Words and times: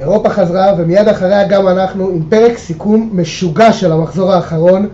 אירופה 0.00 0.30
חזרה, 0.30 0.72
ומיד 0.78 1.08
אחריה 1.08 1.48
גם 1.48 1.68
אנחנו, 1.68 2.08
עם 2.08 2.22
פרק 2.28 2.58
סיכום 2.58 3.10
משוגע 3.12 3.72
של 3.72 3.92
המחזור 3.92 4.32
האחרון, 4.32 4.88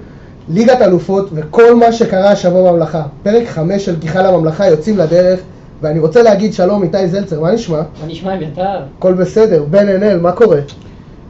ליגת 0.48 0.80
אלופות 0.80 1.30
וכל 1.34 1.74
מה 1.74 1.92
שקרה 1.92 2.30
השבוע 2.30 2.72
בממלכה. 2.72 3.02
פרק 3.22 3.48
חמש 3.48 3.84
של 3.84 3.96
גיחה 3.96 4.22
לממלכה 4.22 4.66
יוצאים 4.66 4.98
לדרך, 4.98 5.40
ואני 5.82 5.98
רוצה 5.98 6.22
להגיד 6.22 6.54
שלום 6.54 6.82
איתי 6.82 7.08
זלצר, 7.08 7.40
מה 7.40 7.52
נשמע? 7.52 7.76
מה 7.76 8.06
נשמע 8.06 8.34
אביתר? 8.34 8.80
הכל 8.98 9.12
בסדר, 9.12 9.64
בן 9.70 9.88
ענאל, 9.88 10.20
מה 10.20 10.32
קורה? 10.32 10.58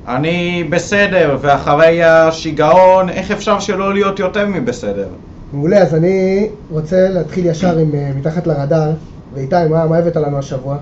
אני 0.09 0.65
בסדר, 0.71 1.37
ואחרי 1.41 2.05
השיגעון, 2.05 3.09
איך 3.09 3.31
אפשר 3.31 3.61
שלא 3.61 3.95
להיות 3.95 4.19
יותר 4.19 4.47
מבסדר? 4.47 5.09
מעולה, 5.53 5.79
אז 5.79 5.95
אני 5.95 6.49
רוצה 6.71 7.09
להתחיל 7.09 7.47
ישר 7.47 7.79
עם 7.79 7.91
אה, 7.95 8.11
מתחת 8.19 8.47
לרדאר, 8.47 8.91
ואיתי, 9.35 9.57
מה, 9.71 9.87
מה 9.87 9.97
הבאת 9.99 10.17
לנו 10.17 10.39
השבוע? 10.39 10.77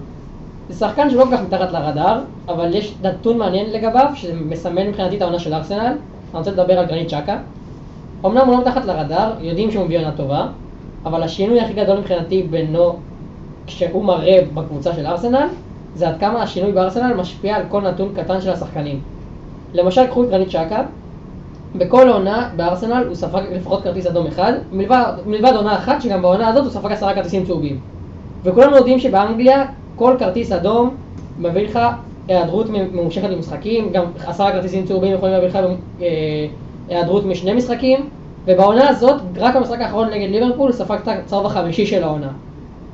זה 0.68 0.78
שחקן 0.78 1.10
שלא 1.10 1.24
כל 1.24 1.36
כך 1.36 1.42
מתחת 1.42 1.72
לרדאר, 1.72 2.20
אבל 2.48 2.74
יש 2.74 2.94
נתון 3.02 3.38
מעניין 3.38 3.70
לגביו, 3.72 4.10
שמסמן 4.14 4.88
מבחינתי 4.88 5.16
את 5.16 5.22
העונה 5.22 5.38
של 5.38 5.54
ארסנל. 5.54 5.86
אני 5.86 6.38
רוצה 6.38 6.50
לדבר 6.50 6.78
על 6.78 6.86
גרנית 6.86 7.08
צ'קה. 7.08 7.38
אמנם 8.24 8.46
הוא 8.46 8.54
לא 8.54 8.60
מתחת 8.60 8.84
לרדאר, 8.84 9.32
יודעים 9.40 9.70
שהוא 9.70 9.84
מביא 9.84 9.98
עונה 9.98 10.12
טובה, 10.12 10.46
אבל 11.04 11.22
השינוי 11.22 11.60
הכי 11.60 11.72
גדול 11.72 11.98
מבחינתי 11.98 12.42
בינו, 12.42 12.96
כשהוא 13.66 14.04
מראה 14.04 14.40
בקבוצה 14.54 14.94
של 14.94 15.06
ארסנל, 15.06 15.46
זה 15.94 16.08
עד 16.08 16.20
כמה 16.20 16.42
השינוי 16.42 16.72
בארסנל 16.72 17.14
משפיע 17.14 17.56
על 17.56 17.62
כל 17.68 17.80
נתון 17.80 18.12
קטן 18.16 18.40
של 18.40 18.50
השחקנים. 18.50 19.00
למשל, 19.74 20.06
קחו 20.06 20.24
את 20.24 20.30
גרנית 20.30 20.48
צ'קה, 20.48 20.82
בכל 21.76 22.08
עונה 22.08 22.48
בארסנל 22.56 23.04
הוא 23.06 23.14
ספג 23.14 23.42
לפחות 23.52 23.82
כרטיס 23.82 24.06
אדום 24.06 24.26
אחד, 24.26 24.52
מלבד, 24.72 25.12
מלבד 25.26 25.52
עונה 25.56 25.76
אחת 25.76 26.02
שגם 26.02 26.22
בעונה 26.22 26.48
הזאת 26.48 26.64
הוא 26.64 26.72
ספג 26.72 26.92
עשרה 26.92 27.14
כרטיסים 27.14 27.44
צהובים. 27.46 27.80
וכולנו 28.44 28.76
יודעים 28.76 28.98
שבאנגליה 28.98 29.64
כל 29.96 30.16
כרטיס 30.18 30.52
אדום 30.52 30.96
מביא 31.38 31.68
לך 31.68 31.78
היעדרות 32.28 32.66
ממושכת 32.70 33.30
במשחקים, 33.30 33.92
גם 33.92 34.04
עשרה 34.26 34.52
כרטיסים 34.52 34.86
צהובים 34.86 35.12
יכולים 35.14 35.34
להביא 35.34 35.48
לך 35.48 35.56
אה, 35.56 36.46
היעדרות 36.88 37.24
משני 37.24 37.54
משחקים, 37.54 38.08
ובעונה 38.46 38.88
הזאת, 38.88 39.20
רק 39.36 39.56
במשחק 39.56 39.80
האחרון 39.80 40.10
נגד 40.10 40.30
ליברפול, 40.30 40.72
ספג 40.72 40.96
את 41.02 41.08
הצהוב 41.08 41.46
החמישי 41.46 41.86
של 41.86 42.02
העונה. 42.02 42.30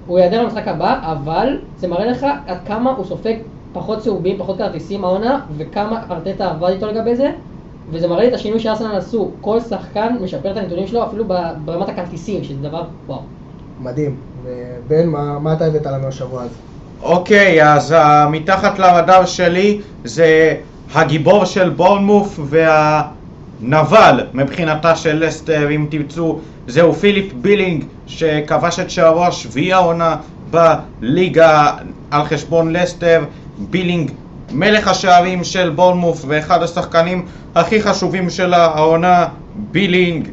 הוא 0.06 0.18
ייעדר 0.18 0.44
במשחק 0.44 0.68
הבא, 0.68 0.98
אבל 1.02 1.58
זה 1.78 1.88
מראה 1.88 2.06
לך 2.06 2.26
עד 2.46 2.58
כמה 2.66 2.90
הוא 2.90 3.04
סופג 3.04 3.34
פחות 3.72 3.98
צהובים, 3.98 4.38
פחות 4.38 4.58
כרטיסים 4.58 5.04
העונה, 5.04 5.40
וכמה 5.56 6.02
ארטטה 6.10 6.50
עבד 6.50 6.68
איתו 6.68 6.86
לגבי 6.86 7.16
זה, 7.16 7.30
וזה 7.90 8.08
מראה 8.08 8.20
לי 8.20 8.28
את 8.28 8.34
השינוי 8.34 8.60
שארסנל 8.60 8.96
עשו. 8.96 9.30
כל 9.40 9.60
שחקן 9.60 10.16
משפר 10.22 10.50
את 10.50 10.56
הנתונים 10.56 10.86
שלו 10.86 11.04
אפילו 11.04 11.24
ברמת 11.64 11.88
הכרטיסים, 11.88 12.44
שזה 12.44 12.68
דבר 12.68 12.84
וואו. 13.06 13.20
מדהים. 13.80 14.16
בן, 14.88 15.08
מה, 15.08 15.38
מה 15.38 15.52
אתה 15.52 15.66
הבאת 15.66 15.86
לנו 15.86 16.06
השבוע 16.06 16.42
הזה? 16.42 16.54
אוקיי, 17.02 17.64
אז 17.64 17.94
מתחת 18.30 18.78
לרדאר 18.78 19.26
שלי 19.26 19.80
זה 20.04 20.54
הגיבור 20.94 21.44
של 21.44 21.68
בורנמוף 21.68 22.40
והנבל 22.44 24.26
מבחינתה 24.34 24.96
של 24.96 25.24
לסטר, 25.26 25.70
אם 25.70 25.86
תרצו, 25.90 26.38
זהו 26.66 26.92
פיליפ 26.92 27.32
בילינג 27.32 27.84
שכבש 28.06 28.78
את 28.78 28.90
שערו 28.90 29.24
השביעי 29.24 29.72
העונה 29.72 30.16
בליגה 30.50 31.72
על 32.10 32.24
חשבון 32.24 32.72
לסטר, 32.72 33.24
בילינג 33.58 34.10
מלך 34.52 34.88
השערים 34.88 35.44
של 35.44 35.70
בורנמוף 35.70 36.24
ואחד 36.28 36.62
השחקנים 36.62 37.26
הכי 37.54 37.82
חשובים 37.82 38.30
של 38.30 38.54
העונה, 38.54 39.26
בילינג 39.54 40.28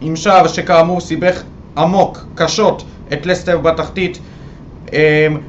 עם 0.00 0.16
שער 0.16 0.46
שכאמור 0.46 1.00
סיבך 1.00 1.42
עמוק, 1.76 2.24
קשות, 2.34 2.84
את 3.12 3.26
לסטר 3.26 3.58
בתחתית 3.58 4.18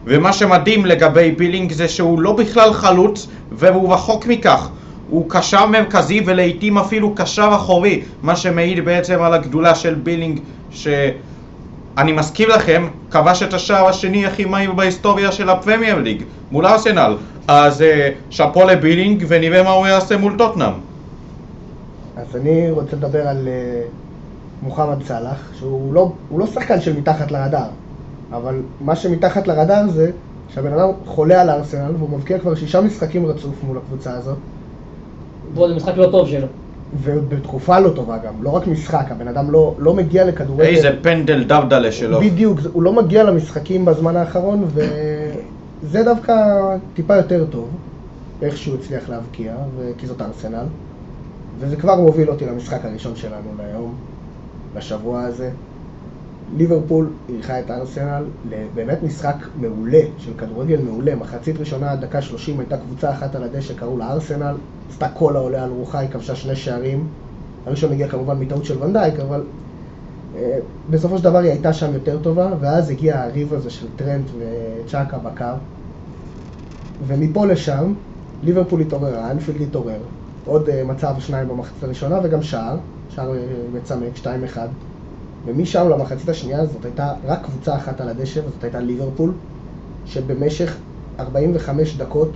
ומה 0.05 0.33
שמדהים 0.33 0.86
לגבי 0.86 1.31
בילינג 1.31 1.72
זה 1.72 1.88
שהוא 1.88 2.19
לא 2.19 2.33
בכלל 2.33 2.73
חלוץ 2.73 3.28
והוא 3.52 3.94
רחוק 3.94 4.28
מכך. 4.28 4.69
הוא 5.09 5.30
קשר 5.30 5.66
מרכזי 5.66 6.22
ולעיתים 6.25 6.78
אפילו 6.78 7.16
קשר 7.16 7.50
אחורי 7.56 8.02
מה 8.22 8.36
שמעיד 8.36 8.86
בעצם 8.86 9.22
על 9.22 9.33
הגדולה 9.33 9.75
של 9.75 9.94
בילינג 9.94 10.40
שאני 10.72 12.12
מזכיר 12.12 12.56
לכם, 12.56 12.88
כבש 13.12 13.44
את 13.44 13.53
השער 13.53 13.88
השני 13.88 14.25
הכי 14.25 14.45
מהיר 14.45 14.72
בהיסטוריה 14.72 15.31
של 15.31 15.50
הפרמייר 15.50 15.95
ליג 15.95 16.24
מול 16.51 16.66
ארסנל. 16.66 17.18
אז 17.47 17.81
אה, 17.81 18.09
שאפו 18.29 18.63
לבילינג 18.63 19.25
ונראה 19.28 19.63
מה 19.63 19.69
הוא 19.69 19.88
יעשה 19.88 20.18
מול 20.18 20.35
טוטנאם. 20.38 20.74
אז 22.18 22.35
אני 22.35 22.72
רוצה 22.72 22.95
לדבר 22.95 23.28
על 23.28 23.47
uh, 23.47 24.66
מוחמד 24.66 25.03
סאלח 25.07 25.51
שהוא 25.59 25.94
לא, 25.94 26.12
לא 26.38 26.47
שחקן 26.47 26.81
של 26.81 26.97
מתחת 26.97 27.31
לרדאר 27.31 27.68
אבל 28.31 28.62
מה 28.81 28.96
שמתחת 28.96 29.47
לרדאר 29.47 29.90
זה 29.90 30.12
שהבן 30.50 30.74
אדם 30.74 30.90
חולה 31.06 31.41
על 31.41 31.50
הארסנל 31.50 31.91
והוא 31.97 32.09
מבקיע 32.09 32.40
כבר 32.40 32.56
שישה 32.56 32.81
משחקים 32.81 33.25
רצוף 33.25 33.63
מול 33.63 33.78
הקבוצה 33.78 34.13
הזאת. 34.13 34.38
ועוד 35.53 35.75
משחק 35.75 35.97
לא 35.97 36.08
טוב 36.12 36.28
שלו. 36.28 36.47
ובתקופה 37.03 37.80
לא 37.80 37.90
טובה 37.90 38.18
גם, 38.18 38.34
לא 38.44 38.50
רק 38.50 38.68
משחק, 38.68 39.06
הבן 39.09 39.28
אדם 39.28 39.52
לא, 39.52 39.75
לא 39.80 39.94
מגיע 39.94 40.25
לכדורגל. 40.25 40.63
איזה 40.63 40.90
פנדל 41.02 41.44
דרדלה 41.44 41.91
שלו. 41.91 42.19
בדיוק, 42.22 42.59
הוא 42.74 42.84
לא 42.84 42.94
מגיע 42.94 43.24
למשחקים 43.24 43.86
בזמן 43.86 44.16
האחרון 44.16 44.66
וזה 44.68 46.03
דווקא 46.03 46.34
טיפה 46.94 47.16
יותר 47.16 47.46
טוב, 47.50 47.69
איך 48.42 48.57
שהוא 48.57 48.75
הצליח 48.75 49.09
להבקיע, 49.09 49.56
כי 49.97 50.07
זאת 50.07 50.22
ארסנל. 50.22 50.66
וזה 51.59 51.75
כבר 51.75 51.96
מוביל 51.96 52.30
אותי 52.30 52.46
למשחק 52.46 52.86
הראשון 52.86 53.16
שלנו 53.16 53.50
להיום, 53.57 53.96
לשבוע 54.78 55.22
הזה. 55.22 55.50
ליברפול 56.57 57.09
אירחה 57.29 57.59
את 57.59 57.72
ארסנל 57.72 58.23
לבאמת 58.50 59.03
משחק 59.03 59.35
מעולה, 59.56 60.01
של 60.17 60.31
כדורגל 60.38 60.81
מעולה. 60.81 61.16
מחצית 61.16 61.57
ראשונה, 61.59 61.95
דקה 61.95 62.22
30, 62.22 62.59
הייתה 62.59 62.78
קבוצה 62.78 63.11
אחת 63.11 63.35
על 63.35 63.44
הדשא, 63.44 63.73
קראו 63.73 63.97
לה 63.97 64.11
ארסנל, 64.11 64.56
עשתה 64.89 65.09
כל 65.09 65.35
העולה 65.35 65.63
על 65.63 65.69
רוחה, 65.69 66.00
היא 66.00 66.09
כבשה 66.09 66.35
שני 66.35 66.56
שערים. 66.56 67.07
הראשון 67.66 67.91
הגיע 67.91 68.07
כמובן 68.07 68.39
מטעות 68.39 68.66
של 68.66 68.83
ונדייק, 68.83 69.19
אבל 69.19 69.44
אה, 70.35 70.57
בסופו 70.89 71.17
של 71.17 71.23
דבר 71.23 71.38
היא 71.38 71.51
הייתה 71.51 71.73
שם 71.73 71.94
יותר 71.94 72.19
טובה, 72.22 72.51
ואז 72.59 72.89
הגיע 72.89 73.22
הריב 73.22 73.53
הזה 73.53 73.69
של 73.69 73.88
טרנט 73.95 74.25
וצ'אקה 74.39 75.17
בקו. 75.17 75.45
ומפה 77.07 77.45
לשם, 77.45 77.94
ליברפול 78.44 78.81
התעוררה, 78.81 79.31
אנפילד 79.31 79.62
התעורר. 79.62 80.00
עוד 80.45 80.69
אה, 80.69 80.83
מצב 80.83 81.16
שניים 81.19 81.47
במחצית 81.47 81.83
הראשונה 81.83 82.19
וגם 82.23 82.41
שער, 82.41 82.77
שער 83.09 83.35
אה, 83.35 83.41
מצמק, 83.73 84.17
2-1. 84.23 84.57
ומשם 85.45 85.89
למחצית 85.89 86.29
השנייה 86.29 86.66
זאת 86.66 86.85
הייתה 86.85 87.13
רק 87.25 87.44
קבוצה 87.44 87.75
אחת 87.75 88.01
על 88.01 88.09
הדשא, 88.09 88.39
וזאת 88.39 88.63
הייתה 88.63 88.79
ליברפול, 88.79 89.31
שבמשך 90.06 90.78
45 91.19 91.97
דקות 91.97 92.29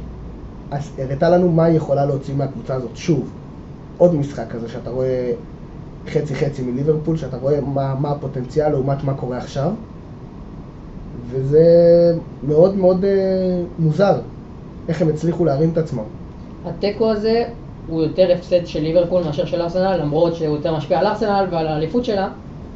הראתה 0.97 1.29
לנו 1.29 1.51
מה 1.51 1.63
היא 1.63 1.77
יכולה 1.77 2.05
להוציא 2.05 2.35
מהקבוצה 2.35 2.75
הזאת. 2.75 2.95
שוב, 2.95 3.29
עוד 3.97 4.15
משחק 4.15 4.45
כזה 4.49 4.69
שאתה 4.69 4.89
רואה 4.89 5.31
חצי 6.07 6.35
חצי 6.35 6.61
מליברפול, 6.61 7.17
שאתה 7.17 7.37
רואה 7.37 7.61
מה, 7.61 7.95
מה 7.95 8.11
הפוטנציאל 8.11 8.69
לעומת 8.69 9.03
מה 9.03 9.13
קורה 9.13 9.37
עכשיו, 9.37 9.71
וזה 11.29 11.63
מאוד 12.47 12.75
מאוד 12.75 13.05
אה, 13.05 13.09
מוזר, 13.79 14.19
איך 14.87 15.01
הם 15.01 15.09
הצליחו 15.09 15.45
להרים 15.45 15.69
את 15.69 15.77
עצמם. 15.77 16.03
התיקו 16.65 17.11
הזה 17.11 17.43
הוא 17.87 18.03
יותר 18.03 18.31
הפסד 18.37 18.65
של 18.65 18.79
ליברפול 18.79 19.23
מאשר 19.23 19.45
של 19.45 19.61
ארסנל, 19.61 19.97
למרות 19.97 20.35
שהוא 20.35 20.55
יותר 20.55 20.75
משפיע 20.75 20.99
על 20.99 21.07
ארסנל 21.07 21.45
ועל 21.51 21.67
האליפות 21.67 22.05
שלה. 22.05 22.29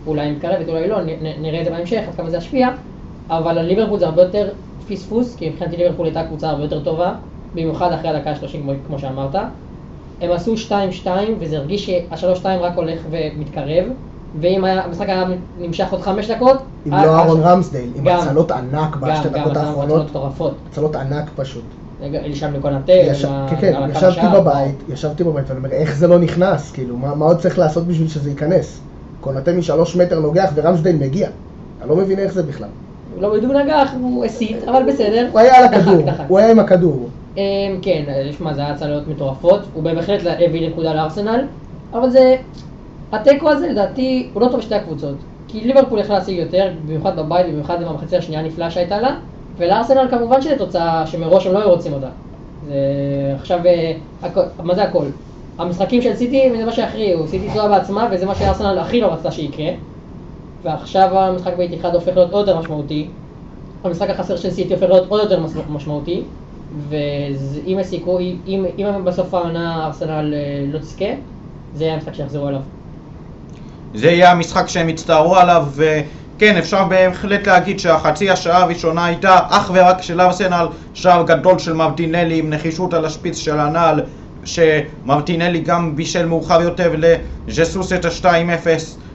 אולי 0.08 0.32
מתקרבת, 0.32 0.70
אולי 0.70 0.88
לא, 0.88 0.98
נראה 1.42 1.60
את 1.60 1.66
זה 1.66 1.72
בהמשך, 1.72 2.02
עד 2.08 2.16
כמה 2.16 2.30
זה 2.30 2.38
ישפיע, 2.38 2.70
אבל 3.30 3.58
על 3.58 3.66
ליברפול 3.66 4.00
זה 4.00 4.06
הרבה 4.06 4.22
יותר 4.22 4.50
פספוס, 4.90 5.36
כי 5.36 5.50
מבחינתי 5.50 5.78
ליברפול 5.78 6.06
הייתה 6.06 6.24
קבוצה 6.24 6.50
הרבה 6.50 6.64
יותר 6.64 6.84
טובה, 6.84 7.14
במיוחד 7.54 7.92
אחרי 7.92 8.10
הדקה 8.10 8.30
ה-30 8.30 8.72
כמו 8.88 9.00
שאמרת. 9.00 9.36
הם 10.22 10.32
עשו 10.32 10.54
2-2 11.04 11.08
וזה 11.40 11.58
הרגיש 11.58 11.86
שה-3-2 11.86 12.46
רק 12.46 12.76
הולך 12.76 13.00
ומתקרב, 13.10 13.86
ואם 14.42 14.66
המשחק 14.66 15.10
היה 15.10 15.24
נמשך 15.60 15.92
עוד 15.92 16.02
5 16.02 16.32
דקות... 16.32 16.58
אם 16.88 16.92
לא 16.92 16.98
אהרון 16.98 17.42
רמסדייל, 17.42 17.90
עם 17.96 18.08
הצלות 18.08 18.52
ענק 18.52 18.96
בשתי 18.96 19.30
דקות 19.30 19.58
האחרונות. 19.58 20.12
גם, 20.14 20.22
גם 20.22 20.48
הצלות 20.72 20.96
ענק 20.96 21.30
פשוט. 21.36 21.64
שם 22.34 22.54
לקונטה, 22.54 22.94
כן, 23.50 23.56
כן, 23.60 23.74
ישבתי 23.92 24.28
בבית, 24.34 24.76
ישבתי 24.90 25.24
בבית 25.24 25.46
ואני 25.48 25.58
אומר, 25.58 25.72
איך 25.72 25.96
זה 25.96 26.08
לא 26.08 26.20
נכנס? 26.20 26.72
כאילו, 26.72 26.98
מה 26.98 27.26
עוד 27.26 27.40
צריך 27.40 27.60
לעשות 27.60 27.88
בשביל 27.88 28.08
שזה 28.08 28.30
ייכנס? 28.30 28.80
קונאטה 29.24 29.54
משלוש 29.54 29.96
מטר 29.96 30.20
נוגח 30.20 30.52
ורמסדייל 30.56 30.96
מגיע. 30.96 31.28
אני 31.82 31.90
לא 31.90 31.96
מבין 31.96 32.20
איך 32.20 32.34
זה 32.34 32.44
בכלל. 32.44 32.68
לא 33.20 33.34
בדיוק 33.34 33.54
נגח, 33.54 33.94
הוא 34.02 34.26
הסית, 34.26 34.64
אבל 34.64 34.84
בסדר. 34.88 35.28
הוא 35.32 35.40
היה 35.40 35.58
על 35.58 35.64
הכדור, 35.64 36.04
הוא 36.28 36.40
היה 36.40 36.52
עם 36.52 36.60
הכדור. 36.60 37.10
אמ, 37.38 37.42
כן, 37.82 38.04
שמע, 38.38 38.54
זה 38.54 38.62
היה 38.62 38.76
צללות 38.76 39.08
מטורפות, 39.08 39.60
הוא 39.74 39.84
בהחלט 39.84 40.22
הביא 40.40 40.70
נקודה 40.70 40.94
לארסנל, 40.94 41.46
אבל 41.94 42.10
זה, 42.10 42.36
התיקו 43.12 43.50
הזה 43.50 43.68
לדעתי, 43.68 44.30
הוא 44.34 44.42
לא 44.42 44.48
טוב 44.48 44.60
לשתי 44.60 44.76
הקבוצות. 44.76 45.16
כי 45.48 45.62
ליברפול 45.62 46.00
יכלה 46.00 46.18
להשיג 46.20 46.38
יותר, 46.38 46.70
במיוחד 46.86 47.20
בבית, 47.20 47.46
במיוחד 47.48 47.82
עם 47.82 47.88
המחצי 47.88 48.18
השנייה 48.18 48.42
הנפלאה 48.42 48.72
שהייתה 48.72 49.00
לה, 49.00 49.16
ולארסנל 49.58 50.08
כמובן 50.10 50.42
שזו 50.42 50.56
תוצאה 50.58 51.08
שמראש 51.08 51.48
הם 51.48 51.54
לא 51.54 51.60
היו 51.60 51.70
רוצים 51.70 51.94
אותה. 51.94 52.10
זה 52.68 52.76
עכשיו, 53.40 53.60
אה, 53.66 53.94
מה 54.64 54.76
זה 54.76 54.84
הכל? 54.84 55.06
המשחקים 55.58 56.02
של 56.02 56.16
סיטי 56.16 56.50
זה 56.58 56.66
מה 56.66 56.72
שהכריעו, 56.72 57.28
סיטי 57.28 57.48
טועה 57.54 57.68
בעצמה 57.68 58.08
וזה 58.12 58.26
מה 58.26 58.36
שארסנל 58.36 58.80
הכי 58.80 59.02
לא 59.02 59.08
רצתה 59.08 59.32
שיקרה. 59.32 59.70
ועכשיו 60.64 61.18
המשחק 61.18 61.54
באיתיחד 61.58 61.96
הופך 61.96 62.16
להיות 62.16 62.32
עוד 62.32 62.48
יותר 62.48 62.60
משמעותי. 62.60 63.08
המשחק 63.84 64.10
החסר 64.10 64.36
של 64.36 64.52
סיטי 64.52 64.74
הופך 64.74 64.90
להיות 64.90 65.06
עוד 65.10 65.22
יותר 65.22 65.44
משמעותי. 65.70 66.24
ואם 66.90 67.80
הסיכוי, 67.80 68.36
אם, 68.48 68.66
אם 68.78 69.06
בסוף 69.06 69.34
העונה 69.34 69.86
ארסנל 69.86 70.34
אה, 70.34 70.66
לא 70.72 70.80
תזכה, 70.80 71.06
זה 71.76 71.84
יהיה 71.84 71.94
המשחק 71.94 72.14
שיחזרו 72.14 72.48
עליו. 72.48 72.62
זה 73.96 74.12
יהיה 74.12 74.32
המשחק 74.32 74.68
שהם 74.68 74.90
יצטערו 74.90 75.36
עליו, 75.36 75.66
וכן, 75.76 76.58
אפשר 76.58 76.84
בהחלט 76.84 77.48
להגיד 77.48 77.80
שהחצי 77.80 78.30
השעה 78.30 78.64
הראשונה 78.64 79.06
הייתה 79.06 79.40
אך 79.50 79.72
ורק 79.74 80.02
של 80.02 80.22
ארסנל, 80.22 80.68
שער 80.94 81.24
גדול 81.24 81.60
של 81.60 81.74
מרטינלי 81.74 82.40
עם 82.40 82.50
נחישות 82.50 82.94
על 82.94 83.06
השפיץ 83.06 83.38
של 83.38 83.60
הנעל, 83.60 84.02
שמרטינלי 84.46 85.60
גם 85.60 85.96
בישל 85.96 86.26
מאוחר 86.26 86.62
יותר 86.62 86.96
לג'סוס 87.48 87.94
את 87.94 88.06
ה-2-0. 88.06 88.68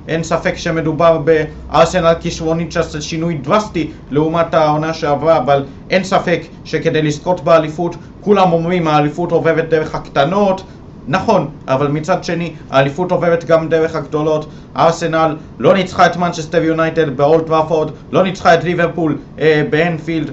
אין 0.09 0.23
ספק 0.23 0.57
שמדובר 0.57 1.19
בארסנל 1.19 2.15
כישרונית 2.21 2.73
שעשה 2.73 3.01
שינוי 3.01 3.35
דרסטי 3.35 3.91
לעומת 4.11 4.55
העונה 4.55 4.95
שעברה, 4.95 5.37
אבל 5.37 5.65
אין 5.91 6.05
ספק 6.05 6.41
שכדי 6.65 7.03
לזכות 7.03 7.45
באליפות, 7.45 7.97
כולם 8.21 8.53
אומרים 8.53 8.89
האליפות 8.89 9.33
עוברת 9.33 9.69
דרך 9.69 9.95
הקטנות, 9.95 10.63
נכון, 11.09 11.49
אבל 11.69 11.89
מצד 11.89 12.25
שני, 12.25 12.53
האליפות 12.71 13.11
עוברת 13.13 13.45
גם 13.45 13.69
דרך 13.69 13.95
הגדולות. 13.95 14.49
ארסנל 14.77 15.37
לא 15.59 15.75
ניצחה 15.75 16.07
את 16.07 16.17
מנצ'סטר 16.17 16.63
יונייטד 16.63 17.17
באולד 17.17 17.47
טראפורד, 17.47 17.91
לא 18.13 18.23
ניצחה 18.23 18.55
את 18.55 18.65
ליברפול 18.65 19.19
אה, 19.39 19.63
באנפילד, 19.71 20.31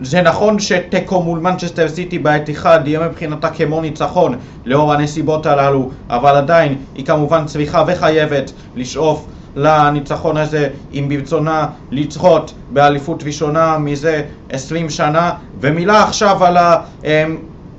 וזה 0.00 0.22
נכון 0.22 0.58
שתיקו 0.58 1.22
מול 1.22 1.38
מנצ'סטר 1.38 1.88
סיטי 1.88 2.18
בעת 2.18 2.50
אחד 2.50 2.80
יהיה 2.86 3.08
מבחינתה 3.08 3.50
כמו 3.50 3.80
ניצחון 3.80 4.38
לאור 4.64 4.92
הנסיבות 4.92 5.46
הללו, 5.46 5.90
אבל 6.10 6.36
עדיין 6.36 6.78
היא 6.94 7.06
כמובן 7.06 7.46
צריכה 7.46 7.84
וחייבת 7.86 8.52
לשאוף 8.76 9.26
לניצחון 9.56 10.36
הזה 10.36 10.68
אם 10.94 11.08
ברצונה 11.08 11.66
לצחות 11.90 12.54
באליפות 12.70 13.22
ראשונה 13.22 13.78
מזה 13.78 14.22
20 14.50 14.90
שנה. 14.90 15.32
ומילה 15.60 16.02
עכשיו 16.02 16.44
על 16.44 16.56
ה... 16.56 16.76
אה, 17.04 17.24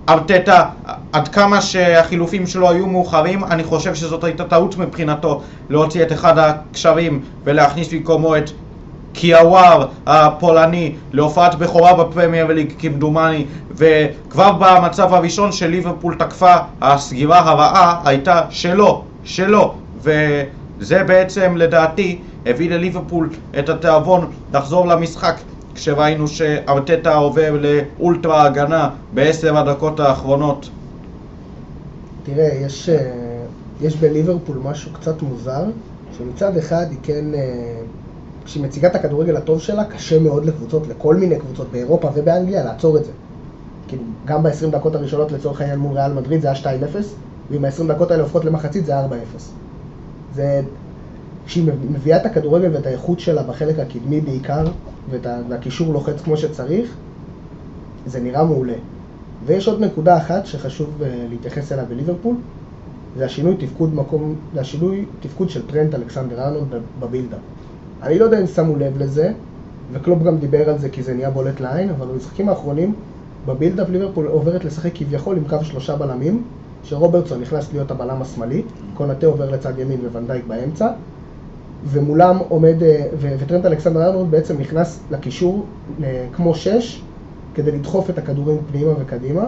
ארטטה, 0.09 0.65
עד 1.13 1.27
כמה 1.27 1.61
שהחילופים 1.61 2.47
שלו 2.47 2.69
היו 2.69 2.87
מאוחרים, 2.87 3.43
אני 3.43 3.63
חושב 3.63 3.95
שזאת 3.95 4.23
הייתה 4.23 4.43
טעות 4.43 4.77
מבחינתו 4.77 5.41
להוציא 5.69 6.03
את 6.03 6.11
אחד 6.11 6.37
הקשרים 6.37 7.21
ולהכניס 7.43 7.93
במקומו 7.93 8.37
את 8.37 8.49
קיאוואר 9.17 9.87
הפולני 10.07 10.95
להופעת 11.11 11.55
בכורה 11.55 11.93
בפרמייר 11.93 12.47
ליג 12.47 12.73
כמדומני 12.79 13.45
וכבר 13.71 14.51
במצב 14.59 15.13
הראשון 15.13 15.51
של 15.51 15.67
ליברפול 15.67 16.15
תקפה 16.15 16.55
הסגירה 16.81 17.39
הרעה 17.39 18.01
הייתה 18.05 18.41
שלו, 18.49 19.03
שלו 19.23 19.73
וזה 20.01 21.03
בעצם 21.03 21.57
לדעתי 21.57 22.19
הביא 22.45 22.69
לליברפול 22.69 23.29
את 23.59 23.69
התיאבון 23.69 24.31
לחזור 24.53 24.87
למשחק 24.87 25.35
כשראינו 25.75 26.27
שארטטה 26.27 27.15
עובר 27.15 27.55
לאולטרה 27.61 28.45
הגנה 28.45 28.89
בעשר 29.13 29.57
הדקות 29.57 29.99
האחרונות? 29.99 30.69
תראה, 32.23 32.49
יש, 32.65 32.89
אה, 32.89 32.95
יש 33.81 33.95
בליברפול 33.95 34.57
משהו 34.63 34.91
קצת 34.93 35.21
מוזר, 35.21 35.63
שמצד 36.17 36.57
אחד 36.57 36.85
היא 36.89 36.97
כן, 37.03 37.25
אה, 37.33 37.81
כשהיא 38.47 38.63
מציגה 38.63 38.87
את 38.87 38.95
הכדורגל 38.95 39.37
הטוב 39.37 39.61
שלה, 39.61 39.85
קשה 39.85 40.19
מאוד 40.19 40.45
לקבוצות, 40.45 40.87
לכל 40.87 41.15
מיני 41.15 41.39
קבוצות 41.39 41.67
באירופה 41.71 42.09
ובאנגליה, 42.13 42.63
לעצור 42.63 42.97
את 42.97 43.05
זה. 43.05 43.11
כאילו, 43.87 44.03
גם 44.25 44.43
ב-20 44.43 44.69
דקות 44.71 44.95
הראשונות 44.95 45.31
לצורך 45.31 45.61
העניין 45.61 45.79
מול 45.79 45.97
ריאל 45.97 46.13
מדריד 46.13 46.41
זה 46.41 46.47
היה 46.51 46.57
2-0, 46.57 46.65
ועם 47.51 47.65
ה-20 47.65 47.83
דקות 47.87 48.11
האלה 48.11 48.23
הופכות 48.23 48.45
למחצית 48.45 48.85
זה 48.85 48.99
4-0. 48.99 49.11
זה... 50.35 50.61
כשהיא 51.45 51.71
מביאה 51.91 52.17
את 52.17 52.25
הכדורגל 52.25 52.69
ואת 52.73 52.85
האיכות 52.85 53.19
שלה 53.19 53.43
בחלק 53.43 53.79
הקדמי 53.79 54.21
בעיקר, 54.21 54.65
והקישור 55.49 55.93
לוחץ 55.93 56.21
כמו 56.21 56.37
שצריך, 56.37 56.95
זה 58.05 58.19
נראה 58.19 58.43
מעולה. 58.43 58.73
ויש 59.45 59.67
עוד 59.67 59.81
נקודה 59.81 60.17
אחת 60.17 60.45
שחשוב 60.45 61.03
אה, 61.03 61.25
להתייחס 61.29 61.71
אליה 61.71 61.85
בליברפול, 61.85 62.35
זה 63.17 63.25
השינוי 63.25 63.55
תפקוד 63.59 63.95
מקום, 63.95 64.35
זה 64.53 64.61
השינוי 64.61 65.05
תפקוד 65.19 65.49
של 65.49 65.67
טרנט 65.67 65.95
אלכסנדר 65.95 66.41
ארנולד 66.41 66.81
ב 66.99 67.03
build-up. 67.03 67.37
אני 68.03 68.19
לא 68.19 68.25
יודע 68.25 68.41
אם 68.41 68.47
שמו 68.47 68.75
לב 68.75 68.97
לזה, 68.97 69.31
וקלופ 69.93 70.23
גם 70.23 70.37
דיבר 70.37 70.69
על 70.69 70.77
זה 70.77 70.89
כי 70.89 71.03
זה 71.03 71.13
נהיה 71.13 71.29
בולט 71.29 71.59
לעין, 71.59 71.89
אבל 71.89 72.07
במשחקים 72.07 72.49
האחרונים 72.49 72.93
ב 73.45 73.50
build-up 73.50 73.89
ליברפול 73.89 74.27
עוברת 74.27 74.65
לשחק 74.65 74.91
כביכול 74.95 75.37
עם 75.37 75.43
קו 75.47 75.57
שלושה 75.61 75.95
בלמים, 75.95 76.43
שרוברטסון 76.83 77.41
נכנס 77.41 77.73
להיות 77.73 77.91
הבלם 77.91 78.21
השמאלי, 78.21 78.63
קונטה 78.93 79.27
עובר 79.27 79.51
לצד 79.51 79.79
ימין 79.79 79.99
וואן 80.11 80.28
דייק 80.28 80.45
באמצע, 80.47 80.87
ומולם 81.85 82.37
עומד, 82.49 82.83
אה, 82.83 83.07
וטרנט 83.19 83.65
אלכסנדר 83.65 84.05
ארנולד 84.05 84.31
בעצם 84.31 84.59
נכנס 84.59 84.99
לקישור 85.11 85.65
אה, 86.03 86.25
כמו 86.33 86.55
שש, 86.55 87.01
כדי 87.55 87.71
לדחוף 87.71 88.09
את 88.09 88.17
הכדורים 88.17 88.57
פנימה 88.71 88.91
וקדימה, 88.99 89.43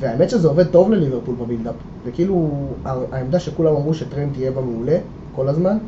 והאמת 0.00 0.30
שזה 0.30 0.48
עובד 0.48 0.66
טוב 0.66 0.90
לליברפול 0.90 1.34
בבילדאפ. 1.34 1.74
זה 2.04 2.10
כאילו 2.12 2.48
העמדה 2.84 3.40
שכולם 3.40 3.76
אמרו 3.76 3.94
שטרנט 3.94 4.36
יהיה 4.36 4.50
בה 4.50 4.60
מעולה 4.60 4.98
כל 5.34 5.48
הזמן. 5.48 5.78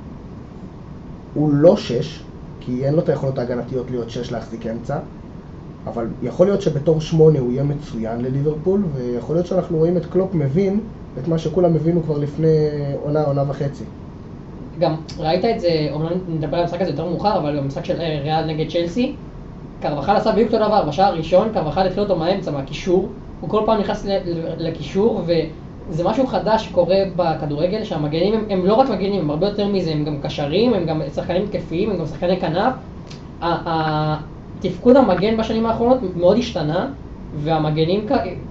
הוא 1.39 1.53
לא 1.53 1.77
שש, 1.77 2.23
כי 2.61 2.85
אין 2.85 2.95
לו 2.95 3.01
את 3.01 3.09
היכולות 3.09 3.39
ההגנתיות 3.39 3.91
להיות 3.91 4.11
שש 4.11 4.33
להחזיק 4.33 4.67
אמצע, 4.67 4.99
אבל 5.87 6.07
יכול 6.23 6.47
להיות 6.47 6.63
שבתור 6.63 7.01
שמונה 7.01 7.39
הוא 7.39 7.53
יהיה 7.53 7.63
מצוין 7.63 8.21
לליברפול, 8.21 8.85
ויכול 8.95 9.37
להיות 9.37 9.47
שאנחנו 9.47 9.79
רואים 9.79 9.97
את 9.97 10.07
קלופ 10.07 10.35
מבין 10.35 10.81
את 11.19 11.29
מה 11.29 11.39
שכולם 11.39 11.75
הבינו 11.75 12.03
כבר 12.03 12.19
לפני 12.19 12.57
עונה, 13.05 13.25
עונה 13.25 13.43
וחצי. 13.49 13.85
גם 14.79 14.95
ראית 15.19 15.45
את 15.45 15.61
זה, 15.61 15.89
אומנם 15.93 16.19
נדבר 16.29 16.57
על 16.57 16.63
המשחק 16.63 16.81
הזה 16.81 16.91
יותר 16.91 17.05
מאוחר, 17.05 17.39
אבל 17.39 17.61
במשחק 17.61 17.85
של 17.85 17.95
ריאל 18.23 18.45
נגד 18.45 18.71
צ'לסי, 18.71 19.15
קרבחל 19.81 20.17
עשה 20.17 20.33
בדיוק 20.33 20.53
אותו 20.53 20.67
דבר, 20.67 20.85
בשער 20.89 21.07
הראשון 21.07 21.49
קרבחל 21.55 21.87
התחיל 21.87 22.03
אותו 22.03 22.17
מהאמצע, 22.17 22.51
מהקישור, 22.51 23.09
הוא 23.41 23.51
כל 23.51 23.63
פעם 23.67 23.81
נכנס 23.81 24.07
לקישור, 24.59 25.23
וזה 25.91 26.05
משהו 26.05 26.27
חדש 26.27 26.65
שקורה 26.65 26.97
בכדורגל, 27.17 27.85
שהמגנים 27.85 28.35
הם, 28.35 28.45
הם 28.51 28.67
לא 28.67 28.75
רק 28.75 28.89
מגנים, 28.91 29.21
הם 29.21 29.31
הרבה 29.31 29.47
יותר 29.47 29.67
מזה, 29.69 29.91
הם 29.91 30.05
גם 30.05 30.17
קשרים, 30.23 30.75
הם 30.75 30.87
גם 30.87 31.03
שחקנים 31.15 31.47
התקפיים, 31.47 31.91
הם 31.91 31.99
גם 31.99 32.07
שחקני 32.07 32.41
כנף. 32.41 32.75
תפקוד 34.61 34.97
המגן 34.97 35.37
בשנים 35.37 35.67
האחרונות 35.67 35.99
מאוד 36.17 36.39
השתנה, 36.39 36.91
והמגנים 37.45 38.07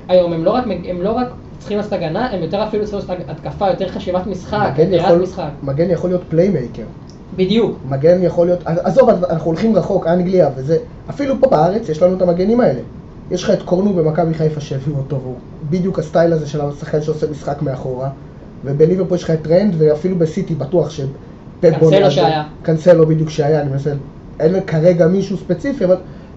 היום 0.07 0.33
הם 0.33 0.43
לא 0.43 0.51
רק, 0.51 0.63
הם 0.87 1.01
לא 1.01 1.11
רק 1.11 1.27
צריכים 1.59 1.77
לעשות 1.77 1.93
הגנה, 1.93 2.31
הם 2.31 2.43
יותר 2.43 2.63
אפילו 2.63 2.85
צריכים 2.85 3.15
לעשות 3.17 3.29
התקפה, 3.29 3.69
יותר 3.69 3.87
חשיבת 3.87 4.27
משחק, 4.27 4.69
מגן 4.73 4.93
יכול, 4.93 5.17
משחק. 5.21 5.49
מגן 5.63 5.89
יכול 5.89 6.09
להיות 6.09 6.23
playmaker. 6.29 6.83
בדיוק. 7.35 7.77
מגן 7.89 8.23
יכול 8.23 8.47
להיות, 8.47 8.59
עזוב, 8.65 9.09
אנחנו 9.09 9.45
הולכים 9.45 9.75
רחוק, 9.75 10.07
אנגליה 10.07 10.49
וזה, 10.55 10.77
אפילו 11.09 11.35
פה 11.39 11.49
בארץ 11.49 11.89
יש 11.89 12.01
לנו 12.01 12.17
את 12.17 12.21
המגנים 12.21 12.61
האלה. 12.61 12.79
יש 13.31 13.43
לך 13.43 13.49
את 13.49 13.61
קורנו 13.61 13.93
במכבי 13.93 14.33
חיפה 14.33 14.61
שהביאו 14.61 14.97
אותו, 14.97 15.21
והוא 15.21 15.35
בדיוק 15.69 15.99
הסטייל 15.99 16.33
הזה 16.33 16.47
של 16.47 16.61
השחקן 16.61 17.01
שעושה 17.01 17.31
משחק 17.31 17.61
מאחורה. 17.61 18.09
ובליברפול 18.65 19.17
יש 19.17 19.23
לך 19.23 19.31
את 19.31 19.41
טרנט, 19.41 19.75
ואפילו 19.77 20.15
בסיטי 20.15 20.55
בטוח 20.55 20.89
ש... 20.89 21.01
קנסלו 21.61 22.11
שהיה. 22.11 22.43
קנסלו 22.61 23.07
בדיוק 23.07 23.29
שהיה, 23.29 23.61
אני 23.61 23.69
מנסה, 23.69 23.91
אין 24.39 24.61
כרגע 24.67 25.07
מישהו 25.07 25.37
ספציפי, 25.37 25.85
אבל 25.85 25.95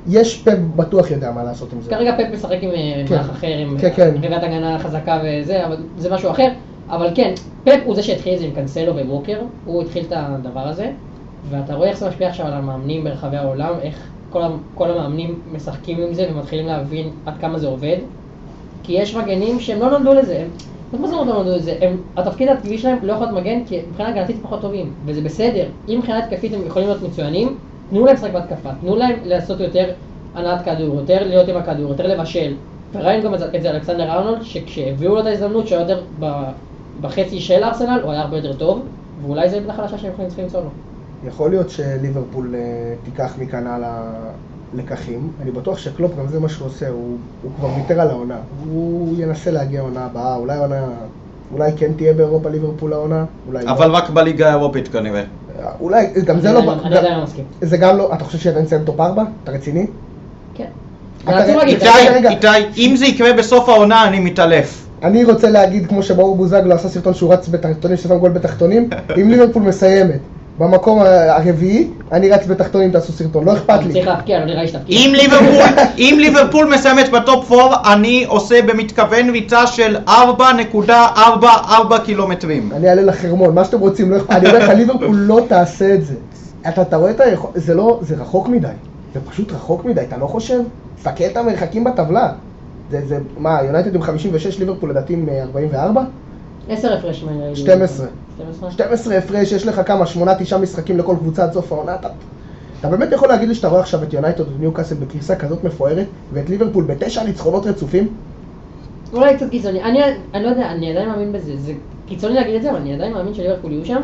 יש 0.08 0.42
פפ 0.42 0.58
בטוח 0.76 1.10
יודע 1.10 1.30
מה 1.30 1.44
לעשות 1.44 1.72
עם 1.72 1.80
זה. 1.80 1.90
כרגע 1.90 2.16
פפ 2.16 2.34
משחק 2.34 2.58
עם 2.60 2.70
אה, 2.70 3.04
כן. 3.08 3.14
מערך 3.14 3.30
אחר, 3.30 3.46
עם 3.46 3.78
כן, 3.78 3.90
כן. 3.96 4.14
רביעת 4.16 4.42
הגנה 4.42 4.78
חזקה 4.78 5.20
וזה, 5.24 5.66
אבל 5.66 5.76
זה 5.98 6.14
משהו 6.14 6.30
אחר. 6.30 6.48
אבל 6.88 7.10
כן, 7.14 7.34
פפ 7.64 7.78
הוא 7.84 7.94
זה 7.94 8.02
שהתחיל 8.02 8.34
את 8.34 8.38
זה 8.38 8.44
עם 8.44 8.50
קנסלו 8.50 8.96
וווקר, 8.96 9.38
הוא 9.64 9.82
התחיל 9.82 10.04
את 10.08 10.12
הדבר 10.16 10.68
הזה, 10.68 10.90
ואתה 11.50 11.74
רואה 11.74 11.88
איך 11.88 11.98
זה 11.98 12.08
משפיע 12.08 12.28
עכשיו 12.28 12.46
על 12.46 12.52
המאמנים 12.52 13.04
ברחבי 13.04 13.36
העולם, 13.36 13.74
איך 13.82 14.08
כל, 14.30 14.42
כל 14.74 14.90
המאמנים 14.90 15.40
משחקים 15.52 16.02
עם 16.02 16.14
זה 16.14 16.28
ומתחילים 16.30 16.66
להבין 16.66 17.10
עד 17.26 17.34
כמה 17.40 17.58
זה 17.58 17.66
עובד. 17.66 17.96
כי 18.82 18.92
יש 18.92 19.14
מגנים 19.14 19.60
שהם 19.60 19.80
לא 19.80 19.90
נולדו 19.90 20.14
לזה, 20.14 20.44
הם, 20.92 21.02
מה 21.02 21.08
זה 21.08 21.14
לא 21.14 21.24
נולדו 21.24 21.56
לזה? 21.56 21.74
הם, 21.80 21.96
התפקיד 22.16 22.48
הטבעי 22.48 22.78
שלהם 22.78 22.98
לא 23.02 23.12
יכול 23.12 23.26
להיות 23.26 23.38
מגן 23.38 23.64
כי 23.66 23.80
מבחינה 23.88 24.08
הגנתית 24.08 24.36
פחות 24.42 24.60
טובים, 24.60 24.92
וזה 25.04 25.20
בסדר. 25.20 25.64
אם 25.88 25.98
מבחינה 25.98 26.18
התקפית 26.18 26.54
הם 26.54 26.60
יכולים 26.66 26.88
להיות 26.88 27.02
מצוינים, 27.02 27.56
תנו 27.90 28.06
להם 28.06 28.14
לשחק 28.14 28.32
בהתקפה, 28.32 28.70
תנו 28.80 28.96
להם 28.96 29.16
לעשות 29.24 29.60
יותר 29.60 29.90
הנעת 30.34 30.64
כדור, 30.64 30.94
יותר 30.94 31.26
להיות 31.26 31.48
עם 31.48 31.56
הכדור, 31.56 31.90
יותר 31.90 32.06
לבשל. 32.06 32.54
וראינו 32.92 33.24
גם 33.24 33.34
את 33.34 33.62
זה 33.62 33.70
אלכסנדר 33.70 34.10
ארנולד, 34.10 34.42
שכשהביאו 34.42 35.14
לו 35.14 35.20
את 35.20 35.26
ההזדמנות 35.26 35.68
שהוא 35.68 35.80
יותר 35.80 36.02
בחצי 37.00 37.40
של 37.40 37.64
ארסנל, 37.64 38.00
הוא 38.02 38.12
היה 38.12 38.20
הרבה 38.20 38.36
יותר 38.36 38.52
טוב, 38.52 38.82
ואולי 39.22 39.48
זה 39.48 39.56
עמדה 39.56 39.72
חלשה 39.72 39.98
שהם 39.98 40.10
יכולים 40.12 40.30
למצוא 40.38 40.60
לו. 40.60 40.70
יכול 41.26 41.50
להיות 41.50 41.70
שליברפול 41.70 42.54
אה, 42.54 42.60
תיקח 43.04 43.34
מכאן 43.38 43.66
הלאה 43.66 44.00
לקחים. 44.74 45.30
אני 45.42 45.50
בטוח 45.50 45.78
שקלופ, 45.78 46.12
גם 46.18 46.28
זה 46.28 46.40
מה 46.40 46.48
שהוא 46.48 46.66
עושה, 46.66 46.88
הוא, 46.88 47.16
הוא 47.42 47.52
כבר 47.56 47.68
ויתר 47.76 48.00
על 48.00 48.10
העונה. 48.10 48.36
הוא 48.64 49.14
ינסה 49.18 49.50
להגיע 49.50 49.80
עונה 49.80 50.04
הבאה, 50.04 50.36
אולי 50.36 50.58
עונה... 50.58 50.88
אולי 51.52 51.72
כן 51.76 51.92
תהיה 51.96 52.12
באירופה 52.12 52.48
ליברפול 52.48 52.92
העונה, 52.92 53.24
אולי 53.48 53.64
לא. 53.64 53.70
אבל 53.70 53.90
רק 53.90 54.10
בליגה 54.10 54.48
האירופית 54.48 54.88
כנראה. 54.88 55.22
אולי, 55.80 56.06
גם 56.24 56.40
זה 56.40 56.52
לא... 56.52 56.72
אני 56.84 56.96
עדיין 56.96 57.18
לא 57.18 57.24
מסכים. 57.24 57.44
זה 57.60 57.76
גם 57.76 57.96
לא... 57.96 58.14
אתה 58.14 58.24
חושב 58.24 58.38
שעדיין 58.38 58.64
נסיים 58.64 58.84
top 58.84 59.00
4? 59.00 59.22
אתה 59.44 59.52
רציני? 59.52 59.86
כן. 60.54 60.64
איתי, 62.30 62.48
אם 62.76 62.94
זה 62.96 63.06
יקרה 63.06 63.32
בסוף 63.32 63.68
העונה, 63.68 64.08
אני 64.08 64.20
מתעלף. 64.20 64.86
אני 65.02 65.24
רוצה 65.24 65.50
להגיד, 65.50 65.86
כמו 65.86 66.02
שבאור 66.02 66.36
בוזגלו 66.36 66.74
עשה 66.74 66.88
סרטון 66.88 67.14
שהוא 67.14 67.32
רץ 67.32 67.48
בתחתונים, 67.48 67.96
ששם 67.96 68.18
גול 68.18 68.30
בתחתונים, 68.30 68.90
אם 69.20 69.30
ליברפול 69.30 69.62
מסיימת 69.62 70.20
במקום 70.58 71.00
הרביעי, 71.28 71.88
אני 72.12 72.30
רץ 72.30 72.46
בתחתונים, 72.46 72.90
תעשו 72.90 73.12
סרטון, 73.12 73.44
לא 73.44 73.52
אכפת 73.52 73.80
לי. 73.86 73.92
צריך 73.92 74.06
להפקיע, 74.06 74.38
לא 74.38 74.44
נראה 74.44 74.62
לי 74.62 74.68
שתפקיע. 74.68 74.98
אם 74.98 75.14
ליברפול, 75.14 75.84
אם 75.98 76.16
ליברפול 76.20 76.74
מסיימת 76.74 77.10
בטופ 77.10 77.52
4, 77.52 77.76
אני 77.92 78.24
עושה 78.28 78.62
במתכוון 78.62 79.30
ריצה 79.30 79.66
של 79.66 79.96
4.44 80.06 81.98
קילומטרים. 82.04 82.72
אני 82.72 82.88
אעלה 82.88 83.02
לחרמון, 83.02 83.54
מה 83.54 83.64
שאתם 83.64 83.80
רוצים, 83.80 84.10
לא 84.10 84.16
אכפת, 84.16 84.30
אני 84.30 84.46
אומר 84.46 84.58
לך, 84.58 84.68
ליברפול 84.68 85.16
לא 85.16 85.40
תעשה 85.48 85.94
את 85.94 86.04
זה. 86.04 86.14
אתה, 86.68 86.82
אתה 86.82 86.96
רואה 86.96 87.10
את 87.10 87.20
היכולת, 87.20 87.52
זה 87.54 87.74
לא, 87.74 87.98
זה 88.02 88.16
רחוק 88.16 88.48
מדי. 88.48 88.68
זה 89.14 89.20
פשוט 89.30 89.52
רחוק 89.52 89.84
מדי, 89.84 90.00
אתה 90.00 90.16
לא 90.16 90.26
חושב? 90.26 90.60
תסתכל 90.96 91.24
את 91.24 91.36
המרחקים 91.36 91.84
בטבלה. 91.84 92.32
זה, 92.90 93.00
זה, 93.06 93.18
מה, 93.38 93.58
יונייטד 93.64 93.94
עם 93.94 94.02
56, 94.02 94.58
ליברפול 94.58 94.90
לדעתי 94.90 95.12
עם 95.12 95.28
אה, 95.28 95.42
44? 95.42 96.02
10 96.70 96.92
הפרש. 96.92 97.22
מה 97.22 97.32
נראה 97.32 97.48
לי. 97.48 97.56
12. 97.56 98.06
12? 98.36 98.70
12 98.70 99.16
הפרש, 99.16 99.52
יש 99.52 99.66
לך 99.66 99.80
כמה, 99.86 100.04
8-9 100.52 100.56
משחקים 100.56 100.98
לכל 100.98 101.16
קבוצה 101.18 101.44
עד 101.44 101.52
סוף 101.52 101.72
העונה, 101.72 101.94
אתה... 101.94 102.08
אתה 102.80 102.88
באמת 102.88 103.12
יכול 103.12 103.28
להגיד 103.28 103.48
לי 103.48 103.54
שאתה 103.54 103.68
רואה 103.68 103.80
עכשיו 103.80 104.02
את 104.02 104.12
יונייטד 104.12 104.44
וניוקאסל 104.56 104.94
בקריסה 104.94 105.36
כזאת 105.36 105.64
מפוארת, 105.64 106.06
ואת 106.32 106.50
ליברפול 106.50 106.84
בתשע 106.84 107.24
ניצחונות 107.24 107.66
רצופים? 107.66 108.08
אולי 109.12 109.36
קצת 109.36 109.50
קיצוני. 109.50 109.82
אני, 109.82 110.02
אני 110.34 110.44
לא 110.44 110.48
יודע, 110.48 110.70
אני 110.70 110.90
עדיין 110.90 111.08
מאמין 111.08 111.32
בזה. 111.32 111.56
זה 111.56 111.72
קיצוני 112.06 112.34
להגיד 112.34 112.54
את 112.54 112.62
זה, 112.62 112.70
אבל 112.70 112.78
אני 112.78 112.94
עדיין 112.94 113.12
מאמין 113.12 113.34
שליברפול 113.34 113.72
יהיו 113.72 113.84
שם. 113.84 114.02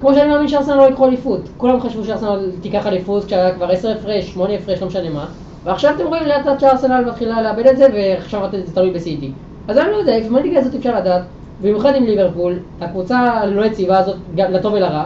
כמו 0.00 0.14
שאני 0.14 0.28
מאמין 0.28 0.48
שארסנל 0.48 0.74
לא 0.74 0.82
ייקחו 0.82 1.06
אליפות. 1.06 1.40
כולם 1.56 1.80
חשבו 1.80 2.04
שארסנל 2.04 2.50
תיקח 2.60 2.86
אליפות 2.86 3.24
כשהיה 3.24 3.54
כבר 3.54 3.70
10 3.70 3.90
הפרש, 3.90 4.32
8 4.32 4.54
הפרש, 4.54 4.80
לא 4.82 4.86
משנה 4.86 5.10
מה. 5.10 5.26
ועכשיו 5.64 5.94
אתם 5.96 6.06
רואים 6.06 6.26
לאט 6.26 6.46
לאט 6.46 6.60
שארסנל 6.60 7.04
מתחילה 7.04 7.42
לאבד 7.42 7.66
את 7.66 7.76
זה, 7.76 7.86
ועכשיו 7.94 8.48
זה 8.52 8.74
תלוי 8.74 8.90
בסיטי. 8.90 9.32
אז 9.68 9.78
אני 9.78 9.90
לא 9.90 9.96
יודע, 9.96 10.18
לפעמים 10.18 10.36
הליגה 10.36 10.60
הזאת 10.60 10.74
אפשר 10.74 10.96
לדעת, 11.00 11.22
במיוחד 11.60 11.94
עם 11.94 12.04
ליברפול, 12.04 12.58
הקבוצה 12.80 13.18
הלא 13.18 13.64
יציבה 13.64 13.98
הזאת, 13.98 14.16
גם 14.36 14.52
לטוב 14.52 14.74
ולרע. 14.74 15.04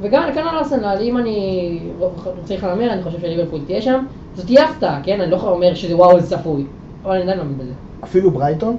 וגם 0.00 0.22
כנ"ל 0.34 0.48
ארסנל, 0.48 0.98
אם 1.00 1.18
אני 1.18 1.78
צריך 2.44 2.64
להמר, 2.64 2.92
אני 2.92 3.02
חושב 3.02 3.20
שליברפול 3.20 3.60
תהיה 3.66 3.82
שם. 3.82 4.04
זאת 4.34 4.46
תהיה 4.46 4.68
הפתעה, 4.68 5.00
כן? 5.02 5.20
אני 5.20 5.30
לא 5.30 5.36
יכול 5.36 5.50
לומר 5.50 5.74
שזה 5.74 5.96
וואו, 5.96 6.20
זה 6.20 6.36
צפוי. 6.36 6.64
אבל 7.04 7.12
אני 7.12 7.22
עדיין 7.22 7.38
מאמין 7.38 7.58
בזה. 7.58 7.72
אפילו 8.04 8.30
ברייטון, 8.30 8.76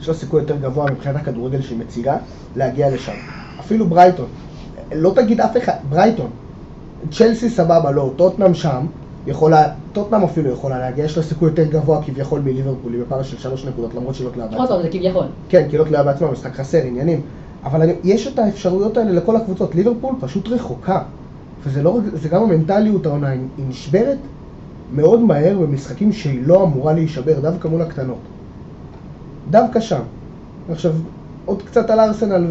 יש 0.00 0.08
לה 0.08 0.14
סיכוי 0.14 0.40
יותר 0.40 0.56
גבוה 0.56 0.90
מבחינת 0.90 1.16
הכדורגל 1.16 1.62
שהיא 1.62 1.78
מציגה, 1.78 2.16
להגיע 2.56 2.90
לשם. 2.90 3.12
אפילו 3.60 3.86
ברייטון. 3.86 4.26
לא 4.92 5.12
תגיד 5.14 5.40
אף 5.40 5.56
אחד, 5.56 5.72
ברייטון. 5.88 6.30
צ'לסי 7.10 7.50
סבבה, 7.50 7.90
לא, 7.90 8.10
טוטנאם 8.16 8.54
שם, 8.54 8.86
יכולה, 9.26 9.68
טוטנאם 9.92 10.22
אפילו 10.22 10.50
יכולה 10.50 10.78
להגיע, 10.78 11.04
יש 11.04 11.16
לה 11.16 11.22
סיכוי 11.22 11.48
יותר 11.48 11.64
גבוה 11.64 12.02
כביכול 12.02 12.40
מליברפול, 12.40 12.92
היא 12.92 13.00
בפער 13.02 13.22
של 13.22 13.38
שלוש 13.38 13.64
נקודות, 13.64 13.94
למרות 13.94 14.14
שהיא 14.14 14.26
לא 14.26 14.30
תלויה 14.32 14.48
עוד 14.48 14.58
בעצמה. 14.58 14.76
פעם, 14.76 14.82
זה 14.82 14.88
כביכול. 14.88 15.24
כן, 15.48 15.66
כי 15.70 15.78
לא 15.78 15.84
תלויה 15.84 16.02
בעצמה, 16.02 16.30
משחק 16.30 16.54
חסר, 16.54 16.82
עניינים. 16.82 17.20
אבל 17.64 17.82
אני, 17.82 17.92
יש 18.04 18.26
את 18.26 18.38
האפשרויות 18.38 18.96
האלה 18.96 19.12
לכל 19.12 19.36
הקבוצות. 19.36 19.74
ליברפול 19.74 20.14
פשוט 20.20 20.48
רחוקה. 20.48 21.02
וזה 21.64 21.82
לא 21.82 21.98
זה 22.14 22.28
גם 22.28 22.42
המנטליות 22.42 23.06
העונה, 23.06 23.28
היא 23.28 23.40
נשברת 23.68 24.18
מאוד 24.94 25.20
מהר 25.20 25.58
במשחקים 25.58 26.12
שהיא 26.12 26.46
לא 26.46 26.62
אמורה 26.62 26.92
להישבר, 26.92 27.40
דווקא 27.40 27.68
מול 27.68 27.82
הקטנות. 27.82 28.18
דווקא 29.50 29.80
שם. 29.80 30.00
עכשיו, 30.70 30.92
עוד 31.44 31.62
קצת 31.62 31.90
על 31.90 32.00
ארסנל. 32.00 32.46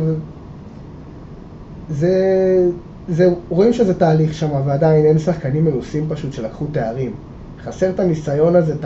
זה, 1.90 2.14
זה, 3.10 3.34
רואים 3.50 3.74
שזה 3.74 3.94
תהליך 3.94 4.34
שם, 4.34 4.50
ועדיין 4.66 5.06
אין 5.06 5.20
שחקנים 5.20 5.66
מנוסים 5.66 6.06
פשוט 6.10 6.34
שלקחו 6.34 6.66
תארים. 6.72 7.14
חסר 7.64 7.90
את 7.90 8.00
הניסיון 8.00 8.56
הזה, 8.56 8.74
את 8.74 8.86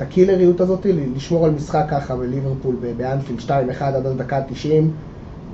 את 0.00 0.02
הקילריות 0.02 0.60
הזאת, 0.60 0.86
לשמור 1.16 1.44
על 1.46 1.50
משחק 1.50 1.84
ככה 1.90 2.16
בליברפול, 2.16 2.76
באנפילד 2.96 3.40
2-1 3.40 3.82
עד 3.82 4.06
הדקה 4.06 4.40
90 4.48 4.90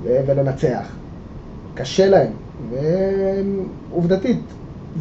ו- 0.03 0.19
ולנצח. 0.27 0.87
קשה 1.73 2.09
להם, 2.09 2.31
ועובדתית, 2.69 4.39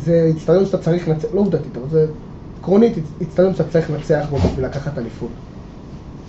זה 0.04 0.22
איצטדיון 0.26 0.66
שאתה 0.66 0.78
צריך 0.78 1.08
לנצח, 1.08 1.28
לא 1.34 1.40
עובדתית, 1.40 1.76
אבל 1.76 1.88
זה 1.90 2.06
עקרונית, 2.60 2.92
איצטדיון 3.20 3.54
שאתה 3.54 3.70
צריך 3.70 3.90
לנצח 3.90 4.26
בו 4.30 4.36
בשביל 4.36 4.64
לקחת 4.64 4.98
אליפות. 4.98 5.30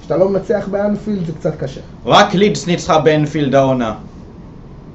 כשאתה 0.01 0.17
לא 0.17 0.29
מנצח 0.29 0.67
באנפילד 0.71 1.25
זה 1.25 1.33
קצת 1.33 1.55
קשה. 1.59 1.81
רק 2.05 2.33
לידס 2.33 2.67
ניצחה 2.67 3.00
באנפילד 3.00 3.55
העונה. 3.55 3.95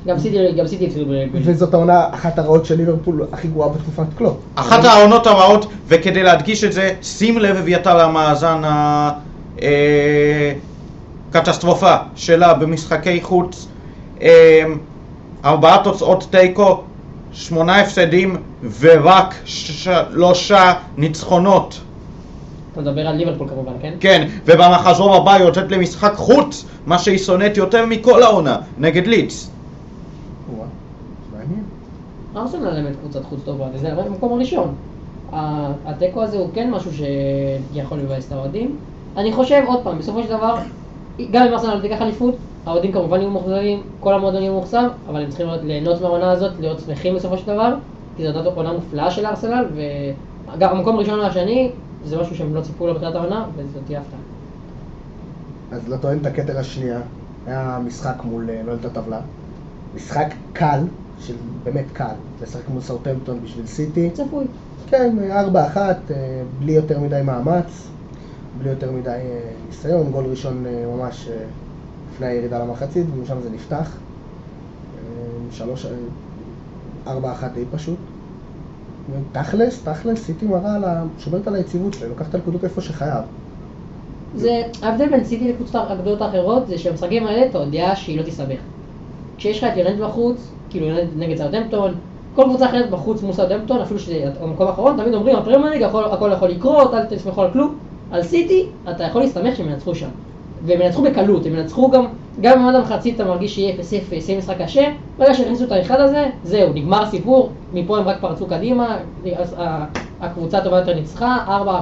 גם 0.07 0.19
סיטי, 0.19 0.53
גם 0.53 0.67
סיטי 0.67 0.87
הפסידו 0.87 1.05
ב... 1.07 1.13
ב- 1.13 1.41
וזאת 1.45 1.75
העונה, 1.75 2.07
אחת 2.11 2.39
הרעות 2.39 2.67
של 2.67 2.77
ליברפול 2.77 3.27
הכי 3.33 3.49
גרועה 3.49 3.69
בתקופת 3.69 4.07
קלופ. 4.17 4.37
אחת 4.55 4.85
העונות 4.85 5.27
הרעות, 5.27 5.67
וכדי 5.89 6.23
להדגיש 6.23 6.65
את 6.65 6.73
זה, 6.73 6.95
שים 7.03 7.39
לב 7.39 7.57
אביתר 7.57 7.97
למאזן 7.97 8.63
הקטסטרופה 11.31 11.97
שלה 12.17 12.55
במשחקי 12.55 13.21
חוץ. 13.23 13.69
אה, 14.23 14.63
ארבעה 15.45 15.85
תוצאות 15.85 16.27
תיקו, 16.31 16.83
שמונה 17.33 17.81
הפסדים 17.81 18.37
ורק 18.81 19.35
שלושה 19.45 20.73
ניצחונות. 20.97 21.81
אתה 22.73 22.81
מדבר 22.81 23.07
על 23.07 23.17
ליברפול 23.17 23.49
כמובן, 23.49 23.73
כן? 23.83 23.95
כן, 24.01 24.29
ובמחזור 24.45 25.17
הבא 25.17 25.33
היא 25.33 25.45
יוצאת 25.45 25.73
למשחק 25.73 26.13
חוץ, 26.17 26.65
מה 26.87 26.99
שהיא 26.99 27.19
שונאת 27.19 27.57
יותר 27.57 27.87
מכל 27.87 28.23
העונה, 28.23 28.57
נגד 28.79 29.07
לידס. 29.07 29.52
ארסנל 32.37 32.71
באמת 32.71 32.97
קבוצת 32.97 33.25
חוץ 33.25 33.41
טובה, 33.45 33.67
וזה 33.75 33.93
המקום 33.93 34.33
הראשון. 34.33 34.75
ה- 35.33 35.73
התיקו 35.87 36.23
הזה 36.23 36.39
הוא 36.39 36.49
כן 36.55 36.71
משהו 36.71 36.91
שיכול 36.93 37.99
לבאס 37.99 38.27
את 38.27 38.33
האוהדים. 38.33 38.77
אני 39.17 39.33
חושב, 39.33 39.63
עוד 39.67 39.85
פעם, 39.85 39.99
בסופו 39.99 40.23
של 40.23 40.29
דבר, 40.29 40.55
גם 41.31 41.47
אם 41.47 41.53
ארסנל 41.53 41.81
תיקח 41.81 42.03
אליפות, 42.03 42.35
האוהדים 42.67 42.93
כמובן 42.93 43.21
יהיו 43.21 43.31
מאוכזבים, 43.31 43.83
כל 44.01 44.15
המועדון 44.15 44.43
יהיו 44.43 44.53
מאוכזב, 44.53 44.89
אבל 45.09 45.23
הם 45.23 45.29
צריכים 45.29 45.47
ליהנות 45.63 46.01
מהעונה 46.01 46.31
הזאת, 46.31 46.53
להיות 46.61 46.81
שמחים 46.81 47.15
בסופו 47.15 47.39
של 47.39 47.47
דבר, 47.47 47.75
כי 48.17 48.33
זאת 48.33 48.47
עונה 48.57 48.73
מופלאה 48.73 49.11
של 49.11 49.27
ארסנל, 49.27 49.65
וגם 50.57 50.77
המקום 50.77 50.97
הראשון 50.97 51.21
והשני, 51.21 51.71
זה 52.05 52.21
משהו 52.21 52.37
שהם 52.37 52.55
לא 52.55 52.61
ציפו 52.61 52.87
לו 52.87 52.95
בתחילת 52.95 53.15
העונה, 53.15 53.45
וזאת 53.57 53.83
תהיה 53.87 54.01
הפתעה. 54.01 54.19
אז 55.73 55.89
לא 55.89 55.97
טוען 55.97 56.19
את 56.19 56.27
הכתר 56.27 56.59
השנייה, 56.59 57.01
היה 57.47 57.79
משחק 57.87 58.15
מול, 58.25 58.51
אה, 58.51 58.61
לא 58.67 58.73
יודע 58.73 58.89
את 58.89 58.97
הטבלה, 58.97 59.21
משחק 59.95 60.35
קל, 60.53 60.81
של 61.27 61.35
באמת 61.65 61.85
קל, 61.93 62.15
לשחק 62.43 62.69
מול 62.69 62.83
סאוטמפטון 62.83 63.41
בשביל 63.45 63.67
סיטי, 63.67 64.11
צפוי. 64.11 64.45
כן, 64.91 65.17
4-1, 65.31 65.77
אה, 65.77 65.95
בלי 66.59 66.73
יותר 66.73 67.01
מדי 67.01 67.21
מאמץ, 67.25 67.89
בלי 68.59 68.71
יותר 68.71 68.93
מדי 68.93 69.11
אה, 69.11 69.51
ניסיון, 69.69 70.11
גול 70.11 70.25
ראשון 70.25 70.67
אה, 70.67 70.85
ממש 70.97 71.29
לפני 72.13 72.27
הירידה 72.27 72.59
למחצית, 72.59 73.07
ומשם 73.15 73.41
זה 73.43 73.51
נפתח. 73.51 73.97
אה, 74.99 75.03
שלוש, 75.51 75.87
אה, 77.07 77.17
4-1 77.17 77.49
די 77.55 77.65
פשוט. 77.71 77.99
תכלס, 79.33 79.83
תכלס, 79.83 80.25
סיטי 80.25 80.47
מראה 80.47 80.75
על 80.75 80.85
ה... 80.85 81.05
שומרת 81.19 81.49
על 81.49 81.55
היציבות 81.55 81.95
שלה, 81.95 82.09
לוקחת 82.09 82.29
את 82.29 82.35
הנקודות 82.35 82.65
איפה 82.65 82.81
שחייב. 82.81 83.25
זה, 84.37 84.63
ההבדל 84.83 85.09
בין 85.09 85.25
סיטי 85.25 85.53
לקבוצות 85.53 85.83
הגדולות 85.89 86.21
האחרות 86.21 86.67
זה 86.69 86.79
שבמשחקים 86.79 87.27
האלה 87.27 87.47
אתה 87.47 87.59
יודע 87.59 87.93
שהיא 87.97 88.19
לא 88.21 88.23
תסתבך. 88.23 88.59
כשיש 89.37 89.65
לך 89.65 89.73
את 89.73 89.77
יונד 89.77 90.01
בחוץ, 90.01 90.37
כאילו 90.73 90.87
נגד 91.17 91.37
סאוטהמפטון, 91.39 91.95
כל 92.37 92.43
קבוצה 92.45 92.67
אחרת 92.67 92.91
בחוץ 92.91 93.23
מול 93.23 93.33
סאוטהמפטון, 93.33 93.81
אפילו 93.81 94.01
שזה 94.01 94.31
המקום 94.41 94.67
האחרון, 94.67 94.97
תמיד 94.97 95.15
אומרים, 95.15 95.37
הפרמייר 95.37 95.71
ליג 95.73 95.83
הכל, 95.83 96.05
הכל 96.05 96.31
יכול 96.33 96.49
לקרות, 96.49 96.95
אל 96.95 97.05
תסמכו 97.05 97.43
על 97.43 97.51
כלום. 97.53 97.75
על 98.13 98.23
סיטי, 98.23 98.67
אתה 98.91 99.05
יכול 99.05 99.23
להסתמך 99.23 99.57
שהם 99.57 99.69
ינצחו 99.69 99.95
שם. 99.95 100.09
והם 100.67 100.81
ינצחו 100.81 101.03
בקלות, 101.03 101.47
הם 101.47 101.55
ינצחו 101.55 101.91
גם, 101.91 102.05
גם 102.41 102.61
אם 102.61 102.67
עד 102.69 102.75
המחצית 102.75 103.15
אתה 103.15 103.25
מרגיש 103.25 103.55
שיהיה 103.55 103.75
0-0, 103.75 103.81
יהיה 104.29 104.39
משחק 104.39 104.57
קשה, 104.63 104.85
ברגע 105.19 105.35
שהכניסו 105.35 105.65
את 105.65 105.73
האחד 105.73 106.01
הזה, 106.01 106.27
זהו, 106.45 106.73
נגמר 106.73 107.03
הסיפור, 107.03 107.51
מפה 107.75 107.99
הם 107.99 108.09
רק 108.09 108.17
פרצו 108.21 108.47
קדימה, 108.47 108.97
אז 109.37 109.55
ה- 109.59 109.85
הקבוצה 110.21 110.59
הטובה 110.59 110.79
יותר 110.79 110.95
ניצחה, 110.95 111.37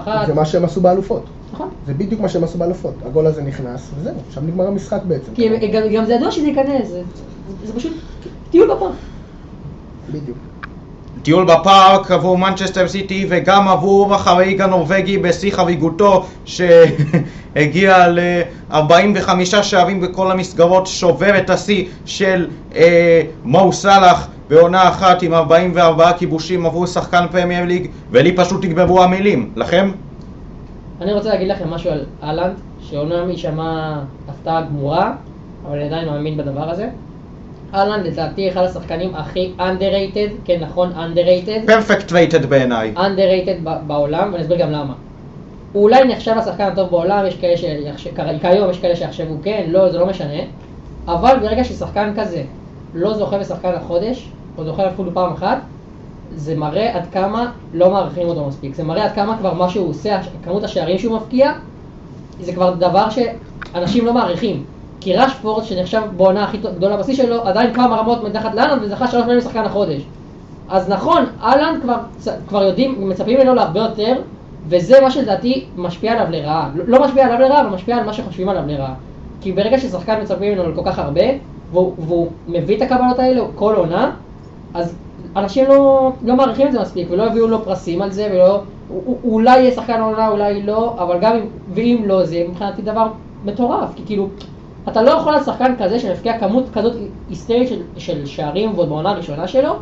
4-1, 0.07 0.27
זה 0.27 0.35
מה 0.35 0.45
שהם 0.45 0.65
עשו 0.65 0.81
באלופות. 0.81 1.23
נכון? 1.53 1.69
זה 1.87 1.95
בדיוק 1.95 2.21
מה 2.21 2.29
שהם 2.29 2.45
עשו 2.45 2.59
באלופות. 2.59 2.95
הגול 3.07 3.27
הזה 3.27 3.43
נכנס, 3.43 3.91
וזהו, 3.99 4.15
שם 4.31 4.47
נגמר 4.47 4.67
המשחק 4.67 5.01
בעצם. 5.09 5.33
כי 5.35 5.49
הם- 5.49 5.71
גם, 5.73 5.83
גם 5.95 6.05
זה 6.05 6.13
ידוע 6.15 6.31
שזה 6.31 6.47
ייכנס, 6.47 6.89
זה, 6.89 7.03
זה 7.65 7.73
פשוט 7.73 7.93
טיול 8.51 8.75
בפארק. 8.75 8.93
בדיוק. 10.09 10.39
טיול 11.23 11.45
בפארק 11.45 12.11
עבור 12.11 12.39
מנצ'סטר 12.39 12.89
סיטי 12.89 13.27
וגם 13.29 13.69
עבור 13.69 14.15
החריג 14.15 14.61
הנורבגי 14.61 15.19
בשיא 15.19 15.53
חריגותו 15.53 16.27
שהגיע 16.45 18.09
ל-45 18.09 19.29
שערים 19.63 20.01
בכל 20.01 20.31
המסגרות, 20.31 20.87
שובר 20.87 21.39
את 21.39 21.51
השיא 21.51 21.85
של 22.05 22.49
אה, 22.75 23.23
מו 23.45 23.73
סאלח 23.73 24.29
בעונה 24.49 24.89
אחת 24.89 25.23
עם 25.23 25.35
44 25.35 26.13
כיבושים 26.13 26.67
עבור 26.67 26.87
שחקן 26.87 27.27
פרמייר 27.31 27.65
ליג 27.65 27.91
ולי 28.11 28.37
פשוט 28.37 28.65
נגמרו 28.65 29.03
המילים. 29.03 29.53
לכם? 29.57 29.91
אני 31.01 31.13
רוצה 31.13 31.29
להגיד 31.29 31.49
לכם 31.49 31.71
משהו 31.71 31.91
על 31.91 32.05
האלנד, 32.23 32.55
שאומנם 32.81 33.31
יישמע 33.31 34.01
הפתעה 34.29 34.63
גמורה, 34.63 35.13
אבל 35.67 35.77
אני 35.77 35.87
עדיין 35.87 36.09
מאמין 36.09 36.37
בדבר 36.37 36.71
הזה. 36.71 36.89
אהלנד 37.75 38.07
לדעתי 38.07 38.49
אחד 38.49 38.63
השחקנים 38.63 39.15
הכי 39.15 39.53
underrated, 39.59 40.31
כן 40.45 40.59
נכון, 40.61 40.93
underrated, 40.93 41.67
פרפקט 41.67 42.13
רייטד 42.13 42.47
בעיניי. 42.47 42.95
underrated 42.97 43.69
בעולם, 43.87 44.31
ואני 44.33 44.43
אסביר 44.43 44.57
גם 44.57 44.71
למה. 44.71 44.95
הוא 45.73 45.83
אולי 45.83 46.05
נחשב 46.05 46.35
השחקן 46.39 46.65
הטוב 46.65 46.91
בעולם, 46.91 47.27
יש 47.27 47.37
כאלה 47.37 47.57
שיחשב, 47.57 48.11
כיום 48.41 48.71
יש 48.71 48.79
כאלה 48.79 48.97
שיחשבו 48.97 49.35
כן, 49.43 49.65
לא, 49.69 49.89
זה 49.93 49.99
לא 49.99 50.07
משנה, 50.07 50.41
אבל 51.07 51.37
ברגע 51.41 51.65
ששחקן 51.65 52.13
כזה 52.17 52.43
לא 52.95 53.15
זוכה 53.15 53.39
בשחקן 53.39 53.73
החודש, 53.75 54.29
או 54.59 54.65
זוכה 54.65 54.89
אפילו 54.89 55.15
פעם 55.15 55.33
אחת, 55.33 55.59
זה 56.35 56.57
מראה 56.57 56.97
עד 56.97 57.03
כמה 57.13 57.53
לא 57.75 57.91
מעריכים 57.91 58.29
אותו 58.29 58.47
מספיק. 58.47 58.75
זה 58.75 58.85
מראה 58.85 59.05
עד 59.05 59.13
כמה 59.13 59.37
כבר 59.39 59.55
מה 59.55 59.69
שהוא 59.69 59.89
עושה, 59.89 60.19
כמות 60.45 60.65
השערים 60.65 60.99
שהוא 60.99 61.17
מבקיע, 61.17 61.53
זה 62.41 62.53
כבר 62.53 62.75
דבר 62.75 63.07
שאנשים 63.11 64.07
לא 64.07 64.15
מעריכים. 64.15 64.65
כי 65.01 65.17
רשפורד, 65.17 65.65
שנחשב 65.65 66.03
בעונה 66.17 66.45
הכי 66.45 66.59
גדולה 66.59 66.97
בשיא 66.97 67.15
שלו, 67.15 67.43
עדיין 67.43 67.75
כמה 67.75 67.97
רמות 67.97 68.25
מתחת 68.25 68.55
לאלנד 68.55 68.83
וזכה 68.83 69.09
שלוש 69.09 69.23
פעמים 69.23 69.39
לשחקן 69.39 69.65
החודש. 69.65 70.03
אז 70.69 70.89
נכון, 70.89 71.25
אהלנד 71.43 71.83
כבר, 71.83 71.97
כבר 72.49 72.63
יודעים, 72.63 73.09
מצפים 73.09 73.39
ממנו 73.39 73.55
להרבה 73.55 73.81
יותר, 73.81 74.15
וזה 74.69 75.01
מה 75.01 75.11
שלדעתי 75.11 75.65
משפיע 75.77 76.13
עליו 76.13 76.27
לרעה. 76.31 76.71
לא- 76.75 76.85
לא 76.87 77.05
משפיע 77.05 77.27
עליו 77.27 77.39
לרעה, 77.41 77.61
אבל 77.61 77.69
משפיע 77.69 77.97
על 77.97 78.07
מה 78.07 78.13
שחושבים 78.13 78.49
עליו 78.49 78.63
לרעה. 78.67 78.95
כי 79.41 79.53
ברגע 79.53 79.79
ששחקן 79.79 80.23
מצפים 80.23 80.53
ממנו 80.53 80.71
לכל 80.71 80.83
כך 80.85 80.99
הרבה, 80.99 81.23
והוא, 81.73 81.93
והוא 81.99 82.29
מביא 82.49 82.77
את 82.77 82.83
הקבלות 82.83 83.19
האלה 83.19 83.43
כל 83.55 83.75
עונה, 83.75 84.11
אז 84.75 84.95
אנשים 85.37 85.69
לא, 85.69 86.13
לא 86.25 86.37
מעריכים 86.37 86.67
את 86.67 86.73
זה 86.73 86.81
מספיק, 86.81 87.09
ולא 87.11 87.27
הביאו 87.27 87.49
לו 87.49 87.65
פרסים 87.65 88.03
על 88.03 88.11
זה, 88.11 88.29
ולא... 88.33 88.61
אולי 89.25 89.59
יהיה 89.59 89.73
שחקן 89.73 90.01
עונה, 90.01 90.29
אולי 90.29 90.63
לא, 90.63 90.95
אבל 90.99 91.19
גם 91.21 91.37
אם, 91.37 91.43
ואם 91.75 92.03
לא, 92.07 92.25
זה 92.25 92.45
מבחינתי 92.49 92.83
דבר 92.83 93.07
מטורף, 93.45 93.89
כי 93.97 94.03
כאילו, 94.07 94.29
אתה 94.89 95.03
לא 95.03 95.11
יכול 95.11 95.35
על 95.35 95.45
שחקן 95.45 95.75
כזה 95.79 95.99
שמבקיע 95.99 96.39
כמות 96.39 96.65
כזאת 96.75 96.93
היסטרית 97.29 97.69
של, 97.69 97.81
של 97.97 98.27
שערים 98.27 98.73
ועוד 98.75 98.89
בעונה 98.89 99.11
הראשונה 99.11 99.49
שלו, 99.49 99.73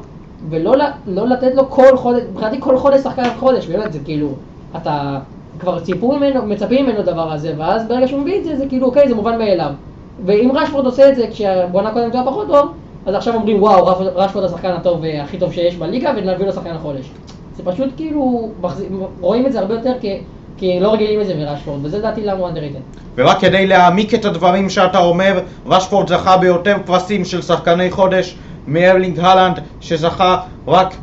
ולא 0.51 0.75
לא 1.07 1.29
לתת 1.29 1.55
לו 1.55 1.71
כל 1.71 1.97
חודש, 1.97 2.23
מבחינתי 2.33 2.61
כל 2.61 2.79
חודש 2.79 3.01
שחקן 3.01 3.25
חודש, 3.39 3.67
באמת 3.67 3.93
זה 3.93 3.99
כאילו, 4.05 4.29
אתה 4.77 5.19
כבר 5.59 5.81
ציפו 5.81 6.13
ממנו, 6.13 6.47
מצפים 6.47 6.87
ממנו 6.87 7.03
דבר 7.03 7.33
הזה, 7.33 7.55
ואז 7.59 7.89
ברגע 7.89 8.09
שהוא 8.09 8.21
מביא 8.21 8.39
את 8.39 8.45
זה, 8.45 8.57
זה 8.57 8.67
כאילו 8.69 8.87
אוקיי, 8.87 9.09
זה 9.09 9.15
מובן 9.15 9.39
מאליו. 9.39 9.71
ואם 10.27 10.51
רשפורד 10.55 10.85
עושה 10.87 11.09
את 11.09 11.17
זה 11.17 11.27
כשבעונה 11.31 11.93
קודמת 11.93 12.15
הוא 12.15 12.21
היה 12.21 12.31
פחות 12.31 12.47
טוב, 12.47 12.73
אז 13.07 13.15
עכשיו 13.15 13.35
אומרים 13.35 13.63
וואו, 13.63 13.87
רשפורד- 14.15 14.45
השחקן 14.45 14.71
הטוב 14.71 14.99
והכי 15.03 15.39
טוב 15.39 15.53
שיש 15.53 15.77
בליגה, 15.77 16.13
ונביא 16.17 16.47
לו 16.47 16.53
שחקן 16.53 16.71
החודש. 16.71 17.11
זה 17.57 17.63
פשוט 17.65 17.89
כאילו, 17.97 18.49
רואים 19.21 19.47
את 19.47 19.53
זה 19.53 19.61
הרבה 19.61 19.75
יותר 19.75 19.93
כי, 20.59 20.81
לא 20.81 20.93
רגילים 20.93 21.21
לזה 21.21 21.35
מרשפורד, 21.35 21.85
וזה 21.85 21.99
לדעתי 21.99 22.25
למה 22.25 22.39
הוא 22.39 22.49
underrated. 22.49 22.99
ורק 23.15 23.41
כדי 23.41 23.67
להעמיק 23.67 24.15
את 24.15 24.25
הדברים 24.25 24.71
שאתה 24.71 24.99
אומר, 24.99 25.41
רשפורד 25.67 26.09
זכה 26.09 26.37
ביותר 26.37 26.77
פרסים 26.85 27.25
של 27.25 27.43
שחקני 27.43 27.91
חודש 27.91 28.37
מארלינג 28.67 29.19
הלנד, 29.19 29.61
שזכה 29.81 30.41
רק 30.67 30.95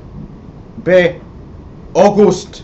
באוגוסט, 1.93 2.57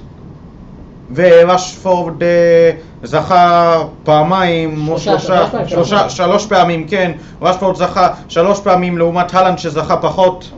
ורשפורד 1.14 2.24
אה, 2.24 2.72
זכה 3.04 3.78
פעמיים 4.04 4.88
או 4.90 5.00
שלושה, 5.00 5.46
שלושה, 5.68 6.10
שלוש 6.10 6.46
פעמים, 6.46 6.88
כן, 6.88 7.12
רשפורד 7.42 7.76
זכה 7.76 8.14
שלוש 8.28 8.60
פעמים 8.60 8.98
לעומת 8.98 9.34
הלנד 9.34 9.58
שזכה 9.58 9.98
פחות. 9.98 10.52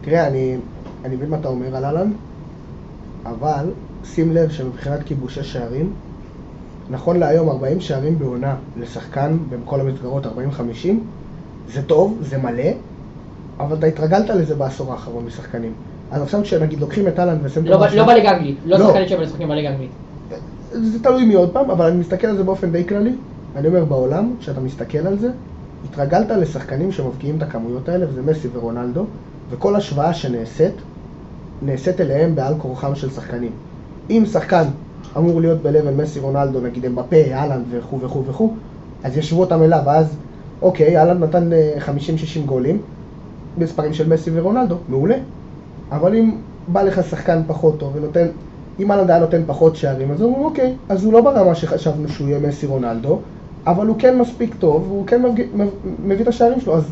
תראה, 0.00 0.26
אני, 0.26 0.56
אני 1.04 1.16
מבין 1.16 1.30
מה 1.30 1.36
אתה 1.36 1.48
אומר 1.48 1.76
על 1.76 1.84
אהלן, 1.84 2.10
אבל 3.26 3.70
שים 4.04 4.34
לב 4.34 4.50
שמבחינת 4.50 5.02
כיבושי 5.02 5.44
שערים, 5.44 5.92
נכון 6.90 7.18
להיום 7.18 7.48
40 7.48 7.80
שערים 7.80 8.18
בעונה 8.18 8.56
לשחקן 8.80 9.36
בכל 9.50 9.80
המסגרות 9.80 10.26
40-50, 10.26 10.28
זה 11.68 11.82
טוב, 11.82 12.18
זה 12.20 12.38
מלא, 12.38 12.70
אבל 13.60 13.76
אתה 13.76 13.86
התרגלת 13.86 14.30
לזה 14.30 14.54
בעשור 14.54 14.92
האחרון 14.92 15.24
משחקנים. 15.24 15.72
אז 16.10 16.22
עכשיו 16.22 16.42
כשנגיד 16.42 16.80
לוקחים 16.80 17.08
את 17.08 17.18
אהלן 17.18 17.38
ושמים 17.42 17.66
לא, 17.66 17.86
לא 17.94 18.06
בליגה 18.06 18.30
האנגלית, 18.30 18.56
לא 18.64 18.78
לא. 18.78 18.86
שחקנים 18.86 19.08
שמשחקים 19.08 19.48
בליגה 19.48 19.68
האנגלית. 19.68 19.90
זה 20.72 21.02
תלוי 21.02 21.24
מי 21.24 21.34
עוד 21.34 21.50
פעם, 21.52 21.70
אבל 21.70 21.86
אני 21.86 21.96
מסתכל 21.96 22.26
על 22.26 22.36
זה 22.36 22.44
באופן 22.44 22.72
די 22.72 22.84
כללי. 22.84 23.12
אני 23.56 23.68
אומר, 23.68 23.84
בעולם, 23.84 24.34
כשאתה 24.40 24.60
מסתכל 24.60 24.98
על 24.98 25.18
זה, 25.18 25.30
התרגלת 25.90 26.30
לשחקנים 26.30 26.92
שמבקיעים 26.92 27.36
את 27.36 27.42
הכמויות 27.42 27.88
האלה, 27.88 28.06
וזה 28.08 28.22
מסי 28.22 28.48
ורונלדו, 28.52 29.04
וכל 29.50 29.76
השוואה 29.76 30.14
שנעשית, 30.14 30.74
נעשית 31.62 32.00
אליהם 32.00 32.34
בעל 32.34 32.54
כורחם 32.58 32.94
של 32.94 33.10
שחקנים. 33.10 33.52
אם 34.10 34.24
שחקן 34.32 34.64
אמור 35.16 35.40
להיות 35.40 35.62
ב-level 35.62 36.02
מסי 36.02 36.20
רונלדו, 36.20 36.60
נגיד 36.60 36.86
אמבפה, 36.86 37.16
אהלנד 37.16 37.64
וכו' 37.70 38.00
וכו' 38.00 38.24
וכו', 38.26 38.54
אז 39.04 39.16
ישבו 39.16 39.40
אותם 39.40 39.62
אליו, 39.62 39.80
ואז, 39.86 40.16
אוקיי, 40.62 40.98
אהלנד 40.98 41.24
נתן 41.24 41.52
אה, 41.52 41.76
50-60 41.86 42.46
גולים, 42.46 42.78
מספרים 43.58 43.94
של 43.94 44.08
מסי 44.08 44.30
ורונלדו, 44.34 44.76
מעולה. 44.88 45.16
אבל 45.90 46.16
אם 46.16 46.36
בא 46.68 46.82
לך 46.82 47.00
שחקן 47.10 47.42
פחות 47.46 47.78
טוב 47.78 47.96
ונותן, 47.96 48.26
אם 48.80 48.92
אהלנד 48.92 49.10
היה 49.10 49.20
נותן 49.20 49.42
פחות 49.46 49.76
שערים, 49.76 50.10
אז 50.10 50.22
אומרים 50.22 50.44
אוקיי, 50.44 50.74
אז 50.88 51.04
הוא 51.04 51.12
לא 51.12 51.20
ברמה 51.20 51.54
שחשבנו 51.54 52.08
שהוא 52.08 52.28
יהיה 52.28 52.38
מסי 52.38 52.66
רונלדו, 52.66 53.18
אבל 53.66 53.86
הוא 53.86 53.96
כן 53.98 54.18
מספיק 54.18 54.54
טוב, 54.54 54.84
והוא 54.88 55.06
כן 55.06 55.22
מביא, 55.22 55.44
מביא 56.04 56.22
את 56.22 56.28
השערים 56.28 56.60
שלו, 56.60 56.76
אז 56.76 56.84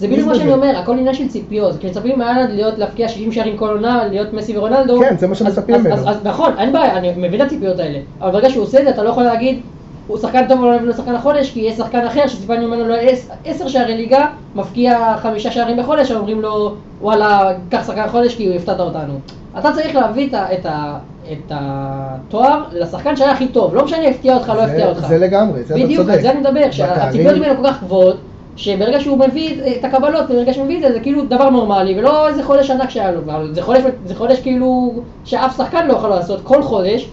זה 0.00 0.08
בדיוק 0.08 0.28
מה. 0.28 0.34
שאני 0.34 0.52
אומר, 0.52 0.76
הכל 0.78 0.98
עניין 0.98 1.14
של 1.14 1.28
ציפיות. 1.28 1.78
כי 1.80 1.86
מצפים 1.86 2.18
מאלנד 2.18 2.50
להיות, 2.50 2.78
להבקיע 2.78 3.08
60 3.08 3.32
שערים 3.32 3.56
כל 3.56 3.68
עונה, 3.68 4.04
להיות 4.10 4.32
מסי 4.32 4.58
ורונלדו. 4.58 5.00
כן, 5.00 5.16
זה 5.18 5.26
מה 5.26 5.34
שמצפים 5.34 5.74
ממנו. 5.84 5.96
נכון, 6.24 6.52
אין 6.58 6.72
בעיה, 6.72 6.96
אני 6.96 7.12
מבין 7.16 7.40
את 7.40 7.46
הציפיות 7.46 7.78
האלה. 7.78 7.98
אבל 8.20 8.30
ברגע 8.30 8.50
שהוא 8.50 8.62
עושה 8.62 8.78
את 8.78 8.84
זה, 8.84 8.90
אתה 8.90 9.02
לא 9.02 9.08
יכול 9.08 9.22
להגיד, 9.22 9.60
הוא 10.06 10.18
שחקן 10.18 10.48
טוב 10.48 10.64
נביא 10.64 10.86
לו 10.86 10.92
שחקן 10.92 11.14
החודש, 11.14 11.50
כי 11.50 11.60
יש 11.60 11.76
שחקן 11.76 12.06
אחר 12.06 12.26
שציפינו 12.26 12.66
ממנו 12.68 12.84
לו 12.88 12.94
עש- 12.94 13.26
עשר 13.44 13.68
שערי 13.68 13.96
ליגה, 13.96 14.26
מפקיע 14.54 15.16
חמישה 15.18 15.50
שערים 15.50 15.76
בחודש, 15.76 16.12
אומרים 16.12 16.40
לו, 16.40 16.74
וואלה, 17.00 17.40
קח 17.70 17.86
שחקן 17.86 18.00
החודש 18.00 18.34
כי 18.34 18.46
הוא 18.46 18.54
הפתעת 18.56 18.80
אותנו. 18.80 19.12
אתה 19.58 19.72
צריך 19.72 19.94
להביא 19.94 20.28
את 20.28 20.34
ה- 20.34 20.52
את 20.52 20.66
ה- 20.66 20.98
את 21.32 21.52
התואר 21.54 22.62
לשחקן 22.72 23.16
שהיה 23.16 23.30
הכי 23.32 23.48
טוב, 23.48 23.74
לא 23.74 23.84
משנה 23.84 24.08
הפתיע 24.08 24.34
אותך, 24.34 24.48
לא 24.56 24.62
הפתיע 24.62 24.88
אותך. 24.88 25.06
זה 25.06 25.18
לגמרי, 25.18 25.62
זה 25.62 25.74
אתה 25.74 25.84
בדיוק, 25.84 26.02
צודק. 26.02 26.14
על 26.14 26.22
זה 26.22 26.30
אני 26.30 26.40
מדבר, 26.40 26.70
שהציפיות 26.70 27.34
ממנו 27.36 27.56
כל 27.62 27.68
כך 27.68 27.82
גבוהות, 27.82 28.16
שברגע 28.56 29.00
שהוא 29.00 29.18
מביא 29.18 29.60
את 29.78 29.84
הקבלות, 29.84 30.28
ברגע 30.28 30.54
שהוא 30.54 30.64
מביא 30.64 30.76
את 30.76 30.82
זה, 30.82 30.92
זה 30.92 31.00
כאילו 31.00 31.24
דבר 31.24 31.50
נורמלי, 31.50 31.98
ולא 31.98 32.28
איזה 32.28 32.44
חודש 32.44 32.70
ענק 32.70 32.90
שהיה 32.90 33.12
לו, 33.12 33.20
זה 33.52 33.62
חודש, 33.62 33.80
זה 34.04 34.14
חודש 34.14 34.40
כאילו 34.40 34.92
שאף 35.24 35.56
שחקן 35.56 35.86
לא 35.86 35.92
יכול 35.92 36.10
לעשות 36.10 36.40
כל 36.44 36.62
חודש, 36.62 37.08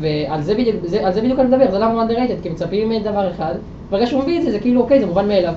ועל 0.00 0.42
זה 0.42 0.54
בדיוק, 0.54 0.76
זה, 0.84 1.02
זה 1.10 1.20
בדיוק 1.20 1.40
אני 1.40 1.48
מדבר, 1.48 1.70
זה 1.70 1.78
למה 1.78 1.92
הוא 1.92 2.02
underrated, 2.02 2.42
כי 2.42 2.48
מצפים 2.48 2.98
דבר 2.98 3.30
אחד, 3.30 3.54
ברגע 3.90 4.06
שהוא 4.06 4.22
מביא 4.22 4.38
את 4.38 4.44
זה, 4.44 4.50
זה 4.50 4.58
כאילו 4.58 4.80
אוקיי, 4.80 5.00
זה 5.00 5.06
מובן 5.06 5.28
מאליו. 5.28 5.52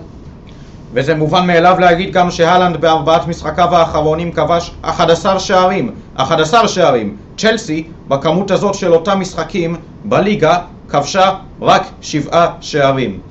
וזה 0.93 1.15
מובן 1.15 1.47
מאליו 1.47 1.77
להגיד 1.79 2.13
גם 2.13 2.31
שהלנד 2.31 2.81
בארבעת 2.81 3.27
משחקיו 3.27 3.75
האחרונים 3.75 4.31
כבש 4.31 4.71
11 4.81 5.39
שערים. 5.39 5.91
11 6.15 6.67
שערים. 6.67 7.17
צ'לסי, 7.37 7.87
בכמות 8.07 8.51
הזאת 8.51 8.73
של 8.73 8.93
אותם 8.93 9.19
משחקים 9.19 9.75
בליגה, 10.05 10.57
כבשה 10.89 11.35
רק 11.61 11.83
7 12.01 12.47
שערים. 12.61 13.30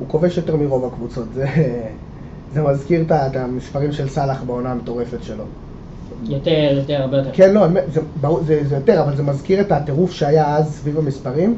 הוא 0.00 0.08
כובש 0.08 0.36
יותר 0.36 0.56
מרוב 0.56 0.84
הקבוצות, 0.84 1.24
זה, 1.34 1.46
זה 2.54 2.62
מזכיר 2.62 3.02
את 3.02 3.36
המספרים 3.36 3.92
של 3.92 4.08
סאלח 4.08 4.42
בעונה 4.46 4.72
המטורפת 4.72 5.22
שלו. 5.22 5.44
יותר, 6.28 6.50
יותר, 6.72 7.02
הרבה 7.02 7.16
יותר. 7.16 7.30
כן, 7.32 7.54
לא, 7.54 7.66
זה, 7.92 8.00
זה, 8.46 8.60
זה 8.68 8.74
יותר, 8.76 9.02
אבל 9.02 9.16
זה 9.16 9.22
מזכיר 9.22 9.60
את 9.60 9.72
הטירוף 9.72 10.12
שהיה 10.12 10.56
אז 10.56 10.74
סביב 10.74 10.98
המספרים. 10.98 11.54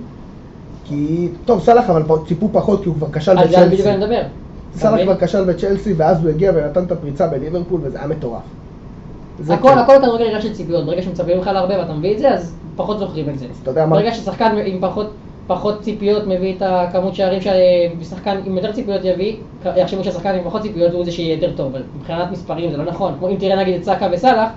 כי, 0.85 1.29
טוב, 1.45 1.61
סאלח 1.61 1.91
אבל 1.91 2.03
ציפו 2.29 2.49
פחות 2.53 2.83
כי 2.83 2.89
הוא 2.89 2.97
כבר 2.97 3.07
כשל 3.13 3.39
על 3.39 3.49
זה 3.49 3.57
בדיוק 3.57 3.73
בצ'לסי. 3.73 3.89
אני 3.91 3.97
מדבר. 4.05 4.23
סאלח 4.77 5.01
כבר? 5.03 5.27
כשל 5.27 5.45
בצ'לסי, 5.45 5.93
ואז 5.93 6.23
הוא 6.23 6.31
הגיע 6.31 6.53
ונתן 6.55 6.85
את 6.85 6.93
הפריצה 6.93 7.27
בליברפול, 7.27 7.81
וזה 7.85 7.99
היה 7.99 8.07
מטורף. 8.07 8.41
הכל, 9.49 9.69
כן. 9.69 9.79
הכל 9.79 9.93
כדורגל 10.03 10.25
עניין 10.25 10.41
של 10.43 10.53
ציפיות, 10.55 10.87
ברגע 10.87 11.03
שמצפים 11.03 11.37
ממך 11.39 11.47
להרבה 11.47 11.79
ואתה 11.79 11.93
מביא 11.93 12.15
את 12.15 12.19
זה, 12.19 12.31
אז 12.31 12.53
פחות 12.77 12.99
זוכרים 12.99 13.29
את 13.29 13.39
זה. 13.39 13.47
אתה 13.63 13.71
יודע 13.71 13.87
מה- 13.87 13.97
ברגע 13.97 14.15
ששחקן 14.15 14.57
עם 14.67 14.79
פחות, 14.81 15.11
פחות 15.55 15.83
ציפיות 15.83 16.27
מביא 16.27 16.55
את 16.57 16.63
הכמות 16.63 17.15
שערים 17.15 17.41
ששחקן 17.41 18.37
עם 18.47 18.57
יותר 18.57 18.73
ציפיות 18.73 19.01
יביא, 19.05 19.37
יחשבו 19.77 20.05
שהשחקן 20.05 20.35
עם 20.35 20.45
פחות 20.45 20.63
ציפיות 20.63 20.93
הוא 20.93 21.05
זה 21.05 21.13
שיהיה 21.13 21.35
יותר 21.35 21.53
טוב, 21.57 21.67
אבל 21.73 21.83
מבחינת 21.97 22.31
מספרים 22.31 22.71
זה 22.71 22.77
לא 22.77 22.85
נכון. 22.85 23.15
כמו 23.19 23.29
אם 23.29 23.37
תראה 23.37 23.57
נגיד 23.57 23.75
את 23.75 23.85
סאקה 23.85 24.09
וסאלח, 24.13 24.51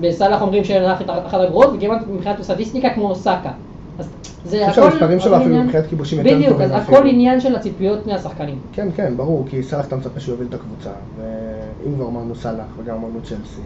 בסאלח 0.00 0.42
אומרים 0.42 0.64
שאנחנו 0.64 1.04
אחת 1.26 1.40
הגרועות, 1.40 1.70
וכמעט 1.76 2.06
מבחינת 2.10 2.42
סטטיסטיקה 2.42 2.90
כמו 2.90 3.14
סאקה. 3.14 3.50
אז 3.98 4.08
זה 4.44 4.66
הכל... 4.66 4.74
שהמספרים 4.74 5.20
שלו 5.20 5.36
אפילו 5.36 5.56
מבחינת 5.56 5.86
כיבושים 5.86 6.18
יותר 6.18 6.36
בדיוק, 6.36 6.50
טובים 6.50 6.66
אז 6.66 6.82
אפילו. 6.82 6.98
הכל 6.98 7.08
עניין 7.08 7.40
של 7.40 7.56
הציפיות 7.56 8.06
מהשחקנים. 8.06 8.58
כן, 8.72 8.88
כן, 8.96 9.16
ברור, 9.16 9.44
כי 9.50 9.62
סאלח 9.62 9.86
אתה 9.86 9.96
מצפה 9.96 10.20
שהוא 10.20 10.32
יוביל 10.32 10.48
את 10.48 10.54
הקבוצה, 10.54 10.90
ואם 11.16 11.94
כבר 11.94 12.08
אמרנו 12.08 12.34
סאלח 12.34 12.66
וגם 12.78 12.96
אמרנו 12.96 13.20
צ'לסי, 13.22 13.60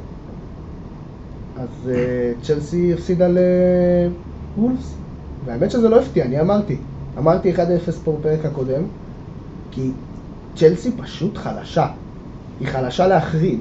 אז 1.56 1.90
uh, 1.90 2.42
צ'לסי 2.42 2.92
הפסידה 2.92 3.28
לוולפס, 4.56 4.96
והאמת 5.44 5.70
שזה 5.70 5.88
לא 5.88 6.00
הפתיע, 6.00 6.24
אני 6.24 6.40
אמרתי, 6.40 6.76
אמרתי 7.18 7.54
1-0 7.54 7.58
פה 8.04 8.16
בפרק 8.20 8.44
הקודם, 8.44 8.82
כי 9.70 9.90
צ'לסי 10.56 10.92
פשוט 10.92 11.36
חלשה, 11.36 11.86
היא 12.60 12.68
חלשה 12.68 13.06
להחריד, 13.06 13.60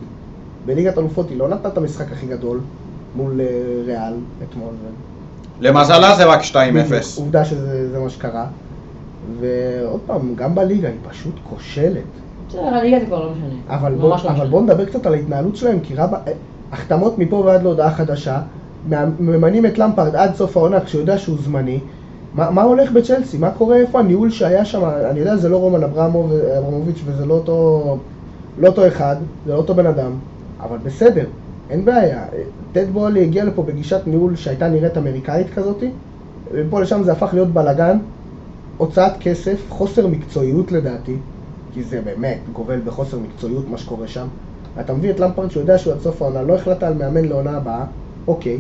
בליגת 0.65 0.97
אלופות 0.97 1.29
היא 1.29 1.37
לא 1.37 1.47
נתנה 1.47 1.69
את 1.69 1.77
המשחק 1.77 2.11
הכי 2.11 2.27
גדול 2.27 2.59
מול 3.15 3.41
אה, 3.41 3.45
ריאל 3.85 4.13
אתמול, 4.49 4.73
למזלה 5.61 6.15
זה 6.15 6.25
רק 6.25 6.41
2-0. 6.41 6.55
בדיוק, 6.55 7.03
עובדה 7.17 7.45
שזה 7.45 7.89
זה 7.91 7.99
מה 7.99 8.09
שקרה, 8.09 8.45
ועוד 9.39 9.99
פעם, 10.05 10.35
גם 10.35 10.55
בליגה 10.55 10.87
היא 10.87 10.97
פשוט 11.09 11.33
כושלת. 11.49 12.03
בסדר, 12.49 12.61
הליגה 12.61 12.99
זה 12.99 13.05
כבר 13.05 13.25
לא 13.25 13.31
משנה. 13.31 13.75
אבל 13.75 13.95
בוא, 13.95 14.09
ממש 14.09 14.25
לא. 14.25 14.45
בוא 14.45 14.61
נדבר 14.61 14.85
קצת 14.85 15.05
על 15.05 15.13
ההתנהלות 15.13 15.55
שלהם, 15.55 15.79
כי 15.79 15.95
רבה, 15.95 16.17
החתמות 16.71 17.19
מפה 17.19 17.35
ועד 17.35 17.63
להודעה 17.63 17.91
חדשה, 17.91 18.41
ממנים 19.19 19.65
את 19.65 19.77
למפרד 19.77 20.15
עד 20.15 20.35
סוף 20.35 20.57
העונה 20.57 20.79
כשהוא 20.79 21.01
יודע 21.01 21.17
שהוא 21.17 21.37
זמני. 21.43 21.79
מה, 22.33 22.51
מה 22.51 22.61
הולך 22.61 22.91
בצ'לסי? 22.91 23.37
מה 23.37 23.51
קורה? 23.51 23.77
איפה 23.77 23.99
הניהול 23.99 24.29
שהיה 24.29 24.65
שם? 24.65 24.83
אני 25.11 25.19
יודע, 25.19 25.35
זה 25.35 25.49
לא 25.49 25.57
רומן 25.57 25.83
אברמוב, 25.83 26.31
אברמוביץ' 26.57 27.01
וזה 27.05 27.25
לא 27.25 27.33
אותו, 27.33 27.97
לא 28.57 28.67
אותו 28.67 28.87
אחד, 28.87 29.15
זה 29.45 29.53
לא 29.53 29.57
אותו 29.57 29.75
בן 29.75 29.85
אדם, 29.85 30.11
אבל 30.59 30.77
בסדר, 30.77 31.25
אין 31.69 31.85
בעיה. 31.85 32.25
טד 32.71 32.89
בולי 32.93 33.23
הגיע 33.23 33.45
לפה 33.45 33.63
בגישת 33.63 34.01
ניהול 34.05 34.35
שהייתה 34.35 34.67
נראית 34.67 34.97
אמריקאית 34.97 35.49
כזאתי, 35.49 35.91
ופה 36.51 36.81
לשם 36.81 37.03
זה 37.03 37.11
הפך 37.11 37.29
להיות 37.33 37.47
בלאגן, 37.47 37.97
הוצאת 38.77 39.11
כסף, 39.19 39.65
חוסר 39.69 40.07
מקצועיות 40.07 40.71
לדעתי, 40.71 41.15
כי 41.73 41.83
זה 41.83 42.01
באמת 42.05 42.39
גובל 42.53 42.79
בחוסר 42.85 43.17
מקצועיות 43.19 43.69
מה 43.69 43.77
שקורה 43.77 44.07
שם. 44.07 44.27
אתה 44.79 44.93
מביא 44.93 45.11
את 45.11 45.19
למפרד 45.19 45.51
שהוא 45.51 45.61
יודע 45.61 45.77
שהוא 45.77 45.93
עד 45.93 45.99
סוף 45.99 46.21
העונה, 46.21 46.41
לא 46.41 46.55
החלטת 46.55 46.83
על 46.83 46.93
מאמן 46.93 47.25
לעונה 47.25 47.51
הבאה, 47.57 47.85
אוקיי, 48.27 48.57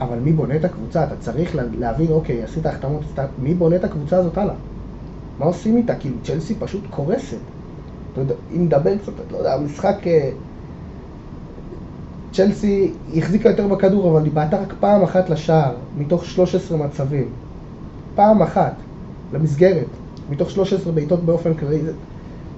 אבל 0.00 0.18
מי 0.18 0.32
בונה 0.32 0.56
את 0.56 0.64
הקבוצה? 0.64 1.04
אתה 1.04 1.14
צריך 1.20 1.54
לה- 1.56 1.62
להבין, 1.78 2.10
אוקיי, 2.10 2.42
עשית 2.42 2.66
החתמות, 2.66 3.02
מי 3.38 3.54
בונה 3.54 3.76
את 3.76 3.84
הקבוצה 3.84 4.16
הזאת 4.16 4.38
הלאה? 4.38 4.54
מה 5.38 5.44
עושים 5.46 5.76
איתה? 5.76 5.94
כאילו, 5.94 6.16
צ'לסי 6.24 6.54
פשוט 6.54 6.82
קורסת. 6.90 7.36
אתה 8.12 8.20
יודע, 8.20 8.34
אם 8.56 8.64
נדבר 8.64 8.98
קצת, 8.98 9.12
לא 9.32 9.36
יודע, 9.36 9.54
המשחק... 9.54 10.06
אה, 10.06 10.30
צ'לסי 12.32 12.92
החזיקה 13.16 13.48
יותר 13.48 13.68
בכדור, 13.68 14.10
אבל 14.10 14.24
היא 14.24 14.32
בעטה 14.32 14.62
רק 14.62 14.74
פעם 14.80 15.02
אחת 15.02 15.30
לשער, 15.30 15.74
מתוך 15.98 16.24
13 16.24 16.78
מצבים. 16.78 17.28
פעם 18.14 18.42
אחת, 18.42 18.72
למסגרת, 19.32 19.86
מתוך 20.30 20.50
13 20.50 20.92
בעיטות 20.92 21.20
באופן 21.24 21.54
כללי. 21.54 21.80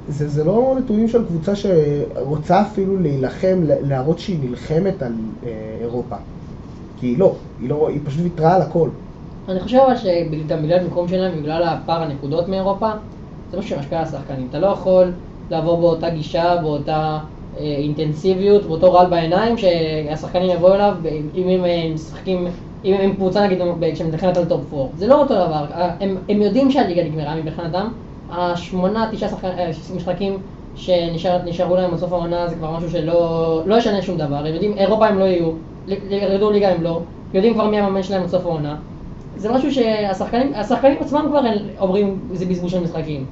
זה, 0.08 0.28
זה, 0.28 0.44
לא 0.44 0.74
נתונים 0.78 1.08
של 1.08 1.26
קבוצה 1.26 1.52
שרוצה 1.56 2.62
אפילו 2.62 2.96
להילחם, 2.98 3.60
לה- 3.62 3.80
להראות 3.80 4.18
שהיא 4.18 4.38
נלחמת 4.50 5.02
על 5.02 5.12
אה, 5.44 5.48
אירופה. 5.80 6.16
כי 7.00 7.06
היא 7.06 7.18
לא, 7.18 7.34
היא 7.60 7.68
לא, 7.68 7.88
היא 7.88 8.00
פשוט 8.04 8.20
ויתרה 8.22 8.56
על 8.56 8.62
הכל. 8.62 8.88
אני 9.48 9.60
חושב 9.60 9.78
אבל 9.78 9.96
שגם 9.96 10.62
בגלל 10.62 10.78
המקום 10.78 11.08
שלהם, 11.08 11.42
בגלל 11.42 11.62
הפער 11.62 12.02
הנקודות 12.02 12.48
מאירופה, 12.48 12.90
זה 13.50 13.58
משהו 13.58 13.76
שמשפיע 13.76 13.98
על 13.98 14.04
השחקנים. 14.04 14.46
אתה 14.50 14.58
לא 14.58 14.66
יכול 14.66 15.12
לעבור 15.50 15.80
באותה 15.80 16.10
גישה, 16.10 16.56
באותה 16.62 17.18
אה, 17.58 17.62
אינטנסיביות, 17.62 18.62
באותו 18.66 18.92
רעל 18.92 19.10
בעיניים, 19.10 19.58
שהשחקנים 19.58 20.50
יבואו 20.50 20.74
אליו, 20.74 20.94
אם 21.34 21.48
הם 21.48 21.64
אה, 21.64 21.90
משחקים, 21.94 22.46
אם 22.84 22.94
הם 22.94 23.14
קבוצה 23.14 23.46
נגיד 23.46 23.58
שמתכננת 23.94 24.37
על 24.36 24.44
top 24.44 24.74
4. 24.74 24.88
זה 24.96 25.06
לא 25.06 25.20
אותו 25.22 25.34
דבר, 25.34 25.64
אה, 25.74 25.94
הם, 26.00 26.16
הם 26.28 26.42
יודעים 26.42 26.70
שהליגה 26.70 27.04
נגמרה 27.04 27.36
מבחינתם, 27.36 27.88
השמונה, 28.32 29.08
תשעה 29.12 29.28
אה, 29.44 29.70
משחקים 29.96 30.38
שנשארו 30.76 31.76
להם 31.76 31.90
בסוף 31.90 32.12
העונה 32.12 32.48
זה 32.48 32.54
כבר 32.54 32.70
משהו 32.70 32.90
שלא 32.90 33.62
לא 33.66 33.74
ישנה 33.74 34.02
שום 34.02 34.18
דבר, 34.18 34.36
הם 34.36 34.54
יודעים, 34.54 34.74
אירופה 34.78 35.06
הם 35.06 35.18
לא 35.18 35.24
יהיו, 35.24 35.50
ירדו 36.10 36.50
ליגה 36.50 36.68
הם 36.68 36.82
לא, 36.82 37.00
יודעים 37.34 37.54
כבר 37.54 37.70
מי 37.70 37.78
המאמן 37.78 38.02
שלהם 38.02 38.24
בסוף 38.24 38.46
העונה. 38.46 38.76
זה 39.36 39.52
משהו 39.52 39.72
שהשחקנים 39.72 40.52
השחקנים 40.54 40.96
עצמם 41.00 41.26
כבר 41.28 41.40
אומרים 41.78 42.18
זה 42.32 42.46
בזבוז 42.46 42.70
של 42.70 42.80
משחקים. 42.80 43.24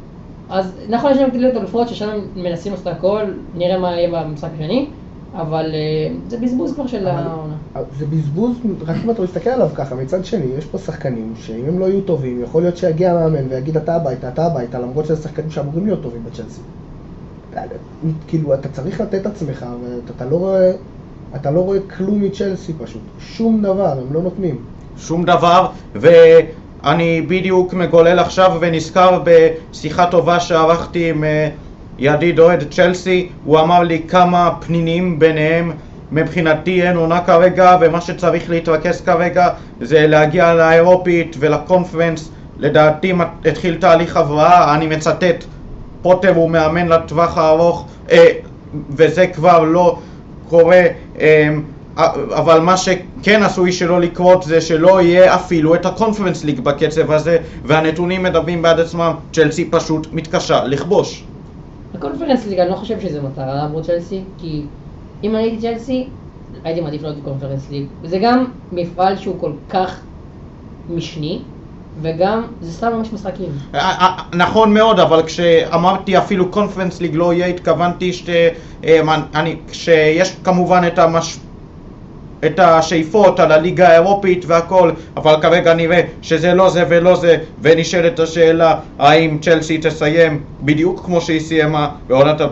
אז 0.50 0.78
נכון, 0.88 1.12
יש 1.12 1.18
להם 1.18 1.30
ליגת 1.32 1.56
אלופות 1.56 1.88
ששם 1.88 2.08
הם 2.08 2.20
מנסים 2.36 2.72
לעשות 2.72 2.86
הכל, 2.86 3.22
נראה 3.54 3.78
מה 3.78 3.90
יהיה 3.90 4.24
במשחק 4.24 4.50
השני, 4.54 4.86
אבל 5.34 5.70
אה, 5.74 6.14
זה 6.28 6.36
בזבוז 6.36 6.74
כבר 6.74 6.86
של 6.86 7.06
העונה. 7.06 7.54
זה 7.98 8.06
בזבוז, 8.06 8.56
רק 8.86 8.96
אם 9.04 9.10
אתה 9.10 9.22
מסתכל 9.22 9.50
עליו 9.50 9.68
ככה, 9.74 9.94
מצד 9.94 10.24
שני, 10.24 10.44
יש 10.58 10.64
פה 10.64 10.78
שחקנים 10.78 11.32
שאם 11.42 11.64
הם 11.68 11.78
לא 11.78 11.84
יהיו 11.84 12.00
טובים, 12.00 12.42
יכול 12.42 12.62
להיות 12.62 12.76
שיגיע 12.76 13.12
המאמן 13.12 13.46
ויגיד 13.50 13.76
אתה 13.76 13.94
הביתה, 13.96 14.28
אתה 14.28 14.46
הביתה, 14.46 14.78
למרות 14.78 15.06
שזה 15.06 15.22
שחקנים 15.22 15.50
שאמורים 15.50 15.86
להיות 15.86 16.02
טובים 16.02 16.20
בצ'לסי. 16.24 16.60
אתה- 17.52 17.60
כאילו, 18.28 18.54
אתה 18.54 18.68
צריך 18.68 19.00
לתת 19.00 19.26
עצמך, 19.26 19.66
ואתה 20.06 20.24
לא 20.24 20.36
רואה, 20.36 20.72
אתה 21.36 21.50
לא 21.50 21.60
רואה 21.60 21.78
כלום 21.96 22.20
מצ'לסי 22.22 22.72
פשוט, 22.72 23.02
שום 23.18 23.62
דבר, 23.62 23.92
הם 23.92 24.12
לא 24.12 24.22
נותנים. 24.22 24.56
שום 24.98 25.24
דבר, 25.24 25.66
ואני 25.94 27.22
בדיוק 27.22 27.74
מגולל 27.74 28.18
עכשיו 28.18 28.56
ונזכר 28.60 29.22
בשיחה 29.24 30.06
טובה 30.10 30.40
שערכתי 30.40 31.10
עם 31.10 31.24
אה, 31.24 31.48
ידיד 31.98 32.38
אוהד 32.38 32.64
צ'לסי, 32.70 33.28
הוא 33.44 33.60
אמר 33.60 33.82
לי 33.82 34.02
כמה 34.08 34.50
פנינים 34.66 35.18
ביניהם, 35.18 35.72
מבחינתי 36.12 36.82
אין 36.82 36.96
עונה 36.96 37.20
כרגע, 37.20 37.76
ומה 37.80 38.00
שצריך 38.00 38.50
להתרכז 38.50 39.00
כרגע 39.00 39.48
זה 39.80 40.06
להגיע 40.06 40.54
לאירופית 40.54 41.36
ולקונפרנס, 41.38 42.30
לדעתי 42.58 43.12
התחיל 43.44 43.74
תהליך 43.74 44.16
הבראה, 44.16 44.74
אני 44.74 44.86
מצטט, 44.86 45.44
פוטר 46.02 46.34
הוא 46.34 46.50
מאמן 46.50 46.88
לטווח 46.88 47.38
הארוך, 47.38 47.86
אה, 48.10 48.26
וזה 48.90 49.26
כבר 49.26 49.62
לא 49.62 49.98
קורה. 50.48 50.82
אה, 51.20 51.48
אבל 52.34 52.60
מה 52.60 52.76
שכן 52.76 53.42
עשוי 53.42 53.72
שלא 53.72 54.00
לקרות 54.00 54.42
זה 54.42 54.60
שלא 54.60 55.00
יהיה 55.00 55.34
אפילו 55.34 55.74
את 55.74 55.86
הקונפרנס 55.86 56.44
ליג 56.44 56.60
בקצב 56.60 57.12
הזה 57.12 57.38
והנתונים 57.64 58.22
מדברים 58.22 58.62
בעד 58.62 58.80
עצמם, 58.80 59.14
צ'לסי 59.32 59.64
פשוט 59.70 60.06
מתקשה 60.12 60.64
לכבוש. 60.64 61.24
הקונפרנס 61.94 62.46
ליגה, 62.46 62.62
אני 62.62 62.70
לא 62.70 62.76
חושב 62.76 63.00
שזה 63.00 63.22
מטרה 63.22 63.64
עבור 63.64 63.82
צ'לסי, 63.82 64.24
כי 64.38 64.62
אם 65.24 65.34
אני 65.36 65.42
הייתי 65.42 65.60
צ'לסי, 65.60 66.08
הייתי 66.64 66.80
מעדיף 66.80 67.02
לעוד 67.02 67.18
קונפרנס 67.24 67.70
ליג. 67.70 67.84
זה 68.02 68.18
גם 68.22 68.44
מפעל 68.72 69.16
שהוא 69.16 69.40
כל 69.40 69.52
כך 69.68 70.00
משני, 70.88 71.38
וגם 72.02 72.46
זה 72.60 72.72
סתם 72.72 72.92
ממש 72.92 73.12
משחקים. 73.12 73.48
אה, 73.74 73.80
אה, 73.80 74.16
נכון 74.34 74.74
מאוד, 74.74 75.00
אבל 75.00 75.22
כשאמרתי 75.26 76.18
אפילו 76.18 76.50
קונפרנס 76.50 77.00
ליג 77.00 77.14
לא 77.14 77.34
יהיה, 77.34 77.46
התכוונתי 77.46 78.12
ש... 78.12 78.28
אה, 78.84 79.02
מה- 79.02 79.26
אני- 79.34 79.56
שיש 79.72 80.36
כמובן 80.44 80.82
את 80.86 80.98
המש... 80.98 81.38
את 82.46 82.58
השאיפות 82.58 83.40
על 83.40 83.52
הליגה 83.52 83.88
האירופית 83.88 84.44
והכל, 84.46 84.90
אבל 85.16 85.34
כרגע 85.42 85.74
נראה 85.74 86.00
שזה 86.22 86.54
לא 86.54 86.70
זה 86.70 86.84
ולא 86.88 87.16
זה, 87.16 87.36
ונשאלת 87.62 88.20
השאלה 88.20 88.80
האם 88.98 89.38
צ'לסי 89.40 89.78
תסיים 89.78 90.42
בדיוק 90.62 91.04
כמו 91.04 91.20
שהיא 91.20 91.40
סיימה 91.40 91.88
בעונת 92.06 92.40
2015-2016 92.40 92.44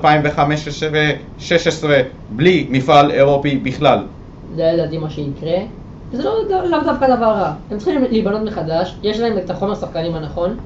בלי 2.31 2.67
מפעל 2.71 3.11
אירופי 3.11 3.57
בכלל. 3.57 3.99
זה 4.57 4.73
לדעתי 4.75 4.99
מה 4.99 5.11
שיקרה. 5.11 5.59
וזה 6.13 6.25
לא, 6.25 6.65
לא, 6.65 6.83
דווקא 6.85 7.17
דבר 7.17 7.27
רע. 7.27 7.53
הם 7.71 7.79
צריכים 7.79 8.05
להיבנות 8.11 8.43
מחדש, 8.43 8.97
יש 9.03 9.21
להם 9.21 9.39
את 9.39 9.51
החומר 9.51 9.75
שחקנים 9.75 10.15
הנכון. 10.15 10.57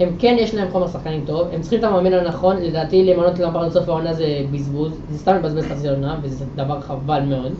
הם 0.00 0.08
כן 0.18 0.36
יש 0.38 0.54
להם 0.54 0.70
חומר 0.70 0.88
שחקנים 0.88 1.22
טוב, 1.26 1.48
הם 1.52 1.60
צריכים 1.60 1.78
את 1.78 1.84
המאמן 1.84 2.12
הנכון, 2.12 2.56
לדעתי 2.56 3.04
למנות 3.04 3.38
למפרד 3.38 3.66
לסוף 3.66 3.88
העונה 3.88 4.14
זה 4.14 4.26
בזבוז, 4.52 4.92
זה 5.10 5.18
סתם 5.18 5.34
לבזבז 5.36 5.64
חצי 5.64 5.88
עונה, 5.88 6.16
וזה 6.22 6.44
דבר 6.56 6.80
חבל 6.80 7.20
מאוד. 7.20 7.52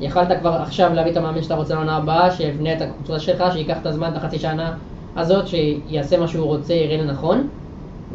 יכלת 0.00 0.40
כבר 0.40 0.50
עכשיו 0.50 0.94
להביא 0.94 1.12
את 1.12 1.16
המאמן 1.16 1.42
שאתה 1.42 1.54
רוצה 1.54 1.74
לעונה 1.74 1.96
הבאה, 1.96 2.30
שיבנה 2.30 2.72
את 2.72 2.82
הקבוצה 2.82 3.18
שלך, 3.18 3.44
שייקח 3.52 3.76
את 3.80 3.86
הזמן, 3.86 4.08
את 4.12 4.16
החצי 4.16 4.38
שנה 4.38 4.74
הזאת, 5.16 5.44
שיעשה 5.48 6.20
מה 6.20 6.28
שהוא 6.28 6.46
רוצה, 6.46 6.74
יראה 6.74 6.96
לנכון. 7.02 7.48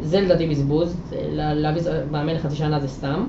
זה 0.02 0.20
לדעתי 0.20 0.46
בזבוז, 0.46 0.96
להביא 1.32 1.82
מאמן 2.10 2.34
לחצי 2.34 2.56
שנה 2.56 2.80
זה 2.80 2.88
סתם. 2.88 3.24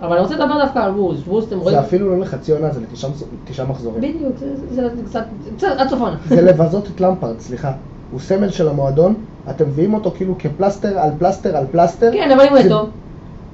אבל 0.00 0.12
אני 0.12 0.20
רוצה 0.20 0.34
לדבר 0.34 0.64
דווקא 0.64 0.78
על 0.78 0.90
וולס, 0.90 1.18
וולס 1.26 1.48
אתם 1.48 1.58
רואים... 1.58 1.76
זה 1.76 1.84
אפילו 1.84 2.10
לא 2.10 2.18
לחצי 2.18 2.52
עונה, 2.52 2.70
זה 2.70 2.80
לתשעה 2.80 3.10
תשעה 3.44 3.66
מחזורים. 3.66 4.00
בדיוק, 4.00 4.32
זה, 4.70 4.88
קצת, 5.06 5.24
קצת 5.56 5.68
עד 5.78 5.88
סוף 5.88 6.00
העונה. 6.00 6.16
זה 6.28 6.42
לבזות 6.42 6.88
את 6.94 7.00
למפרד, 7.00 7.40
סליחה. 7.40 7.72
הוא 8.12 8.20
סמל 8.20 8.50
של 8.50 8.68
המועדון, 8.68 9.14
אתם 9.50 9.68
מביאים 9.68 9.94
אותו 9.94 10.10
כאילו 10.10 10.34
כפלסטר 10.38 10.98
על 10.98 11.10
פלסטר 11.18 11.56
על 11.56 11.64
פלסטר. 11.70 12.10
כן, 12.12 12.30
אבל 12.30 12.44
אם 12.44 12.48
הוא 12.48 12.58
יהיה 12.58 12.68
טוב, 12.68 12.90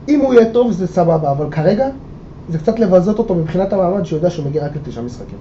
אם 0.08 0.20
הוא 0.20 0.34
יהיה 0.34 0.52
טוב 0.52 0.72
זה 0.72 0.86
סבבה, 0.86 1.30
אבל 1.30 1.50
כרגע 1.50 1.88
זה 2.48 2.58
קצת 2.58 2.78
לבזות 2.78 3.18
אותו 3.18 3.34
מבחינת 3.34 3.72
המעמד 3.72 4.04
שהוא 4.04 4.16
יודע 4.16 4.30
שהוא 4.30 4.46
מגיע 4.46 4.66
רק 4.66 4.76
לתשעה 4.76 5.04
משחקים. 5.04 5.38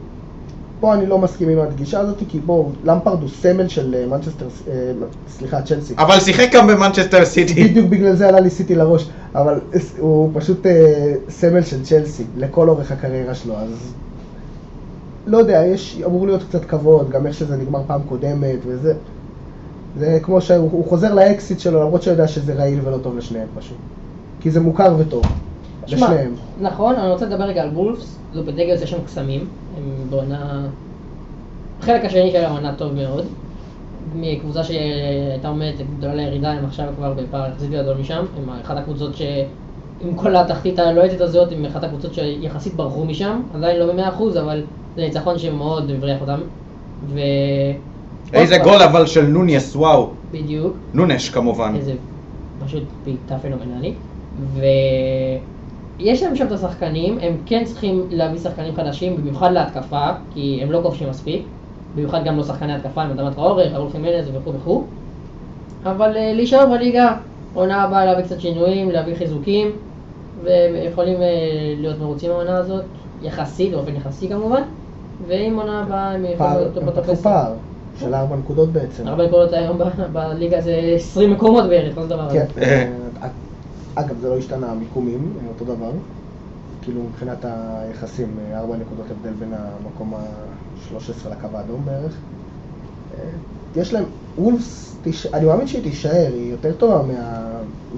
פה 0.80 0.94
אני 0.94 1.06
לא 1.06 1.18
מסכים 1.18 1.50
עם 1.50 1.60
הגישה 1.60 2.00
הזאת, 2.00 2.18
כי 2.30 2.40
בואו, 2.40 2.70
למפארד 2.84 3.22
הוא 3.22 3.30
סמל 3.30 3.68
של 3.68 3.96
אה, 3.96 4.06
מנצ'סטר, 4.08 4.48
אה, 4.68 4.92
סליחה, 5.30 5.62
צ'לסי. 5.62 5.94
אבל 5.98 6.20
שיחק 6.20 6.50
גם 6.54 6.68
במנצ'סטר 6.68 7.26
סיטי. 7.26 7.64
בדיוק 7.64 7.90
בגלל 7.90 8.16
זה 8.16 8.28
עלה 8.28 8.40
לי 8.40 8.50
סיטי 8.50 8.76
לראש, 8.76 9.10
אבל 9.36 9.60
הוא 10.00 10.30
פשוט 10.34 10.66
אה, 10.66 11.14
סמל 11.30 11.64
של 11.64 11.84
צ'לסי 11.84 12.24
לכל 12.38 12.70
אורך 12.70 12.92
הקריירה 12.92 13.36
שלו, 13.36 13.56
אז 13.56 13.94
לא 15.28 15.38
יודע, 15.38 15.66
יש, 15.66 16.02
אמור 16.06 16.28
להיות 16.28 16.44
קצת 16.44 16.66
כבוד, 16.66 17.10
גם 17.10 17.28
איך 17.28 17.36
שזה 17.36 17.58
נגמר 17.58 17.82
פעם 17.88 18.02
קודמת 18.10 18.60
וזה. 18.66 18.94
זה 19.98 20.20
כמו 20.24 20.42
שהוא 20.42 20.70
הוא 20.72 20.86
חוזר 20.86 21.14
לאקסיט 21.14 21.60
שלו, 21.60 21.80
למרות 21.80 22.02
שהוא 22.02 22.12
יודע 22.12 22.28
שזה 22.28 22.54
רעיל 22.54 22.80
ולא 22.84 22.98
טוב 22.98 23.18
לשניהם 23.18 23.48
פשוט. 23.58 23.78
כי 24.42 24.52
זה 24.52 24.60
מוכר 24.60 24.96
וטוב. 24.98 25.24
לשניהם. 25.88 26.34
נכון, 26.62 26.96
אני 26.96 27.12
רוצה 27.12 27.26
לדבר 27.26 27.44
רגע 27.44 27.64
על 27.64 27.70
וולפס, 27.70 28.20
לופטגלס 28.34 28.82
יש 28.82 28.92
שם 28.92 29.04
קסמים, 29.06 29.48
הם 29.78 29.84
בעונה... 30.10 30.68
החלק 31.80 32.06
השני 32.06 32.32
של 32.32 32.44
העונה 32.44 32.74
טוב 32.76 32.94
מאוד, 32.94 33.26
מקבוצה 34.16 34.64
שהייתה 34.64 35.48
עומדת 35.48 35.76
גדולה 35.98 36.14
לירידה, 36.16 36.52
הם 36.52 36.66
עכשיו 36.66 36.86
כבר 36.98 37.14
בפער 37.14 37.50
יחסית 37.50 37.70
גדול 37.70 37.98
משם, 37.98 38.26
הם 38.38 38.50
אחת 38.62 38.78
הקבוצות 38.78 39.16
ש... 39.16 39.22
עם 40.02 40.16
כל 40.16 40.36
התחתית 40.36 40.80
הלוהטת 40.80 41.22
הזאת, 41.22 41.52
הם 41.52 41.66
אחת 41.66 41.84
הקבוצות 41.84 42.14
שיחסית 42.14 42.74
ברחו 42.74 43.06
משם, 43.06 43.42
עדיין 43.54 43.80
לא 43.80 43.94
במאה 43.94 44.10
אחוז, 44.10 44.38
אבל 44.38 44.64
זה 44.96 45.02
ניצחון 45.02 45.38
שמאוד 45.40 45.92
הבריח 45.92 46.22
אותם. 46.22 46.40
ו... 47.08 47.20
איזה 48.34 48.56
פעם, 48.56 48.64
גול 48.64 48.82
אבל 48.82 49.06
של 49.06 49.28
נוניס, 49.28 49.76
וואו. 49.76 50.10
בדיוק. 50.32 50.74
נונש 50.94 51.30
כמובן. 51.30 51.74
איזה 51.76 51.94
פשוט 52.66 52.84
בעיטה 53.06 53.38
פנומנלית. 53.40 53.96
ויש 56.00 56.24
להם 56.24 56.36
שם 56.36 56.48
את 56.48 56.52
השחקנים, 56.52 57.18
הם 57.22 57.38
כן 57.46 57.64
צריכים 57.66 58.08
להביא 58.12 58.40
שחקנים 58.40 58.76
חדשים, 58.76 59.18
במיוחד 59.18 59.52
להתקפה, 59.52 60.08
כי 60.34 60.60
הם 60.64 60.72
לא 60.72 60.80
כובשים 60.84 61.10
מספיק. 61.10 61.44
במיוחד 61.96 62.24
גם 62.26 62.38
לא 62.38 62.44
שחקני 62.44 62.74
התקפה, 62.74 63.04
עם 63.04 63.12
אדמת 63.12 63.38
ראורך, 63.38 63.74
ראול 63.74 63.90
חימנז 63.90 64.30
וכו' 64.34 64.54
וכו'. 64.54 64.84
אבל 65.84 66.14
uh, 66.14 66.36
להישאר 66.36 66.66
בליגה, 66.66 67.16
עונה 67.54 67.84
הבאה 67.84 68.06
להביא 68.06 68.24
קצת 68.24 68.40
שינויים, 68.40 68.92
להביא 68.92 69.16
חיזוקים, 69.16 69.72
ויכולים 70.44 71.22
אה, 71.22 71.28
להיות 71.78 72.00
מרוצים 72.00 72.30
מהעונה 72.30 72.58
הזאת, 72.58 72.84
יחסית, 73.22 73.72
באופן 73.72 73.96
יחסי 73.96 74.30
כמובן, 74.30 74.62
ועם 75.28 75.60
עונה 75.60 75.82
הבאה 75.82 76.12
הם 76.12 76.26
יכולים 76.26 76.54
להיות 76.54 76.78
הם 76.78 76.86
בטופ 76.86 77.00
פתחו 77.00 77.12
10. 77.12 77.22
פער 77.24 77.54
של 78.00 78.14
ארבע 78.14 78.36
נקודות 78.36 78.70
בעצם. 78.70 79.08
ארבע 79.08 79.26
נקודות 79.26 79.54
היום 79.54 79.80
בליגה 80.12 80.62
זה 80.62 80.94
20 80.96 81.32
מקומות 81.32 81.70
בערך, 81.70 81.98
מה 81.98 82.06
זה 82.06 82.14
הדבר 82.14 82.30
כן, 82.30 82.46
הזה? 82.56 82.62
אה, 83.22 83.30
אגב, 84.00 84.20
זה 84.22 84.30
לא 84.30 84.38
השתנה, 84.38 84.72
המיקומים, 84.72 85.34
אה, 85.42 85.48
אותו 85.50 85.66
דבר. 85.66 85.92
כאילו 86.82 87.02
מבחינת 87.04 87.46
היחסים, 87.46 88.28
אה, 88.40 88.60
ארבע 88.60 88.76
נקודות 88.78 89.06
הבדל 89.12 89.34
בין 89.34 89.54
המקום 89.54 90.14
ה-13 90.14 91.30
לקו 91.30 91.48
האדום 91.58 91.86
בערך. 91.86 92.16
אה, 93.18 93.30
יש 93.76 93.94
להם, 93.94 94.04
וולפס, 94.38 94.96
תיש... 95.04 95.26
אני 95.26 95.46
מאמין 95.46 95.68
שהיא 95.68 95.84
תישאר, 95.84 96.32
היא 96.34 96.52
יותר 96.52 96.74
טובה 96.74 97.02
מה... 97.14 97.50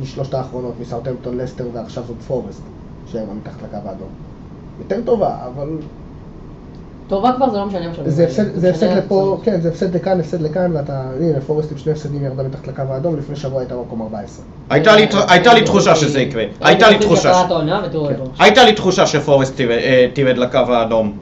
משלושת 0.02 0.34
האחרונות, 0.34 0.74
מסאוטהמפטון, 0.82 1.38
לסטר 1.38 1.68
ועכשיו 1.74 2.04
זאת 2.08 2.22
פורסט, 2.28 2.62
שהם 3.06 3.38
מתחת 3.38 3.62
לקו 3.64 3.90
האדום. 3.90 4.10
יותר 4.80 5.02
טובה, 5.06 5.48
אבל 5.48 5.78
טובה 7.12 7.32
כבר 7.36 7.50
זה 7.50 7.58
לא 7.58 7.66
משנה 7.66 7.90
עכשיו. 7.90 8.10
זה 8.10 8.24
הפסד, 8.24 8.56
זה 8.56 8.70
הפסד 8.70 8.86
משנה 8.88 9.00
לפה. 9.00 9.38
כן, 9.44 9.62
זה 9.62 9.70
הפסד 9.70 9.96
לכאן, 9.96 10.20
הפסד 10.20 10.42
לכאן, 10.42 10.72
ואתה, 10.76 11.02
הנה, 11.20 11.42
פורסט 11.42 11.72
עם 11.72 11.78
שני 11.78 11.92
הפסדים 11.92 12.24
ירדה 12.26 12.44
מתחת 12.44 12.68
לקו 12.68 12.82
האדום, 12.90 13.18
לפני 13.18 13.36
שבוע 13.36 13.60
הייתה 13.60 13.76
במקום 13.76 14.02
14. 14.02 14.46
הייתה 14.70 14.96
לי- 15.54 15.64
תחושה 15.66 15.96
שזה 15.96 16.22
יקרה. 16.22 16.44
הייתה 16.62 16.90
לי 16.90 17.00
תחושה. 17.00 17.34
כן. 18.08 18.16
הייתה 18.40 18.64
לי 18.66 18.74
תחושה 18.74 19.08
שפורסט 19.08 19.56
תרד- 19.62 19.72
אה, 19.72 20.34
לקו 20.38 20.58
האדום. 20.58 21.18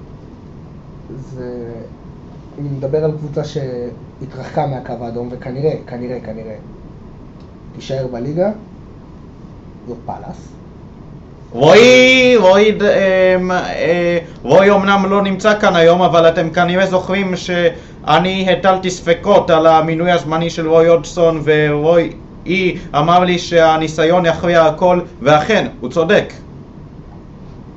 זה... 1.35 1.65
אני 2.59 2.69
מדבר 2.77 3.03
על 3.05 3.11
קבוצה 3.11 3.41
שהתרחקה 3.43 4.67
מהקו 4.67 4.93
האדום, 5.01 5.29
וכנראה, 5.31 5.73
כנראה, 5.87 6.19
כנראה, 6.19 6.55
תישאר 7.75 8.07
בליגה, 8.11 8.51
זאת 9.87 9.97
פאלאס. 10.05 10.49
רועי, 11.51 12.37
רועי, 12.37 12.71
אמ, 12.71 13.51
אה, 13.51 14.17
רועי 14.43 14.71
אמנם 14.71 15.05
לא 15.09 15.21
נמצא 15.21 15.59
כאן 15.59 15.75
היום, 15.75 16.01
אבל 16.01 16.29
אתם 16.29 16.49
כנראה 16.49 16.85
זוכרים 16.85 17.35
שאני 17.35 18.47
הטלתי 18.51 18.89
ספקות 18.89 19.49
על 19.49 19.67
המינוי 19.67 20.11
הזמני 20.11 20.49
של 20.49 20.69
רועי 20.69 20.87
הודסון, 20.87 21.41
ורועי 21.43 22.09
אמר 22.95 23.19
לי 23.19 23.39
שהניסיון 23.39 24.25
יכריע 24.25 24.65
הכל, 24.65 24.99
ואכן, 25.21 25.67
הוא 25.79 25.89
צודק. 25.89 26.33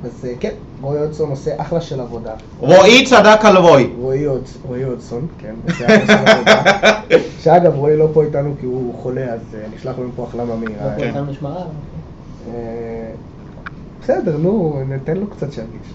אז 0.05 0.25
אה, 0.29 0.33
כן, 0.39 0.49
רועי 0.81 0.99
הודסון 0.99 1.29
עושה 1.29 1.51
אחלה 1.57 1.81
של 1.81 1.99
עבודה. 1.99 2.31
רועי 2.59 3.05
צדק 3.05 3.39
על 3.45 3.57
רועי. 3.57 3.87
רועי 3.99 4.25
הודס- 4.25 4.57
רועי 4.67 4.83
הודסון, 4.83 5.27
כן, 5.39 5.53
עושה 5.67 5.85
אחלה 5.85 6.05
של 6.07 6.31
עבודה. 6.31 6.61
שאגב, 7.43 7.75
רועי 7.75 7.97
לא 7.97 8.07
פה 8.13 8.23
איתנו 8.23 8.55
כי 8.59 8.65
הוא 8.65 8.93
חולה, 9.01 9.21
אז 9.21 9.39
אה, 9.53 9.59
נשלח 9.77 9.95
לו 9.97 10.07
מפה 10.07 10.23
החלמה 10.29 10.55
מהירה. 10.55 10.85
בסדר, 14.03 14.37
נו, 14.37 14.81
ניתן 14.87 15.17
לו 15.17 15.27
קצת 15.27 15.51
שירגיש. 15.51 15.93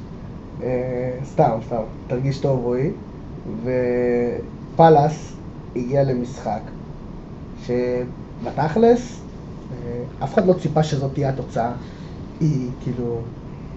אה, 0.63 1.19
סתם, 1.25 1.59
סתם, 1.67 1.83
תרגיש 2.07 2.39
טוב 2.39 2.65
רועי. 2.65 2.91
ופאלאס 4.75 5.33
הגיע 5.77 6.03
למשחק 6.03 6.61
שבתכלס 7.63 9.21
אה, 9.73 10.25
אף 10.25 10.35
אחד 10.35 10.47
לא 10.47 10.53
ציפה 10.53 10.83
שזאת 10.83 11.15
תהיה 11.15 11.29
התוצאה. 11.29 11.73
היא 12.41 12.71
כאילו, 12.83 13.21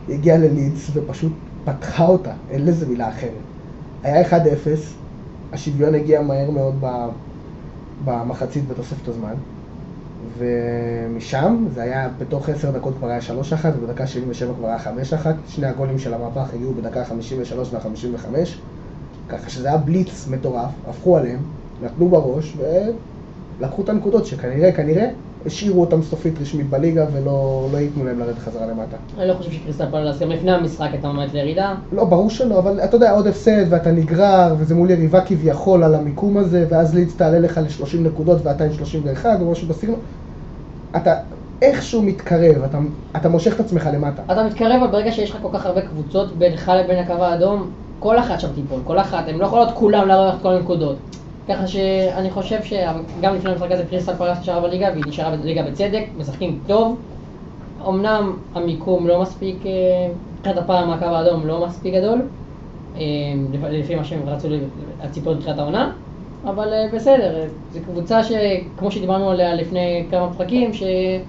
הגיעה 0.10 0.38
ללידס 0.38 0.90
ופשוט 0.94 1.32
פתחה 1.66 2.06
אותה, 2.06 2.34
אין 2.50 2.66
לזה 2.66 2.88
מילה 2.88 3.10
אחרת. 3.10 3.32
היה 4.04 4.30
1-0, 4.30 4.34
השוויון 5.54 5.96
הגיע 5.96 6.22
מהר 6.22 6.52
מאוד 6.52 6.76
במחצית 8.06 8.68
בתוספת 8.68 9.08
הזמן. 9.08 9.34
ומשם 10.38 11.66
זה 11.74 11.82
היה, 11.84 12.10
בתוך 12.18 12.50
עשר 12.50 12.72
דקות 12.72 12.94
כבר 12.98 13.08
היה 13.08 13.20
3-1, 13.20 13.66
ובדקה 13.78 14.08
77 14.08 14.54
כבר 14.54 14.68
היה 14.68 14.78
5-1. 15.24 15.28
שני 15.48 15.68
הגולים 15.68 16.00
של 16.00 16.14
המהפך 16.14 16.54
הגיעו 16.54 16.74
בדקה 16.74 17.06
53 17.06 17.74
וה-55, 17.74 18.26
ככה 19.30 19.50
שזה 19.50 19.68
היה 19.68 19.78
בליץ 19.78 20.28
מטורף, 20.28 20.70
הפכו 20.88 21.18
עליהם, 21.18 21.40
נתנו 21.84 22.10
בראש, 22.10 22.58
ולקחו 23.60 23.82
את 23.82 23.90
הנקודות 23.90 24.26
שכנראה, 24.26 24.72
כנראה, 24.72 25.10
השאירו 25.46 25.82
אותם 25.82 26.02
סופית 26.02 26.34
רשמית 26.42 26.70
בליגה 26.70 27.06
ולא 27.14 27.68
לא 27.72 27.78
ייתנו 27.78 28.06
להם 28.06 28.20
לרדת 28.20 28.40
חזרה 28.40 28.68
למטה. 28.68 28.98
אני 29.18 29.28
לא 29.28 29.34
חושב 29.34 29.52
שקריסטל 29.52 29.86
פלאס, 29.92 30.20
גם 30.20 30.32
לפני 30.32 30.52
המשחק 30.52 30.90
הייתה 30.92 31.08
עומדת 31.08 31.34
לירידה. 31.34 31.76
לא, 31.92 32.06
ברור 32.06 32.30
שלא, 32.30 32.60
אבל 32.60 32.80
אתה 32.84 32.96
יודע, 32.96 33.12
עוד 33.12 33.28
הפסד 33.28 33.66
ואתה 33.70 33.92
נגרר, 33.92 34.56
וזה 34.58 34.76
מול 34.76 34.90
יריבה 34.90 35.22
כביכול 35.22 35.84
על 35.84 35.96
המיקום 35.96 36.38
הזה, 36.38 36.66
ואז 36.70 36.96
לידס 36.96 37.16
תעלה 37.16 37.40
לך 37.40 37.58
ל-30 37.58 37.98
נקודות 38.00 38.40
ואתה 38.44 38.64
עם 38.64 38.74
31 38.74 39.42
או 39.42 39.52
משהו 39.52 39.68
בסגנון. 39.68 40.00
אתה 40.96 41.16
איכשהו 41.62 42.02
מתקרב, 42.02 42.64
אתה, 42.64 42.78
אתה 43.16 43.30
מושך 43.30 43.56
את 43.56 43.60
עצמך 43.60 43.90
למטה. 43.94 44.22
אתה 44.32 44.44
מתקרב, 44.44 44.84
אבל 44.84 44.92
ברגע 44.92 45.12
שיש 45.12 45.32
לך 45.32 45.38
כל 45.42 45.50
כך 45.54 45.66
הרבה 45.66 45.82
קבוצות 45.82 46.38
בינך 46.38 46.72
לבין 46.84 47.00
הקו 47.00 47.14
האדום, 47.14 47.70
כל 48.00 48.20
אחת 48.20 48.40
שם 48.40 48.48
תיפול, 48.56 48.80
כל 48.84 49.00
אחת, 49.00 49.28
הן 49.28 49.38
לא 49.38 49.46
יכולות 49.46 49.70
כולם 49.74 50.08
להרוויח 50.08 50.36
את 50.36 50.42
כל 50.42 50.54
הנקודות. 50.54 50.96
ככה 51.54 51.68
שאני 51.68 52.32
חושב 52.32 52.60
שגם 52.64 53.36
לפני 53.36 53.52
המשחק 53.52 53.72
הזה 53.72 53.84
קריסטל 53.90 54.16
פלאס 54.16 54.40
נשארה 54.40 54.62
בליגה, 54.62 54.90
והיא 54.94 55.04
נשארה 55.08 55.38
בליגה 55.38 55.64
בצדק, 55.64 56.04
משחקים 56.18 56.60
טוב. 56.68 56.98
אמנם 57.88 58.34
המיקום 58.54 59.08
לא 59.08 59.22
מספיק, 59.22 59.66
אה, 59.66 59.72
מבחינת 60.38 60.58
הפער 60.58 60.86
מהקו 60.86 61.06
האדום 61.06 61.48
לא 61.48 61.66
מספיק 61.68 61.94
גדול, 61.94 62.22
אה, 62.96 63.02
לפ- 63.54 63.64
לפי 63.72 63.96
מה 63.96 64.04
שהם 64.04 64.20
רצו 64.26 64.48
הציפיות 65.02 65.38
בתחילת 65.38 65.60
העונה, 65.60 65.92
אבל 66.46 66.74
אה, 66.74 66.88
בסדר, 66.94 67.36
זו 67.74 67.80
קבוצה 67.86 68.22
שכמו 68.24 68.92
שדיברנו 68.92 69.30
עליה 69.30 69.56
לפני 69.56 70.08
כמה 70.12 70.30
משחקים, 70.30 70.74
שהיא 70.74 71.20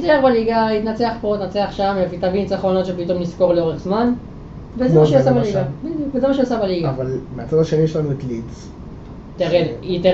תישאר 0.00 0.20
בליגה, 0.22 0.66
היא 0.66 0.80
תנצח 0.80 1.12
פה, 1.20 1.36
תנצח 1.40 1.68
שם, 1.72 1.94
היא 2.10 2.20
תביא 2.20 2.40
ניצחונות 2.40 2.86
שפתאום 2.86 3.18
נזכור 3.18 3.54
לאורך 3.54 3.78
זמן, 3.78 4.12
וזה 4.76 4.88
כמו 4.88 5.00
מה 5.00 5.06
שהיא 5.06 5.18
עושה 5.18 5.32
זה, 5.34 5.40
בליגה, 5.40 5.62
וזה 6.14 6.28
מה 6.28 6.34
שהיא 6.34 6.46
בליגה. 6.60 6.90
אבל 6.90 7.06
מהצד 7.36 7.58
השני 7.58 7.82
יש 7.82 7.96
לנו 7.96 8.12
את 8.12 8.24
לידס. 8.24 8.77
תרד, 9.38 9.66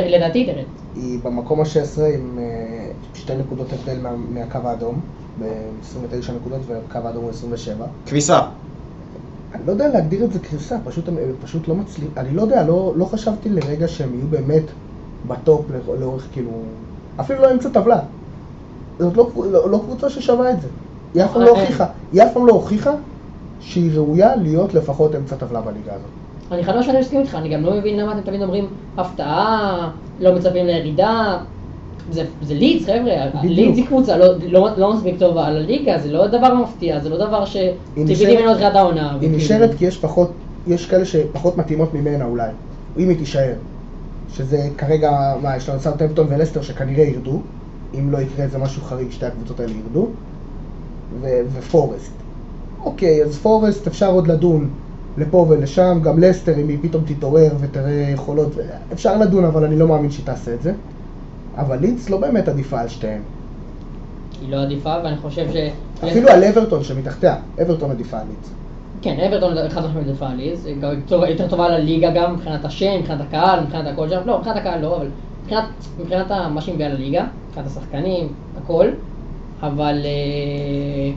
לדעתי 0.09 0.39
היא 0.39 0.53
תרד. 0.53 0.65
היא 0.97 1.19
במקום 1.23 1.61
ה-16 1.61 2.01
עם 2.15 2.39
אה, 2.39 2.45
שתי 3.15 3.33
נקודות 3.37 3.67
הבדל 3.73 4.01
מה, 4.03 4.11
מהקו 4.17 4.59
האדום, 4.65 5.01
ב-29 5.41 6.33
נקודות, 6.33 6.61
והקו 6.67 7.09
האדום 7.09 7.23
הוא 7.23 7.31
27. 7.31 7.87
כביסה. 8.07 8.41
אני 9.55 9.63
לא 9.67 9.73
יודע 9.73 9.89
להגדיר 9.89 10.25
את 10.25 10.33
זה 10.33 10.39
קריסה, 10.39 10.77
פשוט 10.85 11.09
הם 11.09 11.17
פשוט 11.43 11.69
לא 11.69 11.75
מצליחים, 11.75 12.11
אני 12.17 12.35
לא 12.35 12.43
יודע, 12.43 12.63
לא, 12.63 12.93
לא 12.97 13.05
חשבתי 13.05 13.49
לרגע 13.49 13.89
שהם 13.89 14.15
יהיו 14.15 14.27
באמת 14.31 14.63
בטופ 15.29 15.63
לאור- 15.71 15.97
לאורך 15.97 16.27
כאילו, 16.33 16.51
אפילו 17.21 17.43
לא 17.43 17.53
אמצע 17.53 17.69
טבלה. 17.69 18.01
זאת 18.99 19.17
לא, 19.17 19.31
לא, 19.51 19.71
לא 19.71 19.79
קבוצה 19.79 20.11
ששווה 20.11 20.51
את 20.51 20.61
זה. 20.61 20.69
היא 21.15 21.25
אף 21.25 21.33
פעם 21.33 21.43
לא 21.43 21.57
אה, 21.57 21.61
הוכיחה, 21.61 21.87
היא 22.13 22.23
אף 22.23 22.33
פעם 22.35 22.47
לא 22.47 22.53
הוכיחה 22.53 22.91
שהיא 23.61 23.91
ראויה 23.95 24.37
להיות 24.37 24.75
לפחות 24.75 25.15
אמצע 25.15 25.37
טבלה 25.37 25.61
בליגה 25.61 25.93
הזאת. 25.95 26.11
אני 26.53 26.65
חד 26.65 26.79
משמעית 26.79 27.01
מסכים 27.01 27.21
איתך, 27.21 27.35
אני 27.35 27.49
גם 27.49 27.63
לא 27.63 27.75
מבין 27.75 27.97
למה 27.97 28.13
אתם 28.13 28.21
תמיד 28.21 28.43
אומרים 28.43 28.67
הפתעה, 28.97 29.91
לא 30.21 30.35
מצפים 30.35 30.67
לירידה. 30.67 31.39
זה, 32.11 32.25
זה 32.43 32.55
לידס, 32.55 32.87
חבר'ה. 32.87 33.43
לידס 33.43 33.77
היא 33.77 33.87
קבוצה 33.87 34.17
לא, 34.17 34.27
לא, 34.49 34.69
לא 34.77 34.93
מספיק 34.95 35.19
טובה 35.19 35.47
על 35.47 35.57
הליגה, 35.57 35.99
זה 35.99 36.13
לא 36.13 36.27
דבר 36.27 36.55
מפתיע, 36.55 37.01
זה 37.01 37.09
לא 37.09 37.27
דבר 37.27 37.45
שציפיתי 37.45 38.37
ממנו 38.37 38.51
לתחילת 38.51 38.75
העונה. 38.75 39.17
היא 39.21 39.31
נשארת 39.37 39.71
כי 39.79 39.87
יש 39.87 39.99
פחות, 39.99 40.33
יש 40.67 40.87
כאלה 40.87 41.05
שפחות 41.05 41.59
מתאימות 41.59 41.95
ממנה 41.95 42.25
אולי, 42.25 42.51
אם 42.99 43.09
היא 43.09 43.19
תישאר. 43.19 43.55
שזה 44.29 44.69
כרגע, 44.79 45.35
מה, 45.43 45.57
יש 45.57 45.69
לנו 45.69 45.81
סאוטהמפטון 45.81 46.27
ולסטר 46.31 46.63
שכנראה 46.63 47.05
ירדו, 47.05 47.41
אם 47.95 48.11
לא 48.11 48.19
יקרה 48.19 48.45
איזה 48.45 48.59
משהו 48.59 48.83
חריג, 48.83 49.11
שתי 49.11 49.27
הקבוצות 49.27 49.61
האלה 49.61 49.73
ירדו, 49.73 50.07
ו- 51.21 51.41
ופורסט. 51.53 52.13
אוקיי, 52.85 53.25
אז 53.25 53.39
פורסט 53.39 53.87
אפשר 53.87 54.11
עוד 54.11 54.27
לדון 54.27 54.71
לפה 55.19 55.47
ולשם, 55.49 56.01
גם 56.03 56.19
לסטר 56.19 56.59
אם 56.61 56.69
היא 56.69 56.79
פתאום 56.83 57.05
תתעורר 57.07 57.51
ותראה 57.61 58.11
יכולות, 58.15 58.53
אפשר 58.93 59.19
לדון, 59.19 59.45
אבל 59.45 59.65
אני 59.65 59.79
לא 59.79 59.89
מאמין 59.89 60.11
שהיא 60.11 60.27
תעשה 60.27 60.55
את 60.55 60.63
זה. 60.63 60.73
אבל 61.57 61.79
לידס 61.79 62.11
לא 62.11 62.21
באמת 62.21 62.49
עדיפה 62.49 62.81
על 62.81 62.89
שתיהן. 62.89 63.21
היא 64.41 64.51
לא 64.51 64.63
עדיפה, 64.63 64.95
ואני 65.05 65.17
חושב 65.17 65.47
ש... 65.53 65.57
אפילו 66.05 66.29
על 66.29 66.45
אברטון 66.45 66.85
שמתחתיה, 66.85 67.37
אברטון 67.63 67.91
עדיפה 67.91 68.17
על 68.17 68.27
לידס. 68.29 68.51
כן, 69.03 69.21
אברטון 69.29 69.69
חד 69.69 69.87
משמעית 69.87 70.09
עדיפה 70.09 70.27
על 70.27 70.37
לידס, 70.37 70.67
היא 70.67 70.77
יותר- 71.29 71.49
טובה 71.49 71.69
לליגה 71.69 72.11
גם 72.11 72.35
מבחינת 72.35 72.65
השם, 72.65 72.99
מבחינת 73.01 73.21
הקהל, 73.21 73.61
מבחינת 73.61 73.87
הכל 73.87 74.09
שם, 74.09 74.21
לא, 74.27 74.39
מבחינת 74.39 74.57
הקהל 74.57 74.81
לא, 74.81 74.97
אבל 74.97 75.07
מבחינת, 75.43 75.65
מבחינת 76.01 76.31
מה 76.55 76.61
שהיא 76.61 76.75
מביאה 76.75 76.89
לליגה, 76.89 77.25
מבחינת 77.49 77.67
השחקנים, 77.67 78.29
הכל, 78.65 78.87
אבל 79.63 80.01
אה, 80.05 81.13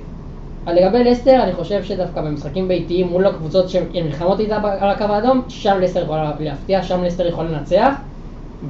לגבי 0.73 1.03
לסטר, 1.03 1.43
אני 1.43 1.53
חושב 1.53 1.83
שדווקא 1.83 2.21
במשחקים 2.21 2.67
ביתיים 2.67 3.07
מול 3.07 3.27
הקבוצות 3.27 3.69
שנלחמות 3.69 4.39
איתה 4.39 4.59
ב- 4.59 4.65
על 4.65 4.89
הקו 4.89 5.03
האדום, 5.03 5.41
שם 5.47 5.77
לסטר 5.81 6.03
יכולה 6.03 6.33
להפתיע, 6.39 6.83
שם 6.83 7.03
לסטר 7.03 7.27
יכולה 7.27 7.49
לנצח, 7.51 7.93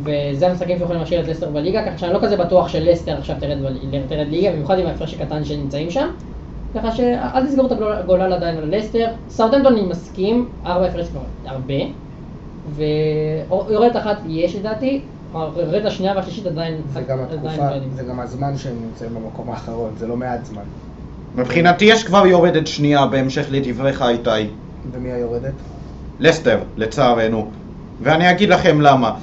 וזה 0.03 0.47
המשחקים 0.47 0.77
שיכולים 0.77 1.01
להשאיר 1.01 1.21
את 1.21 1.27
לסטר 1.27 1.49
בליגה, 1.49 1.85
ככה 1.85 1.97
שאני 1.97 2.13
לא 2.13 2.19
כזה 2.21 2.37
בטוח 2.37 2.67
שלסטר 2.67 3.17
עכשיו 3.17 3.35
תרד, 3.39 3.57
תרד 4.09 4.27
ליגה, 4.27 4.51
במיוחד 4.51 4.79
עם 4.79 4.87
ההפרש 4.87 5.13
הקטן 5.13 5.45
שנמצאים 5.45 5.91
שם. 5.91 6.07
ככה 6.75 6.91
שאל 6.91 7.45
תסגרו 7.47 7.67
את 7.67 7.71
הגול- 7.71 7.93
הגולל 7.93 8.33
עדיין 8.33 8.57
על 8.57 8.75
לסטר. 8.75 9.07
סאוטהמפטון 9.29 9.73
אני 9.73 9.81
מסכים, 9.81 10.49
ארבע 10.65 10.85
הפרש 10.85 11.07
כבר 11.09 11.21
הרבה. 11.45 11.73
ויורדת 12.75 13.95
אחת 13.97 14.17
יש 14.25 14.55
לדעתי, 14.55 15.01
היורדת 15.33 15.85
השנייה 15.85 16.13
והשלישית 16.15 16.45
עדיין 16.45 16.81
זה 16.93 17.01
גם 17.01 17.19
התקופה, 17.19 17.69
לא. 17.69 17.75
זה 17.95 18.03
גם 18.03 18.19
הזמן 18.19 18.57
שהם 18.57 18.75
נמצאים 18.85 19.13
במקום 19.13 19.49
האחרון, 19.49 19.95
זה 19.97 20.07
לא 20.07 20.15
מעט 20.17 20.45
זמן. 20.45 20.61
מבחינתי 21.37 21.85
יש 21.85 22.03
כבר 22.03 22.27
יורדת 22.27 22.67
שנייה 22.67 23.05
בהמשך 23.05 23.45
לדבריך 23.49 24.01
איתי. 24.01 24.49
ומי 24.91 25.11
היורדת? 25.11 25.53
לסטר, 26.19 26.59
לצערנו. 26.77 27.51
ואני 28.01 28.31
אגיד 28.31 28.49
לכם 28.49 28.81
למה. 28.81 29.13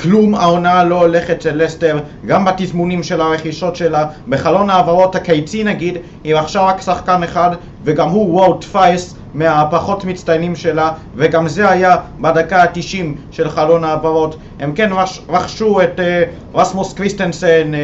כלום 0.00 0.34
העונה 0.34 0.84
לא 0.84 1.00
הולכת 1.00 1.42
של 1.42 1.64
לסטר, 1.64 1.98
גם 2.26 2.44
בתזמונים 2.44 3.02
של 3.02 3.20
הרכישות 3.20 3.76
שלה, 3.76 4.06
בחלון 4.28 4.70
העברות 4.70 5.14
הקיצי 5.14 5.64
נגיד, 5.64 5.98
היא 6.24 6.34
רכשה 6.34 6.62
רק 6.62 6.80
שחקן 6.80 7.22
אחד, 7.22 7.50
וגם 7.84 8.08
הוא 8.08 8.34
ווט 8.34 8.64
פאס 8.64 9.14
מהפחות 9.34 10.04
מצטיינים 10.04 10.56
שלה, 10.56 10.92
וגם 11.16 11.48
זה 11.48 11.70
היה 11.70 11.96
בדקה 12.20 12.62
ה-90 12.62 13.04
של 13.30 13.50
חלון 13.50 13.84
העברות. 13.84 14.36
הם 14.60 14.72
כן 14.72 14.90
רכשו 15.28 15.82
את 15.82 16.00
אה, 16.00 16.58
רסמוס 16.58 16.92
קריסטנסן, 16.92 17.72
אה, 17.74 17.76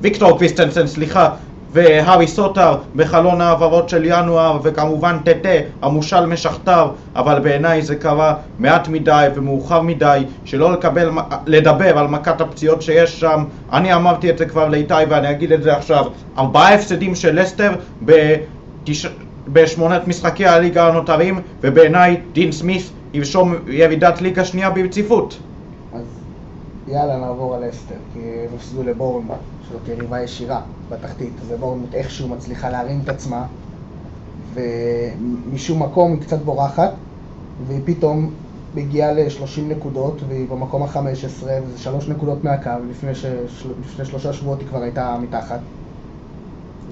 ויקטור 0.00 0.38
קריסטנסן, 0.38 0.86
סליחה, 0.86 1.30
והארי 1.76 2.28
סוטר 2.28 2.76
בחלון 2.96 3.40
העברות 3.40 3.88
של 3.88 4.04
ינואר, 4.04 4.58
וכמובן 4.62 5.16
טטה, 5.24 5.48
המושל 5.82 6.26
משכתר, 6.26 6.88
אבל 7.16 7.38
בעיניי 7.40 7.82
זה 7.82 7.96
קרה 7.96 8.34
מעט 8.58 8.88
מדי 8.88 9.26
ומאוחר 9.34 9.80
מדי, 9.82 10.22
שלא 10.44 10.72
לקבל, 10.72 11.10
לדבר 11.46 11.98
על 11.98 12.06
מכת 12.06 12.40
הפציעות 12.40 12.82
שיש 12.82 13.20
שם. 13.20 13.44
אני 13.72 13.94
אמרתי 13.94 14.30
את 14.30 14.38
זה 14.38 14.46
כבר 14.46 14.68
לאיתי 14.68 14.94
ואני 15.08 15.30
אגיד 15.30 15.52
את 15.52 15.62
זה 15.62 15.76
עכשיו. 15.76 16.04
ארבעה 16.38 16.74
הפסדים 16.74 17.14
של 17.14 17.40
לסטר 17.40 17.72
בתש... 18.02 19.06
בשמונת 19.48 20.08
משחקי 20.08 20.46
הליגה 20.46 20.88
הנותרים, 20.88 21.40
ובעיניי 21.60 22.16
דין 22.32 22.52
סמית 22.52 22.90
ירשום 23.14 23.54
ירידת 23.66 24.20
ליגה 24.20 24.44
שנייה 24.44 24.70
ברציפות. 24.70 25.38
אז 26.86 26.92
יאללה, 26.92 27.18
נעבור 27.18 27.54
על 27.54 27.70
אסטר, 27.70 27.94
כי 28.12 28.18
הם 28.18 28.54
הפסידו 28.56 28.82
לבורנמוט, 28.82 29.36
שזאת 29.68 29.88
יריבה 29.88 30.22
ישירה 30.22 30.60
בתחתית, 30.90 31.32
ובורנמוט 31.48 31.94
איכשהו 31.94 32.28
מצליחה 32.28 32.70
להרים 32.70 33.00
את 33.04 33.08
עצמה, 33.08 33.46
ומשום 34.54 35.82
מקום 35.82 36.12
היא 36.12 36.20
קצת 36.20 36.38
בורחת, 36.38 36.92
והיא 37.66 37.80
פתאום 37.84 38.30
מגיעה 38.74 39.12
ל-30 39.12 39.60
נקודות, 39.68 40.20
והיא 40.28 40.48
במקום 40.48 40.82
ה-15, 40.82 40.98
וזה 41.42 41.78
שלוש 41.78 42.08
נקודות 42.08 42.44
מהקו, 42.44 42.70
לפני, 42.90 43.14
ש... 43.14 43.26
לפני 43.80 44.04
שלושה 44.04 44.32
שבועות 44.32 44.60
היא 44.60 44.68
כבר 44.68 44.82
הייתה 44.82 45.16
מתחת. 45.22 45.60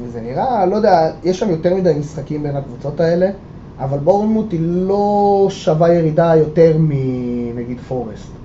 וזה 0.03 0.21
נראה, 0.21 0.67
לא 0.67 0.77
יודע, 0.77 1.13
יש 1.25 1.39
שם 1.41 1.51
יותר 1.51 1.75
מדי 1.75 1.95
משחקים 1.99 2.43
בין 2.43 2.57
הקבוצות 2.57 3.01
האלה, 3.01 3.31
אבל 3.79 3.99
בורנמוט 3.99 4.53
היא 4.53 4.61
לא 4.63 5.47
שווה 5.51 5.93
ירידה 5.93 6.37
יותר 6.37 6.77
מנגיד 6.79 7.81
פורסט. 7.81 8.44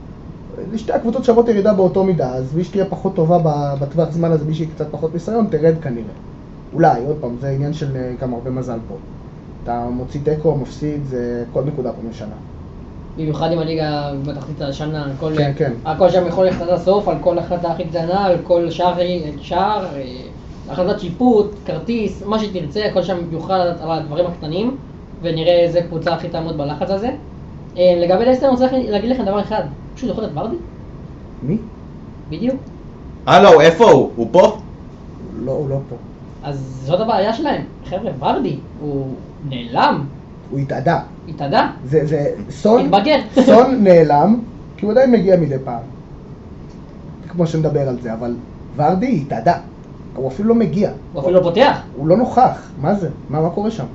שתי 0.77 0.93
הקבוצות 0.93 1.23
שוות 1.23 1.47
ירידה 1.47 1.73
באותו 1.73 2.03
מידה, 2.03 2.33
אז 2.33 2.55
מי 2.55 2.63
שתהיה 2.63 2.85
פחות 2.85 3.15
טובה 3.15 3.37
בטווח 3.79 4.11
זמן 4.11 4.31
הזה, 4.31 4.45
מי 4.45 4.53
שהיא 4.53 4.67
קצת 4.75 4.87
פחות 4.91 5.13
ניסיון, 5.13 5.47
תרד 5.49 5.75
כנראה. 5.81 6.13
אולי, 6.73 7.05
עוד 7.05 7.17
פעם, 7.21 7.35
זה 7.41 7.49
עניין 7.49 7.73
של 7.73 7.95
אה, 7.95 8.11
גם 8.21 8.33
הרבה 8.33 8.51
מזל 8.51 8.77
פה. 8.87 8.95
אתה 9.63 9.85
מוציא 9.91 10.19
תיקו, 10.23 10.55
מפסיד, 10.55 11.05
זה 11.05 11.43
כל 11.53 11.63
נקודה 11.63 11.91
פה 11.91 12.09
משנה. 12.09 12.35
במיוחד 13.17 13.51
עם 13.51 13.59
הליגה 13.59 14.11
בתחתית 14.25 14.61
השנה, 14.61 15.03
על 15.03 15.11
כל, 15.19 15.33
כן, 15.37 15.51
כן. 15.55 15.73
הכל 15.85 16.09
שם 16.09 16.27
יכול 16.27 16.45
ללכת 16.45 16.61
עד 16.61 16.69
הסוף, 16.69 17.07
על 17.07 17.17
כל 17.21 17.39
החלטה 17.39 17.71
הכי 17.71 17.83
קטנה, 17.83 18.25
על 18.25 18.37
כל 18.43 18.69
שער, 18.69 18.93
שער 19.41 19.85
אה, 19.95 20.01
החלטת 20.69 20.99
שיפוט, 20.99 21.55
כרטיס, 21.65 22.23
מה 22.25 22.39
שתרצה, 22.39 22.85
הכל 22.85 23.03
שם 23.03 23.17
יוכל 23.31 23.53
על 23.53 23.73
הדברים 23.81 24.25
הקטנים, 24.25 24.77
ונראה 25.21 25.59
איזה 25.59 25.81
קבוצה 25.81 26.13
הכי 26.13 26.29
תעמוד 26.29 26.57
בלחץ 26.57 26.89
הזה. 26.89 27.09
אה, 27.77 27.95
לגבי 28.01 28.25
לסטר 28.25 28.45
אני 28.45 28.53
רוצה 28.53 28.67
להגיד 28.71 29.09
לכם 29.09 29.25
דבר 29.25 29.41
אחד, 29.41 29.63
פשוט 29.99 30.09
יכול 30.09 30.23
להיות 30.23 30.37
ורדי. 30.37 30.55
מי? 31.43 31.57
בדיוק. 32.29 32.55
הלו, 33.25 33.61
איפה 33.61 33.91
הוא? 33.91 34.11
הוא 34.15 34.27
פה? 34.31 34.57
לא, 35.39 35.51
הוא 35.51 35.69
לא 35.69 35.79
פה. 35.89 35.95
אז 36.43 36.81
זאת 36.85 36.99
הבעיה 36.99 37.33
שלהם. 37.33 37.61
חבר'ה, 37.85 38.11
ורדי, 38.19 38.57
הוא 38.81 39.13
נעלם, 39.49 40.03
הוא 40.51 40.59
התאדה. 40.59 40.99
התאדה, 41.29 41.71
זה, 41.85 42.05
זה, 42.05 42.35
סון, 42.49 42.85
התבגר. 42.85 43.17
סון 43.45 43.83
נעלם, 43.83 44.39
כי 44.77 44.85
הוא 44.85 44.91
עדיין 44.91 45.11
מגיע 45.11 45.37
מדי 45.37 45.55
פעם. 45.63 45.81
כמו 47.29 47.47
שנדבר 47.47 47.89
על 47.89 48.01
זה, 48.01 48.13
אבל 48.13 48.35
ורדי 48.75 49.23
התאדה. 49.25 49.53
הוא 50.15 50.27
אפילו 50.27 50.49
לא 50.49 50.55
מגיע. 50.55 50.91
הוא 51.13 51.21
אפילו 51.21 51.37
לא 51.37 51.43
פותח. 51.43 51.81
הוא 51.97 52.07
לא 52.07 52.17
נוכח. 52.17 52.69
מה 52.81 52.95
זה? 52.95 53.09
מה, 53.29 53.41
מה 53.41 53.49
קורה 53.49 53.71
שם? 53.71 53.85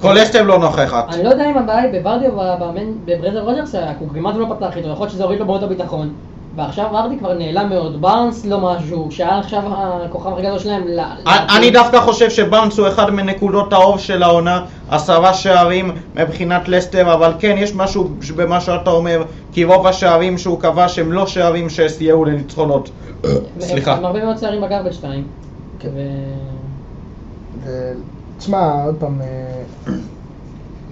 כל 0.00 0.22
לסטר 0.22 0.42
לא 0.42 0.58
נוכחת. 0.58 1.14
אני 1.14 1.24
לא 1.24 1.28
יודע 1.28 1.50
אם 1.50 1.58
הבעיה 1.58 1.78
היא 1.82 2.00
בוורדי 2.02 2.26
או 2.26 2.32
במאמן- 2.32 2.92
בברנדן 3.04 3.42
רוג'רס, 3.44 3.74
הוא 3.98 4.08
כמעט 4.14 4.34
לא 4.36 4.46
פתח 4.56 4.76
איתו, 4.76 4.88
יכול 4.88 5.04
להיות 5.04 5.10
שזה 5.12 5.24
הוריד 5.24 5.40
לו 5.40 5.46
מאוד 5.46 5.62
הביטחון. 5.64 6.10
ועכשיו 6.56 6.86
ורדי 6.92 7.18
כבר 7.18 7.34
נעלם 7.34 7.68
מאוד, 7.68 8.00
בארנס 8.02 8.46
לא 8.46 8.60
משהו, 8.60 9.08
שהיה 9.10 9.38
עכשיו 9.38 9.62
הכוכב 10.06 10.32
הכי 10.32 10.42
גדול 10.42 10.58
שלהם. 10.58 10.82
ל- 10.88 11.00
אני- 11.00 11.56
אני 11.58 11.70
דווקא 11.70 12.00
חושב 12.00 12.30
שבאונס 12.30 12.78
הוא 12.78 12.88
אחד 12.88 13.10
מנקודות 13.10 13.72
האור 13.72 13.98
של 13.98 14.22
העונה, 14.22 14.60
עשרה 14.90 15.34
שערים 15.34 15.90
מבחינת 16.14 16.68
לסטר, 16.68 17.12
אבל 17.14 17.32
כן, 17.38 17.54
יש 17.58 17.74
משהו 17.74 18.08
במה 18.36 18.60
שאתה 18.60 18.90
אומר, 18.90 19.22
כי 19.52 19.64
רוב 19.64 19.86
השערים 19.86 20.38
שהוא 20.38 20.60
כבש 20.60 20.98
הם 20.98 21.12
לא 21.12 21.26
שערים 21.26 21.68
שסייעו 21.70 22.24
לניצחונות. 22.24 22.90
סליחה. 23.60 23.96
עם 23.96 24.04
הרבה 24.04 24.24
מאוד 24.24 24.38
שערים 24.38 24.60
ב 24.62 24.66
garbage 24.66 24.92
time. 24.92 25.24
תשמע, 28.40 28.84
עוד 28.84 28.94
פעם, 28.98 29.20
אה, 29.20 29.94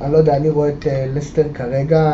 אני 0.00 0.12
לא 0.12 0.18
יודע, 0.18 0.36
אני 0.36 0.50
רואה 0.50 0.68
את 0.68 0.86
אה, 0.86 1.06
לסטר 1.14 1.42
כרגע 1.54 2.12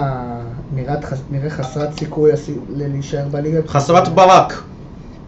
נראה 1.30 1.50
חסרת 1.50 1.98
סיכוי 1.98 2.30
להישאר 2.76 3.28
בליגה. 3.30 3.60
חסרת 3.66 4.08
ברק. 4.08 4.62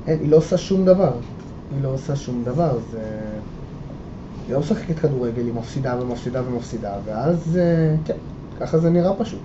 אין, 0.07 0.19
היא 0.21 0.31
לא 0.31 0.37
עושה 0.37 0.59
שום 0.59 0.85
דבר. 0.85 1.13
היא 1.75 1.83
לא 1.83 1.89
עושה 1.89 2.17
שום 2.17 2.43
דבר, 2.45 2.79
זה... 2.91 2.99
היא 4.47 4.55
לא 4.55 4.61
משחקת 4.61 4.99
כדורגל, 4.99 5.43
היא 5.45 5.53
מפסידה 5.55 5.95
ומפסידה 6.01 6.43
ומפסידה, 6.49 6.91
ואז, 7.05 7.59
אה, 7.59 7.95
כן, 8.05 8.15
ככה 8.61 8.79
זה 8.79 8.91
נראה 8.91 9.13
פשוט. 9.19 9.41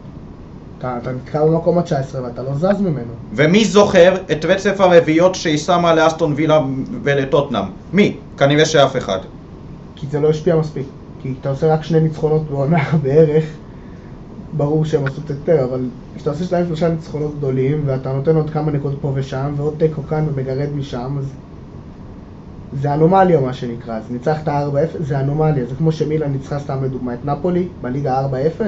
אתה, 0.78 0.98
אתה 1.02 1.12
נתקע 1.12 1.46
במקום 1.46 1.78
ה-19 1.78 2.18
ואתה 2.24 2.44
לא 2.44 2.54
זז 2.56 2.82
ממנו. 2.82 3.14
ומי 3.34 3.66
זוכר 3.66 4.16
את 4.32 4.46
רצף 4.46 4.82
הרביעיות 4.82 5.36
שהיא 5.36 5.58
שמה 5.58 5.96
לאסטון 5.96 6.34
וילה 6.36 6.60
ולטוטנאם? 7.04 7.66
מי? 7.94 8.18
כנראה 8.38 8.66
שאף 8.66 8.98
אחד. 8.98 9.20
כי 10.02 10.08
זה 10.08 10.20
לא 10.20 10.30
השפיע 10.30 10.56
מספיק. 10.56 10.88
כי 11.22 11.34
אתה 11.42 11.50
עושה 11.50 11.74
רק 11.74 11.84
שני 11.84 12.00
ניצחונות 12.00 12.42
בעונה 12.50 12.84
בערך, 13.04 13.46
ברור 14.58 14.86
שהם 14.86 15.06
עשו 15.06 15.22
קצת 15.22 15.30
יותר, 15.30 15.64
אבל 15.64 15.86
כשאתה 16.16 16.30
עושה 16.30 16.44
שניים 16.44 16.66
שלושה 16.66 16.90
ניצחונות 16.90 17.38
גדולים, 17.38 17.82
ואתה 17.86 18.14
נותן 18.14 18.36
עוד 18.36 18.50
כמה 18.50 18.72
נקודות 18.72 19.00
פה 19.02 19.12
ושם, 19.16 19.54
ועוד 19.58 19.74
תיקו 19.78 20.04
כאן 20.04 20.26
ומגרד 20.30 20.70
משם, 20.76 21.18
אז 21.20 21.26
זה 22.82 22.94
אנומליה 22.94 23.40
מה 23.40 23.54
שנקרא. 23.54 23.98
אז 23.98 24.04
ניצחת 24.12 24.48
4-0, 24.48 24.52
זה 25.00 25.20
אנומליה. 25.20 25.66
זה 25.66 25.76
כמו 25.76 25.92
שמילן 25.92 26.32
ניצחה 26.32 26.60
סתם 26.60 26.84
לדוגמה 26.84 27.14
את 27.14 27.26
נפולי, 27.26 27.68
בליגה 27.82 28.26
4-0. 28.60 28.64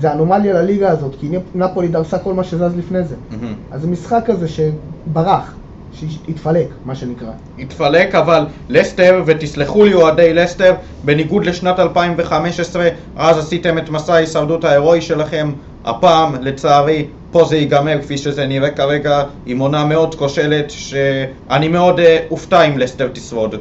זה 0.00 0.12
אנומליה 0.12 0.54
לליגה 0.54 0.90
הזאת, 0.90 1.14
כי 1.20 1.38
נפולי 1.54 1.88
דרסה 1.88 2.18
כל 2.18 2.34
מה 2.34 2.44
שזז 2.44 2.76
לפני 2.76 3.04
זה. 3.04 3.14
מהמם. 3.30 3.54
אז 3.70 3.80
זה 3.80 3.88
משחק 3.88 4.22
כזה 4.26 4.46
שברח, 4.48 5.54
שהתפלק, 6.00 6.68
מה 6.84 6.94
שנקרא. 6.94 7.30
התפלק, 7.58 8.14
אבל 8.14 8.46
לסטר, 8.68 9.22
ותסלחו 9.26 9.84
לי 9.84 9.94
אוהדי 9.94 10.34
לסטר, 10.34 10.74
בניגוד 11.04 11.46
לשנת 11.46 11.78
2015, 11.78 12.88
אז 13.16 13.38
עשיתם 13.38 13.78
את 13.78 13.90
מסע 13.90 14.14
ההישרדות 14.14 14.64
ההירואי 14.64 15.00
שלכם. 15.00 15.52
הפעם, 15.84 16.34
לצערי, 16.40 17.06
פה 17.30 17.44
זה 17.44 17.56
ייגמר 17.56 18.02
כפי 18.02 18.18
שזה 18.18 18.46
נראה 18.46 18.70
כרגע, 18.70 19.22
עם 19.46 19.58
עונה 19.58 19.84
מאוד 19.84 20.14
כושלת, 20.14 20.70
שאני 20.70 21.68
מאוד 21.68 22.00
אה, 22.00 22.18
אופתע 22.30 22.62
אם 22.62 22.78
לסטר 22.78 23.08
תשרוד. 23.08 23.54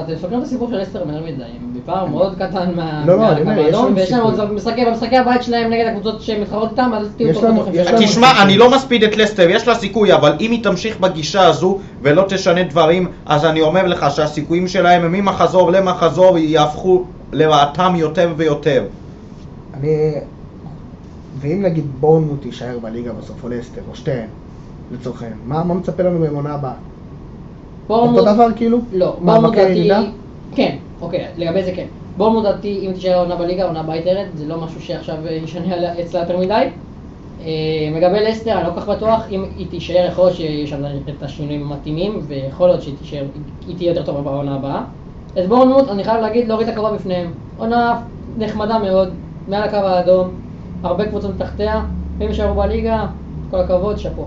אתם 0.00 0.12
סוגרים 0.20 0.38
את 0.38 0.44
הסיפור 0.44 0.68
של 0.70 0.82
אסטר 0.82 1.04
מהר 1.04 1.22
מדי, 1.24 1.42
הם 1.42 1.72
בפער 1.76 2.06
מאוד 2.06 2.34
קטן 2.34 2.70
מה- 2.76 3.02
לא, 3.06 3.18
לא, 3.18 3.88
ויש 3.96 4.12
להם. 4.12 4.22
עוד 4.22 4.52
משחקי, 4.52 4.84
במשחקי 4.84 5.16
הבית 5.16 5.42
שלהם 5.42 5.70
נגד 5.72 5.86
הקבוצות 5.86 6.22
שהן 6.22 6.40
מתחרות 6.42 6.70
איתם, 6.70 6.90
אז 6.94 7.08
תהיו. 7.16 7.42
לנו- 7.42 7.64
תשמע, 7.98 8.42
אני 8.42 8.58
לא 8.58 8.70
מספיד 8.70 9.02
את 9.04 9.16
לסטר, 9.16 9.50
יש 9.50 9.68
לה 9.68 9.74
סיכוי, 9.74 10.14
אבל 10.14 10.32
אם 10.40 10.50
היא 10.50 10.64
תמשיך 10.64 11.00
בגישה 11.00 11.46
הזו 11.46 11.78
ולא 12.02 12.24
תשנה 12.28 12.62
דברים, 12.62 13.08
אז 13.26 13.44
אני 13.44 13.60
אומר 13.60 13.86
לך 13.86 14.06
שהסיכויים 14.10 14.68
שלהם 14.68 15.04
הם 15.04 15.12
ממחזור 15.12 15.70
למחזור 15.72 16.38
יהפכו 16.38 17.04
לרעתם 17.32 17.92
יותר 17.96 18.32
ויותר. 18.36 18.84
אני... 19.74 20.12
ואם 21.40 21.62
נגיד 21.62 21.84
בורנמוט 22.00 22.44
יישאר 22.46 22.78
בליגה 22.78 23.12
בסוף, 23.12 23.44
או 23.44 23.48
לסטר, 23.48 23.80
או 23.90 23.96
שתיהן, 23.96 24.26
העניין, 25.20 25.38
מה, 25.46 25.64
מצפה 25.64 26.02
לנו 26.02 26.18
בעונה 26.18 26.54
הבאה? 26.54 26.72
בורנמוט- 27.88 28.18
אותו 28.18 28.34
דבר 28.34 28.48
כאילו? 28.56 28.78
לא, 28.92 29.16
מכבי 29.20 29.56
דעתי, 29.56 29.60
ירידה? 29.60 30.00
כן, 30.54 30.76
אוקיי, 31.00 31.26
לגבי 31.36 31.62
זה 31.62 31.72
כן. 31.76 31.86
בורנמוט 32.16 32.44
דעתי, 32.44 32.78
אם 32.86 32.92
תישאר 32.92 33.18
עונה 33.18 33.36
בליגה, 33.36 33.64
עונה 33.64 33.82
תרד, 34.04 34.26
זה 34.34 34.46
לא 34.46 34.60
משהו 34.60 34.80
שעכשיו 34.80 35.16
אה, 35.26 35.32
ישנה 35.32 36.00
אצלה 36.00 36.20
יותר 36.20 36.38
מדי. 36.38 36.68
אה, 37.40 37.46
לגבי 37.96 38.24
לסטר, 38.24 38.52
אני 38.58 38.66
לא 38.66 38.72
כל 38.72 38.80
כך 38.80 38.88
בטוח, 38.88 39.26
אם 39.30 39.44
היא 39.56 39.66
תישאר, 39.70 40.06
יכול 40.08 40.24
להיות 40.24 40.36
שיש 40.36 40.70
שם 40.70 40.82
את 41.18 41.22
השינויים 41.22 41.72
המתאימים, 41.72 42.20
ויכול 42.26 42.68
להיות 42.68 42.82
שהיא 42.82 42.94
תישאר, 43.00 43.24
היא 43.66 43.76
תהיה 43.76 43.90
יותר 43.90 44.02
טובה 44.02 44.20
בעונה 44.20 44.54
הבאה. 44.54 44.82
אז 45.36 45.46
בורנמוט, 45.48 45.88
אני 45.88 46.04
חייב 46.04 46.20
להגיד, 46.20 46.48
להוריד 46.48 46.68
את 46.68 46.74
הכובע 46.74 46.92
בפניהם. 46.92 47.30
עונה 47.58 48.00
נחמדה 48.38 48.78
מאוד, 48.78 49.08
מעל 49.48 49.62
הקו 49.62 49.76
האדום, 49.76 50.28
הרבה 50.82 51.06
קבוצות 51.06 51.34
מתחתיה, 51.34 51.80
ואם 52.18 52.28
יישארו 52.28 52.54
בליגה, 52.54 53.06
כל 53.50 53.60
הכבוד, 53.60 53.98
שאפו. 53.98 54.26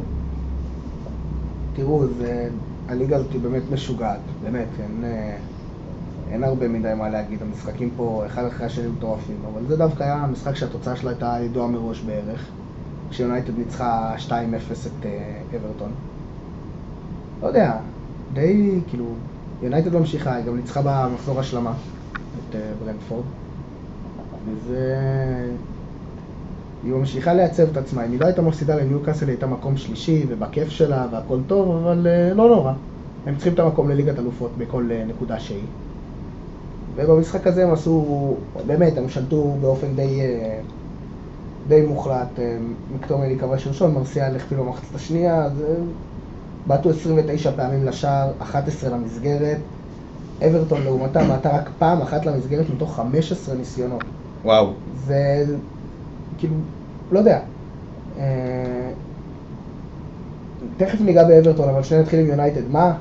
תראו, 1.76 2.06
זה... 2.06 2.50
הליגה 2.90 3.16
הזאת 3.18 3.32
היא 3.32 3.42
באמת 3.42 3.64
משוגעת, 3.72 4.20
באמת, 4.44 4.68
אין, 4.80 5.04
אה, 5.04 5.38
אין 6.32 6.44
הרבה 6.44 6.68
מדי 6.68 6.94
מה 6.98 7.10
להגיד, 7.10 7.42
המשחקים 7.42 7.90
פה 7.96 8.24
אחד 8.26 8.46
אחרי 8.46 8.66
השני 8.66 8.88
מטורפים, 8.88 9.46
אבל 9.46 9.68
זה 9.68 9.78
דווקא 9.78 10.04
היה 10.04 10.28
משחק 10.32 10.56
שהתוצאה 10.56 10.96
שלו 10.96 11.10
הייתה 11.10 11.38
ידועה 11.46 11.68
מראש 11.68 12.02
בערך, 12.02 12.52
כשיונייטד 13.12 13.58
ניצחה 13.58 14.16
2-0 14.18 14.32
את 14.88 15.06
אה, 15.06 15.58
אברטון. 15.58 15.92
לא 17.42 17.48
יודע, 17.48 17.80
די, 18.34 18.84
כאילו, 18.88 19.06
יונייטד 19.62 19.96
ממשיכה, 19.96 20.36
היא 20.36 20.46
גם 20.46 20.58
ניצחה 20.58 20.82
במחזור 20.82 21.40
השלמה 21.40 21.74
את 22.40 22.56
אה, 22.56 22.74
ברנדפורד, 22.80 23.26
וזה... 24.46 24.90
היא 26.84 26.94
ממשיכה 26.94 27.34
לייצב 27.34 27.64
את 27.72 27.78
עצמה, 27.78 28.06
אם 28.06 28.12
היא 28.12 28.20
לא 28.20 28.26
הייתה 28.26 28.42
מפסידה 28.42 28.76
לניוקאסל, 28.76 29.26
היא 29.26 29.34
הייתה 29.34 29.48
מקום 29.48 29.78
שלישי 29.78 30.26
ובכיף 30.28 30.70
שלה 30.70 31.08
והכל 31.12 31.40
טוב, 31.48 31.70
אבל 31.70 32.08
אה, 32.08 32.34
לא 32.34 32.48
נורא. 32.48 32.74
הם 33.26 33.36
צריכים 33.36 33.54
את 33.54 33.60
המקום 33.60 33.90
לליגת 33.90 34.20
אלופות 34.20 34.52
בכל 34.58 34.90
אה, 34.92 35.04
נקודה 35.08 35.40
שהיא. 35.40 35.64
ובמשחק 36.96 37.48
הזה 37.48 37.64
הם 37.64 37.74
עשו, 37.74 38.36
באמת, 38.68 38.98
הם 38.98 39.10
שלטו 39.10 39.56
באופן 39.62 39.96
די, 39.96 40.22
אה, 40.22 40.60
די 41.68 41.82
מוחלט. 41.82 42.40
מקטומני 42.96 43.40
כבש 43.40 43.68
ראשון, 43.68 43.94
מרסיאל 43.94 44.36
הכפיל 44.36 44.58
במחצית 44.58 44.96
השנייה, 44.96 45.44
אז 45.44 45.64
בעטו 46.68 46.90
29 46.90 47.52
פעמים 47.52 47.86
לשער, 47.86 48.32
11 48.40 48.90
למסגרת. 48.90 49.58
אברטון 50.48 50.84
לעומתה 50.84 51.24
בעטה 51.24 51.58
רק 51.58 51.70
פעם 51.80 52.02
אחת 52.02 52.26
למסגרת 52.26 52.66
מתוך 52.76 52.96
15 52.96 53.56
ניסיונות. 53.56 54.04
וואו. 54.44 54.74
זה 55.06 55.46
כאילו, 56.40 56.56
לא 57.12 57.20
יודע. 57.20 57.40
אה, 58.20 58.90
תכף 60.78 61.02
ניגע 61.02 61.24
באברטון, 61.24 61.70
אבל 61.70 61.84
שנייה 61.84 62.04
נתחיל 62.04 62.20
עם 62.20 62.26
יונייטד. 62.28 62.62
מה, 62.72 62.94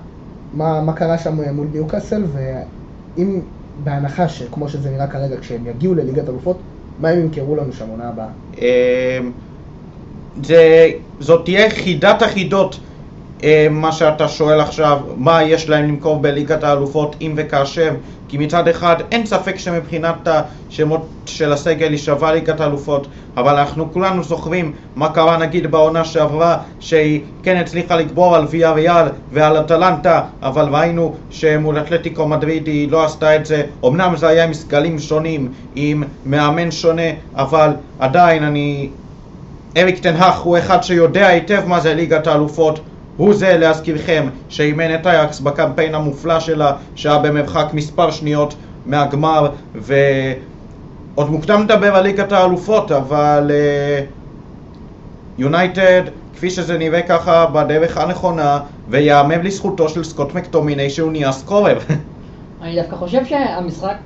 מה, 0.55 0.83
מה 0.83 0.93
קרה 0.93 1.19
שם 1.19 1.37
מול 1.55 1.67
ניוקאסל, 1.73 2.25
ואם 2.33 3.41
בהנחה 3.85 4.29
שכמו 4.29 4.69
שזה 4.69 4.91
נראה 4.91 5.07
כרגע, 5.07 5.37
כשהם 5.41 5.67
יגיעו 5.67 5.95
לליגת 5.95 6.29
אלופות, 6.29 6.59
מה 7.01 7.09
הם 7.09 7.21
ימכרו 7.21 7.57
לנו 7.57 7.73
שם 7.73 7.89
עונה 7.89 8.09
הבאה? 8.09 8.27
אמ, 8.59 8.63
זה, 10.43 10.91
זאת 11.21 11.45
תהיה 11.45 11.71
חידת 11.71 12.23
החידות 12.23 12.81
מה 13.71 13.93
שאתה 13.93 14.29
שואל 14.29 14.61
עכשיו, 14.61 14.99
מה 15.17 15.43
יש 15.43 15.69
להם 15.69 15.89
למכור 15.89 16.19
בליגת 16.19 16.65
האלופות 16.65 17.17
אם 17.21 17.35
וכאשר? 17.37 17.91
כי 18.29 18.39
מצד 18.39 18.69
אחד 18.69 18.97
אין 19.13 19.27
ספק 19.27 19.59
שמבחינת 19.59 20.29
השמות 20.29 21.07
של 21.27 21.53
הסגל 21.53 21.91
היא 21.91 21.99
שווה 21.99 22.33
ליגת 22.33 22.61
האלופות 22.61 23.07
אבל 23.37 23.59
אנחנו 23.59 23.93
כולנו 23.93 24.23
זוכרים 24.23 24.73
מה 24.97 25.09
קרה 25.09 25.37
נגיד 25.37 25.71
בעונה 25.71 26.05
שעברה 26.05 26.59
שהיא 26.81 27.21
כן 27.43 27.57
הצליחה 27.57 27.97
לגבור 27.97 28.37
על 28.37 28.47
ויה 28.51 28.73
ריאל 28.73 29.07
ועל 29.33 29.61
אטלנטה 29.61 30.23
אבל 30.43 30.75
ראינו 30.75 31.15
שמול 31.31 31.79
אתלטיקו 31.79 32.29
מדריד 32.29 32.67
היא 32.67 32.91
לא 32.91 33.05
עשתה 33.05 33.37
את 33.37 33.47
זה. 33.47 33.63
אמנם 33.87 34.17
זה 34.17 34.29
היה 34.29 34.45
עם 34.45 34.55
סגלים 34.55 34.99
שונים, 34.99 35.53
עם 35.75 36.03
מאמן 36.27 36.71
שונה 36.71 37.11
אבל 37.35 37.71
עדיין 37.99 38.45
אני 38.45 38.89
אריק 39.77 39.99
תנהך 39.99 40.41
הוא 40.41 40.59
אחד 40.59 40.83
שיודע 40.83 41.27
היטב 41.27 41.63
מה 41.67 41.81
זה 41.81 41.95
ליגת 41.95 42.27
האלופות 42.27 42.81
הוא 43.19 43.35
זה, 43.35 43.57
להזכירכם, 43.57 44.29
שאימן 44.49 44.95
את 44.95 45.07
אייקס 45.07 45.41
בקמפיין 45.41 45.95
המופלא 45.95 46.41
שלה, 46.41 46.73
שהיה 46.95 47.19
במרחק 47.19 47.67
מספר 47.73 48.11
שניות 48.11 48.55
מהגמר, 48.87 49.51
ועוד 49.75 51.31
מוקדם 51.31 51.63
לדבר 51.63 51.97
על 51.97 52.03
ליגת 52.03 52.33
האלופות, 52.33 52.93
אבל 52.93 53.51
יונייטד, 55.39 56.03
uh, 56.07 56.11
כפי 56.35 56.51
שזה 56.51 56.79
נראה 56.79 57.03
ככה, 57.03 57.47
בדרך 57.47 57.97
הנכונה, 57.97 58.61
ויאמר 58.89 59.43
לזכותו 59.43 59.89
של 59.89 60.05
סקוט 60.05 60.35
מקטומיני 60.35 60.91
שהוא 60.91 61.13
נהיה 61.13 61.33
סקורר. 61.33 61.79
אני 62.63 62.77
דווקא 62.83 62.97
חושב 62.97 63.25
שהמשחק 63.25 63.97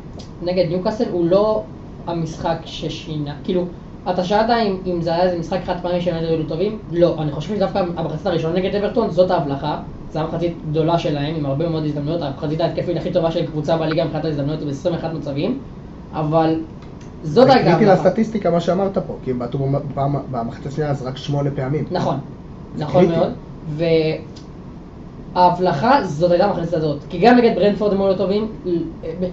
נגד 0.43 0.65
ניוקאסל 0.69 1.05
הוא 1.11 1.27
לא 1.31 1.63
המשחק 2.07 2.57
ששינה, 2.65 3.35
כאילו, 3.45 3.67
אתה 4.11 4.25
שאלת 4.25 4.51
אם, 4.51 4.77
אם 4.87 5.03
זה 5.03 5.15
היה 5.15 5.23
איזה 5.23 5.39
משחק 5.39 5.59
חד 5.65 5.75
פעמי 5.83 6.01
שהם 6.01 6.15
היו 6.15 6.45
טובים? 6.49 6.79
לא, 6.93 7.17
אני 7.19 7.33
חושב 7.33 7.55
שדווקא 7.57 7.79
המחצית 7.97 8.27
הראשונה 8.27 8.55
נגד 8.55 8.75
אברטון 8.75 9.11
זאת 9.11 9.31
ההבלחה, 9.31 9.79
זו 10.13 10.19
המחצית 10.19 10.57
גדולה 10.71 10.99
שלהם 10.99 11.35
עם 11.35 11.47
הרבה 11.47 11.69
מאוד 11.69 11.85
הזדמנויות, 11.85 12.23
המחצית 12.23 12.61
ההתקפית 12.61 12.97
הכי 12.97 13.13
טובה 13.13 13.31
של 13.31 13.47
קבוצה 13.47 13.77
בליגה 13.77 14.05
מבחינת 14.05 14.25
ההזדמנויות 14.25 14.61
ב-21 14.61 15.07
מצבים, 15.15 15.59
אבל 16.13 16.61
זאת 17.23 17.49
הייתה. 17.51 17.71
קריטי 17.71 17.85
לסטטיסטיקה 17.85 18.51
מה 18.51 18.61
שאמרת 18.61 18.99
פה, 18.99 19.17
כי 19.25 19.31
הם 19.31 19.39
בעטו 19.39 19.59
במחצית 20.31 20.67
השנייה 20.67 20.91
אז 20.91 21.03
רק 21.03 21.17
שמונה 21.17 21.51
פעמים. 21.51 21.85
נכון, 21.91 22.17
נכון 22.79 23.07
מאוד, 23.09 23.33
ההבלחה 25.35 26.05
זאת 26.05 26.31
הייתה 26.31 26.47
המחצית 26.47 26.75
הזאת, 26.75 26.99
כי 27.11 27.19
גם 27.19 27.37
נגד 27.37 27.55
ברנדפורד 27.55 27.93
הם 27.93 28.01
היו 28.01 28.09
לא 28.09 28.15
טובים, 28.15 28.49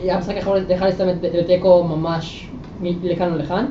היה 0.01 0.17
משחק 0.17 0.36
יכול 0.38 0.57
להסתיים 0.88 1.09
לתיקו 1.34 1.84
ממש 1.84 2.49
לכאן 2.82 3.34
ולכאן. 3.34 3.65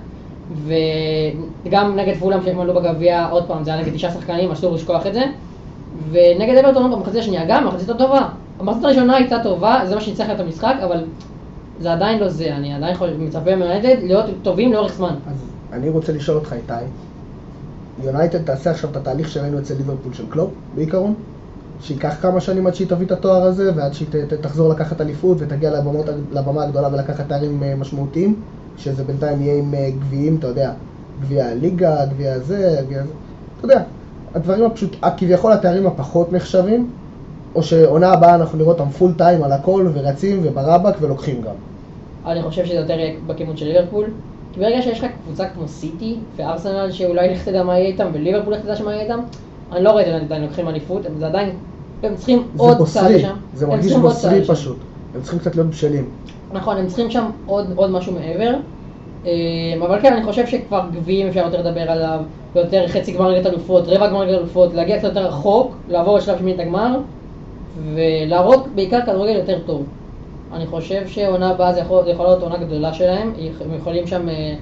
וגם 0.56 1.96
נגד 1.96 2.14
פולאם 2.14 2.42
שהם 2.44 2.60
עלו 2.60 2.74
בגביע, 2.74 3.28
עוד 3.28 3.46
פעם, 3.46 3.64
זה 3.64 3.72
היה 3.72 3.82
נגד 3.82 3.94
תשעה 3.94 4.10
שחקנים, 4.10 4.50
אסור 4.50 4.74
לשכוח 4.74 5.06
את 5.06 5.14
זה. 5.14 5.22
ונגד 6.10 6.64
אברטון 6.64 6.90
במחצית 6.90 7.20
השנייה 7.20 7.44
גם, 7.48 7.66
המחצית 7.66 7.90
הטובה. 7.90 8.28
המחצית 8.60 8.84
הראשונה 8.84 9.16
הייתה 9.16 9.36
טובה, 9.42 9.80
זה 9.88 9.94
מה 9.94 10.00
שניצח 10.00 10.30
את 10.30 10.40
המשחק, 10.40 10.74
אבל 10.84 11.04
זה 11.80 11.92
עדיין 11.92 12.18
לא 12.18 12.28
זה, 12.28 12.56
אני 12.56 12.74
עדיין 12.74 12.96
מצפה 13.18 13.56
מיונייטד 13.56 14.02
להיות 14.02 14.24
טובים 14.42 14.72
לאורך 14.72 14.92
זמן. 14.92 15.14
אז 15.30 15.36
אני 15.72 15.88
רוצה 15.88 16.12
לשאול 16.12 16.36
אותך 16.36 16.52
איתי, 16.52 16.84
יונייטד 18.04 18.42
תעשה 18.42 18.70
עכשיו 18.70 18.90
את 18.90 18.96
התהליך 18.96 19.28
שראינו 19.28 19.58
אצל 19.58 19.74
ליברפול 19.74 20.14
של 20.14 20.24
קלופ, 20.28 20.50
בעיקרון? 20.74 21.14
שייקח 21.80 22.14
כמה 22.22 22.40
שנים 22.40 22.66
עד 22.66 22.74
שהיא 22.74 22.88
תביא 22.88 23.06
את 23.06 23.12
התואר 23.12 23.42
הזה, 23.42 23.72
ועד 23.76 23.94
שהיא 23.94 24.08
תחזור 24.40 24.68
לקחת 24.68 25.00
אליפות 25.00 25.36
ותגיע 25.40 25.70
לבמות, 25.70 26.06
לבמה 26.32 26.64
הגדולה 26.64 26.88
ולקחת 26.92 27.28
תארים 27.28 27.62
אה, 27.62 27.74
משמעותיים? 27.76 28.36
שזה 28.78 29.04
בינתיים 29.04 29.42
יהיה 29.42 29.58
עם 29.58 29.74
אה, 29.74 29.90
גביעים, 29.90 30.36
אתה 30.36 30.46
יודע, 30.46 30.72
גביע 31.20 31.46
הליגה, 31.46 32.06
גביע 32.06 32.32
הזה, 32.32 32.80
גביע 32.86 33.02
זה, 33.02 33.10
אתה 33.58 33.64
יודע, 33.64 33.82
הדברים 34.34 34.64
הפשוט, 34.64 34.96
כביכול 35.16 35.52
התארים 35.52 35.86
הפחות 35.86 36.32
נחשבים, 36.32 36.90
או 37.54 37.62
שעונה 37.62 38.12
הבאה 38.12 38.34
אנחנו 38.34 38.58
נראה 38.58 38.68
אותם 38.68 38.90
פול 38.90 39.12
טיים 39.18 39.42
על 39.42 39.52
הכל, 39.52 39.88
ורצים 39.94 40.40
וברבק 40.42 40.94
ולוקחים 41.00 41.42
גם. 41.42 41.54
אני 42.26 42.42
חושב 42.42 42.64
שזה 42.64 42.74
יותר 42.74 42.96
בכיוון 43.26 43.56
של 43.56 43.66
ליברפול, 43.66 44.04
כי 44.52 44.60
ברגע 44.60 44.82
שיש 44.82 45.00
לך 45.00 45.10
קבוצה 45.24 45.48
כמו 45.48 45.68
סיטי 45.68 46.16
וארסנל 46.36 46.92
שאולי 46.92 47.34
לך 47.34 47.48
תדע 47.48 47.64
מה 47.64 47.78
יהיה 47.78 47.88
איתם, 47.88 48.06
וליברפול 48.12 48.52
לך 48.52 48.60
תדע 48.60 48.74
מה 48.84 48.92
יהיה 48.92 49.02
איתם, 49.02 49.20
אני 49.72 49.84
לא 49.84 49.90
רואה 49.90 50.02
את 50.02 50.06
זה 50.06 50.16
עדיין 50.16 50.42
לוקחים 50.42 50.68
אליפות, 50.68 51.02
זה 51.18 51.26
עדיין, 51.26 51.50
הם 52.02 52.16
צריכים 52.16 52.42
עוד 52.56 52.86
צעד 52.86 53.10
לשם. 53.10 53.34
זה 53.54 53.66
מרגיש 53.66 53.92
בוסרי 53.92 54.44
פשוט, 54.44 54.76
הם 55.14 55.22
צריכים 55.22 55.38
קצת 55.38 55.56
להיות 55.56 55.68
בשלים. 55.70 56.04
נכון, 56.52 56.76
הם 56.76 56.86
צריכים 56.86 57.10
שם 57.10 57.30
עוד, 57.46 57.66
עוד 57.76 57.90
משהו 57.90 58.12
מעבר. 58.12 58.54
אמ, 59.24 59.82
אבל 59.82 60.00
כן, 60.00 60.12
אני 60.12 60.24
חושב 60.24 60.46
שכבר 60.46 60.82
גביעים 60.92 61.26
אפשר 61.26 61.44
יותר 61.44 61.60
לדבר 61.60 61.90
עליו, 61.90 62.20
יותר 62.54 62.88
חצי 62.88 63.12
גמר 63.12 63.28
ליגת 63.28 63.46
אלופות, 63.46 63.84
רבע 63.86 64.08
גמר 64.08 64.24
ליגת 64.24 64.38
אלופות, 64.38 64.74
להגיע 64.74 64.98
קצת 64.98 65.08
יותר 65.08 65.26
רחוק, 65.26 65.76
לעבור 65.88 66.16
לשלב 66.16 66.38
שמינית 66.38 66.60
הגמר, 66.60 66.96
ולהראות 67.94 68.66
בעיקר 68.74 69.00
כדורגל 69.06 69.36
יותר 69.36 69.58
טוב. 69.66 69.84
אני 70.52 70.66
חושב 70.66 71.08
שעונה 71.08 71.50
הבאה 71.50 71.72
זה 71.72 71.80
יכול, 71.80 72.04
זה 72.04 72.10
יכול 72.10 72.26
להיות 72.26 72.42
עונה 72.42 72.56
גדולה 72.56 72.94
שלהם, 72.94 73.32
הם 73.60 73.74
יכולים 73.74 74.06
שם 74.06 74.28
אה, 74.28 74.54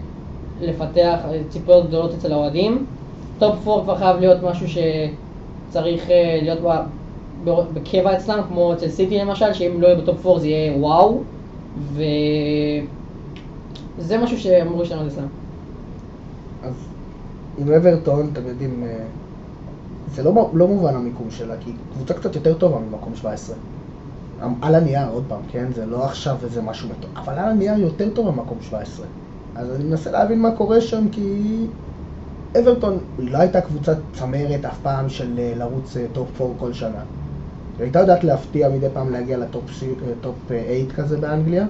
לפתח 0.61 1.19
ציפיות 1.49 1.87
גדולות 1.87 2.15
אצל 2.15 2.33
האוהדים. 2.33 2.87
טופ 3.39 3.69
4 3.69 3.83
כבר 3.83 3.97
חייב 3.97 4.17
להיות 4.21 4.43
משהו 4.43 4.67
שצריך 4.69 6.11
אה, 6.11 6.39
להיות 6.43 6.59
בקבע 7.45 8.17
אצלם, 8.17 8.41
כמו 8.49 8.73
אצל 8.73 8.89
סיטי 8.89 9.19
למשל, 9.19 9.53
שאם 9.53 9.81
לא 9.81 9.87
יהיה 9.87 9.97
בטופ 9.97 10.27
4 10.27 10.39
זה 10.39 10.49
יהיה 10.49 10.73
וואו. 10.79 11.21
וזה 13.99 14.19
משהו 14.19 14.39
שאמרו 14.39 14.83
לשנות 14.83 15.07
אצלם. 15.07 15.27
אז 16.65 16.75
עם 17.59 17.73
אברטון, 17.73 18.31
אתם 18.33 18.47
יודעים, 18.47 18.85
אה, 18.87 19.05
זה 20.15 20.23
לא, 20.23 20.51
לא 20.55 20.69
מובן 20.69 20.95
המיקום 20.95 21.31
שלה, 21.31 21.55
כי 21.61 21.73
קבוצה 21.93 22.15
קצת 22.15 22.35
יותר 22.35 22.55
טובה 22.55 22.79
ממקום 22.79 23.15
17. 23.15 23.57
על 24.63 24.75
הנייר, 24.75 25.09
עוד 25.13 25.25
פעם, 25.29 25.41
כן? 25.49 25.67
זה 25.75 25.87
לא 25.87 26.05
עכשיו 26.05 26.37
איזה 26.45 26.63
משהו 26.63 26.89
מטורף, 26.89 27.11
אבל 27.17 27.33
על 27.33 27.49
הנייר 27.49 27.79
יותר 27.79 28.11
טוב 28.15 28.31
ממקום 28.31 28.59
17. 28.61 29.07
אז 29.57 29.71
אני 29.75 29.85
מנסה 29.85 30.11
להבין 30.11 30.43
מה 30.43 30.51
קורה 30.57 30.81
שם, 30.81 31.09
כי 31.13 31.43
אברטון 32.61 32.99
לא 33.19 33.39
הייתה 33.39 33.61
קבוצת 33.61 33.97
צמרת 34.13 34.65
אף 34.65 34.79
פעם 34.83 35.09
של 35.09 35.39
אה, 35.39 35.53
לרוץ 35.57 35.97
טופ 36.13 36.41
אה, 36.41 36.47
4 36.47 36.59
כל 36.59 36.73
שנה. 36.73 37.03
היא 37.79 37.85
הייתה 37.85 37.99
יודעת 37.99 38.25
להפתיע 38.25 38.69
מדי 38.69 38.87
פעם 38.93 39.13
להגיע 39.13 39.39
לטופ 39.39 39.71
8 39.71 39.93
אה, 40.51 40.83
כזה 40.95 41.17
באנגליה, 41.17 41.67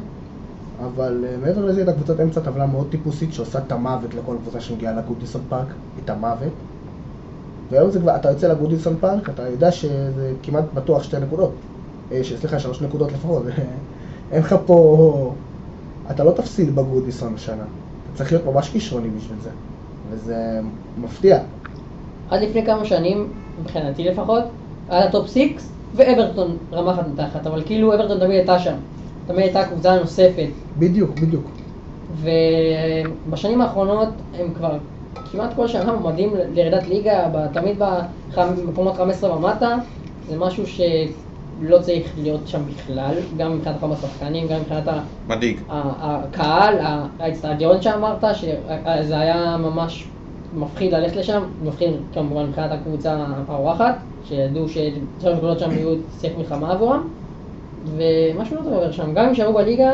אבל 0.84 1.24
אה, 1.28 1.36
מעבר 1.42 1.64
לזה 1.64 1.80
הייתה 1.80 1.92
קבוצת 1.92 2.20
אמצע 2.20 2.40
טבלה 2.40 2.66
מאוד 2.66 2.86
טיפוסית 2.90 3.32
שעושה 3.32 3.58
את 3.58 3.72
המוות 3.72 4.14
לכל 4.14 4.36
קבוצה 4.42 4.60
שמגיעה 4.60 4.92
לגודיסון 4.92 5.42
פארק, 5.48 5.66
את 6.04 6.10
המוות. 6.10 6.52
והיום 7.70 7.90
זה 7.90 8.00
כבר, 8.00 8.16
אתה 8.16 8.30
יוצא 8.30 8.48
לגודיסון 8.48 8.96
פארק, 9.00 9.30
אתה 9.30 9.48
יודע 9.48 9.72
שזה 9.72 10.32
כמעט 10.42 10.64
בטוח 10.74 11.02
שתי 11.02 11.16
נקודות, 11.18 11.52
אה, 12.12 12.20
סליחה, 12.40 12.58
שלוש 12.58 12.82
נקודות 12.82 13.12
לפחות, 13.12 13.42
אין 14.32 14.40
לך 14.40 14.56
פה, 14.66 15.32
אתה 16.10 16.24
לא 16.24 16.30
תפסיד 16.30 16.74
בגודיסון 16.74 17.34
השנה, 17.34 17.56
אתה 17.62 18.18
צריך 18.18 18.32
להיות 18.32 18.46
ממש 18.46 18.68
כישרוני 18.68 19.08
בשביל 19.08 19.38
זה, 19.42 19.50
וזה 20.10 20.60
מפתיע. 20.98 21.38
עד 22.30 22.42
לפני 22.42 22.66
כמה 22.66 22.84
שנים, 22.84 23.32
מבחינתי 23.60 24.04
לפחות, 24.04 24.44
היה 24.88 25.12
טופ 25.12 25.28
6, 25.28 25.38
ואברטון 25.94 26.56
רמה 26.72 26.92
אחת 26.92 27.04
מתחת, 27.14 27.46
אבל 27.46 27.62
כאילו 27.66 27.94
אברטון 27.94 28.18
תמיד 28.18 28.30
הייתה 28.36 28.58
שם. 28.58 28.74
תמיד 29.26 29.40
הייתה 29.40 29.64
קבוצה 29.64 29.98
נוספת. 30.00 30.46
בדיוק, 30.78 31.10
בדיוק. 31.20 31.44
ובשנים 33.26 33.60
האחרונות 33.60 34.08
הם 34.38 34.54
כבר 34.54 34.78
כמעט 35.32 35.50
כל 35.56 35.68
שנה 35.68 35.92
מועמדים 35.92 36.30
לירידת 36.54 36.88
ליגה, 36.88 37.28
ב- 37.32 37.46
תמיד 37.52 37.76
במקומות 38.36 38.96
15 38.96 39.36
ומטה, 39.36 39.76
זה 40.28 40.38
משהו 40.38 40.64
שלא 40.66 41.78
צריך 41.80 42.12
להיות 42.22 42.48
שם 42.48 42.60
בכלל, 42.74 43.14
גם 43.36 43.56
מבחינת 43.56 43.76
כמה 43.80 43.96
שחקנים, 43.96 44.48
גם 44.48 44.60
מבחינת 44.60 44.84
מדאיג. 45.28 45.60
הקהל, 45.68 46.78
ה- 46.78 47.06
האצטדיון 47.20 47.82
שאמרת, 47.82 48.24
שזה 48.36 49.18
היה 49.18 49.56
ממש 49.56 50.04
מפחיד 50.56 50.92
ללכת 50.92 51.16
לשם, 51.16 51.42
מפחיד 51.64 51.90
כמובן 52.14 52.46
מבחינת 52.46 52.70
הקבוצה 52.72 53.16
האורחת, 53.48 53.96
שידעו 54.28 54.68
ששלוש 54.68 55.36
נקודות 55.36 55.58
שם 55.58 55.70
יהיו 55.70 55.94
שיח 56.20 56.32
מלחמה 56.38 56.72
עבורם, 56.72 57.08
ומשהו 57.96 58.56
לא 58.56 58.62
טוב 58.62 58.72
עובר 58.72 58.92
שם, 58.92 59.14
גם 59.14 59.24
אם 59.24 59.30
יישארו 59.30 59.54
בליגה, 59.54 59.92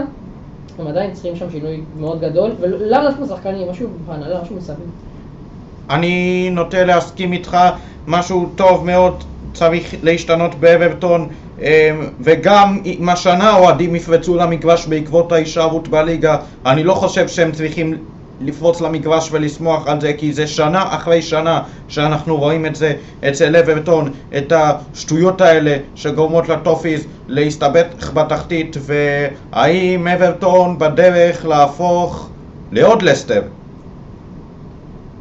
הם 0.78 0.86
עדיין 0.86 1.12
צריכים 1.12 1.36
שם 1.36 1.50
שינוי 1.50 1.80
מאוד 2.00 2.20
גדול, 2.20 2.50
ולאו 2.60 3.00
דווקא 3.02 3.26
שחקנים, 3.26 3.70
משהו 3.70 3.88
בהנהלה, 4.06 4.42
משהו 4.42 4.56
מסביב. 4.56 4.86
אני 5.90 6.48
נוטה 6.52 6.84
להסכים 6.84 7.32
איתך, 7.32 7.56
משהו 8.06 8.48
טוב 8.56 8.86
מאוד 8.86 9.24
צריך 9.52 9.94
להשתנות 10.02 10.54
באברטון 10.54 11.28
אמ, 11.60 11.64
וגם 12.20 12.78
אם 12.84 13.08
השנה 13.08 13.56
אוהדים 13.56 13.96
יפרצו 13.96 14.36
למגרש 14.36 14.86
בעקבות 14.86 15.32
ההישארות 15.32 15.88
בליגה 15.88 16.36
אני 16.66 16.84
לא 16.84 16.94
חושב 16.94 17.28
שהם 17.28 17.52
צריכים 17.52 17.94
לפרוץ 18.44 18.80
למגרש 18.80 19.28
ולשמוח 19.32 19.86
על 19.86 20.00
זה 20.00 20.12
כי 20.12 20.32
זה 20.32 20.46
שנה 20.46 20.94
אחרי 20.96 21.22
שנה 21.22 21.62
שאנחנו 21.88 22.36
רואים 22.36 22.66
את 22.66 22.74
זה 22.74 22.94
אצל 23.28 23.56
אברטון 23.56 24.10
את 24.36 24.52
השטויות 24.52 25.40
האלה 25.40 25.76
שגורמות 25.94 26.48
לטופיז 26.48 27.06
להסתבך 27.28 28.12
בתחתית 28.14 28.76
והאם 28.80 30.08
אברטון 30.08 30.78
בדרך 30.78 31.46
להפוך 31.46 32.28
לעוד 32.72 33.02
לסטר? 33.02 33.42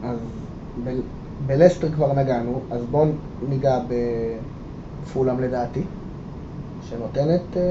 אז 0.04 0.18
ב- 0.84 0.90
בלסטר 1.46 1.88
כבר 1.96 2.14
נגענו, 2.14 2.62
אז 2.72 2.82
בואו 2.92 3.06
ניגע 3.50 3.80
בפולאם 5.08 5.42
לדעתי, 5.42 5.82
שנותנת 6.90 7.58
אה, 7.58 7.62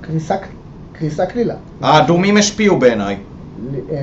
קריסה, 0.00 0.34
קריסה 0.92 1.26
קלילה. 1.26 1.54
האדומים 1.80 2.36
השפיעו 2.36 2.78
בעיניי 2.78 3.16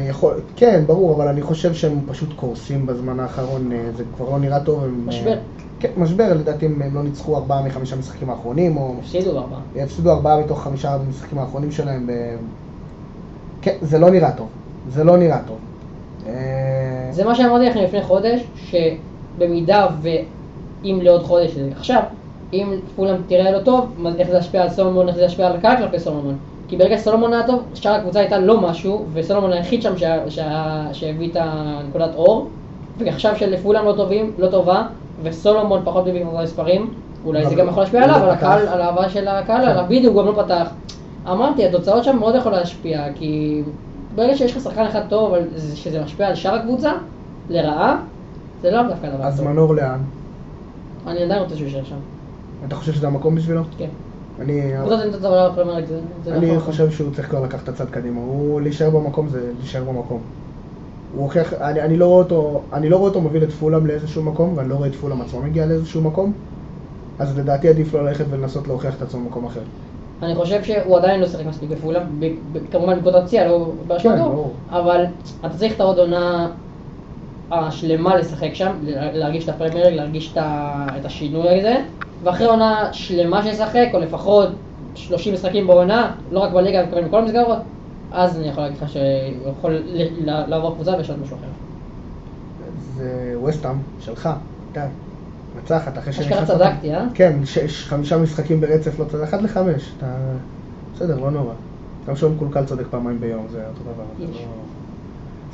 יכול, 0.09 0.33
כן, 0.55 0.83
ברור, 0.85 1.15
אבל 1.15 1.27
אני 1.27 1.41
חושב 1.41 1.73
שהם 1.73 1.99
פשוט 2.07 2.29
קורסים 2.35 2.85
בזמן 2.85 3.19
האחרון, 3.19 3.71
אה, 3.71 3.77
זה 3.95 4.03
כבר 4.15 4.29
לא 4.29 4.39
נראה 4.39 4.59
טוב. 4.59 4.83
הם, 4.83 5.01
אה, 5.03 5.07
משבר. 5.07 5.37
כן, 5.79 5.89
משבר, 5.97 6.33
לדעתי 6.33 6.65
הם 6.65 6.95
לא 6.95 7.03
ניצחו 7.03 7.37
ארבעה 7.37 7.63
מחמישה 7.63 7.95
משחקים 7.95 8.29
האחרונים, 8.29 8.77
או 8.77 8.95
הפסידו 8.99 9.33
בארבעה. 9.33 9.59
הפסידו 9.75 10.11
ארבעה 10.11 10.39
מתוך 10.39 10.63
חמישה 10.63 10.93
המשחקים 10.93 11.37
האחרונים 11.37 11.71
שלהם. 11.71 12.07
ב... 12.07 12.11
כן, 13.61 13.75
זה 13.81 13.99
לא 13.99 14.09
נראה 14.09 14.31
טוב. 14.31 14.47
זה 14.89 15.03
לא 15.03 15.17
נראה 15.17 15.39
טוב. 15.47 15.57
אה, 16.27 16.33
זה 17.11 17.25
מה 17.25 17.35
שאמרתי 17.35 17.65
לכם 17.65 17.79
לפני 17.79 18.01
חודש, 18.03 18.41
שבמידה 18.55 19.87
ואם 20.01 20.99
לעוד 21.01 21.23
חודש, 21.23 21.51
זה 21.51 21.69
עכשיו, 21.71 22.01
אם 22.53 22.73
פולאם 22.95 23.15
תראה 23.27 23.51
לא 23.51 23.59
טוב, 23.59 24.07
איך 24.17 24.29
זה 24.29 24.37
ישפיע 24.37 24.61
על 24.61 24.69
סולומון, 24.69 25.07
איך 25.07 25.15
זה 25.15 25.23
ישפיע 25.23 25.47
על 25.47 25.55
הקהל 25.55 25.77
כלפי 25.77 25.99
סולומון. 25.99 26.37
כי 26.71 26.77
ברגע 26.77 26.97
שסולומון 26.97 27.33
היה 27.33 27.47
טוב, 27.47 27.63
שאר 27.73 27.91
הקבוצה 27.91 28.19
הייתה 28.19 28.39
לא 28.39 28.61
משהו, 28.61 29.05
וסולומון 29.13 29.51
היחיד 29.53 29.81
שם 29.81 29.97
שה- 29.97 30.29
שה- 30.29 30.87
שהביא 30.93 31.31
את 31.31 31.37
הנקודת 31.39 32.15
אור, 32.15 32.47
ועכשיו 32.97 33.35
שלפולאם 33.35 33.85
לא 33.85 33.93
טובים, 33.93 34.31
לא 34.37 34.47
טובה, 34.47 34.83
וסולומון 35.23 35.81
פחות 35.83 36.07
מביא 36.07 36.21
את 36.23 36.39
המספרים, 36.39 36.93
אולי 37.25 37.45
זה 37.45 37.55
גם 37.55 37.67
יכול 37.67 37.83
להשפיע 37.83 38.03
עליו, 38.03 38.17
לא 38.19 38.23
על 38.23 38.29
הקהל, 38.29 38.61
פתח. 38.61 38.71
על 38.71 38.81
האהבה 38.81 39.09
של 39.09 39.27
הקהל, 39.27 39.61
כן. 39.65 39.67
עליו, 39.71 39.85
בדיוק, 39.89 40.15
הוא 40.15 40.23
גם 40.23 40.37
לא 40.37 40.43
פתח. 40.43 40.69
אמרתי, 41.31 41.65
התוצאות 41.65 42.03
שם 42.03 42.17
מאוד 42.19 42.35
יכולות 42.35 42.59
להשפיע, 42.59 43.01
כי 43.15 43.61
ברגע 44.15 44.37
שיש 44.37 44.57
לך 44.57 44.63
שחקן 44.63 44.85
אחד 44.85 45.01
טוב, 45.09 45.33
שזה 45.75 46.01
משפיע 46.03 46.27
על 46.27 46.35
שאר 46.35 46.53
הקבוצה, 46.55 46.91
לרעה, 47.49 47.97
זה 48.61 48.71
לא 48.71 48.83
דווקא 48.83 49.09
דבר 49.09 49.23
אז 49.23 49.37
טוב. 49.37 49.47
מנור 49.49 49.75
לאן? 49.75 49.99
אני 51.07 51.23
עדיין 51.23 51.41
רוצה 51.41 51.55
שהוא 51.55 51.65
יישאר 51.67 51.83
שם. 51.83 51.95
אתה 52.67 52.75
חושב 52.75 52.93
שזה 52.93 53.07
המקום 53.07 53.35
בשבילו? 53.35 53.61
כן. 53.77 53.87
אני, 54.41 54.73
לא 54.73 54.95
אני 56.37 56.45
יכול 56.45 56.59
חושב 56.59 56.91
שהוא 56.91 57.13
צריך 57.15 57.29
כבר 57.29 57.41
לקחת 57.41 57.63
את 57.63 57.69
הצד 57.69 57.89
קדימה. 57.89 58.19
הוא 58.21 58.61
להישאר 58.61 58.89
במקום 58.89 59.29
זה 59.29 59.51
להישאר 59.57 59.83
במקום. 59.83 60.21
הוא 61.11 61.23
הוכיח, 61.23 61.53
אני, 61.53 61.81
אני, 61.81 61.97
לא 61.97 62.05
רואה 62.05 62.23
אותו, 62.23 62.69
אני 62.73 62.89
לא 62.89 62.97
רואה 62.97 63.09
אותו 63.09 63.21
מוביל 63.21 63.43
את 63.43 63.51
פולאם 63.51 63.85
לאיזשהו 63.85 64.23
מקום, 64.23 64.57
ואני 64.57 64.69
לא 64.69 64.75
רואה 64.75 64.87
את 64.87 64.95
פולאם 64.95 65.21
עצמו 65.21 65.41
מגיע 65.41 65.65
לאיזשהו 65.65 66.01
מקום, 66.01 66.33
אז 67.19 67.37
לדעתי 67.37 67.69
עדיף 67.69 67.93
לו 67.93 68.03
ללכת 68.03 68.25
ולנסות 68.29 68.67
להוכיח 68.67 68.95
את 68.97 69.01
עצמו 69.01 69.19
במקום 69.23 69.45
אחר. 69.45 69.61
אני 70.21 70.35
חושב 70.35 70.63
שהוא 70.63 70.97
עדיין 70.97 71.19
לא 71.21 71.27
שיחק 71.27 71.45
מספיק 71.45 71.69
בפולאם, 71.69 72.01
כמובן 72.71 72.95
בנקודת 72.95 73.23
פציעה, 73.23 73.47
לא 73.47 73.71
כן, 73.81 73.87
באשמתו, 73.87 74.23
ברור. 74.29 74.53
אבל 74.69 75.05
אתה 75.39 75.57
צריך 75.57 75.73
את 75.75 75.79
העוד 75.79 75.99
עונה 75.99 76.51
השלמה 77.51 78.15
לשחק 78.15 78.53
שם, 78.53 78.71
לה- 78.81 79.11
להרגיש 79.11 79.43
את 79.43 79.49
הפרמייר 79.49 79.95
להרגיש 79.95 80.37
את 80.37 81.05
השינוי 81.05 81.59
הזה, 81.59 81.75
ואחרי 82.23 82.47
עונה 82.47 82.89
שלמה 82.93 83.43
שישחק, 83.43 83.87
או 83.93 83.99
לפחות 83.99 84.49
30 84.95 85.33
משחקים 85.33 85.67
בעונה, 85.67 86.11
לא 86.31 86.39
רק 86.39 86.51
בליגה, 86.53 86.79
אני 86.79 86.85
מתכוון 86.87 87.07
בכל 87.07 87.17
המסגרות, 87.21 87.57
אז 88.11 88.37
אני 88.37 88.47
יכול 88.47 88.63
להגיד 88.63 88.77
לך 88.81 88.89
שהוא 88.89 89.03
יכול 89.59 89.77
לעבור 90.25 90.75
קבוצה 90.75 90.91
ולשנות 90.91 91.19
משהו 91.23 91.37
אחר. 91.37 91.47
זה 92.95 93.35
וסטאם 93.43 93.75
שלך, 93.99 94.29
די. 94.73 94.79
מנצחת 95.55 95.97
אחרי 95.97 96.11
אשכרה 96.13 96.25
שנכנסת- 96.37 96.47
צדקתי, 96.57 96.95
אה? 96.95 97.05
כן, 97.13 97.39
שש, 97.45 97.85
חמישה 97.87 98.17
משחקים 98.17 98.61
ברצף 98.61 98.99
לא 98.99 99.05
צודק, 99.05 99.23
אחד 99.23 99.41
לחמש, 99.41 99.91
אתה... 99.97 100.05
בסדר, 100.95 101.19
לא 101.19 101.31
נורא. 101.31 101.53
גם 102.07 102.15
שון 102.15 102.35
קולקל 102.39 102.65
צודק 102.65 102.83
פעמיים 102.89 103.19
ביום, 103.19 103.45
זה 103.51 103.63
אותו 103.67 103.79
דבר. 103.83 104.03
לא... 104.31 104.37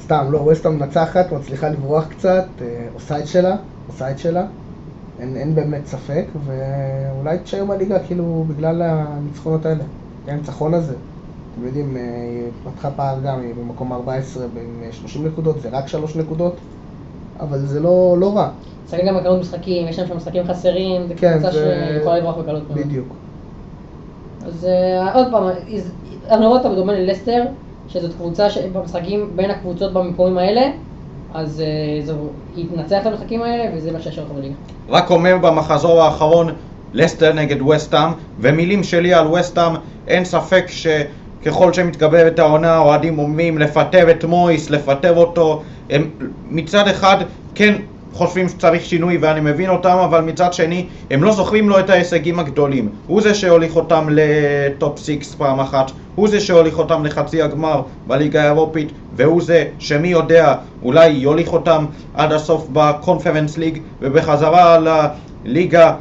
סתם, 0.03 0.25
לא, 0.31 0.37
וסטאם 0.39 0.79
מנצחת, 0.79 1.31
מצליחה 1.31 1.69
לברוח 1.69 2.05
קצת, 2.09 2.45
אה, 2.61 2.65
עושה 2.93 3.19
את 3.19 3.27
שלה, 3.27 3.55
עושה 3.87 4.11
את 4.11 4.19
שלה. 4.19 4.45
אין, 5.19 5.35
אין 5.37 5.55
באמת 5.55 5.85
ספק, 5.85 6.25
ואולי 6.45 7.37
תשאר 7.43 7.65
בליגה 7.65 7.99
כאילו 7.99 8.45
בגלל 8.47 8.81
הניצחונות 8.81 9.65
האלה. 9.65 9.83
הניצחון 10.27 10.73
הזה. 10.73 10.93
אתם 11.53 11.65
יודעים, 11.65 11.97
אה, 11.97 12.01
היא 12.01 12.71
פתחה 12.73 12.89
פער 12.91 13.17
גם, 13.25 13.41
היא 13.41 13.53
במקום 13.55 13.93
14 13.93 14.43
עם 14.43 14.49
אה, 14.83 14.91
30 14.91 15.27
נקודות, 15.27 15.61
זה 15.61 15.69
רק 15.71 15.87
3 15.87 16.15
נקודות, 16.15 16.55
אבל 17.39 17.59
זה 17.59 17.79
לא, 17.79 18.15
לא 18.19 18.37
רע. 18.37 18.49
משחקים 18.85 19.05
גם 19.07 19.17
בכמות 19.17 19.39
משחקים, 19.39 19.87
יש 19.87 19.99
להם 19.99 20.07
שם 20.07 20.17
משחקים 20.17 20.43
חסרים, 20.43 21.07
זה 21.07 21.13
כן, 21.17 21.33
קבוצה 21.33 21.51
זה- 21.51 21.91
שיכולה 21.97 22.17
לברוח 22.19 22.37
בקלות. 22.37 22.63
בדיוק. 22.73 23.07
אז 24.45 24.65
אה, 24.65 25.13
עוד 25.13 25.27
פעם, 25.31 25.43
אני 26.29 26.45
רואה 26.45 26.57
אותה 26.57 26.69
בדומה 26.69 26.93
ללסטר, 26.93 27.43
שזאת 27.87 28.11
קבוצה 28.17 28.49
שבמשחקים 28.49 29.29
בין 29.35 29.51
הקבוצות 29.51 29.93
במקומים 29.93 30.37
האלה, 30.37 30.61
אז 31.33 31.61
אה, 31.61 32.05
זו, 32.05 32.13
היא 32.55 32.65
תנצח 32.75 33.01
את 33.01 33.05
המשחקים 33.05 33.41
האלה, 33.41 33.77
וזה 33.77 33.91
מה 33.91 33.99
שישאר 33.99 34.23
אותה 34.23 34.33
בליגה. 34.33 34.55
רק 34.89 35.11
אומר 35.11 35.37
במחזור 35.37 36.01
האחרון 36.01 36.53
לסטר 36.93 37.33
נגד 37.33 37.61
וסטאם 37.61 38.11
ומילים 38.39 38.83
שלי 38.83 39.13
על 39.13 39.27
וסטאם 39.27 39.71
אין 40.07 40.25
ספק 40.25 40.65
שככל 40.67 41.73
שמתגברת 41.73 42.39
העונה 42.39 42.73
האוהדים 42.73 43.19
אומרים 43.19 43.57
לפטר 43.57 44.11
את 44.11 44.25
מויס, 44.25 44.69
לפטר 44.69 45.15
אותו 45.15 45.63
הם 45.89 46.09
מצד 46.49 46.87
אחד 46.87 47.17
כן 47.55 47.73
חושבים 48.13 48.49
שצריך 48.49 48.85
שינוי 48.85 49.17
ואני 49.17 49.39
מבין 49.39 49.69
אותם 49.69 49.97
אבל 50.03 50.21
מצד 50.21 50.53
שני 50.53 50.85
הם 51.11 51.23
לא 51.23 51.31
זוכרים 51.31 51.69
לו 51.69 51.79
את 51.79 51.89
ההישגים 51.89 52.39
הגדולים. 52.39 52.89
הוא 53.07 53.21
זה 53.21 53.33
שהוליך 53.33 53.75
אותם 53.75 54.07
לטופ 54.11 54.99
6 54.99 55.35
פעם 55.37 55.59
אחת 55.59 55.91
הוא 56.15 56.27
זה 56.27 56.39
שהוליך 56.39 56.79
אותם 56.79 57.05
לחצי 57.05 57.41
הגמר 57.41 57.81
בליגה 58.07 58.43
האירופית 58.43 58.91
והוא 59.15 59.41
זה 59.41 59.65
שמי 59.79 60.07
יודע 60.07 60.55
אולי 60.83 61.07
יוליך 61.07 61.53
אותם 61.53 61.85
עד 62.13 62.31
הסוף 62.31 62.67
בקונפרנס 62.73 63.57
ליג 63.57 63.79
ובחזרה 64.01 64.77
לליגה. 65.45 65.93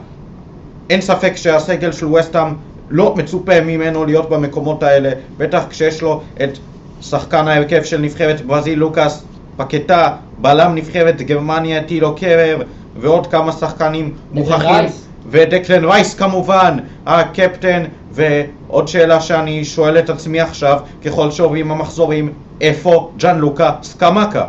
אין 0.91 1.01
ספק 1.01 1.37
שהסגל 1.37 1.93
של 1.93 2.07
וסטהאם 2.07 2.55
לא 2.91 3.15
מצופה 3.17 3.61
ממנו 3.61 4.05
להיות 4.05 4.31
במקומות 4.31 4.83
האלה 4.83 5.11
בטח 5.39 5.65
כשיש 5.71 6.03
לו 6.03 6.23
את 6.43 6.59
שחקן 7.01 7.49
ההרכב 7.49 7.83
של 7.83 8.01
נבחרת 8.01 8.41
ברזיל 8.41 8.79
לוקאס 8.79 9.25
פקטה, 9.57 10.17
בלם 10.39 10.75
נבחרת 10.75 11.23
גרמניה 11.23 11.85
טילו 11.85 12.17
קרר 12.17 12.63
ועוד 12.97 13.27
כמה 13.27 13.53
שחקנים 13.53 14.15
מוכחים. 14.33 14.85
ודקלן 15.31 15.85
רייס 15.85 16.15
כמובן, 16.15 16.79
הקפטן 17.07 17.85
ועוד 18.13 18.89
שאלה 18.89 19.21
שאני 19.21 19.65
שואל 19.65 19.99
את 19.99 20.11
עצמי 20.11 20.41
עכשיו 20.41 20.81
ככל 21.05 21.31
שעוברים 21.31 21.71
המחזורים 21.71 22.33
איפה 22.61 23.11
ג'אן 23.17 23.39
לוקה 23.39 23.73
סקמקה? 23.83 24.45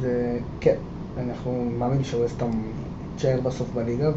זה, 0.00 0.38
כן, 0.60 0.74
אנחנו 1.26 1.70
מאמין 1.78 2.04
שווסטהאם 2.04 2.50
תישאר 3.16 3.40
בסוף 3.42 3.68
בליגה 3.74 4.10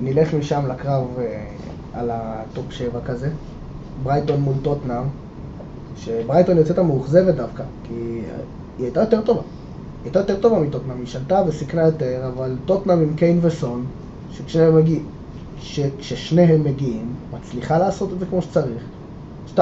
ונלך 0.00 0.34
משם 0.34 0.66
לקרב 0.68 1.04
אה, 1.18 1.44
על 1.94 2.10
הטופ 2.12 2.72
7 2.72 3.00
כזה. 3.06 3.30
ברייטון 4.02 4.40
מול 4.40 4.54
טוטנאם, 4.62 5.04
שברייטון 5.96 6.56
יוצאת 6.58 6.78
המאוכזבת 6.78 7.34
דווקא, 7.34 7.62
כי 7.84 7.94
היא 8.78 8.84
הייתה 8.86 9.00
יותר 9.00 9.20
טובה. 9.20 9.40
היא 9.40 9.46
הייתה 10.04 10.18
יותר 10.18 10.40
טובה 10.40 10.58
מטוטנאם, 10.60 10.98
היא 10.98 11.06
שלטה 11.06 11.42
וסיכנה 11.46 11.82
יותר, 11.82 12.30
אבל 12.34 12.56
טוטנאם 12.64 13.00
עם 13.00 13.14
קיין 13.16 13.38
וסון, 13.42 13.84
שכשהם 14.32 14.76
מגיעים, 14.76 15.04
שכששניהם 15.60 16.64
מגיעים, 16.64 17.06
מצליחה 17.32 17.78
לעשות 17.78 18.12
את 18.12 18.18
זה 18.18 18.26
כמו 18.26 18.42
שצריך. 18.42 18.82
2-1 19.56 19.58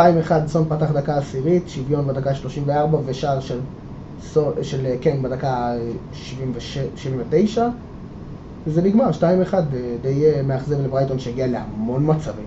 סון 0.46 0.64
פתח 0.68 0.90
דקה 0.92 1.16
עשירית, 1.18 1.68
שוויון 1.68 2.06
בדקה 2.06 2.34
34 2.34 2.98
ושער 3.06 3.40
של, 3.40 3.58
סו- 4.22 4.50
של 4.62 4.86
כן 5.00 5.22
בדקה 5.22 5.72
76 6.12 6.78
79 6.96 7.66
וזה 8.66 8.82
נגמר 8.82 9.10
2-1 9.12 9.54
די- 10.02 10.24
אה, 10.26 10.42
מאכזב 10.42 10.80
לברייטון 10.84 11.18
שהגיע 11.18 11.46
להמון 11.46 12.10
מצבים. 12.10 12.44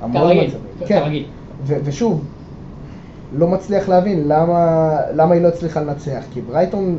המון 0.00 0.22
כרגיל, 0.22 0.44
מצבים. 0.46 0.60
כן. 0.88 1.00
כרגיל. 1.00 1.24
ו- 1.66 1.76
ושוב, 1.84 2.24
לא 3.38 3.48
מצליח 3.48 3.88
להבין 3.88 4.28
למה, 4.28 4.90
למה 5.14 5.34
היא 5.34 5.42
לא 5.42 5.48
הצליחה 5.48 5.80
לנצח, 5.80 6.22
כי 6.32 6.40
ברייטון 6.40 6.96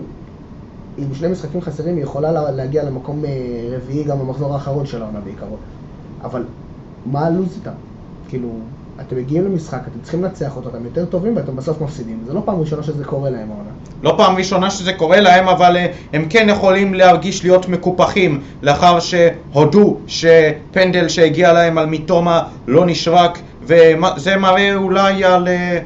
עם 0.97 1.07
שני 1.13 1.27
משחקים 1.27 1.61
חסרים 1.61 1.95
היא 1.95 2.03
יכולה 2.03 2.31
לה- 2.31 2.51
להגיע 2.51 2.83
למקום 2.83 3.25
אה, 3.25 3.29
רביעי 3.75 4.03
גם 4.03 4.19
במחזור 4.19 4.53
האחרון 4.53 4.85
של 4.85 5.01
העונה 5.01 5.19
בעיקרון. 5.19 5.57
אבל 6.23 6.43
מה 7.05 7.25
הלו"ז 7.25 7.55
איתם? 7.59 7.71
כאילו, 8.29 8.49
אתם 9.01 9.15
מגיעים 9.15 9.45
למשחק, 9.45 9.79
אתם 9.91 9.99
צריכים 10.01 10.23
לנצח 10.23 10.55
אותו, 10.55 10.69
אתם 10.69 10.85
יותר 10.85 11.05
טובים 11.05 11.35
ואתם 11.35 11.55
בסוף 11.55 11.81
מפסידים. 11.81 12.19
זה 12.27 12.33
לא 12.33 12.41
פעם 12.45 12.59
ראשונה 12.59 12.83
שזה 12.83 13.05
קורה 13.05 13.29
להם 13.29 13.47
העונה. 13.51 13.69
לא 14.03 14.13
פעם 14.17 14.35
ראשונה 14.35 14.69
שזה 14.69 14.93
קורה 14.93 15.19
להם, 15.19 15.47
אבל 15.47 15.77
אה, 15.77 15.85
הם 16.13 16.25
כן 16.29 16.47
יכולים 16.49 16.93
להרגיש 16.93 17.43
להיות 17.43 17.69
מקופחים 17.69 18.41
לאחר 18.61 18.99
שהודו 18.99 19.97
שפנדל 20.07 21.07
שהגיע 21.07 21.53
להם 21.53 21.77
על 21.77 21.85
מתומה 21.85 22.43
לא 22.67 22.85
נשרק, 22.85 23.39
וזה 23.63 24.37
מראה 24.37 24.75
אולי 24.75 25.23
על 25.23 25.47
אה, 25.47 25.79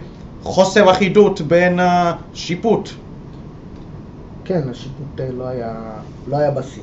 חוסר 0.48 0.92
אחידות 0.92 1.42
בין 1.42 1.80
השיפוט. 1.82 2.90
כן, 4.46 4.62
השיפוט 4.72 5.20
אה, 5.20 5.28
לא 5.38 5.48
היה, 5.48 5.74
לא 6.28 6.38
היה 6.38 6.52
בשיא, 6.52 6.82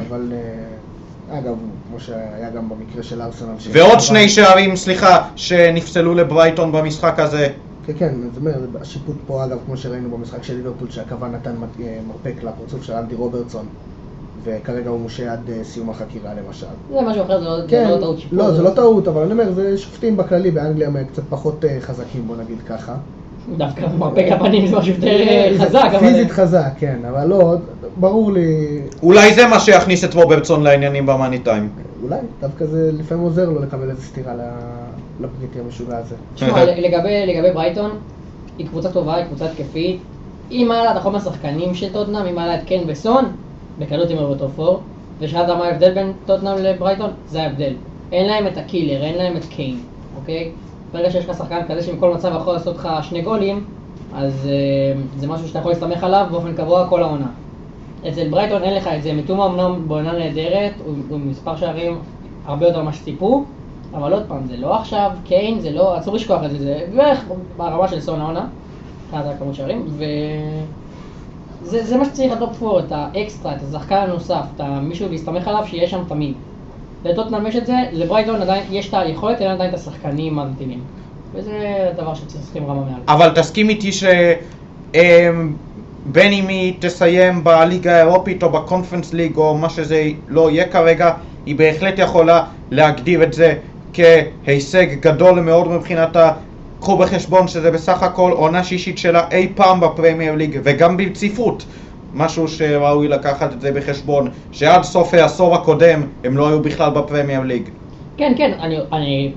אבל 0.00 0.32
אה, 0.32 1.38
אגב, 1.38 1.54
כמו 1.88 2.00
שהיה 2.00 2.50
גם 2.50 2.68
במקרה 2.68 3.02
של 3.02 3.22
ארסנל. 3.22 3.54
ועוד 3.72 4.00
שני 4.00 4.28
שערים, 4.28 4.76
סליחה, 4.76 5.28
שנפסלו 5.36 6.14
לברייטון 6.14 6.72
במשחק 6.72 7.18
הזה. 7.18 7.48
כן, 7.86 7.92
כן, 7.98 8.14
זאת 8.32 8.36
אומרת, 8.36 8.80
השיפוט 8.80 9.16
פה 9.26 9.44
אגב, 9.44 9.58
כמו 9.66 9.76
שראינו 9.76 10.10
במשחק 10.10 10.42
של 10.42 10.56
ליברפול, 10.56 10.90
שהכוון 10.90 11.34
נתן 11.34 11.54
אה, 11.80 11.98
מרפק 12.08 12.42
לפרצוף 12.42 12.82
של 12.82 12.92
אנדי 12.92 13.14
רוברטסון, 13.14 13.66
וכרגע 14.44 14.90
הוא 14.90 15.00
מושעה 15.00 15.32
עד 15.32 15.50
אה, 15.50 15.64
סיום 15.64 15.90
החקירה 15.90 16.30
למשל. 16.34 16.66
זה 16.92 17.00
משהו 17.02 17.22
אחר, 17.22 17.38
זה 17.38 17.44
לא- 17.44 17.60
זה 17.60 17.66
כן, 17.68 17.88
לא 17.90 17.96
טעות 18.00 18.18
שיפוט. 18.18 18.38
לא, 18.38 18.50
זה 18.52 18.62
לא 18.62 18.70
טעות, 18.70 19.08
אבל 19.08 19.22
אני 19.22 19.32
אומר, 19.32 19.52
זה 19.52 19.78
שופטים 19.78 20.16
בכללי 20.16 20.50
באנגליה 20.50 20.88
הם 20.88 21.04
קצת 21.12 21.22
פחות 21.30 21.64
אה, 21.64 21.76
חזקים, 21.80 22.26
בוא 22.26 22.36
נגיד 22.36 22.56
ככה. 22.68 22.94
דווקא 23.56 23.86
מרפק 23.98 24.26
הפנים 24.32 24.66
זה 24.66 24.76
משהו 24.76 24.94
יותר 24.94 25.06
אה, 25.28 25.52
חזק. 25.58 25.88
פיזית 26.00 26.30
חזק, 26.30 26.70
כן, 26.78 26.98
אבל 27.10 27.26
לא, 27.26 27.54
ברור 28.00 28.32
לי, 28.32 28.80
אולי 29.02 29.34
זה 29.34 29.46
מה 29.46 29.60
שיכניס 29.60 30.04
את 30.04 30.14
רוברטסון 30.14 30.62
לעניינים 30.62 31.06
במאני 31.06 31.38
טיים. 31.38 31.68
אולי, 32.02 32.16
דווקא 32.40 32.66
זה 32.66 32.90
לפעמים 32.92 33.24
עוזר 33.24 33.50
לו 33.50 33.62
לקבל 33.62 33.90
איזה 33.90 34.02
סטירה 34.02 34.34
ל- 34.34 34.40
לבריטי 35.20 35.58
המשוגע 35.64 35.98
הזה. 35.98 36.14
תשמע, 36.34 36.64
לגבי, 36.64 37.50
ברייטון, 37.54 37.90
היא 38.58 38.66
קבוצה 38.68 38.90
טובה, 38.92 39.14
היא 39.14 39.24
קבוצה 39.24 39.44
התקפית. 39.44 40.00
אם 40.50 40.70
היה 40.70 40.84
לה 40.84 40.92
את 40.92 40.96
החומר 40.96 41.16
השחקנים 41.16 41.74
של 41.74 41.92
טוטנאם, 41.92 42.26
אם 42.26 42.38
היה 42.38 42.46
לה 42.46 42.54
את 42.54 42.64
קיין 42.66 42.80
וסון, 42.86 43.24
בקלות 43.78 44.10
היו 44.10 44.34
בטופ 44.34 44.60
4. 44.60 44.78
ושאלת 45.20 45.48
מה 45.48 45.64
ההבדל 45.64 45.94
בין 45.94 46.12
טוטנאם 46.26 46.58
לברייטון? 46.58 47.10
זה 47.26 47.42
ההבדל. 47.42 47.72
אין 48.12 48.26
להם 48.26 48.46
את 48.46 48.58
ה 48.58 48.64
killer, 48.64 49.02
אין 49.02 49.18
להם 49.18 49.36
את 49.36 49.44
קיין, 49.44 49.78
אוקיי? 50.16 50.52
ברגע 50.92 51.10
שיש 51.10 51.28
לך 51.28 51.36
שחקן 51.36 51.60
כזה 51.68 51.82
שמכל 51.82 52.14
מצב 52.14 52.32
יכול 52.40 52.52
לעשות 52.52 52.76
לך 52.76 52.88
שני 53.02 53.22
גולים, 53.22 53.64
אז 54.14 54.48
אה, 54.48 55.00
זה 55.16 55.26
משהו 55.26 55.48
שאתה 55.48 55.58
יכול 55.58 55.72
להסתמך 55.72 56.04
עליו 56.04 56.26
באופן 56.30 56.54
קבוע 56.54 56.88
כל 56.88 57.02
העונה. 57.02 57.26
אצל 58.08 58.28
ברייטון 58.28 58.62
אין 58.62 58.74
לך 58.74 58.86
את 58.86 59.02
זה, 59.02 59.12
מיטומה 59.12 59.46
אמנם 59.46 59.88
בעונה 59.88 60.12
נהדרת, 60.12 60.72
הוא 60.84 60.94
עם 61.10 61.30
מספר 61.30 61.56
שערים 61.56 61.98
הרבה 62.44 62.66
יותר 62.66 62.82
ממה 62.82 62.92
שציפו, 62.92 63.44
אבל 63.94 64.12
עוד 64.12 64.22
פעם, 64.28 64.46
זה 64.46 64.56
לא 64.56 64.76
עכשיו, 64.76 65.10
קיין, 65.24 65.60
זה 65.60 65.70
לא, 65.70 65.98
אסור 65.98 66.14
לשכוח 66.14 66.44
את 66.44 66.50
זה, 66.50 66.58
זה 66.58 66.86
בערך 66.96 67.24
ברמה 67.56 67.88
של 67.88 68.00
סון 68.00 68.20
העונה, 68.20 68.46
מבחינת 69.04 69.24
הכמות 69.34 69.54
שערים, 69.54 69.82
וזה 69.86 70.06
זה 71.66 71.96
מה 71.96 72.04
שצריך 72.04 72.32
4, 72.32 72.78
את 72.78 72.92
האקסטרה, 72.92 73.52
את 73.52 73.60
השחקן 73.68 73.94
הנוסף, 73.96 74.42
את 74.56 74.60
מישהו 74.82 75.08
להסתמך 75.10 75.48
עליו 75.48 75.62
שיהיה 75.66 75.88
שם 75.88 76.02
תמיד. 76.08 76.34
לטוטנאם 77.04 77.46
יש 77.46 77.56
את 77.56 77.66
זה, 77.66 77.74
לברייטון 77.92 78.42
עדיין 78.42 78.64
יש 78.70 78.88
את 78.88 78.94
היכולת, 78.94 79.40
אין 79.40 79.50
עדיין 79.50 79.70
את 79.70 79.74
השחקנים 79.74 80.38
המתאימים. 80.38 80.80
וזה 81.32 81.90
דבר 81.96 82.14
שצריכים 82.14 82.64
רמה 82.64 82.80
מעל. 82.80 83.00
אבל 83.08 83.30
תסכים 83.34 83.68
איתי 83.68 83.92
שבין 83.92 85.52
אם 86.14 86.48
היא 86.48 86.74
תסיים 86.78 87.44
בליגה 87.44 87.96
האירופית 87.96 88.42
או 88.42 88.50
בקונפרנס 88.50 89.12
ליג 89.12 89.36
או 89.36 89.58
מה 89.58 89.70
שזה 89.70 90.08
לא 90.28 90.50
יהיה 90.50 90.68
כרגע, 90.68 91.12
היא 91.46 91.56
בהחלט 91.56 91.98
יכולה 91.98 92.44
להגדיר 92.70 93.22
את 93.22 93.32
זה 93.32 93.54
כהישג 93.92 94.86
גדול 95.00 95.40
מאוד 95.40 95.68
מבחינתה. 95.68 96.32
קחו 96.80 96.96
בחשבון 96.96 97.48
שזה 97.48 97.70
בסך 97.70 98.02
הכל 98.02 98.32
עונה 98.32 98.64
שישית 98.64 98.98
שלה 98.98 99.22
אי 99.30 99.52
פעם 99.54 99.80
בפרמייר 99.80 100.34
ליג 100.34 100.60
וגם 100.64 100.96
ברציפות. 100.96 101.64
משהו 102.14 102.48
שראוי 102.48 103.08
לקחת 103.08 103.52
את 103.52 103.60
זה 103.60 103.72
בחשבון, 103.72 104.30
שעד 104.52 104.82
סוף 104.82 105.14
העשור 105.14 105.54
הקודם 105.54 106.02
הם 106.24 106.36
לא 106.36 106.48
היו 106.48 106.62
בכלל 106.62 106.90
בפרמייר 106.90 107.40
ליג. 107.40 107.68
כן, 108.16 108.32
כן, 108.36 108.52
אני, 108.60 108.76
אני 108.92 109.32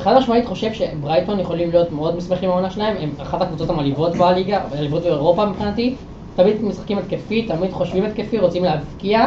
חד 0.00 0.18
משמעית 0.18 0.46
חושב 0.46 0.72
שברייטון 0.72 1.40
יכולים 1.40 1.70
להיות 1.70 1.92
מאוד 1.92 2.16
משמחים 2.16 2.48
מהעונה 2.48 2.70
שלהם, 2.70 2.96
הם 3.00 3.10
אחת 3.22 3.42
הקבוצות 3.42 3.70
המעליבות 3.70 4.16
בליגה, 4.16 4.60
המעליבות 4.70 5.02
באירופה 5.02 5.46
מבחינתי, 5.46 5.94
תמיד 6.36 6.64
משחקים 6.64 6.98
התקפי, 6.98 7.42
תמיד 7.42 7.72
חושבים 7.72 8.04
התקפי, 8.04 8.38
רוצים 8.38 8.64
להבקיע, 8.64 9.26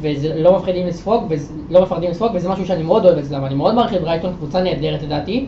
וזה 0.00 0.34
לא 0.34 0.56
מפחידים 0.56 0.86
לספוג, 0.86 1.34
לא 1.70 1.82
מפחדים 1.82 2.10
לספוג, 2.10 2.32
וזה 2.34 2.48
משהו 2.48 2.66
שאני 2.66 2.82
מאוד 2.82 3.04
אוהב 3.04 3.18
אצלם, 3.18 3.44
אני 3.44 3.54
מאוד 3.54 3.74
מעריך 3.74 3.94
את 3.94 4.00
ברייטון, 4.00 4.32
קבוצה 4.32 4.62
נהדרת 4.62 5.02
לדעתי, 5.02 5.46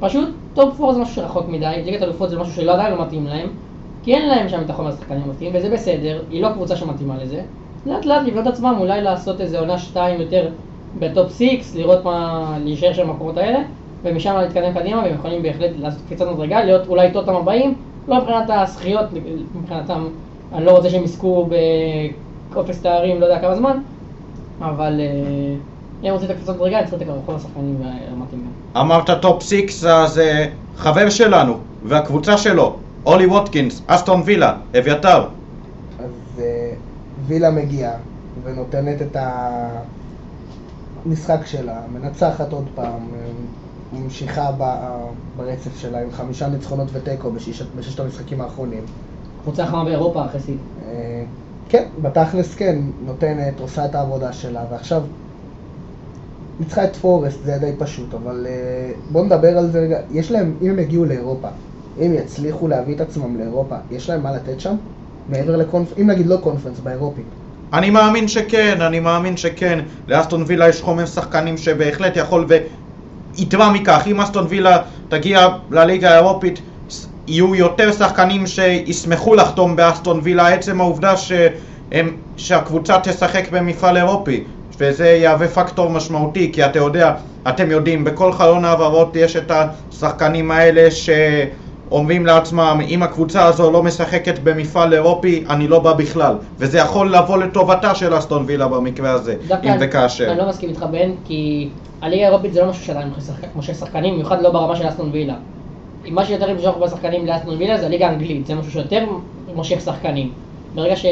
פשוט 0.00 0.28
טופ 0.54 0.80
4 0.80 0.92
זה 0.92 1.00
משהו 1.00 1.14
שרחוק 1.14 1.48
מדי, 1.48 1.82
ליגת 1.84 2.02
אלופות 2.02 2.30
זה 2.30 2.38
משהו 2.38 2.52
שלא 2.52 2.72
עדיין 2.72 2.94
לא 2.94 3.02
מתאים 3.02 3.26
להם, 3.26 3.48
כי 4.02 4.14
אין 4.14 4.28
להם 4.28 4.48
שם 4.48 4.60
את 4.64 4.70
החומר 4.70 4.88
השחקנים 4.88 5.22
המתאים, 5.22 5.52
וזה 5.54 5.70
בסדר, 5.70 6.22
היא 6.30 6.42
לא 6.42 6.48
קבוצה 6.52 6.76
שמתאימה 6.76 7.16
לזה. 7.22 7.42
לאט 7.86 8.04
לאט 8.04 8.26
לבנות 8.26 8.46
עצמם, 8.46 8.74
אולי 8.78 9.02
לעשות 9.02 9.40
איזה 9.40 9.58
עונה 9.58 9.78
שתיים 9.78 10.20
יותר 10.20 10.48
בטופ 10.98 11.38
6, 11.38 11.44
לראות 11.74 12.04
מה, 12.04 12.56
להישאר 12.64 12.92
שם 12.92 13.08
במקומות 13.08 13.36
האלה, 13.36 13.58
ומשם 14.02 14.36
להתקדם 14.36 14.74
קדימה, 14.74 15.02
והם 15.02 15.14
יכולים 15.14 15.42
בהחלט 15.42 15.70
לעשות 15.78 16.02
קפיצת 16.06 16.26
מדרגה, 16.28 16.64
להיות 16.64 16.88
אולי 16.88 17.12
טוטנאם 17.12 17.34
הבאים, 17.34 17.74
לא 18.08 18.16
מבחינת 18.16 18.50
הזכיות, 18.50 19.06
מבחינתם, 19.54 20.08
אני 20.52 20.64
לא 20.64 20.70
רוצה 20.76 20.90
שהם 20.90 21.04
יזכו 21.04 21.48
באופס 22.52 22.82
תארים, 22.82 23.20
לא 23.20 23.26
יודע 23.26 23.38
כמה 23.38 23.54
זמן, 23.54 23.78
אבל 24.60 25.00
אה, 25.00 25.54
הם 26.02 26.12
רוצים 26.12 26.30
את 26.30 26.34
הקפיצת 26.34 26.54
מדרגה, 26.54 26.78
הם 26.78 26.86
צריכים 26.86 27.10
את 27.10 27.14
כל 27.26 27.34
השחקנים 27.34 27.82
המתאימים. 28.12 28.50
אמרת 28.76 29.10
טופ 29.22 29.42
6, 29.42 29.84
אז 29.84 30.18
אה, 30.18 30.46
חבר 30.76 31.10
שלנו 31.10 31.58
והקבוצה 31.84 32.38
שלו, 32.38 32.76
אולי 33.06 33.26
ווטקינס, 33.26 33.82
אסטון 33.86 34.22
וילה, 34.24 34.56
אביתר. 34.78 35.24
אז 35.98 36.40
אה, 36.40 36.74
וילה 37.26 37.50
מגיעה 37.50 37.92
ונותנת 38.44 39.02
את 39.02 39.16
המשחק 41.06 41.46
שלה, 41.46 41.80
מנצחת 41.92 42.52
עוד 42.52 42.66
פעם, 42.74 43.08
אה, 43.14 43.30
ממשיכה 43.92 44.50
ברצף 45.36 45.78
שלה 45.78 46.02
עם 46.02 46.12
חמישה 46.12 46.48
ניצחונות 46.48 46.88
ותיקו 46.92 47.30
בששת 47.76 48.00
המשחקים 48.00 48.40
האחרונים. 48.40 48.82
קבוצה 49.42 49.66
חמה 49.66 49.84
באירופה, 49.84 50.24
אחרי. 50.24 50.40
אה, 50.86 51.24
כן, 51.68 51.84
בתכלס 52.02 52.54
כן, 52.54 52.78
נותנת, 53.04 53.60
עושה 53.60 53.84
את 53.84 53.94
העבודה 53.94 54.32
שלה, 54.32 54.64
ועכשיו 54.70 55.02
ניצחה 56.60 56.84
את 56.84 56.96
פורסט, 56.96 57.38
זה 57.44 57.58
די 57.60 57.72
פשוט, 57.78 58.14
אבל 58.14 58.46
אה, 58.48 58.92
בואו 59.12 59.24
נדבר 59.24 59.58
על 59.58 59.70
זה 59.70 59.80
רגע, 59.80 59.98
יש 60.12 60.30
להם, 60.30 60.54
אם 60.62 60.70
הם 60.70 60.78
יגיעו 60.78 61.04
לאירופה, 61.04 61.48
אם 62.00 62.14
יצליחו 62.14 62.68
להביא 62.68 62.94
את 62.94 63.00
עצמם 63.00 63.38
לאירופה, 63.38 63.74
יש 63.90 64.10
להם 64.10 64.22
מה 64.22 64.32
לתת 64.32 64.60
שם? 64.60 64.74
מעבר 65.28 65.56
לקונפרנס, 65.56 65.98
אם 65.98 66.06
נגיד 66.10 66.26
לא 66.26 66.36
קונפרנס, 66.36 66.80
באירופית. 66.80 67.24
אני 67.72 67.90
מאמין 67.90 68.28
שכן, 68.28 68.80
אני 68.80 69.00
מאמין 69.00 69.36
שכן. 69.36 69.78
לאסטון 70.08 70.44
וילה 70.46 70.68
יש 70.68 70.82
חומר 70.82 71.06
שחקנים 71.06 71.56
שבהחלט 71.56 72.16
יכול 72.16 72.46
ויתרה 73.38 73.72
מכך, 73.72 74.02
אם 74.06 74.20
אסטון 74.20 74.46
וילה 74.48 74.82
תגיע 75.08 75.48
לליגה 75.70 76.10
האירופית, 76.10 76.60
יהיו 77.26 77.54
יותר 77.54 77.92
שחקנים 77.92 78.46
שישמחו 78.46 79.34
לחתום 79.34 79.76
באסטון 79.76 80.20
וילה, 80.22 80.48
עצם 80.48 80.80
העובדה 80.80 81.16
שהם, 81.16 82.16
שהקבוצה 82.36 82.96
תשחק 83.02 83.44
במפעל 83.50 83.96
אירופי. 83.96 84.44
וזה 84.80 85.08
יהווה 85.08 85.48
פקטור 85.48 85.90
משמעותי, 85.90 86.52
כי 86.52 86.64
אתה 86.64 86.78
יודע, 86.78 87.12
אתם 87.48 87.70
יודעים, 87.70 88.04
בכל 88.04 88.32
חלון 88.32 88.64
העברות 88.64 89.16
יש 89.16 89.36
את 89.36 89.50
השחקנים 89.90 90.50
האלה 90.50 90.88
שאומרים 90.90 92.26
לעצמם, 92.26 92.80
אם 92.88 93.02
הקבוצה 93.02 93.44
הזו 93.44 93.70
לא 93.70 93.82
משחקת 93.82 94.38
במפעל 94.38 94.94
אירופי, 94.94 95.44
אני 95.50 95.68
לא 95.68 95.78
בא 95.78 95.92
בכלל. 95.92 96.34
וזה 96.58 96.78
יכול 96.78 97.14
לבוא 97.16 97.38
לטובתה 97.38 97.94
של 97.94 98.18
אסטון 98.18 98.44
וילה 98.46 98.68
במקרה 98.68 99.10
הזה, 99.10 99.34
דווקא 99.48 99.66
אם 99.66 99.76
וכאשר. 99.80 100.30
אני 100.30 100.38
לא 100.38 100.48
מסכים 100.48 100.68
איתך 100.68 100.82
בן, 100.90 101.10
כי 101.24 101.68
הליגה 102.02 102.22
האירופית 102.24 102.52
זה 102.52 102.60
לא 102.60 102.68
משהו 102.70 102.84
שעדיין 102.84 103.08
מושך- 103.08 103.44
מושך 103.54 103.74
שחקנים, 103.74 104.14
במיוחד 104.14 104.42
לא 104.42 104.50
ברמה 104.50 104.76
של 104.76 104.88
אסטון 104.88 105.10
וילה. 105.12 105.34
מה 106.10 106.24
שיותר 106.24 106.50
ימשוך 106.50 106.76
בשחקנים 106.76 107.26
לאסטון 107.26 107.56
וילה 107.58 107.78
זה 107.80 107.86
הליגה 107.86 108.06
האנגלית, 108.08 108.46
זה 108.46 108.54
משהו 108.54 108.72
שיותר 108.72 109.04
מושך 109.54 109.80
שחקנים. 109.80 110.30
ברגע 110.74 110.96
ש... 110.96 111.06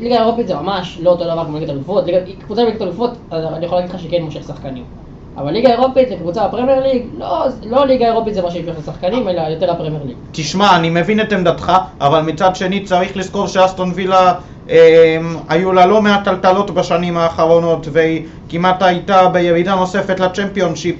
ליגה 0.00 0.20
אירופית 0.20 0.46
זה 0.46 0.54
ממש 0.54 0.98
לא 1.02 1.10
אותו 1.10 1.24
דבר 1.24 1.44
כמו 1.44 1.58
ליגת 1.58 1.70
אלופות, 1.70 2.04
קבוצה 2.44 2.62
בליגת 2.62 2.82
אלופות, 2.82 3.10
אני 3.32 3.66
יכול 3.66 3.78
להגיד 3.78 3.94
לך 3.94 4.00
שכן 4.00 4.22
מושך 4.22 4.42
שחקנים. 4.46 4.84
אבל 5.36 5.50
ליגה 5.50 5.68
אירופית 5.68 6.10
לקבוצה 6.10 6.48
בפרמייר 6.48 6.82
ליג, 6.82 7.02
לא, 7.18 7.44
לא 7.66 7.86
ליגה 7.86 8.06
אירופית 8.06 8.34
זה 8.34 8.42
מה 8.42 8.50
שימשוך 8.50 8.78
לשחקנים, 8.78 9.28
אלא 9.28 9.40
יותר 9.40 9.70
הפרמייר 9.70 10.02
ליג. 10.06 10.16
תשמע, 10.32 10.76
אני 10.76 10.90
מבין 10.90 11.20
את 11.20 11.32
עמדתך, 11.32 11.72
אבל 12.00 12.20
מצד 12.20 12.56
שני 12.56 12.80
צריך 12.80 13.16
לזכור 13.16 13.46
שאסטון 13.46 13.92
וילה 13.94 14.34
אה, 14.70 15.18
היו 15.48 15.72
לה 15.72 15.86
לא 15.86 16.02
מעט 16.02 16.24
טלטלות 16.24 16.70
בשנים 16.70 17.16
האחרונות 17.16 17.88
והיא 17.92 18.26
כמעט 18.48 18.82
הייתה 18.82 19.28
בירידה 19.28 19.74
נוספת 19.74 20.20
לצ'מפיונשיפ 20.20 20.96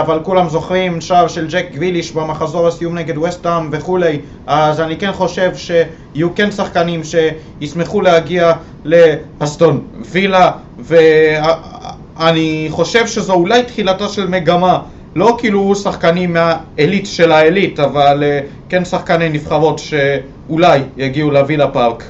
אבל 0.00 0.20
כולם 0.22 0.48
זוכרים 0.48 1.00
שער 1.00 1.28
של 1.28 1.46
ג'ק 1.48 1.66
גביליש 1.72 2.12
במחזור 2.12 2.66
הסיום 2.66 2.98
נגד 2.98 3.18
וסטהאם 3.18 3.68
וכולי 3.72 4.20
אז 4.46 4.80
אני 4.80 4.96
כן 4.96 5.12
חושב 5.12 5.50
שיהיו 5.54 6.34
כן 6.34 6.50
שחקנים 6.50 7.00
שישמחו 7.04 8.00
להגיע 8.00 8.52
לאסטון 8.84 9.80
וילה 10.10 10.50
ואני 10.78 12.66
חושב 12.70 13.06
שזו 13.06 13.32
אולי 13.32 13.62
תחילתה 13.62 14.08
של 14.08 14.28
מגמה 14.28 14.80
לא 15.14 15.36
כאילו 15.38 15.74
שחקנים 15.74 16.32
מהעילית 16.32 17.06
של 17.06 17.32
העילית, 17.32 17.80
אבל 17.80 18.22
אה, 18.22 18.40
כן 18.68 18.84
שחקני 18.84 19.28
נבחרות 19.28 19.78
שאולי 19.78 20.80
יגיעו 20.96 21.30
לווילה 21.30 21.68
פארק. 21.70 22.04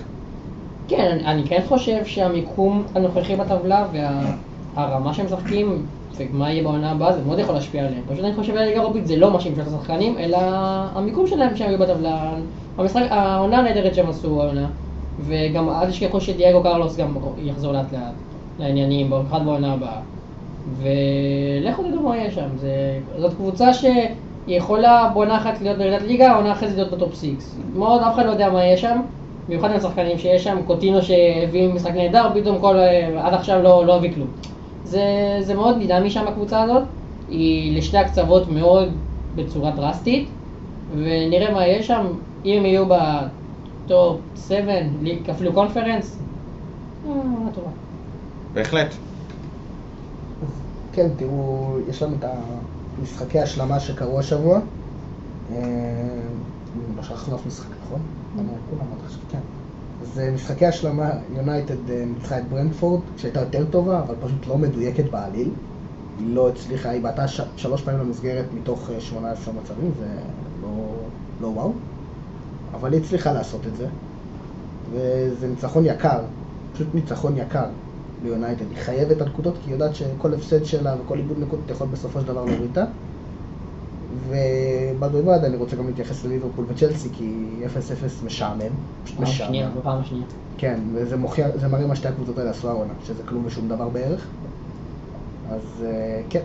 כן, 0.88 1.18
אני 1.24 1.42
כן 1.48 1.60
חושב 1.68 2.04
שהמיקום 2.04 2.84
הנוכחי 2.94 3.36
בטבלה 3.36 3.84
והרמה 4.76 5.14
שהם 5.14 5.26
משחקים 5.26 5.86
ומה 6.18 6.50
יהיה 6.50 6.62
בעונה 6.62 6.90
הבאה 6.90 7.12
זה 7.12 7.20
מאוד 7.26 7.38
יכול 7.38 7.54
להשפיע 7.54 7.86
עליהם. 7.86 8.02
פשוט 8.08 8.24
אני 8.24 8.34
חושב 8.34 8.54
שהליגה 8.54 8.80
האירופית 8.80 9.06
זה 9.06 9.16
לא 9.16 9.30
מה 9.30 9.40
שימשוך 9.40 9.68
את 9.68 9.72
השחקנים, 9.72 10.18
אלא 10.18 10.38
המיקום 10.94 11.26
שלהם 11.26 11.56
שהם 11.56 11.68
היו 11.68 11.78
בטבלה, 11.78 12.30
העונה 13.10 13.58
הנהדרת 13.58 13.94
שהם 13.94 14.08
עשו 14.08 14.42
העונה, 14.42 14.66
וגם 15.20 15.68
אל 15.68 15.90
תשכחו 15.90 16.20
שדייגו 16.20 16.62
קרלוס 16.62 16.96
גם 16.96 17.16
יחזור 17.38 17.72
לאט 17.72 17.92
לאט 17.92 18.14
לעניינים, 18.58 19.10
במיוחד 19.10 19.44
בעונה 19.44 19.72
הבאה. 19.72 20.00
ולכו 20.82 21.82
תדעו 21.82 22.02
מה 22.02 22.16
יהיה 22.16 22.30
שם, 22.30 22.48
זה, 22.56 22.98
זאת 23.18 23.34
קבוצה 23.34 23.68
שיכולה 23.74 25.10
בעונה 25.14 25.36
אחת 25.36 25.60
להיות 25.60 25.78
בירידת 25.78 26.02
ליגה, 26.02 26.36
עונה 26.36 26.52
אחרי 26.52 26.68
זה 26.68 26.76
להיות 26.76 26.90
ב 26.92 26.98
top 26.98 27.14
six. 27.14 27.58
מאוד, 27.74 28.02
אף 28.02 28.14
אחד 28.14 28.26
לא 28.26 28.30
יודע 28.30 28.50
מה 28.50 28.64
יהיה 28.64 28.76
שם, 28.76 29.00
במיוחד 29.46 29.70
עם 29.70 29.76
השחקנים 29.76 30.18
שיש 30.18 30.44
שם, 30.44 30.58
קוטינו 30.66 31.02
שהביא 31.02 31.68
משחק 31.68 31.94
נהדר, 31.94 32.28
פתאום 32.34 32.58
כל, 32.58 32.76
עד 33.18 33.34
עכשיו 33.34 33.62
לא, 33.62 33.86
לא 33.86 33.96
הביא 33.96 34.14
כלום. 34.14 34.28
זה, 34.84 35.36
זה 35.40 35.54
מאוד 35.54 35.78
דינמי 35.78 36.10
שם 36.10 36.28
הקבוצה 36.28 36.62
הזאת, 36.62 36.82
היא 37.28 37.78
לשתי 37.78 37.98
הקצוות 37.98 38.48
מאוד 38.48 38.88
בצורה 39.36 39.70
דרסטית, 39.70 40.28
ונראה 40.92 41.54
מה 41.54 41.66
יהיה 41.66 41.82
שם, 41.82 42.06
אם 42.44 42.58
הם 42.58 42.66
יהיו 42.66 42.84
בטופ 42.86 44.20
7, 44.48 44.72
אפילו 45.30 45.52
קונפרנס, 45.52 46.18
אה, 47.06 47.10
עונה 47.10 47.52
טובה. 47.54 47.70
בהחלט. 48.54 48.94
כן, 50.92 51.08
תראו, 51.16 51.76
יש 51.88 52.02
לנו 52.02 52.16
את 52.18 52.24
המשחקי 52.98 53.40
השלמה 53.40 53.80
שקרו 53.80 54.18
השבוע. 54.18 54.60
אה, 55.52 55.58
לא 56.96 57.02
שכחנו 57.02 57.36
אף 57.36 57.46
משחק, 57.46 57.70
נכון? 57.86 58.00
אמרנו 58.34 58.58
כולם 58.70 58.86
עד 58.92 59.04
עכשיו, 59.04 59.20
כן. 59.30 59.38
אז 60.04 60.18
אה, 60.18 60.30
משחקי 60.30 60.66
השלמה, 60.66 61.10
יונייטד 61.36 61.90
אה, 61.90 62.04
ניצחה 62.06 62.38
את 62.38 62.48
ברנדפורד, 62.48 63.00
שהייתה 63.16 63.40
יותר 63.40 63.64
טובה, 63.70 64.00
אבל 64.00 64.14
פשוט 64.20 64.46
לא 64.46 64.58
מדויקת 64.58 65.04
בעליל. 65.10 65.50
היא 66.18 66.34
לא 66.34 66.48
הצליחה, 66.48 66.90
היא 66.90 67.02
בעטה 67.02 67.28
שלוש 67.56 67.82
פעמים 67.82 68.00
למסגרת 68.00 68.44
מתוך 68.54 68.90
אה, 68.90 69.00
18 69.00 69.54
מצבים, 69.54 69.90
זה 69.98 70.06
לא, 70.62 70.68
לא 71.40 71.46
וואו. 71.46 71.72
אבל 72.74 72.92
היא 72.92 73.00
הצליחה 73.00 73.32
לעשות 73.32 73.60
את 73.66 73.76
זה. 73.76 73.86
וזה 74.92 75.48
ניצחון 75.48 75.86
יקר, 75.86 76.20
פשוט 76.74 76.88
ניצחון 76.94 77.36
יקר 77.36 77.66
ליונייטד. 78.24 78.64
היא 78.70 78.78
חייבת 78.78 79.16
את 79.16 79.22
הנקודות, 79.22 79.54
כי 79.54 79.70
היא 79.70 79.72
יודעת 79.72 79.94
שכל 79.94 80.34
הפסד 80.34 80.64
שלה 80.64 80.96
וכל 81.04 81.18
איבוד 81.18 81.38
נקודות 81.40 81.70
יכול 81.70 81.86
בסופו 81.86 82.20
של 82.20 82.26
דבר 82.26 82.44
להוריד 82.44 82.68
אותה. 82.68 82.84
ובד 84.28 85.12
בבד 85.12 85.44
אני 85.44 85.56
רוצה 85.56 85.76
גם 85.76 85.86
להתייחס 85.86 86.24
לליברפול 86.24 86.64
וצ'לסי, 86.68 87.08
כי 87.12 87.46
0-0 88.22 88.24
משעמם. 88.26 88.60
פשוט 89.04 89.16
פעם 89.16 89.26
שנייה, 89.26 89.66
משעמם. 89.66 89.80
בפעם 89.80 90.00
השנייה. 90.00 90.24
כן, 90.58 90.80
וזה 90.94 91.16
מוכיח, 91.16 91.48
זה 91.56 91.68
מראה 91.68 91.86
מה 91.86 91.96
שתי 91.96 92.08
הקבוצות 92.08 92.38
האלה 92.38 92.50
עשו 92.50 92.68
העונה, 92.68 92.92
שזה 93.04 93.22
כלום 93.26 93.46
ושום 93.46 93.68
דבר 93.68 93.88
בערך. 93.88 94.26
אז 95.50 95.84
אה, 95.84 96.22
כן, 96.30 96.42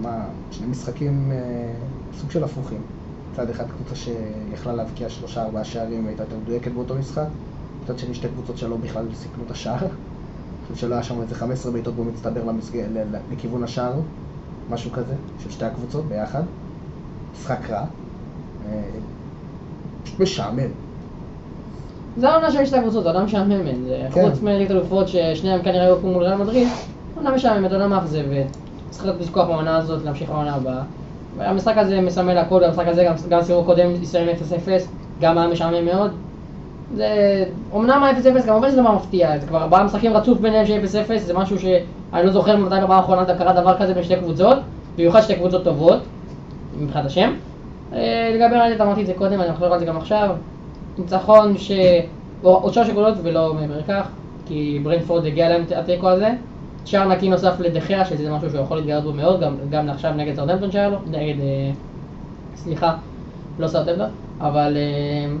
מה, 0.00 0.24
שני 0.50 0.66
משחקים 0.66 1.32
אה, 1.32 1.72
סוג 2.18 2.30
של 2.30 2.44
הפוכים. 2.44 2.80
מצד 3.32 3.50
אחד 3.50 3.64
קבוצה 3.70 3.94
שיכלה 3.94 4.72
להבקיע 4.72 5.08
שלושה 5.08 5.42
ארבעה 5.42 5.64
שערים 5.64 6.04
והייתה 6.04 6.22
יותר 6.22 6.36
מדויקת 6.36 6.72
באותו 6.72 6.94
משחק, 6.94 7.26
מצד 7.84 7.98
שני 7.98 8.14
שתי 8.14 8.28
קבוצות 8.28 8.58
שלא 8.58 8.76
בכלל 8.76 9.06
סיכנו 9.14 9.44
את 9.46 9.50
השער. 9.50 9.78
אני 9.78 9.88
חושב 10.62 10.86
שלא 10.86 10.94
היה 10.94 11.02
שם 11.02 11.20
איזה 11.22 11.34
15 11.34 11.72
בעיטות 11.72 11.94
במצטבר 11.94 12.44
למסג... 12.44 12.78
לכיוון 13.32 13.64
השער, 13.64 13.92
משהו 14.70 14.90
כזה, 14.92 15.14
של 15.38 15.50
שתי 15.50 15.64
הקבוצות 15.64 16.04
ביחד. 16.04 16.42
משחק 17.32 17.70
רע. 17.70 17.84
אה, 18.68 18.82
פשוט 20.04 20.20
משעמם. 20.20 20.70
זה 22.16 22.28
העונה 22.28 22.50
של 22.50 22.66
שתי 22.66 22.76
הקבוצות, 22.76 23.06
עונה 23.06 23.24
משעממת. 23.24 23.74
כן. 24.14 24.30
חוץ 24.30 24.42
מליגת 24.42 24.70
אלופות 24.70 25.08
ששניהם 25.08 25.62
כנראה 25.62 25.84
היו 25.84 25.96
מול 26.02 26.24
ריאל 26.24 26.36
מדריד, 26.36 26.68
עונה 27.16 27.30
משעממת, 27.30 27.72
עונה 27.72 27.88
מאכזבת. 27.88 28.46
צריך 28.90 29.04
להיות 29.04 29.20
לזכוח 29.20 29.46
בעונה 29.46 29.76
הזאת, 29.76 30.04
להמשיך 30.04 30.30
בעונה 30.30 30.54
הבאה. 30.54 30.82
והמשחק 31.38 31.74
הזה 31.76 32.00
מסמל 32.00 32.38
הכל, 32.38 32.64
המשחק 32.64 32.86
הזה 32.86 33.04
גם 33.04 33.14
גם 33.28 33.42
סיבוב 33.42 33.66
קודם 33.66 33.90
הסתיים 34.02 34.28
0-0, 34.28 34.32
גם 35.20 35.38
היה 35.38 35.48
משעמם 35.48 35.84
מאוד. 35.84 36.10
זה, 36.96 37.44
אמנם 37.74 38.02
ה-0-0 38.04 38.42
כמובן 38.42 38.70
שזה 38.70 38.80
דבר 38.80 38.94
מפתיע, 38.94 39.38
זה 39.38 39.46
כבר 39.46 39.62
ארבעה 39.62 39.84
משחקים 39.84 40.16
רצוף 40.16 40.38
ביניהם 40.38 40.66
של 40.66 40.80
0-0, 41.06 41.18
זה 41.18 41.34
משהו 41.34 41.58
שאני 41.58 42.26
לא 42.26 42.32
זוכר 42.32 42.56
מתי 42.56 42.74
בפעם 42.74 42.90
האחרונה 42.90 43.24
קרה 43.24 43.52
דבר 43.52 43.78
כזה 43.78 43.94
בין 43.94 44.02
שתי 44.02 44.16
קבוצות, 44.16 44.58
במיוחד 44.96 45.20
שתי 45.20 45.34
קבוצות 45.34 45.64
טובות, 45.64 45.98
מבחינת 46.80 47.06
השם. 47.06 47.32
אה, 47.92 48.30
לגבי 48.34 48.56
רעיית 48.56 48.80
אמרתי 48.80 49.02
את 49.02 49.06
זה 49.06 49.14
קודם, 49.14 49.40
אני 49.40 49.50
אחזור 49.50 49.68
על 49.74 49.78
זה 49.78 49.84
גם 49.84 49.96
עכשיו. 49.96 50.36
ניצחון 50.98 51.58
ש... 51.58 51.72
עוד 52.42 52.72
שלוש 52.72 52.88
נקודות 52.88 53.14
ולא 53.22 53.54
מעבר 53.54 53.78
לכך, 53.78 54.08
כי 54.46 54.80
ברנפורד 54.82 55.26
הגיע 55.26 55.48
להם 55.48 55.64
התיקו 55.76 56.08
הזה. 56.08 56.30
שער 56.84 57.08
נקי 57.08 57.28
נוסף 57.28 57.60
לדחיה, 57.60 58.04
שזה 58.04 58.30
משהו 58.30 58.50
שהוא 58.50 58.60
יכול 58.60 58.76
להתגרד 58.76 59.02
בו 59.02 59.12
מאוד, 59.12 59.40
גם, 59.40 59.54
גם 59.70 59.88
עכשיו 59.88 60.12
נגד 60.16 60.34
סרטמפטון 60.34 60.70
שהיה 60.70 60.88
לו, 60.88 60.98
נגד, 61.06 61.40
אה, 61.40 61.70
סליחה, 62.56 62.96
לא 63.58 63.68
סרטמפטון, 63.68 64.10
אבל 64.40 64.76
אה, 64.76 65.34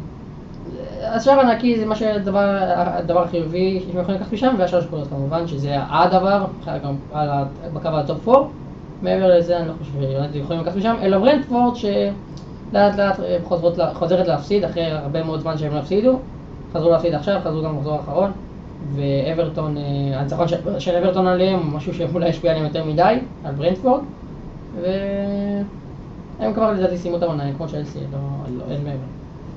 השער 1.02 1.40
הנקי 1.40 1.78
זה 1.78 1.86
מה 1.86 1.96
שהדבר 1.96 2.58
הדבר 2.76 3.22
החיובי 3.22 3.82
שהם 3.86 4.00
יכולים 4.00 4.20
לקחת 4.20 4.32
משם, 4.32 4.54
והשלוש 4.58 4.84
נקודות 4.84 5.08
כמובן, 5.08 5.46
שזה 5.46 5.76
הדבר, 5.78 6.44
גם 6.84 6.94
על 7.12 7.28
בקו 7.72 7.88
ה 7.88 7.98
top 7.98 8.28
4. 8.28 8.48
מעבר 9.02 9.38
לזה 9.38 9.58
אני 9.58 9.68
לא 9.68 9.72
חושב 9.78 9.92
שיונייטד 9.92 10.38
יכולים 10.38 10.62
לקחת 10.62 10.76
משם, 10.76 10.94
אלא 11.02 11.18
ברנטפורד 11.18 11.76
שלאט 11.76 12.96
לאט 12.96 13.20
אה, 13.20 13.38
חוזרות, 13.44 13.78
חוזרת 13.94 14.28
להפסיד 14.28 14.64
אחרי 14.64 14.84
הרבה 14.84 15.24
מאוד 15.24 15.40
זמן 15.40 15.58
שהם 15.58 15.74
לא 15.74 15.78
הפסידו, 15.78 16.18
חזרו 16.72 16.90
להפסיד 16.90 17.14
עכשיו, 17.14 17.40
חזרו 17.44 17.62
גם 17.62 17.76
במחזור 17.76 17.94
האחרון, 17.94 18.30
ואברטון, 18.94 19.76
אה, 19.76 20.20
הניצחון 20.20 20.48
של, 20.78 20.96
אברטון 20.96 21.26
עליהם 21.26 21.76
משהו 21.76 21.94
שאולי 21.94 22.28
ישפיע 22.28 22.50
עליהם 22.50 22.66
יותר 22.66 22.84
מדי, 22.84 23.18
על 23.44 23.54
ברנטפורד, 23.54 24.00
והם 24.80 26.54
כבר 26.54 26.72
לדעתי 26.72 26.98
סיימו 26.98 27.16
את 27.16 27.22
העונה, 27.22 27.44
כמו 27.56 27.68
צ'לסי, 27.68 27.98
לא, 28.12 28.18
לא, 28.58 28.64
אין 28.70 28.84
מעבר. 28.84 28.98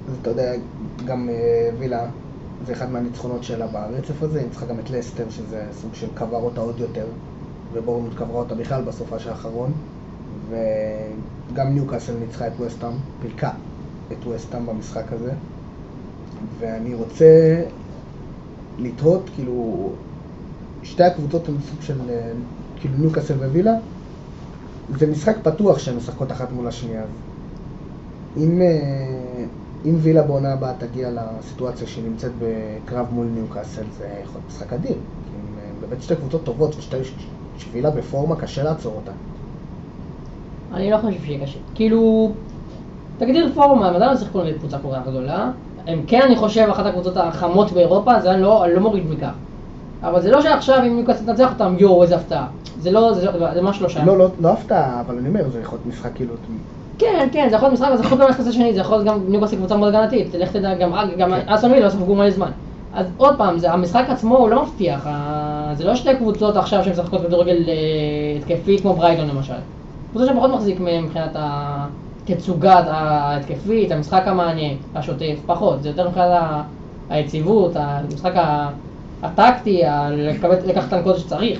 אז 0.09 0.17
אתה 0.21 0.29
יודע, 0.29 0.51
גם 1.05 1.29
אה, 1.29 1.69
וילה 1.79 2.05
זה 2.65 2.73
אחד 2.73 2.91
מהניצחונות 2.91 3.43
שלה 3.43 3.67
ברצף 3.67 4.23
הזה, 4.23 4.39
היא 4.39 4.47
ניצחה 4.47 4.65
גם 4.65 4.79
את 4.79 4.89
לסטר, 4.89 5.29
שזה 5.29 5.65
סוג 5.81 5.93
של 5.93 6.07
קבר 6.13 6.41
אותה 6.41 6.61
עוד 6.61 6.79
יותר, 6.79 7.05
ובורנות 7.73 8.13
קברה 8.13 8.39
אותה 8.39 8.55
בכלל 8.55 8.83
בסופה 8.83 9.15
האחרון, 9.29 9.71
וגם 10.49 11.73
ניוקאסל 11.73 12.13
ניצחה 12.19 12.47
את 12.47 12.59
וסטאם, 12.59 12.91
פילקה 13.21 13.51
את 14.11 14.27
וסטאם 14.27 14.65
במשחק 14.65 15.11
הזה, 15.11 15.31
ואני 16.59 16.93
רוצה 16.93 17.63
לתהות, 18.79 19.29
כאילו, 19.35 19.89
שתי 20.83 21.03
הקבוצות 21.03 21.49
הן 21.49 21.55
סוג 21.69 21.81
של, 21.81 22.09
אה, 22.09 22.31
כאילו 22.79 22.97
ניוקאסל 22.97 23.33
ווילה, 23.33 23.73
זה 24.99 25.07
משחק 25.07 25.35
פתוח 25.43 25.79
שהן 25.79 25.95
משחקות 25.95 26.31
אחת 26.31 26.51
מול 26.51 26.67
השנייה, 26.67 27.03
אם, 28.37 28.61
אה, 28.61 29.45
אם 29.85 29.95
וילה 30.01 30.21
בעונה 30.21 30.53
הבאה 30.53 30.73
תגיע 30.77 31.09
לסיטואציה 31.11 31.87
שהיא 31.87 32.03
נמצאת 32.09 32.31
בקרב 32.39 33.05
מול 33.11 33.25
ניוקאסל, 33.25 33.83
זה 33.97 34.05
יכול 34.23 34.35
להיות 34.35 34.47
משחק 34.47 34.73
אדיר. 34.73 34.91
אה, 34.91 34.97
באמת 35.81 36.03
שתי 36.03 36.15
קבוצות 36.15 36.43
טובות, 36.43 36.75
ושתי 36.77 36.97
שווילה 37.57 37.89
בפורמה, 37.89 38.35
קשה 38.35 38.63
לעצור 38.63 38.93
אותה. 38.95 39.11
אני 40.73 40.91
לא 40.91 40.97
חושב 40.97 41.23
שיהיה 41.25 41.45
קשה. 41.45 41.59
כאילו, 41.75 42.31
תגדיר 43.17 43.51
פורמה, 43.53 43.91
מתי 43.91 43.99
לא 43.99 44.17
שיחקו 44.17 44.43
נגד 44.43 44.57
קבוצה 44.57 44.77
כל 44.79 44.87
כך 44.93 45.07
גדולה? 45.07 45.51
הם 45.87 46.03
כן, 46.07 46.21
אני 46.21 46.35
חושב, 46.35 46.67
אחת 46.71 46.85
הקבוצות 46.85 47.17
החמות 47.17 47.71
באירופה, 47.71 48.19
זה 48.19 48.31
אני 48.31 48.41
לא, 48.41 48.65
אני 48.65 48.73
לא 48.73 48.81
מוריד 48.81 49.03
מכך. 49.09 49.33
אבל 50.03 50.21
זה 50.21 50.31
לא 50.31 50.41
שעכשיו 50.41 50.79
אם 50.87 50.95
ניוקאסל 50.95 51.25
תנצח 51.25 51.53
אותם, 51.53 51.75
יואו, 51.79 52.03
איזה 52.03 52.15
הפתעה. 52.15 52.47
זה 52.79 52.91
לא, 52.91 53.13
זה, 53.13 53.27
זה 53.53 53.61
ממש 53.61 53.81
לא 53.81 53.89
שם. 53.89 54.05
לא, 54.05 54.17
לא, 54.17 54.27
לא 54.39 54.53
הפתעה, 54.53 55.01
אבל 55.01 55.17
אני 55.17 55.29
אומר, 55.29 55.49
זה 55.49 55.59
יכול 55.59 55.77
להיות 55.77 55.85
משחק 55.85 56.09
כאילו 56.15 56.33
כן, 56.99 57.27
כן, 57.31 57.47
זה 57.49 57.55
יכול 57.55 57.69
להיות 57.69 57.79
משחק, 57.79 57.95
זה 57.95 58.03
יכול 58.03 58.17
להיות 58.17 58.21
גם 58.21 58.27
ללכת 58.27 58.39
לצד 58.39 58.51
שני, 58.53 58.73
זה 58.73 58.79
יכול 58.79 58.97
להיות 58.97 59.07
גם 59.07 59.19
ניוקאסל 59.27 59.55
קבוצה 59.55 59.77
מאוד 59.77 59.95
הגנתית, 59.95 60.33
לך 60.33 60.51
תדע, 60.51 60.73
גם 60.73 60.91
כן. 61.17 61.31
אסון 61.47 61.71
וילה 61.71 61.85
לא 61.85 61.89
ספגו 61.89 62.15
מלא 62.15 62.29
זמן. 62.31 62.51
אז 62.93 63.05
עוד 63.17 63.37
פעם, 63.37 63.57
זה- 63.59 63.73
המשחק 63.73 64.05
עצמו 64.09 64.37
הוא 64.37 64.49
לא 64.49 64.63
מבטיח, 64.63 65.07
זה 65.73 65.83
לא 65.85 65.95
שתי 65.95 66.15
קבוצות 66.15 66.57
עכשיו 66.57 66.83
שמשחקות 66.83 67.21
כדורגל 67.21 67.63
אה, 67.67 67.73
התקפי 68.39 68.77
כמו 68.81 68.93
ברייטון 68.93 69.27
למשל. 69.27 69.53
קבוצה 70.11 70.27
שפחות 70.31 70.51
מחזיק 70.51 70.79
מבחינת 70.79 71.35
התצוגה 72.29 72.73
ההתקפית, 72.87 73.91
המשחק 73.91 74.23
המעניין, 74.25 74.77
השוטף, 74.95 75.35
פחות, 75.45 75.83
זה 75.83 75.89
יותר 75.89 76.07
מבחינת 76.09 76.27
היציבות, 77.09 77.71
המשחק 77.75 78.31
הטקטי, 79.23 79.81
לקחת 80.65 80.87
את 80.87 80.93
הנקודות 80.93 81.19
שצריך. 81.19 81.59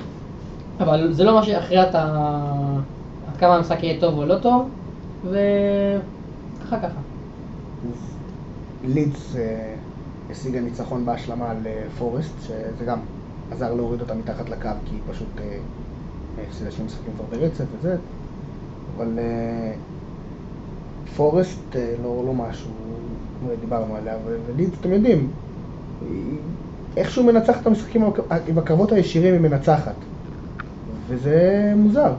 אבל 0.80 1.12
זה 1.12 1.24
לא 1.24 1.34
מה 1.34 1.42
שיכריע. 1.42 1.82
עד 1.82 1.96
כמה 3.38 3.56
המשחק 3.56 3.82
יהיה 3.82 4.00
טוב 4.00 4.18
או 4.18 4.26
לא 4.26 4.34
טוב, 4.38 4.68
וככה 5.24 6.80
ככה. 6.80 7.00
לידס 8.84 9.36
אה, 9.36 9.74
השיגה 10.30 10.60
ניצחון 10.60 11.06
בהשלמה 11.06 11.50
על 11.50 11.66
אה, 11.66 11.82
פורסט, 11.98 12.32
שזה 12.40 12.84
גם 12.86 12.98
עזר 13.52 13.74
להוריד 13.74 14.00
אותה 14.00 14.14
מתחת 14.14 14.48
לקו, 14.48 14.68
כי 14.84 14.94
היא 14.94 15.00
פשוט 15.10 15.28
אה, 15.38 15.58
הפסידה 16.48 16.70
שני 16.70 16.84
משחקים 16.84 17.12
כבר 17.16 17.24
ברצף 17.38 17.64
וזה, 17.78 17.96
אבל 18.96 19.18
פורסט 21.16 21.76
לא, 22.02 22.22
לא 22.26 22.34
משהו, 22.34 22.70
דיברנו 23.60 23.96
עליה, 23.96 24.16
ולידס, 24.46 24.78
אתם 24.80 24.92
יודעים, 24.92 25.28
איכשהו 26.96 27.24
מנצחת 27.24 27.62
את 27.62 27.66
המשחקים 27.66 28.04
עם 28.48 28.58
הקרבות 28.58 28.92
הישירים 28.92 29.34
היא 29.34 29.50
מנצחת, 29.50 29.94
וזה 31.08 31.72
מוזר. 31.76 32.12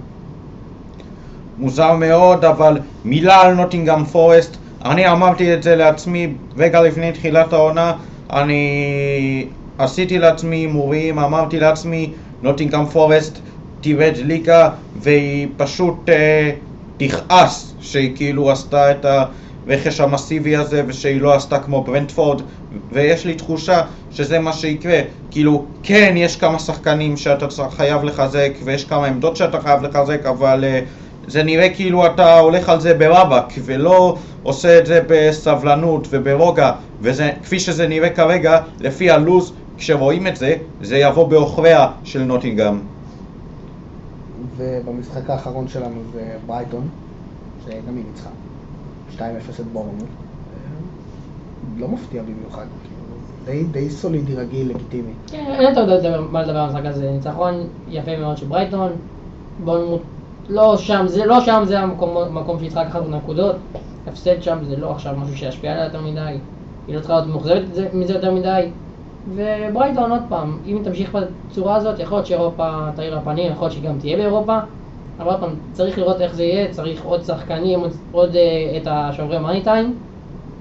מוזר 1.57 1.93
מאוד, 1.93 2.45
אבל 2.45 2.79
מילה 3.05 3.41
על 3.41 3.53
נוטינגאם 3.53 4.05
פורסט. 4.05 4.57
אני 4.85 5.11
אמרתי 5.11 5.53
את 5.53 5.63
זה 5.63 5.75
לעצמי 5.75 6.33
רגע 6.57 6.81
לפני 6.81 7.11
תחילת 7.11 7.53
העונה. 7.53 7.93
אני 8.33 9.47
עשיתי 9.77 10.19
לעצמי 10.19 10.55
הימורים, 10.55 11.19
אמרתי 11.19 11.59
לעצמי 11.59 12.11
נוטינגאם 12.41 12.85
פורסט 12.85 13.39
תירד 13.81 14.17
ליגה 14.17 14.69
והיא 15.01 15.47
פשוט 15.57 16.09
אה, 16.09 16.51
תכעס 16.97 17.73
שהיא 17.81 18.15
כאילו 18.15 18.51
עשתה 18.51 18.91
את 18.91 19.05
הרכש 19.05 19.99
המסיבי 19.99 20.55
הזה 20.55 20.83
ושהיא 20.87 21.21
לא 21.21 21.33
עשתה 21.35 21.59
כמו 21.59 21.83
ברנדפורד 21.83 22.41
ויש 22.91 23.25
לי 23.25 23.35
תחושה 23.35 23.81
שזה 24.11 24.39
מה 24.39 24.53
שיקרה 24.53 24.99
כאילו 25.31 25.65
כן 25.83 26.13
יש 26.17 26.35
כמה 26.35 26.59
שחקנים 26.59 27.17
שאתה 27.17 27.47
חייב 27.69 28.03
לחזק 28.03 28.51
ויש 28.63 28.85
כמה 28.85 29.05
עמדות 29.05 29.35
שאתה 29.35 29.61
חייב 29.61 29.83
לחזק 29.83 30.25
אבל 30.25 30.63
אה, 30.63 30.79
זה 31.28 31.43
נראה 31.43 31.69
כאילו 31.69 32.05
אתה 32.05 32.39
הולך 32.39 32.69
על 32.69 32.80
זה 32.80 32.93
ברבק 32.93 33.53
ולא 33.65 34.17
עושה 34.43 34.80
את 34.80 34.86
זה 34.86 35.01
בסבלנות 35.07 36.07
וברוגע 36.09 36.71
וזה 37.01 37.32
כפי 37.43 37.59
שזה 37.59 37.88
נראה 37.88 38.09
כרגע 38.09 38.61
לפי 38.80 39.11
הלו"ז 39.11 39.53
כשרואים 39.78 40.28
את 40.28 40.36
זה 40.36 40.55
זה 40.82 40.97
יבוא 40.97 41.28
בעוכריה 41.28 41.88
של 42.03 42.23
נוטינגאם 42.23 42.80
ובמשחק 44.57 45.30
האחרון 45.30 45.67
שלנו 45.67 46.01
זה 46.13 46.38
ברייטון, 46.45 46.88
שגם 47.65 47.95
היא 47.95 48.03
ניצחה. 48.11 48.30
2-0 49.17 49.21
את 49.59 49.65
בורנות. 49.65 50.07
לא 51.78 51.88
מפתיע 51.88 52.23
במיוחד, 52.23 52.65
כאילו, 52.84 53.15
די, 53.45 53.63
די 53.63 53.89
סולידי, 53.89 54.36
רגיל, 54.36 54.69
לגיטימי. 54.69 55.11
כן, 55.28 55.45
אין 55.47 55.61
יותר 55.61 56.21
מה 56.32 56.41
לדבר 56.41 56.57
על 56.57 56.69
המשחק 56.69 56.86
הזה, 56.86 57.11
ניצחון 57.11 57.53
יפה 57.89 58.17
מאוד 58.17 58.38
של 58.38 58.45
ברייטון, 58.45 58.91
בורנמוט 59.63 60.01
לא 60.49 60.77
שם, 60.77 61.07
זה 61.07 61.25
לא 61.25 61.41
שם, 61.41 61.63
זה 61.65 61.79
המקום 61.79 62.37
מקום 62.37 62.59
שהיא 62.59 62.71
צריכה 62.71 62.99
הנקודות, 62.99 63.55
הפסד 64.07 64.41
שם 64.41 64.57
זה 64.63 64.77
לא 64.77 64.91
עכשיו 64.91 65.15
משהו 65.17 65.37
שישפיע 65.37 65.71
עליה 65.71 65.83
יותר 65.85 66.01
מדי, 66.01 66.37
היא 66.87 66.95
לא 66.95 66.99
צריכה 66.99 67.13
להיות 67.13 67.27
מאוכזבת 67.27 67.63
מזה- 67.93 68.13
יותר 68.13 68.31
מדי, 68.31 68.69
וברייטון 69.35 70.11
עוד 70.11 70.21
פעם, 70.29 70.57
אם 70.65 70.75
היא 70.75 70.83
תמשיך 70.83 71.17
בצורה 71.49 71.75
הזאת, 71.75 71.99
יכול 71.99 72.17
להיות 72.17 72.27
שאירופה 72.27 72.87
תאיר 72.95 73.15
לה 73.15 73.21
פנים, 73.21 73.51
יכול 73.51 73.63
להיות 73.63 73.73
שהיא 73.73 73.89
גם 73.89 73.99
תהיה 73.99 74.17
באירופה, 74.17 74.57
אבל 75.19 75.29
עוד 75.29 75.39
פעם, 75.39 75.49
צריך 75.73 75.97
לראות 75.97 76.21
איך 76.21 76.35
זה 76.35 76.43
יהיה, 76.43 76.71
צריך 76.71 77.03
עוד 77.05 77.23
שחקנים, 77.23 77.79
עוד, 77.79 77.91
עוד 78.11 78.35
אה, 78.35 78.77
את 78.77 78.87
השומרי 78.91 79.39
מאני 79.39 79.61
טיים, 79.61 79.95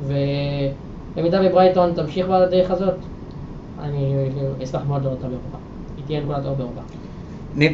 ובמידה 0.01 1.41
וברייטון 1.45 1.93
תמשיך 1.95 2.27
בדרך 2.29 2.71
הזאת, 2.71 2.95
אני 3.83 4.15
אשמח 4.65 4.83
מאוד 4.89 5.03
לראות 5.03 5.17
אותה 5.17 5.29
באירופה. 5.29 5.59
היא 5.97 6.05
תהיה 6.07 6.21
נקודה 6.21 6.43
טובה 6.43 6.55
באירופה. 6.55 7.06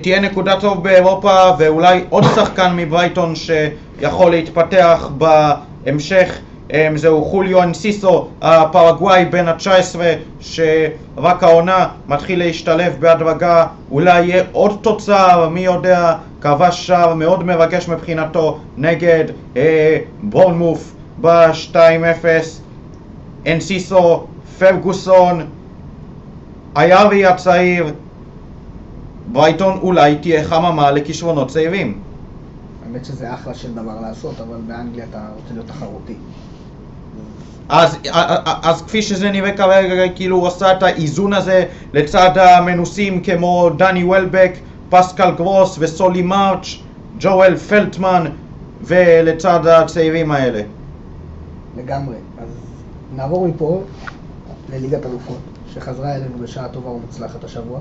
תהיה 0.03 0.20
נקודה 0.20 0.61
טוב 0.61 0.85
באירופה 0.85 1.51
ואולי 1.59 2.05
עוד 2.09 2.24
שחקן 2.35 2.76
מברייטון 2.76 3.35
שיכול 3.37 4.30
להתפתח 4.30 5.11
בהמשך. 5.18 6.39
אמ, 6.72 6.97
זהו 6.97 7.24
חוליו 7.24 7.62
אנסיסו 7.62 8.28
הפרגוואי 8.43 9.24
בן 9.24 9.49
ה-19 9.49 9.97
שרק 10.41 11.43
העונה 11.43 11.89
מתחיל 12.09 12.39
להשתלב 12.39 12.97
בהדרגה. 13.01 13.66
אולי 13.91 14.24
יהיה 14.24 14.45
עוד 14.53 14.78
תוצר 14.83 15.49
מי 15.49 15.61
יודע 15.61 16.14
כבש 16.41 16.87
שער 16.87 17.14
מאוד 17.14 17.45
מרגש 17.45 17.89
מבחינתו 17.89 18.59
נגד 18.76 19.24
אה, 19.57 19.99
בורנמוף 20.22 20.93
ב-2-0 21.20 21.76
אנסיסו 23.47 24.26
פרגוסון 24.59 25.47
היארי 26.74 27.26
הצעיר 27.26 27.93
ברייטון 29.33 29.78
אולי 29.83 30.16
תהיה 30.16 30.45
חממה 30.45 30.91
לכישרונות 30.91 31.49
צעירים. 31.49 31.99
האמת 32.85 33.05
שזה 33.05 33.35
אחלה 33.35 33.55
של 33.55 33.74
דבר 33.74 34.01
לעשות, 34.01 34.35
אבל 34.41 34.57
באנגליה 34.66 35.05
אתה 35.11 35.18
רוצה 35.37 35.55
להיות 35.55 35.66
תחרותי. 35.66 36.14
אז, 37.68 37.97
אז 38.62 38.83
כפי 38.83 39.03
שזה 39.03 39.30
נראה 39.30 39.57
כרגע, 39.57 40.12
כאילו 40.14 40.37
הוא 40.37 40.47
עשה 40.47 40.72
את 40.72 40.83
האיזון 40.83 41.33
הזה 41.33 41.64
לצד 41.93 42.39
המנוסים 42.39 43.22
כמו 43.22 43.70
דני 43.76 44.05
וולבק, 44.05 44.53
פסקל 44.91 45.30
גרוס 45.37 45.76
וסולי 45.78 46.22
מרץ', 46.22 46.76
ג'ואל 47.18 47.57
פלטמן 47.57 48.24
ולצד 48.83 49.66
הצעירים 49.66 50.30
האלה. 50.30 50.62
לגמרי. 51.76 52.16
אז 52.39 52.49
נעבור 53.16 53.49
מפה 53.49 53.83
לליגת 54.72 55.07
אלופות, 55.07 55.39
שחזרה 55.74 56.14
אלינו 56.14 56.39
בשעה 56.43 56.68
טובה 56.68 56.91
ומוצלחת 56.91 57.45
השבוע. 57.45 57.80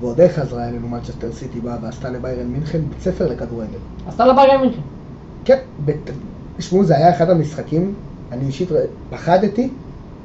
ועוד 0.00 0.20
איך 0.20 0.38
חזרה 0.38 0.68
אלינו 0.68 0.88
מצ'סטר 0.88 1.32
סיטי 1.32 1.60
באה 1.60 1.76
ועשתה 1.82 2.10
לביירן 2.10 2.46
מינכן 2.46 2.78
בית 2.88 3.00
ספר 3.00 3.28
לכדורגל. 3.28 3.78
עשתה 4.08 4.26
לה 4.26 4.34
ביירן 4.34 4.60
מינכן. 4.60 4.80
כן. 5.44 5.58
תשמעו, 6.56 6.84
זה 6.84 6.96
היה 6.96 7.10
אחד 7.10 7.30
המשחקים, 7.30 7.94
אני 8.32 8.46
אישית 8.46 8.68
פחדתי 9.10 9.70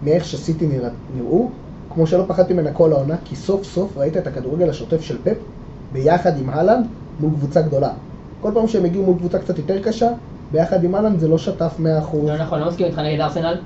מאיך 0.04 0.26
שסיטי 0.26 0.68
נרא... 0.68 0.90
נראו, 1.18 1.50
כמו 1.94 2.08
שלא 2.08 2.24
פחדתי 2.28 2.54
ממנה 2.54 2.72
כל 2.72 2.94
העונה, 2.94 3.16
כי 3.26 3.36
סוף 3.36 3.64
סוף 3.64 3.98
ראית 3.98 4.18
את 4.18 4.28
הכדורגל 4.28 4.70
השוטף 4.70 5.02
של 5.02 5.18
פפ 5.24 5.38
ביחד 5.94 6.40
עם 6.40 6.50
אהלנד 6.50 6.86
מול 7.20 7.32
קבוצה 7.32 7.62
גדולה. 7.62 7.90
כל 8.42 8.52
פעם 8.54 8.68
שהם 8.68 8.86
הגיעו 8.86 9.04
מול 9.04 9.18
קבוצה 9.18 9.40
קצת 9.40 9.58
יותר 9.58 9.82
קשה, 9.82 10.10
ביחד 10.52 10.84
עם 10.84 10.96
אהלנד 10.96 11.20
זה 11.20 11.28
לא 11.28 11.38
שטף 11.38 11.74
100%. 11.80 11.82
לא 12.28 12.38
נכון, 12.38 12.60
לא 12.60 12.68
מסכים 12.68 12.86
איתך 12.86 13.00
נגד 13.00 13.20
ארסנל, 13.22 13.58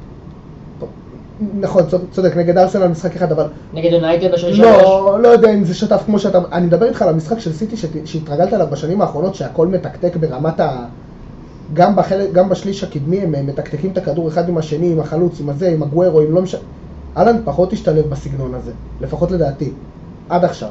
נכון, 1.59 1.83
צודק, 2.11 2.37
נגד 2.37 2.57
ארסנל 2.57 2.87
משחק 2.87 3.15
אחד, 3.15 3.31
אבל 3.31 3.47
נגד 3.73 3.91
יונייטד 3.91 4.33
בשלוש 4.33 4.57
שלוש. 4.57 4.81
לא, 4.81 5.19
לא 5.21 5.27
יודע 5.27 5.53
אם 5.53 5.63
זה 5.63 5.73
שטף 5.73 6.01
כמו 6.05 6.19
שאתה... 6.19 6.39
אני 6.51 6.65
מדבר 6.65 6.85
איתך 6.85 7.01
על 7.01 7.09
המשחק 7.09 7.39
של 7.39 7.53
סיטי 7.53 7.75
שהתרגלת 8.05 8.53
עליו 8.53 8.67
בשנים 8.71 9.01
האחרונות, 9.01 9.35
שהכל 9.35 9.67
מתקתק 9.67 10.15
ברמת 10.15 10.59
ה... 10.59 10.85
גם, 11.73 11.95
בחלק, 11.95 12.31
גם 12.31 12.49
בשליש 12.49 12.83
הקדמי 12.83 13.19
הם 13.19 13.35
הם 13.35 13.47
מתקתקים 13.47 13.91
את 13.91 13.97
הכדור 13.97 14.27
אחד 14.27 14.49
עם 14.49 14.57
השני, 14.57 14.91
עם 14.91 14.99
החלוץ, 14.99 15.39
עם 15.39 15.49
הזה, 15.49 15.69
עם 15.69 15.83
הגוורו, 15.83 16.21
עם 16.21 16.33
לא 16.33 16.41
משנה... 16.41 16.61
אהלן 17.17 17.37
פחות 17.45 17.73
השתלב 17.73 18.09
בסגנון 18.09 18.55
הזה, 18.55 18.71
לפחות 19.01 19.31
לדעתי, 19.31 19.71
עד 20.29 20.45
עכשיו. 20.45 20.69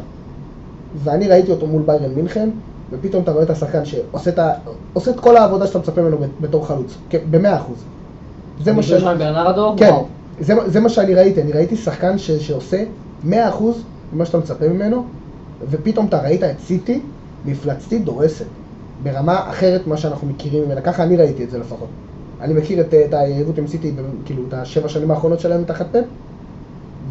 ואני 1.05 1.29
ראיתי 1.29 1.51
אותו 1.51 1.67
מול 1.67 1.83
ביירן 1.87 2.15
מינכן, 2.15 2.49
ופתאום 2.91 3.23
אתה 3.23 3.33
רואה 3.33 3.43
את 3.43 3.51
השחקן 3.51 3.85
שעושה 3.85 4.31
את, 4.31 4.39
ה... 4.39 4.51
את 4.97 5.21
כל 5.21 5.37
העבודה 5.37 5.67
שאתה 5.67 5.79
מצפה 5.79 6.03
ממנו 6.03 6.17
בתור 6.41 6.67
חלוץ, 6.67 6.97
במאה 7.31 7.57
אחוז. 7.57 7.85
זה 8.63 8.73
מה. 8.73 8.83
שם 8.83 9.17
ברנרדו, 9.19 9.75
כן, 9.77 9.89
וואו. 9.91 10.07
זה, 10.41 10.55
זה 10.67 10.81
מה 10.81 10.89
שאני 10.89 11.15
ראיתי, 11.15 11.43
אני 11.43 11.53
ראיתי 11.53 11.77
שחקן 11.77 12.19
ש, 12.19 12.31
שעושה 12.31 12.85
100% 13.25 13.33
ממה 14.13 14.27
שאתה 14.27 14.39
מצפה 14.39 14.69
ממנו, 14.69 15.05
ופתאום 15.71 16.07
אתה 16.07 16.23
ראית 16.23 16.43
את 16.43 16.61
סיטי 16.61 17.01
מפלצתית 17.45 18.05
דורסת, 18.05 18.47
ברמה 19.03 19.51
אחרת 19.51 19.87
ממה 19.87 19.97
שאנחנו 19.97 20.29
מכירים 20.29 20.65
ממנה, 20.65 20.81
ככה 20.81 21.03
אני 21.03 21.17
ראיתי 21.17 21.45
את 21.45 21.51
זה 21.51 21.59
לפחות. 21.59 21.89
אני 22.41 22.55
מכיר 22.55 22.81
את, 22.81 22.95
את 22.95 23.15
היריבות 23.15 23.59
עם 23.59 23.67
סיטי, 23.67 23.93
כאילו 24.25 24.43
את 24.49 24.55
השבע 24.55 24.89
שנים 24.89 25.11
האחרונות 25.11 25.41
שלהם 25.41 25.65
תחת 25.65 25.87
פפ, 25.93 26.05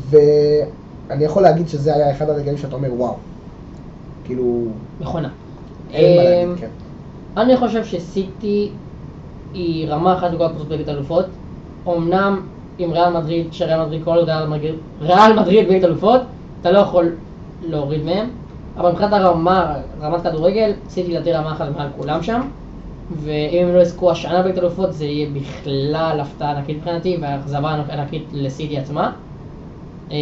ואני 0.09 1.23
יכול 1.23 1.43
להגיד 1.43 1.67
שזה 1.67 1.95
היה 1.95 2.11
אחד 2.11 2.29
הרגעים 2.29 2.57
שאתה 2.57 2.75
אומר 2.75 2.93
וואו, 2.93 3.15
כאילו, 4.25 4.65
מכונה. 5.01 5.29
אין 5.93 6.17
מה 6.17 6.21
אמ, 6.21 6.49
להגיד, 6.49 6.61
כן. 6.61 6.67
אני 7.41 7.57
חושב 7.57 7.85
שסיטי 7.85 8.69
היא 9.53 9.87
רמה 9.87 10.17
אחת 10.17 10.31
הקבוצות 10.33 10.67
בליגת 10.67 10.89
אלופות. 10.89 11.25
אמנם 11.87 12.41
עם 12.77 12.91
ריאל 12.91 13.09
מדריד, 13.09 13.47
שריאל 13.51 13.85
מדריד, 13.85 14.03
כל 14.03 14.17
ריאל 14.17 14.47
מדריד, 14.47 14.75
ריאל 15.01 15.39
מדריד 15.39 15.67
בליגת 15.67 15.83
אלופות, 15.83 16.21
אתה 16.61 16.71
לא 16.71 16.79
יכול 16.79 17.11
להוריד 17.61 18.05
מהם, 18.05 18.29
אבל 18.77 18.91
מבחינת 18.91 19.13
הרמה, 19.13 19.75
רמת 20.01 20.21
כדורגל, 20.21 20.71
סיטי 20.89 21.11
לדעתי 21.11 21.33
רמה 21.33 21.51
אחת 21.51 21.67
מעל 21.77 21.87
כולם 21.97 22.23
שם. 22.23 22.41
ואם 23.11 23.67
הם 23.67 23.75
לא 23.75 23.79
יזכו 23.79 24.11
השנה 24.11 24.41
בליגת 24.41 24.57
אלופות 24.57 24.93
זה 24.93 25.05
יהיה 25.05 25.27
בכלל 25.33 26.19
הפתעה 26.21 26.51
ענקית 26.51 26.77
מבחינתי 26.77 27.17
והאכזבה 27.21 27.83
ענקית 27.91 28.23
לסיטי 28.33 28.77
עצמה. 28.77 29.11
אה, 30.11 30.17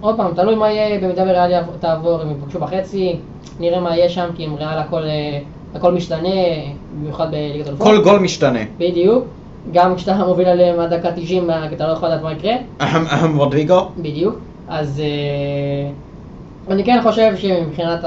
עוד 0.00 0.16
פעם, 0.16 0.34
תלוי 0.34 0.54
מה 0.54 0.70
יהיה 0.70 1.00
במידה 1.00 1.22
וריאל 1.22 1.62
תעבור, 1.80 2.20
הם 2.20 2.30
יפגשו 2.30 2.58
בחצי, 2.58 3.16
נראה 3.60 3.80
מה 3.80 3.96
יהיה 3.96 4.08
שם, 4.08 4.28
כי 4.36 4.44
עם 4.44 4.54
ריאל 4.54 4.78
הכל, 4.78 5.02
אה, 5.02 5.38
הכל 5.74 5.92
משתנה, 5.92 6.28
במיוחד 6.94 7.30
בליגת 7.30 7.68
אלופות. 7.68 7.86
כל 7.86 8.02
גול 8.02 8.18
משתנה. 8.18 8.60
בדיוק. 8.78 9.24
גם 9.72 9.96
כשאתה 9.96 10.24
מוביל 10.24 10.48
עליהם 10.48 10.80
עד 10.80 10.94
דקה 10.94 11.12
90, 11.12 11.50
אתה 11.72 11.86
לא 11.86 11.92
יכול 11.92 12.08
לדעת 12.08 12.22
מה 12.22 12.32
יקרה. 12.32 12.52
אהם 12.80 13.06
אהם 13.06 13.38
רודריגו. 13.38 13.88
בדיוק. 13.98 14.38
אז 14.68 15.00
אה, 15.00 15.90
אני 16.74 16.84
כן 16.84 17.00
חושב 17.02 17.32
שמבחינת 17.36 18.04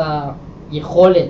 היכולת 0.71 1.29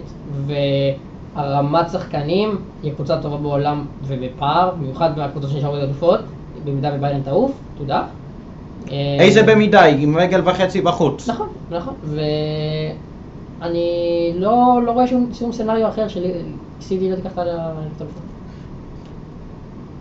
והרמת 1.36 1.90
שחקנים, 1.92 2.58
היא 2.84 2.94
קבוצה 2.94 3.22
טובה 3.22 3.38
בעולם 3.38 3.86
ובפער, 4.04 4.72
במיוחד 4.80 5.18
מהקבוצות 5.18 5.50
שנשארו 5.50 5.76
בגדופות, 5.76 6.20
במידה 6.64 6.92
וביירן 6.96 7.22
תעוף, 7.22 7.52
תודה. 7.78 8.04
אה, 8.92 9.18
איזה 9.20 9.44
במידה, 9.44 9.82
היא 9.82 10.04
עם 10.04 10.18
רגל 10.18 10.42
וחצי 10.46 10.82
בחוץ. 10.82 11.30
נכון, 11.30 11.48
נכון. 11.72 11.94
ואני 13.60 14.32
לא, 14.36 14.80
לא 14.86 14.92
רואה 14.92 15.08
שום, 15.08 15.30
שום 15.34 15.52
סצנריו 15.52 15.90
אחר 15.90 16.06
שסיטי 16.08 17.10
לא 17.10 17.16
תיקח 17.16 17.32
את 17.34 17.38
האליפות. 17.38 18.08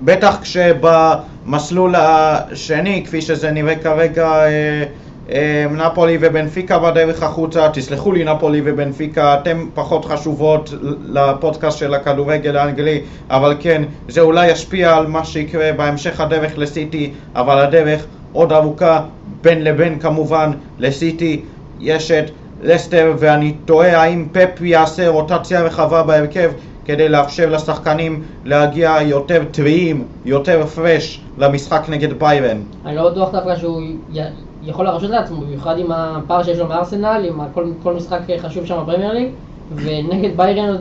בטח 0.05 0.38
כשבמסלול 0.42 1.94
השני, 1.99 3.03
כפי 3.05 3.22
שזה 3.22 3.51
נראה 3.51 3.76
כרגע, 3.76 4.28
אה, 4.28 4.84
אה, 5.30 5.66
נפולי 5.70 6.18
ובנפיקה 6.20 6.78
בדרך 6.78 7.22
החוצה, 7.22 7.68
תסלחו 7.72 8.12
לי 8.12 8.24
נפולי 8.24 8.61
ובנפיקה, 8.64 9.34
אתם 9.34 9.66
פחות 9.74 10.05
חשובות 10.05 10.74
לפודקאסט 11.09 11.78
של 11.78 11.94
הכדורגל 11.94 12.57
האנגלי, 12.57 13.01
אבל 13.30 13.57
כן, 13.61 13.82
זה 14.09 14.20
אולי 14.20 14.51
ישפיע 14.51 14.97
על 14.97 15.07
מה 15.07 15.24
שיקרה 15.24 15.72
בהמשך 15.72 16.20
הדרך 16.20 16.59
לסיטי, 16.59 17.12
אבל 17.34 17.59
הדרך 17.59 18.07
עוד 18.32 18.53
ארוכה, 18.53 19.01
בין 19.42 19.64
לבין 19.64 19.99
כמובן, 19.99 20.51
לסיטי 20.78 21.40
יש 21.80 22.11
את 22.11 22.30
לסטר, 22.62 23.14
ואני 23.18 23.55
תוהה 23.64 24.03
האם 24.03 24.26
פפ 24.32 24.61
יעשה 24.61 25.09
רוטציה 25.09 25.62
רחבה 25.62 26.03
בהרכב 26.03 26.51
כדי 26.87 27.09
לאפשר 27.09 27.51
לשחקנים 27.51 28.22
להגיע 28.45 28.97
יותר 29.03 29.45
טריים, 29.51 30.05
יותר 30.24 30.66
פרש 30.66 31.20
למשחק 31.39 31.82
נגד 31.89 32.12
ביירן. 32.18 32.57
אני 32.87 32.97
לא 32.97 33.11
בטוח 33.11 33.30
דווקא 33.32 33.57
שהוא 33.57 33.80
י- 34.12 34.20
יכול 34.62 34.84
להרשות 34.84 35.11
לעצמו, 35.11 35.41
במיוחד 35.41 35.78
עם 35.78 35.93
הפער 35.93 36.43
שיש 36.43 36.59
לו 36.59 36.66
מארסנל, 36.68 37.24
עם 37.28 37.41
כל, 37.55 37.66
כל 37.82 37.93
משחק 37.95 38.18
חשוב 38.39 38.66
שם 38.66 38.78
בפרמייר 38.82 39.12
ליג, 39.12 39.28
ונגד 39.74 40.37
ביירן, 40.37 40.68
עוד- 40.68 40.80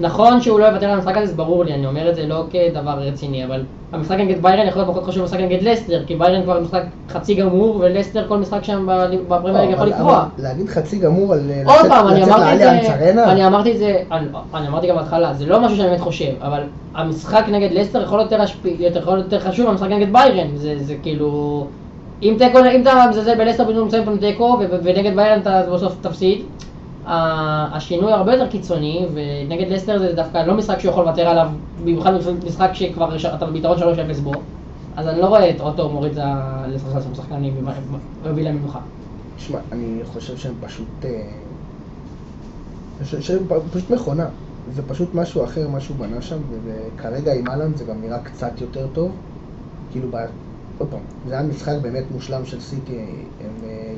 נכון 0.00 0.40
שהוא 0.40 0.60
לא 0.60 0.64
יוותר 0.64 0.86
על 0.86 0.92
המשחק 0.92 1.16
הזה, 1.16 1.26
זה 1.26 1.36
ברור 1.36 1.64
לי, 1.64 1.74
אני 1.74 1.86
אומר 1.86 2.10
את 2.10 2.14
זה 2.14 2.26
לא 2.26 2.44
כדבר 2.50 2.90
רציני, 2.98 3.44
אבל 3.44 3.62
המשחק 3.92 4.16
נגד 4.18 4.42
ביירן 4.42 4.66
יכול 4.66 4.82
להיות 4.82 4.94
פחות 4.94 5.08
חשוב 5.08 5.22
ממשחק 5.22 5.40
נגד 5.40 5.62
לסטר, 5.62 6.02
כי 6.06 6.14
ביירן 6.14 6.42
כבר 6.42 6.60
משחק 6.60 6.82
חצי 7.08 7.34
גמור, 7.34 7.76
ולסטר 7.80 8.28
כל 8.28 8.38
משחק 8.38 8.64
שם 8.64 8.88
בפרמייר 9.28 9.70
יכול. 9.70 9.92
אבל 9.92 10.14
להגיד 10.38 10.68
חצי 10.68 10.98
גמור 10.98 11.32
על 11.32 11.40
אה, 11.50 11.62
עוד 11.64 11.74
לצאת- 11.78 11.88
פעם, 11.88 12.08
אני 12.08 12.24
אמרתי 12.24 12.52
את 12.52 12.58
זה? 12.58 13.24
אני 13.24 13.46
אמרתי 13.46 13.72
את 13.72 13.78
זה, 13.78 14.02
אני 14.54 14.68
אמרתי 14.68 14.86
גם 14.86 14.96
בהתחלה, 14.96 15.34
זה 15.34 15.46
לא 15.46 15.60
משהו 15.60 15.76
שאני 15.76 15.88
באמת 15.88 16.00
חושב, 16.00 16.32
אבל 16.42 16.60
המשחק 16.94 17.44
נגד 17.52 17.72
לסטר 17.72 18.02
יכול 18.02 18.18
להיות 18.18 18.32
יותר 18.80 19.40
חשוב 19.40 19.66
מהמשחק 19.66 19.88
נגד 19.88 20.12
ביירן, 20.12 20.48
זה 20.56 20.94
כאילו, 21.02 21.66
אם 22.22 22.36
אתה 22.82 23.06
מזלזל 23.10 23.34
בלסטר 23.38 23.64
פתאום 23.72 23.86
מסיים 23.88 24.04
פעם 24.04 24.16
תיקו, 24.16 24.58
ונגד 24.82 25.16
ביירן 25.16 25.40
אתה 25.40 25.62
בסוף 25.74 25.94
תפסיד, 26.00 26.42
השינוי 27.06 28.12
הרבה 28.12 28.32
יותר 28.32 28.48
קיצוני, 28.50 29.06
ונגד 29.14 29.70
לסטר 29.72 29.98
זה 29.98 30.12
דווקא 30.12 30.38
לא 30.38 30.54
משחק 30.54 30.78
שהוא 30.78 30.90
יכול 30.92 31.04
לוותר 31.04 31.28
עליו, 31.28 31.48
במיוחד 31.84 32.12
משחק 32.46 32.70
שכבר 32.72 33.16
אתה 33.34 33.46
ביתרון 33.46 33.78
3-0 33.78 33.82
בו, 34.22 34.32
אז 34.96 35.06
אני 35.08 35.20
לא 35.20 35.26
רואה 35.26 35.50
את 35.50 35.60
אוטו 35.60 35.88
מוריד 35.88 36.18
ה- 36.18 36.64
לשחקן 36.68 37.14
שחקנים 37.14 37.66
ומביא 38.24 38.44
להם 38.44 38.56
מנוחה. 38.56 38.78
שמע, 39.38 39.58
אני 39.72 40.00
חושב 40.12 40.36
שהם 40.36 40.54
פשוט... 40.60 40.86
אה, 41.04 41.30
ש- 43.04 43.14
שהם 43.14 43.38
פשוט 43.72 43.90
מכונה. 43.90 44.26
זה 44.74 44.82
פשוט 44.88 45.14
משהו 45.14 45.44
אחר, 45.44 45.68
משהו 45.68 45.94
בנה 45.94 46.22
שם, 46.22 46.36
וכרגע 46.64 47.34
עם 47.34 47.48
אהלן 47.48 47.74
זה 47.74 47.84
גם 47.84 48.02
נראה 48.02 48.18
קצת 48.18 48.60
יותר 48.60 48.86
טוב. 48.92 49.10
כאילו. 49.92 50.08
עוד 50.78 50.88
פעם, 50.88 51.00
זה 51.28 51.34
היה 51.38 51.42
משחק 51.48 51.72
באמת 51.82 52.04
מושלם 52.12 52.44
של 52.44 52.60
סיטי. 52.60 52.98
הם 53.40 53.50
אה, 53.64 53.94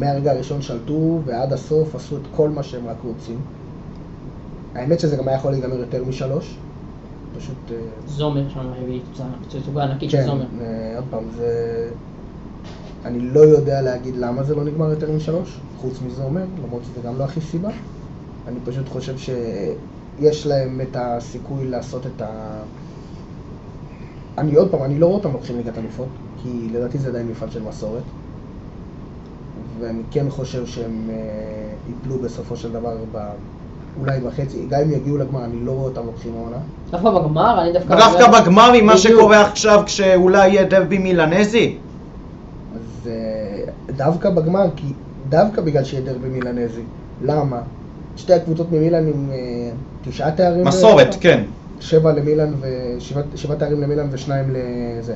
מהרגע 0.00 0.32
הראשון 0.32 0.62
שלטו 0.62 1.20
ועד 1.24 1.52
הסוף 1.52 1.94
עשו 1.94 2.16
את 2.16 2.22
כל 2.36 2.48
מה 2.48 2.62
שהם 2.62 2.86
רק 2.88 2.96
רוצים. 3.04 3.38
האמת 4.74 5.00
שזה 5.00 5.16
גם 5.16 5.28
היה 5.28 5.36
יכול 5.36 5.50
להיגמר 5.50 5.76
יותר 5.76 6.04
משלוש. 6.04 6.56
פשוט... 7.38 7.56
אה, 7.70 7.76
זומר 8.06 8.48
שם 8.48 8.72
הביא 8.82 9.00
תצוגה 9.48 9.84
ענקית 9.84 10.10
של 10.10 10.16
כן, 10.16 10.26
זומר. 10.26 10.46
אה, 10.60 10.96
עוד 10.96 11.04
פעם, 11.10 11.24
זה... 11.36 11.88
אני 13.04 13.20
לא 13.20 13.40
יודע 13.40 13.82
להגיד 13.82 14.16
למה 14.16 14.42
זה 14.42 14.54
לא 14.54 14.64
נגמר 14.64 14.90
יותר 14.90 15.12
משלוש, 15.12 15.58
חוץ 15.80 16.02
מזה 16.06 16.22
אומר, 16.22 16.44
למרות 16.64 16.82
שזה 16.84 17.08
גם 17.08 17.18
לא 17.18 17.24
הכי 17.24 17.40
סיבה. 17.40 17.70
אני 18.48 18.56
פשוט 18.64 18.88
חושב 18.88 19.14
שיש 19.18 20.46
להם 20.46 20.80
את 20.80 20.96
הסיכוי 21.00 21.68
לעשות 21.68 22.06
את 22.06 22.22
ה... 22.22 22.28
אני 24.38 24.54
עוד 24.54 24.70
פעם, 24.70 24.82
אני 24.82 24.98
לא 24.98 25.06
רואה 25.06 25.18
אותם 25.18 25.32
לוקחים 25.32 25.56
ליגת 25.56 25.78
אלופות, 25.78 26.08
כי 26.42 26.68
לדעתי 26.72 26.98
זה 26.98 27.08
עדיין 27.08 27.28
מפעל 27.28 27.50
של 27.50 27.62
מסורת. 27.62 28.02
ואני 29.80 30.02
כן 30.10 30.30
חושב 30.30 30.66
שהם 30.66 31.10
אה, 31.10 31.14
ייפלו 31.88 32.18
בסופו 32.18 32.56
של 32.56 32.72
דבר 32.72 32.96
ב... 33.12 33.18
אולי 34.00 34.20
בחצי, 34.20 34.66
גם 34.68 34.80
אם 34.80 34.90
יגיעו 34.90 35.16
לגמר, 35.16 35.44
אני 35.44 35.64
לא 35.64 35.72
רואה 35.72 35.84
אותם 35.84 36.06
לוקחים 36.06 36.32
העונה. 36.36 36.56
דווקא 36.90 37.10
בגמר, 37.10 37.62
אני 37.62 37.72
דווקא... 37.72 37.96
דווקא 37.96 38.40
בגמר 38.40 38.72
עם 38.72 38.86
מה. 38.86 38.96
שקורה 38.96 39.40
עכשיו 39.40 39.82
כשאולי 39.86 40.48
יהיה 40.48 40.64
דרבי 40.64 40.98
מילנזי? 40.98 41.76
אז 42.74 43.08
אה, 43.08 43.72
דווקא 43.96 44.30
בגמר, 44.30 44.66
כי 44.76 44.86
דווקא 45.28 45.62
בגלל 45.62 45.84
שיהיה 45.84 46.02
דרבי 46.02 46.28
מילנזי. 46.28 46.82
למה? 47.22 47.60
שתי 48.16 48.32
הקבוצות 48.32 48.72
ממילן 48.72 49.06
עם 49.06 49.30
אה, 49.32 49.70
תשעה 50.04 50.30
תארים. 50.30 50.64
מסורת? 50.64 51.16
כן. 51.20 51.44
שבע 51.80 52.12
למילן 52.12 52.52
ושבעה 52.60 53.22
שבעה 53.34 53.56
תארים 53.56 53.80
למילן 53.80 54.08
ושניים 54.10 54.54
לזה, 54.54 55.14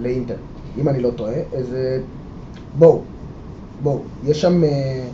לאינטר, 0.00 0.34
אם 0.78 0.88
אני 0.88 1.02
לא 1.02 1.10
טועה. 1.10 1.32
אז 1.58 1.74
אה, 1.74 1.98
בואו, 2.78 3.00
בואו, 3.82 3.98
יש 4.24 4.40
שם 4.40 4.64
אה, 4.64 5.04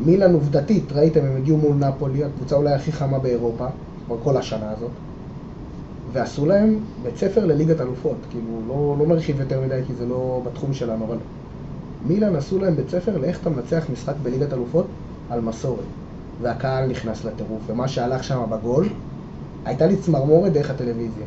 מילן 0.00 0.34
עובדתית, 0.34 0.92
ראיתם, 0.92 1.20
הם 1.24 1.36
הגיעו 1.36 1.56
מול 1.56 1.74
נפולי, 1.76 2.24
הקבוצה 2.24 2.56
אולי 2.56 2.72
הכי 2.72 2.92
חמה 2.92 3.18
באירופה, 3.18 3.66
כבר 4.06 4.16
כל 4.24 4.36
השנה 4.36 4.70
הזאת. 4.70 4.90
ועשו 6.12 6.46
להם 6.46 6.78
בית 7.02 7.16
ספר 7.16 7.46
לליגת 7.46 7.80
אלופות, 7.80 8.16
כאילו, 8.30 8.60
לא, 8.68 8.96
לא 8.98 9.06
נרחיב 9.06 9.40
יותר 9.40 9.60
מדי 9.60 9.80
כי 9.86 9.92
זה 9.98 10.06
לא 10.06 10.40
בתחום 10.44 10.74
שלנו, 10.74 11.04
אבל 11.04 11.16
מילאן 12.08 12.36
עשו 12.36 12.58
להם 12.58 12.76
בית 12.76 12.90
ספר 12.90 13.18
לאיך 13.18 13.40
אתה 13.40 13.50
מנצח 13.50 13.84
משחק 13.92 14.14
בליגת 14.22 14.52
אלופות 14.52 14.86
על 15.30 15.40
מסורת. 15.40 15.84
והקהל 16.42 16.90
נכנס 16.90 17.24
לטירוף, 17.24 17.62
ומה 17.66 17.88
שהלך 17.88 18.24
שם 18.24 18.42
בגול, 18.50 18.88
הייתה 19.64 19.86
לי 19.86 19.96
צמרמורת 19.96 20.52
דרך 20.52 20.70
הטלוויזיה. 20.70 21.26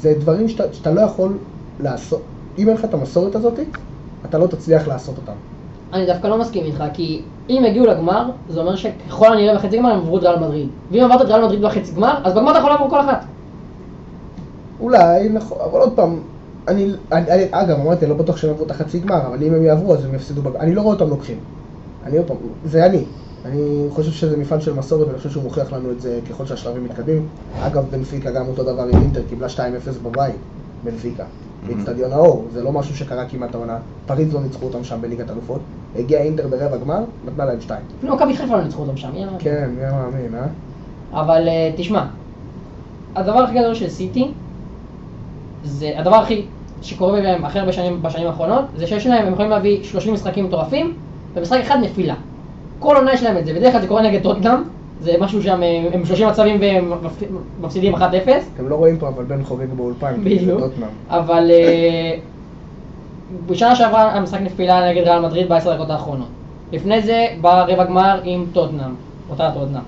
זה 0.00 0.14
דברים 0.20 0.48
שאתה, 0.48 0.72
שאתה 0.72 0.90
לא 0.90 1.00
יכול 1.00 1.32
לעשות, 1.80 2.22
אם 2.58 2.68
אין 2.68 2.76
לך 2.76 2.84
את 2.84 2.94
המסורת 2.94 3.34
הזאת, 3.34 3.58
אתה 4.24 4.38
לא 4.38 4.46
תצליח 4.46 4.88
לעשות 4.88 5.16
אותם. 5.16 5.32
אני 5.92 6.06
דווקא 6.06 6.26
לא 6.26 6.38
מסכים 6.38 6.64
איתך, 6.64 6.84
כי 6.92 7.22
אם 7.48 7.62
יגיעו 7.66 7.86
לגמר, 7.86 8.30
זה 8.48 8.60
אומר 8.60 8.76
שככל 8.76 9.32
הנראה 9.32 9.54
בחצי 9.54 9.78
גמר 9.78 9.90
הם 9.90 9.98
עברו 9.98 10.18
את 10.18 10.22
ריאל 10.22 10.38
מדריד. 10.38 10.68
ואם 10.90 11.04
עברת 11.04 11.20
את 11.20 11.26
ריאל 11.26 11.44
מדריד 11.44 11.62
בחצי 11.62 11.92
גמר, 11.92 12.14
אז 12.24 12.32
בגמר 12.32 12.50
אתה 12.50 12.58
יכול 12.58 12.70
לעבור 12.70 12.90
כל 12.90 13.00
אחת. 13.00 13.24
אולי, 14.80 15.28
נכון, 15.28 15.58
אבל 15.70 15.80
עוד 15.80 15.92
פעם, 15.94 16.20
אני, 16.68 16.92
אני, 17.12 17.32
אני 17.32 17.44
אגב, 17.50 17.80
אמרתי, 17.80 18.06
לא 18.06 18.14
בטוח 18.14 18.36
שהם 18.36 18.50
יעברו 18.50 18.66
את 18.66 18.70
החצי 18.70 18.98
גמר, 18.98 19.26
אבל 19.26 19.42
אם 19.42 19.54
הם 19.54 19.64
יעברו 19.64 19.94
אז 19.94 20.04
הם 20.04 20.14
יפסידו 20.14 20.42
בגמר. 20.42 20.60
אני 20.60 20.74
לא 20.74 20.82
רואה 20.82 20.94
אותם 20.94 21.08
לוקחים. 21.08 21.36
אני 22.04 22.18
עוד 22.18 22.26
פעם, 22.26 22.36
זה 22.64 22.86
אני. 22.86 23.04
אני 23.44 23.86
חושב 23.90 24.10
שזה 24.10 24.36
מפעל 24.36 24.60
של 24.60 24.74
מסורת, 24.74 25.06
ואני 25.06 25.18
חושב 25.18 25.30
שהוא 25.30 25.42
מוכיח 25.42 25.72
לנו 25.72 25.90
את 25.90 26.00
זה 26.00 26.20
ככל 26.30 26.46
שהשלבים 26.46 26.84
מתקדמים. 26.84 27.26
אגב, 27.60 27.84
בנפיקה 27.90 28.30
גם 28.30 28.48
אותו 28.48 28.62
דבר 28.62 28.82
עם 28.82 29.02
אינטר, 29.02 29.22
קיבלה 29.28 29.46
2-0 29.46 29.60
בבית, 30.02 30.34
בנפיקה. 30.84 31.24
באיצטדיון 31.66 32.12
האור, 32.12 32.46
זה 32.52 32.62
לא 32.62 32.72
משהו 32.72 32.96
שקרה 32.96 33.26
כמעט 33.26 33.54
העונה. 33.54 33.78
פריז 34.06 34.34
לא 34.34 34.40
ניצחו 34.40 34.66
אותם 34.66 34.84
שם 34.84 34.98
בליגת 35.00 35.30
אלופות. 35.30 35.60
הגיע 35.96 36.20
אינטר 36.20 36.48
ברבע 36.48 36.76
גמר, 36.76 37.04
נתנה 37.26 37.44
להם 37.44 37.60
2. 37.60 37.80
אפילו 37.98 38.14
מכבי 38.16 38.36
חיפה 38.36 38.56
לא 38.56 38.64
ניצחו 38.64 38.82
אותם 38.82 38.96
שם, 38.96 39.10
יאללה. 39.14 39.38
כן, 39.38 39.70
מי 39.76 39.82
מאמין, 39.82 40.34
אה? 40.34 40.46
אבל 41.20 41.48
אה, 41.48 41.70
תשמע, 41.76 42.04
הדבר 43.16 43.38
הכי 43.38 43.58
גדול 43.58 43.74
של 43.74 43.88
סיטי, 43.88 44.28
זה 45.64 45.92
הדבר 45.96 46.16
הכי 46.16 46.44
שקורה 46.82 47.20
בהם 47.20 47.44
הכי 47.44 47.58
הרבה 47.58 47.72
שנים 47.72 48.02
בשנים 48.02 48.26
האחרונות, 48.26 48.64
זה 48.76 48.86
שיש 48.86 49.06
להם, 49.06 49.26
הם 49.26 49.32
יכולים 49.32 49.50
להביא 49.50 49.84
30 49.84 50.14
משחקים 50.14 50.44
מטורפים, 50.44 50.94
ומשחק 51.34 51.60
אחד 51.60 51.78
נפילה. 51.82 52.14
כל 52.78 52.96
עונה 52.96 53.12
יש 53.12 53.22
להם 53.22 53.38
את 53.38 53.46
זה, 53.46 53.54
בדרך 53.54 53.72
כלל 53.72 53.80
זה 53.80 53.88
קורה 53.88 54.02
נגד 54.02 54.22
טוטנאם, 54.22 54.62
זה 55.00 55.14
משהו 55.20 55.42
שם, 55.42 55.62
אה, 55.62 55.88
הם 55.92 56.04
30 56.04 56.28
מצבים 56.28 56.56
והם 56.60 56.92
מפ- 57.02 57.22
מפסידים 57.60 57.94
1-0, 57.94 58.00
אתם 58.54 58.68
לא 58.68 58.74
רואים 58.74 58.98
פה, 58.98 59.08
אבל 59.08 59.24
בן 59.24 59.44
חוגג 59.44 59.66
באולפן, 59.76 60.14
בדיוק. 60.24 60.60
אבל 61.10 61.50
אה, 61.50 62.14
בשנה 63.46 63.76
שעברה 63.76 64.12
המשחק 64.12 64.40
נפילה 64.40 64.90
נגד 64.90 65.02
ריאל 65.02 65.20
מדריד 65.22 65.48
בעשר 65.48 65.74
דקות 65.74 65.90
האחרונות. 65.90 66.26
לפני 66.72 67.02
זה 67.02 67.26
בא 67.40 67.64
רבע 67.64 67.84
גמר 67.84 68.20
עם 68.24 68.44
טוטנאם, 68.52 68.94
אותה 69.30 69.50
טוטנאם. 69.54 69.82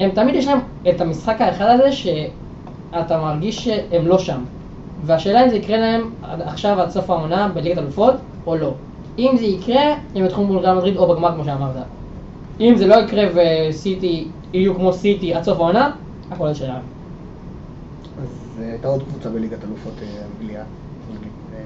הם 0.00 0.10
תמיד 0.10 0.34
יש 0.34 0.46
להם 0.46 0.58
את 0.88 1.00
המשחק 1.00 1.40
האחד 1.40 1.66
הזה 1.70 1.92
שאתה 1.92 3.18
מרגיש 3.18 3.64
שהם 3.64 4.06
לא 4.06 4.18
שם. 4.18 4.40
והשאלה 5.06 5.44
אם 5.44 5.50
זה 5.50 5.56
יקרה 5.56 5.76
להם 5.78 6.10
עכשיו 6.22 6.80
עד 6.80 6.90
סוף 6.90 7.10
העונה 7.10 7.48
בליגת 7.54 7.78
אלופות 7.78 8.14
או 8.46 8.56
לא. 8.56 8.72
אם 9.18 9.30
זה 9.38 9.44
יקרה, 9.46 9.82
הם 10.14 10.24
יתחילו 10.24 10.46
מול 10.46 10.58
ריאל 10.58 10.74
מדריד 10.76 10.96
או 10.96 11.08
בגמר 11.14 11.32
כמו 11.34 11.44
שאמרת. 11.44 11.76
אם 12.60 12.74
זה 12.76 12.86
לא 12.86 12.94
יקרה 12.94 13.24
וסיטי 13.34 14.28
יהיו 14.52 14.74
כמו 14.74 14.92
סיטי 14.92 15.34
עד 15.34 15.42
סוף 15.42 15.58
העונה, 15.58 15.90
הכל 16.30 16.48
זה 16.48 16.54
שלהם. 16.54 16.82
אז 18.22 18.62
אה, 18.62 18.70
הייתה 18.70 18.88
עוד 18.88 19.02
קבוצה 19.02 19.28
בליגת 19.28 19.64
אלופות 19.64 19.92
אה, 20.02 20.22
אנגליה, 20.42 20.62
אה, 21.54 21.58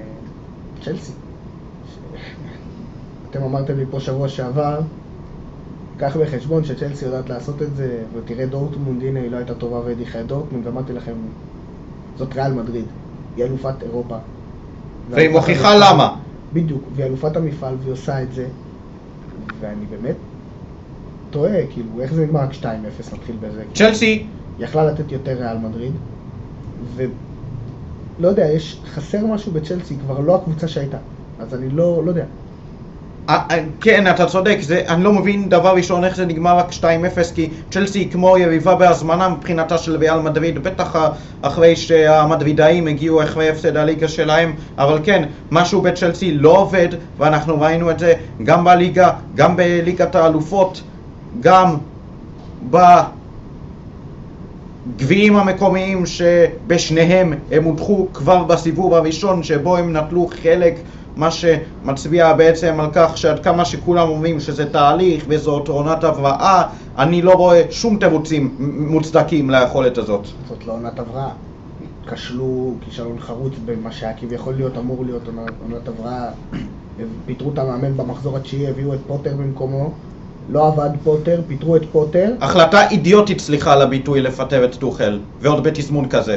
צ'לסי. 0.83 1.13
אתם 3.31 3.43
אמרתם 3.43 3.79
לי 3.79 3.85
פה 3.91 4.01
שבוע 4.01 4.29
שעבר, 4.29 4.81
קח 5.99 6.17
בחשבון 6.17 6.65
שצ'לסי 6.65 7.05
יודעת 7.05 7.31
לעשות 7.31 7.63
את 7.63 7.77
זה, 7.77 8.03
ותראה 8.15 8.47
דורטמונד, 8.47 9.03
הנה 9.03 9.21
היא 9.21 9.31
לא 9.31 9.37
הייתה 9.37 9.55
טובה 9.55 9.81
והדיחה 9.81 10.21
את 10.21 10.27
דורטמונד, 10.27 10.67
ואמרתי 10.67 10.93
לכם, 10.93 11.15
זאת 12.19 12.35
ריאל 12.35 12.53
מדריד, 12.53 12.85
היא 13.37 13.45
אלופת 13.45 13.83
אירופה. 13.83 14.17
והיא 15.11 15.31
מוכיחה. 15.31 15.75
למה. 15.75 16.17
בדיוק, 16.53 16.83
והיא 16.95 17.07
אלופת 17.07 17.37
המפעל 17.37 17.75
והיא 17.81 17.93
עושה 17.93 18.23
את 18.23 18.33
זה, 18.33 18.47
ואני 19.61 19.87
באמת 19.91 20.17
תוהה, 21.33 21.67
כאילו, 21.71 22.01
איך 22.01 22.15
זה 22.15 22.23
נגמר 22.23 22.41
רק 22.41 22.53
2-0, 22.53 22.65
נתחיל 23.15 23.37
בזה. 23.41 23.63
צ'לסי, 23.75 24.27
יכלה 24.59 24.85
לתת 24.85 25.13
יותר 25.13 25.33
ריאל 25.33 25.59
מדריד, 25.59 25.93
ולא 26.97 28.29
יודע, 28.29 28.47
יש, 28.47 28.81
חסר 28.95 29.27
משהו 29.27 29.53
בצ'לסי, 29.53 29.97
כבר 30.07 30.21
לא 30.21 30.35
הקבוצה 30.35 30.69
שהייתה, 30.69 30.97
אז 31.41 31.55
אני 31.55 31.69
לא, 31.71 32.03
לא 32.05 32.11
יודע. 32.11 32.25
אה, 33.29 33.59
כן, 33.81 34.11
אתה 34.11 34.27
צודק, 34.27 34.59
זה, 34.61 34.83
אני 34.89 35.05
לא 35.05 35.13
מבין 35.13 35.49
דבר 35.49 35.75
ראשון 35.75 36.05
איך 36.05 36.17
זה 36.17 36.27
נגמר 36.27 36.57
רק 36.57 36.71
2-0, 36.71 36.85
כי 37.35 37.51
צ'לסי 37.71 37.99
היא 37.99 38.11
כמו 38.11 38.39
יריבה 38.39 38.75
בהזמנה 38.75 39.29
מבחינתה 39.29 39.79
של 39.79 39.97
ריאל 39.97 40.21
מדריד, 40.21 40.63
בטח 40.63 40.97
אחרי 41.43 41.77
שהמדרידאים 41.77 42.87
הגיעו 42.87 43.23
אחרי 43.23 43.49
הפסד 43.49 43.77
הליגה 43.77 44.09
שלהם, 44.09 44.55
אבל 44.79 44.99
כן, 45.05 45.25
משהו 45.51 45.81
בצ'לסי 45.83 46.33
לא 46.35 46.59
עובד, 46.59 46.89
ואנחנו 47.19 47.61
ראינו 47.61 47.91
את 47.91 47.99
זה 47.99 48.15
גם 48.45 48.65
בליגה, 48.65 49.11
גם 49.35 49.57
בליגת 49.57 50.15
האלופות, 50.15 50.83
גם 51.41 51.77
בגביעים 54.97 55.37
המקומיים 55.37 56.07
שבשניהם 56.07 57.33
הם 57.51 57.65
הודחו 57.65 58.07
כבר 58.15 58.45
בסיבוב 58.45 58.95
הראשון 58.95 59.43
שבו 59.43 59.77
הם 59.77 59.97
נטלו 59.97 60.29
חלק 60.43 60.75
מה 61.17 61.29
שמצביע 61.31 62.33
בעצם 62.33 62.81
על 62.81 62.87
כך 62.93 63.19
שעד 63.19 63.41
כמה 63.45 63.65
שכולם 63.65 64.09
אומרים 64.09 64.41
שזה 64.41 64.71
תהליך 64.73 65.25
וזאת 65.29 65.69
עונת 65.69 66.05
הבראה, 66.05 66.63
אני 66.99 67.23
לא 67.23 67.33
רואה 67.33 67.63
שום 67.71 67.97
תירוצים 67.99 68.55
מוצדקים 68.89 69.51
ליכולת 69.51 69.99
הזאת. 69.99 70.27
זאת 70.49 70.67
לא 70.67 70.73
עונת 70.73 70.99
הבראה. 70.99 71.29
כשלו 72.07 72.75
כישלון 72.85 73.17
חרוץ 73.21 73.53
במה 73.65 73.93
שהיה 73.93 74.13
כביכול 74.21 74.55
להיות 74.55 74.79
אמור 74.79 75.05
להיות 75.05 75.23
עונת- 75.67 75.89
הבראה. 75.89 76.29
פיטרו 77.27 77.51
את 77.53 77.59
המאמן 77.59 77.97
במחזור 77.97 78.37
התשיעי, 78.37 78.69
הביאו 78.69 78.95
את 78.95 78.99
פוטר 79.07 79.37
במקומו. 79.37 79.91
לא 80.49 80.67
עבד 80.69 80.91
פוטר, 81.05 81.41
פיטרו 81.49 81.77
את 81.77 81.83
פוטר. 81.93 82.33
החלטה 82.41 82.89
אידיוטית, 82.89 83.41
סליחה 83.41 83.73
על 83.73 83.83
הביטוי, 83.83 84.21
לפטר 84.21 84.65
את 84.65 84.75
טוחל, 84.75 85.19
ועוד 85.41 85.63
בתזמון 85.65 86.09
כזה. 86.09 86.37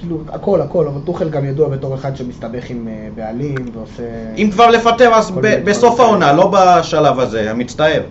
כאילו, 0.00 0.20
הכל, 0.28 0.60
הכל, 0.60 0.86
אבל 0.86 1.00
טוחל 1.06 1.28
גם 1.28 1.44
ידוע 1.44 1.68
בתור 1.68 1.94
אחד 1.94 2.16
שמסתבך 2.16 2.70
עם 2.70 2.88
אה, 2.88 3.08
בעלים 3.14 3.70
ועושה... 3.74 4.02
אם 4.36 4.48
כבר 4.52 4.70
לפטר 4.70 5.14
אז 5.14 5.30
ב- 5.30 5.64
בסוף. 5.64 6.00
העונה, 6.00 6.32
לא 6.32 6.52
בשלב 6.52 7.20
הזה, 7.20 7.52
מצטער. 7.54 8.02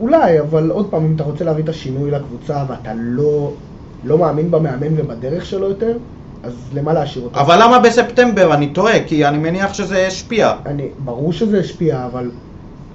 אולי, 0.00 0.40
אבל 0.40 0.70
עוד 0.70 0.86
פעם, 0.90 1.04
אם 1.04 1.12
אתה 1.14 1.24
רוצה 1.24 1.44
להביא 1.44 1.64
את 1.64 1.68
השינוי 1.68 2.10
לקבוצה 2.10 2.64
ואתה 2.68 2.90
לא, 2.96 3.50
לא 4.04 4.18
מאמין 4.18 4.50
במאמן 4.50 5.00
ובדרך 5.00 5.46
שלו 5.46 5.68
יותר, 5.68 5.96
אז 6.42 6.52
למה 6.72 6.92
להשאיר 6.92 7.24
אותו? 7.24 7.40
אבל 7.40 7.62
למה 7.62 7.78
בספטמבר? 7.78 8.54
אני 8.54 8.68
טועה, 8.68 9.04
כי 9.06 9.26
אני 9.26 9.38
מניח 9.38 9.74
שזה 9.74 10.06
השפיע. 10.06 10.52
אני, 10.66 10.88
ברור 10.98 11.32
שזה 11.32 11.60
השפיע, 11.60 12.06
אבל 12.06 12.30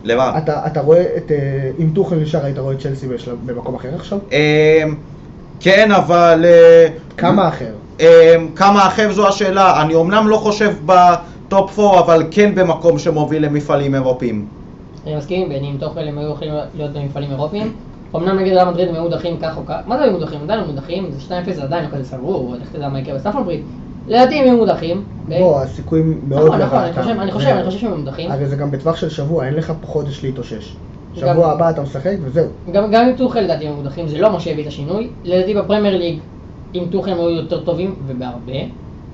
למה? 0.03 0.37
אתה, 0.37 0.67
אתה 0.67 0.81
רואה 0.81 1.05
את... 1.17 1.31
אה, 1.31 1.71
אם 1.79 1.89
טוחל 1.93 2.15
נשאר, 2.15 2.45
היית 2.45 2.57
רואה 2.57 2.73
את 2.73 2.79
צ'לסי 2.79 3.07
במקום 3.45 3.75
אחר 3.75 3.95
עכשיו? 3.95 4.19
אמ, 4.31 4.95
כן, 5.59 5.91
אבל... 5.91 6.45
אה, 6.45 6.87
כמה 7.17 7.47
אחר? 7.47 7.71
אמ, 7.99 8.05
כמה 8.55 8.87
אחר 8.87 9.11
זו 9.11 9.27
השאלה. 9.27 9.81
אני 9.81 9.93
אומנם 9.93 10.27
לא 10.27 10.37
חושב 10.37 10.73
בטופ 10.85 11.79
4, 11.79 11.99
אבל 11.99 12.23
כן 12.31 12.55
במקום 12.55 12.99
שמוביל 12.99 13.45
למפעלים 13.45 13.95
אירופיים. 13.95 14.47
אני 15.05 15.15
מסכים, 15.15 15.49
בין, 15.49 15.63
עם 15.63 15.77
טוחל 15.79 15.99
הם 15.99 16.17
היו 16.17 16.31
יכולים 16.31 16.53
להיות 16.75 16.91
במפעלים 16.93 17.31
אירופיים. 17.31 17.73
אמנם 18.15 18.39
נגיד 18.39 18.53
ריאל 18.53 18.69
מדריד 18.69 18.87
הם 18.87 18.95
היו 18.95 19.03
מודחים 19.03 19.37
כך 19.41 19.57
או 19.57 19.65
כך, 19.65 19.79
מה 19.87 19.97
זה 19.97 20.03
היו 20.03 20.11
מודחים? 20.11 20.39
עדיין 20.43 20.59
לא 20.59 20.65
מודחים, 20.65 21.11
זה 21.11 21.35
2-0 21.47 21.53
זה 21.53 21.63
עדיין 21.63 21.85
לא 21.85 21.89
כזה 21.89 22.05
סגור, 22.05 22.55
לך 22.61 22.69
תדע 22.71 22.89
מה 22.89 22.99
יקרה 22.99 23.15
בסטמפורד 23.15 23.43
ברידג'. 23.43 23.61
לדעתי 24.07 24.39
הם 24.39 24.45
יהיו 24.45 24.57
מודחים. 24.57 25.03
בוא, 25.27 25.61
הסיכויים 25.61 26.21
מאוד 26.27 26.47
נכון, 26.47 26.61
נכון, 26.61 26.79
אני. 26.79 26.93
חושב, 26.93 27.19
אני 27.19 27.31
חושב, 27.31 27.47
אני 27.47 27.63
חושב 27.63 27.79
שהם 27.79 27.99
מודחים. 27.99 28.31
הרי 28.31 28.45
זה 28.45 28.55
גם 28.55 28.71
בטווח 28.71 28.95
של 28.95 29.09
שבוע, 29.09 29.45
אין 29.45 29.53
לך 29.53 29.73
חודש 29.83 30.23
להתאושש. 30.23 30.75
שבוע 31.15 31.51
הבא 31.51 31.69
אתה 31.69 31.81
משחק 31.81 32.15
וזהו. 32.21 32.47
גם 32.71 32.95
עם 32.95 33.15
טוחל 33.17 33.39
לדעתי 33.39 33.67
הם 33.67 33.75
מודחים, 33.75 34.07
זה 34.07 34.17
לא 34.17 34.31
מה 34.31 34.39
שהביא 34.39 34.63
את 34.63 34.67
השינוי. 34.67 35.09
לדעתי 35.23 35.53
בפרמייר 35.53 35.97
ליג, 35.97 36.19
עם 36.73 36.85
טוחל 36.91 37.11
הם 37.11 37.17
היו 37.17 37.29
יותר 37.29 37.63
טובים, 37.63 37.95
ובהרבה. 38.07 38.53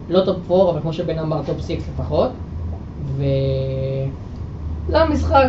לא 0.10 0.22
top 0.26 0.52
4, 0.52 0.72
אבל 0.72 0.82
כמו 0.82 0.94
שבן 0.94 1.20
אמר, 1.20 1.42
top 1.46 1.62
6 1.62 1.72
לפחות. 1.72 2.30
ו... 3.18 3.24
זה 4.90 5.00
המשחק 5.02 5.48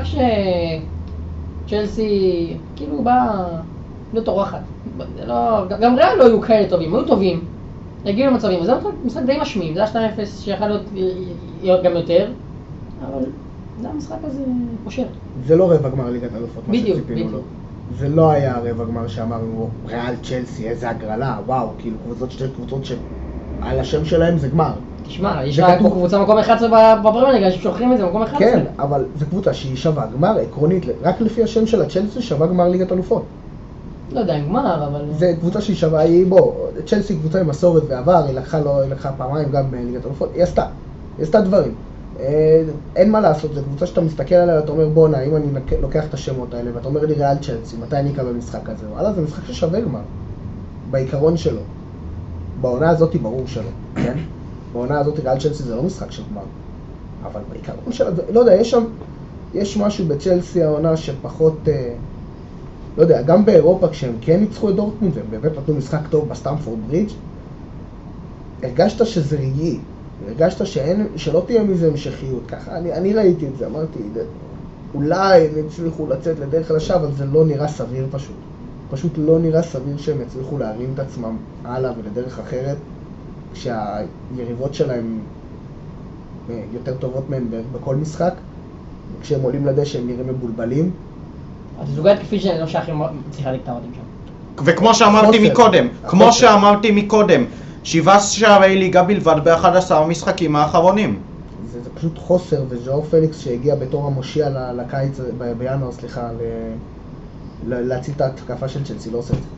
שצ'לסי 1.66 2.57
כאילו 2.76 3.03
בא 3.03 3.45
להיות 4.12 4.28
אורחת. 4.28 4.61
זה 5.16 5.26
לא... 5.26 5.68
גם 5.80 5.97
ריאל 5.97 6.16
לא 6.18 6.24
היו 6.24 6.41
כאלה 6.41 6.68
טובים, 6.68 6.95
היו 6.95 7.05
טובים. 7.05 7.45
הגיעו 8.05 8.30
למצבים, 8.30 8.61
וזה 8.61 8.72
משחק 9.05 9.22
די 9.22 9.38
משמים, 9.40 9.74
זה 9.74 9.84
היה 9.94 10.11
2-0 10.16 10.26
שיכול 10.26 10.66
להיות 10.66 10.82
להיות 11.62 11.84
גם 11.84 11.92
יותר, 11.92 12.30
אבל 13.09 13.24
זה 13.82 13.88
המשחק 13.88 14.16
הזה 14.22 14.42
פושר. 14.84 15.05
זה 15.46 15.57
לא 15.57 15.72
רבע 15.72 15.88
גמר 15.88 16.11
ליגת 16.11 16.30
אלופות, 16.36 16.68
מה 16.68 16.74
שציפינו. 16.74 17.30
לו. 17.32 17.38
זה 17.99 18.09
לא 18.09 18.30
היה 18.30 18.59
רבע 18.59 18.84
גמר 18.84 19.09
שאמרנו, 19.09 19.68
ריאל 19.88 20.14
צ'לסי, 20.22 20.68
איזה 20.68 20.90
הגרלה, 20.90 21.38
וואו, 21.46 21.68
כאילו 21.78 21.96
קבוצות, 22.05 22.30
שתי 22.30 22.44
קבוצות 22.57 22.84
שעל 22.84 23.80
השם 23.80 24.05
שלהם 24.05 24.38
זה 24.38 24.49
גמר. 24.49 24.72
תשמע, 25.07 25.44
יש 25.44 25.61
פה 25.61 25.90
קבוצה 25.90 26.22
מקום 26.22 26.38
11 26.38 26.96
בפרמייר 27.01 27.30
ליג, 27.30 27.42
אנשים 27.42 27.61
שוכחים 27.61 27.92
את 27.92 27.99
זה, 27.99 28.07
מקום 28.07 28.22
11. 28.22 28.38
כן, 28.38 28.64
אבל 28.78 29.05
זו 29.18 29.26
קבוצה 29.26 29.55
שהיא 29.55 29.76
שווה 29.76 30.07
גמר, 30.14 30.38
עקרונית, 30.38 30.86
רק 31.03 31.20
לפי 31.20 31.42
השם 31.42 31.66
של 31.66 31.82
הצ'לסי 31.82 32.22
שווה 32.22 32.46
גמר 32.46 32.68
ליגת 32.68 32.92
אלופות. 32.92 33.22
לא 34.12 34.20
יודע 34.20 34.38
גמר, 34.38 34.86
אבל... 34.86 35.04
זה 35.12 35.34
קבוצה 35.40 35.61
שהיא 35.61 35.76
שווה, 35.76 36.00
היא 36.00 36.26
בוא, 36.26 36.54
צ'לסי 36.86 37.16
קבוצה 37.16 37.40
עם 37.40 37.48
מסורת 37.48 37.82
ועבר, 37.88 38.24
היא 38.24 38.34
לקחה, 38.34 38.61
לא, 38.61 38.80
היא 38.80 38.90
לקחה 38.90 39.12
פעמיים 39.12 39.50
גם 39.50 39.70
בליגת 39.70 40.06
אלופות, 40.06 40.30
היא 40.34 40.42
עשתה, 40.42 40.66
היא 41.18 41.24
עשתה 41.24 41.40
דברים. 41.40 41.74
אה, 42.20 42.62
אין 42.96 43.11
מה 43.11 43.20
לעשות, 43.20 43.54
זו 43.54 43.62
קבוצה 43.62 43.86
שאתה 43.86 44.00
מסתכל 44.00 44.34
עליה 44.34 44.56
ואתה 44.56 44.72
אומר 44.72 44.88
בואנה, 44.88 45.20
אם 45.22 45.36
אני 45.36 45.46
לוקח 45.80 46.04
את 46.06 46.14
השמות 46.14 46.54
האלה 46.54 46.70
ואתה 46.74 46.88
אומר 46.88 47.07
לי 47.07 47.14
ריאל 47.14 47.38
צ'לסי, 47.38 47.76
מתי 47.76 47.96
אני 47.96 48.11
אקבל 48.11 48.33
משחק 48.33 48.61
כזה? 48.64 48.87
וואלה, 48.92 49.12
זה 49.12 49.20
משחק 49.20 49.45
ששווה 49.45 49.80
גמר, 49.80 50.00
בעיקרון 50.91 51.37
שלו. 51.37 51.61
בעונה 52.61 52.91
הזאת 52.91 53.16
ברור 53.16 53.46
שלא, 53.46 53.70
כן? 53.95 54.18
בעונה 54.72 54.99
הזאת 54.99 55.20
ריאל 55.24 55.38
צ'לסי 55.38 55.62
זה 55.62 55.76
לא 55.76 55.83
משחק 55.83 56.11
של 56.11 56.22
גמר, 56.33 56.42
אבל 57.24 57.41
בעיקרון 57.50 57.92
שלה, 57.92 58.11
לא 58.33 58.41
יודע, 58.41 58.54
יש 58.54 58.70
שם, 58.70 58.84
יש 59.54 59.76
משהו 59.76 60.07
בצ'לסי 60.07 60.62
העונה 60.62 60.96
שפחות... 60.96 61.58
אה, 61.68 61.95
לא 62.96 63.02
יודע, 63.02 63.22
גם 63.22 63.44
באירופה 63.44 63.88
כשהם 63.88 64.12
כן 64.20 64.40
ניצחו 64.40 64.70
את 64.70 64.74
דורטמונד 64.74 65.12
והם 65.16 65.26
באמת 65.30 65.58
נתנו 65.58 65.74
משחק 65.74 66.00
טוב 66.10 66.28
בסטמפורד 66.28 66.78
ברידג', 66.88 67.10
הרגשת 68.62 69.06
שזה 69.06 69.36
רגעי, 69.36 69.78
הרגשת 70.28 70.66
שאין, 70.66 71.06
שלא 71.16 71.42
תהיה 71.46 71.62
מזה 71.62 71.88
המשכיות, 71.88 72.42
ככה 72.48 72.76
אני, 72.78 72.92
אני 72.92 73.14
ראיתי 73.14 73.46
את 73.46 73.56
זה, 73.58 73.66
אמרתי, 73.66 73.98
"זה- 74.14 74.24
אולי 74.94 75.46
הם 75.46 75.66
יצליחו 75.66 76.06
לצאת 76.06 76.38
לדרך 76.38 76.68
חדשה, 76.68 76.94
אבל 76.96 77.12
זה 77.12 77.24
לא 77.24 77.44
נראה 77.44 77.68
סביר 77.68 78.06
פשוט. 78.10 78.36
פשוט 78.90 79.12
לא 79.18 79.38
נראה 79.38 79.62
סביר 79.62 79.96
שהם 79.96 80.20
יצליחו 80.20 80.58
להרים 80.58 80.90
את 80.94 80.98
עצמם 80.98 81.36
הלאה 81.64 81.92
ולדרך 81.98 82.38
אחרת, 82.38 82.76
כשהיריבות 83.52 84.74
שלהם 84.74 85.18
אה, 86.50 86.62
יותר 86.74 86.94
טובות 86.96 87.30
מהם 87.30 87.48
בכל 87.72 87.96
משחק, 87.96 88.32
כשהם 89.20 89.42
עולים 89.42 89.66
לדשא 89.66 89.98
הם 89.98 90.06
נראים 90.06 90.28
מבולבלים, 90.28 90.90
אז 91.83 91.88
זוגה 91.95 92.13
התקפית 92.13 92.42
שלהם 92.42 92.61
לא 92.61 92.67
שייכים, 92.67 93.03
צריכה 93.30 93.53
לקטוע 93.53 93.75
אותם 93.75 93.87
שם. 93.95 94.00
וכמו 94.64 94.95
שאמרתי 94.95 95.37
החוסר. 95.37 95.53
מקודם, 95.53 95.88
כמו 96.09 96.25
החוסר. 96.25 96.38
שאמרתי 96.41 96.91
מקודם, 96.91 97.45
שבעה 97.84 98.21
שערי 98.21 98.76
ליגה 98.76 99.03
בלבד 99.03 99.37
ב-11 99.45 99.67
המשחקים 99.95 100.57
האחרונים. 100.57 101.18
זה, 101.72 101.83
זה 101.83 101.91
פשוט 101.95 102.18
חוסר, 102.18 102.63
וז'או 102.68 103.03
פליקס 103.03 103.38
שהגיע 103.38 103.75
בתור 103.75 104.07
המושיע 104.07 104.49
ל- 104.49 104.80
לקיץ, 104.80 105.21
ב- 105.38 105.53
בינואר, 105.59 105.92
סליחה, 105.92 106.29
ל- 106.33 106.75
ל- 107.75 107.80
להציל 107.88 108.14
את 108.17 108.21
ההתקפה 108.21 108.68
של 108.68 108.84
צ'לסי, 108.84 109.11
לא 109.11 109.18
עושה 109.18 109.34
את 109.34 109.38
זה. 109.38 109.49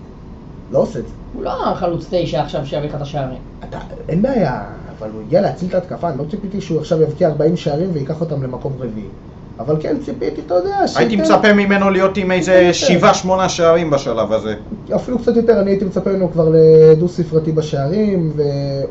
לא 0.72 0.78
עושה 0.78 0.98
את 0.98 1.04
זה. 1.06 1.12
הוא 1.34 1.42
לא 1.44 1.74
חלוץ 1.74 2.06
תשע 2.10 2.42
עכשיו 2.42 2.66
שיביא 2.66 2.88
לך 2.88 2.94
את 2.94 3.00
השערים. 3.00 3.38
אתה, 3.68 3.78
אין 4.08 4.22
בעיה, 4.22 4.62
אבל 4.98 5.08
הוא 5.14 5.22
הגיע 5.26 5.40
להציל 5.40 5.68
את 5.68 5.74
ההתקפה, 5.74 6.08
אני 6.08 6.18
לא 6.18 6.24
ציפיתי 6.30 6.60
שהוא 6.60 6.78
עכשיו 6.80 7.02
יבקיע 7.02 7.28
40 7.28 7.56
שערים 7.56 7.88
וייקח 7.92 8.20
אותם 8.20 8.42
למקום 8.42 8.72
רביעי. 8.78 9.06
אבל 9.60 9.76
כן 9.80 9.96
ציפיתי, 10.04 10.40
אתה 10.46 10.54
יודע, 10.54 10.76
הייתי 10.96 11.16
שייתן- 11.16 11.34
מצפה 11.34 11.52
ממנו 11.52 11.90
להיות 11.90 12.16
עם 12.16 12.32
איזה 12.32 12.52
יותר. 12.54 12.72
שבעה 12.72 13.14
שמונה 13.14 13.48
שערים 13.48 13.90
בשלב 13.90 14.32
הזה. 14.32 14.54
אפילו 14.94 15.18
קצת 15.18 15.36
יותר, 15.36 15.60
אני 15.60 15.70
הייתי 15.70 15.84
מצפה 15.84 16.10
ממנו 16.10 16.32
כבר 16.32 16.48
לדו 16.52 17.08
ספרתי 17.08 17.52
בשערים. 17.52 18.32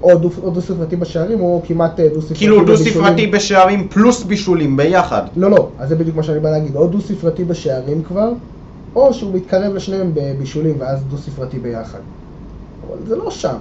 או 0.03 0.17
דו, 0.17 0.29
או 0.43 0.49
דו 0.49 0.61
ספרתי 0.61 0.95
בשערים, 0.95 1.41
או 1.41 1.61
כמעט 1.67 1.99
אה, 1.99 2.07
דו 2.13 2.21
ספרתי 2.21 2.35
כאילו 2.35 2.59
דו 2.59 2.73
בבישולים. 2.73 2.93
ספרתי 3.07 3.27
בשערים 3.27 3.87
פלוס 3.87 4.23
בישולים 4.23 4.77
ביחד. 4.77 5.21
לא, 5.35 5.51
לא, 5.51 5.67
אז 5.79 5.89
זה 5.89 5.95
בדיוק 5.95 6.15
מה 6.15 6.23
שאני 6.23 6.39
בא 6.39 6.49
להגיד, 6.51 6.75
או 6.75 6.87
דו 6.87 7.01
ספרתי 7.01 7.43
בשערים 7.43 8.03
כבר, 8.03 8.29
או 8.95 9.13
שהוא 9.13 9.33
מתקרב 9.35 9.73
לשניהם 9.75 10.11
בבישולים 10.13 10.75
ואז 10.79 10.99
דו 11.09 11.17
ספרתי 11.17 11.59
ביחד. 11.59 11.99
אבל 12.87 12.97
זה 13.07 13.15
לא 13.15 13.31
שם. 13.31 13.55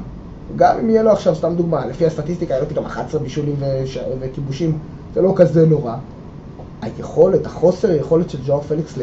גם 0.56 0.74
אם 0.82 0.90
יהיה 0.90 1.02
לו 1.02 1.10
עכשיו, 1.10 1.34
סתם 1.34 1.54
דוגמה, 1.56 1.86
לפי 1.86 2.06
הסטטיסטיקה, 2.06 2.52
יהיה 2.52 2.62
לו 2.62 2.68
פתאום 2.68 2.86
11 2.86 3.20
בישולים 3.20 3.54
וש... 3.60 3.98
וכיבושים, 4.20 4.78
זה 5.14 5.22
לא 5.22 5.32
כזה 5.36 5.66
נורא. 5.66 5.94
היכולת, 6.82 7.46
החוסר 7.46 7.90
היכולת 7.90 8.30
של 8.30 8.38
ג'ואר 8.46 8.60
פליקס 8.60 8.98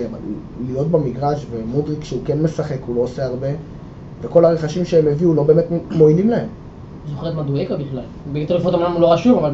להיות 0.67 0.91
במגרש, 0.91 1.45
ומודריק 1.51 2.03
שהוא 2.03 2.21
כן 2.25 2.41
משחק, 2.41 2.77
הוא 2.85 2.95
לא 2.95 3.01
עושה 3.01 3.25
הרבה, 3.25 3.47
וכל 4.21 4.45
הרכשים 4.45 4.85
שהם 4.85 5.07
הביאו 5.07 5.33
לא 5.33 5.43
באמת 5.43 5.65
מועילים 5.91 6.29
להם. 6.29 6.47
זוכר 7.09 7.29
את 7.29 7.35
מדואקה 7.35 7.75
בכלל. 7.75 7.99
בגלל 8.33 8.45
אליפות 8.55 8.73
אמנם 8.73 8.91
הוא 8.91 9.01
לא 9.01 9.13
רשום, 9.13 9.37
אבל 9.37 9.51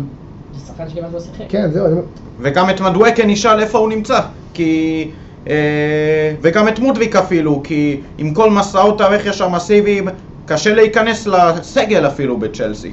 זה 0.53 0.65
שחקן 0.68 0.89
שכמעט 0.89 1.14
לא 1.14 1.19
שיחק. 1.19 1.45
כן, 1.49 1.72
זהו, 1.72 1.85
אני... 1.85 1.95
וגם 2.39 2.69
את 2.69 2.81
מדואקה 2.81 3.26
נשאל 3.26 3.60
איפה 3.60 3.77
הוא 3.77 3.89
נמצא. 3.89 4.19
כי... 4.53 5.11
אה, 5.48 6.35
וגם 6.41 6.68
את 6.68 6.80
מודריק 6.80 7.15
אפילו, 7.15 7.61
כי 7.64 8.02
עם 8.18 8.34
כל 8.34 8.49
מסעות 8.49 9.02
הרכש 9.02 9.41
המסיביים, 9.41 10.07
קשה 10.45 10.73
להיכנס 10.73 11.27
לסגל 11.27 12.07
אפילו 12.07 12.38
בצ'לסי. 12.38 12.91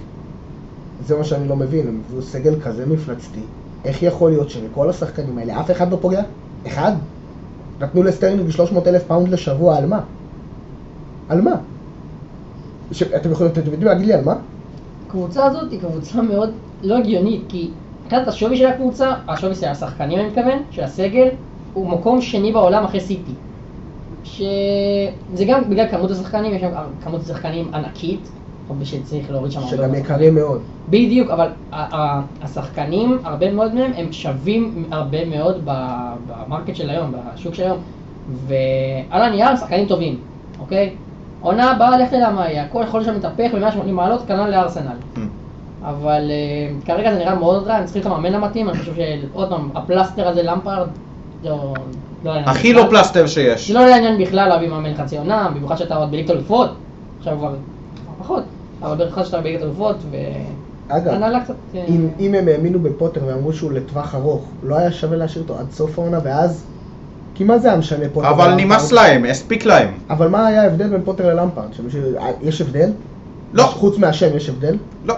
זה 1.07 1.17
מה 1.17 1.25
שאני 1.25 1.49
לא 1.49 1.57
מבין, 1.57 1.89
הם 1.89 2.01
הביאו 2.07 2.23
סגל 2.23 2.61
כזה 2.61 2.87
מפלצתי. 2.87 3.41
איך 3.85 4.03
יכול 4.03 4.31
להיות 4.31 4.51
שמכל 4.51 4.91
השחקנים 4.91 5.39
האלה 5.39 5.61
אף 5.61 5.71
אחד 5.71 5.93
לא 5.93 5.99
פוגע? 6.01 6.23
אחד? 6.67 6.93
נתנו 7.81 8.03
לסטרלינג 8.03 8.51
300 8.51 8.87
אלף 8.87 9.05
פאונד 9.05 9.29
לשבוע, 9.29 9.77
על 9.77 9.87
מה? 9.87 10.01
על 11.29 11.41
מה? 11.41 11.57
ש... 12.93 13.03
אתם 13.03 13.33
יכולים, 13.33 13.53
אתם 13.53 13.61
יודעים 13.61 13.85
להגיד 13.85 14.07
לי 14.07 14.13
על 14.13 14.25
מה? 14.25 14.35
הקבוצה 15.07 15.47
הזאת 15.47 15.73
היא 15.73 15.81
קבוצה 15.81 16.23
מאוד 16.23 16.51
לא 16.83 16.99
הגיונית, 16.99 17.43
כי 17.49 17.71
מבחינת 18.03 18.29
השווי 18.29 18.57
של 18.57 18.67
הקבוצה, 18.67 19.15
השווי 19.29 19.55
של 19.55 19.67
השחקנים 19.67 20.19
אני 20.19 20.29
מתכוון, 20.29 20.63
של 20.71 20.83
הסגל, 20.83 21.29
הוא 21.75 21.89
מקום 21.89 22.21
שני 22.21 22.53
בעולם 22.53 22.85
אחרי 22.85 23.01
סיטי. 23.01 23.33
שזה 24.25 25.45
גם 25.49 25.71
בגלל 25.71 25.89
כמות 25.89 26.11
השחקנים, 26.11 26.55
יש 26.55 26.61
שם 26.61 26.71
כמות 27.05 27.21
שחקנים 27.27 27.75
ענקית, 27.75 28.29
הרבה 28.71 28.85
שצריך 28.85 29.31
להוריד 29.31 29.53
שם 29.53 29.61
הרבה 29.61 29.71
שגם 29.71 29.93
מאוד 29.93 29.95
יקרים 29.95 30.35
מאוד. 30.35 30.61
בדיוק, 30.89 31.31
אבל 31.31 31.49
השחקנים, 32.43 33.19
הרבה 33.25 33.53
מאוד 33.53 33.75
מהם, 33.75 33.91
הם 33.97 34.13
שווים 34.13 34.85
הרבה 34.91 35.25
מאוד 35.25 35.61
ב- 35.65 36.13
במרקט 36.27 36.77
של 36.77 36.91
היום, 36.91 37.13
בשוק 37.35 37.55
של 37.55 37.63
היום. 37.63 37.79
ועל 38.47 39.23
הנייר, 39.23 39.57
שחקנים 39.57 39.87
טובים, 39.87 40.19
אוקיי? 40.61 40.95
עונה 41.41 41.71
הבאה, 41.71 41.99
לך 41.99 42.09
תדע 42.09 42.31
מה 42.31 42.51
יהיה, 42.51 42.65
הכל 42.65 42.83
יכול 42.89 43.05
שם 43.05 43.13
להתהפך 43.13 43.51
ב-180 43.55 43.91
מעלות, 43.91 44.23
כנ"ל 44.29 44.51
לארסנל. 44.51 44.97
אבל 45.85 46.31
uh, 46.31 46.87
כרגע 46.87 47.13
זה 47.13 47.19
נראה 47.19 47.35
מאוד 47.35 47.67
רע, 47.67 47.75
הם 47.75 47.85
צריכים 47.85 48.03
את 48.03 48.07
המאמן 48.07 48.35
המתאים, 48.35 48.69
אני 48.69 48.79
חושב 48.79 48.93
שעוד 48.95 49.49
פעם, 49.49 49.69
הפלסטר 49.75 50.29
הזה, 50.29 50.43
למפרד, 50.43 50.89
לא... 51.45 51.75
לא 52.25 52.31
לעניין 52.31 52.49
הכי. 52.49 52.73
לא 52.73 52.87
פלסטר 52.91 53.27
שיש. 53.27 53.69
זה 53.69 53.75
לא 53.75 53.87
לעניין 53.87 54.23
בכלל 54.23 54.49
להביא 54.49 54.69
מאמן 54.69 54.95
חצי 54.95 55.19
עונה, 55.19 55.49
במיוחד 55.55 55.77
שאתה 55.77 55.97
עוד 55.97 56.11
בליגת 56.11 56.31
אלופות, 56.31 56.71
עכשיו 57.19 57.39
כבר 57.39 57.55
פחות, 58.19 58.43
אבל 58.83 58.97
במיוחד 58.97 59.25
שאתה 59.25 59.41
בליגת 59.41 59.63
אלופות, 59.63 59.97
ו... 60.11 60.17
אגב, 60.89 61.13
הנהלה 61.13 61.45
קצת... 61.45 61.55
אה, 61.75 61.85
אם, 61.89 62.09
אם 62.21 62.35
הם 62.35 62.49
האמינו 62.49 62.81
בפוטר 62.81 63.21
ואמרו 63.27 63.53
שהוא 63.53 63.73
לטווח 63.73 64.15
ארוך, 64.15 64.45
לא 64.63 64.79
היה 64.79 64.93
שווה 64.93 65.17
להשאיר 65.17 65.43
אותו 65.43 65.59
עד 65.59 65.67
סוף 65.71 65.99
העונה, 65.99 66.19
ואז... 66.25 66.65
כי 67.35 67.45
מה 67.45 67.59
זה 67.59 67.69
היה 67.69 67.77
משנה 67.77 68.05
פוטר 68.13 68.31
אבל? 68.31 68.55
נמאס 68.55 68.93
להם, 68.93 69.25
הספיק 69.25 69.65
להם. 69.65 69.89
אבל 70.11 70.29
מה 70.29 70.47
היה 70.47 70.63
ההבדל 70.63 70.89
בין 70.89 71.03
פוטר 71.05 71.35
ללמפרד? 71.35 71.73
שמישהו... 71.73 72.01
יש 72.43 72.61
הבדל? 72.61 72.91
לא. 73.53 73.63
חוץ 73.63 73.99
מהשם 73.99 74.37
יש 74.37 74.49
הבדל? 74.49 74.77
לא. 75.05 75.15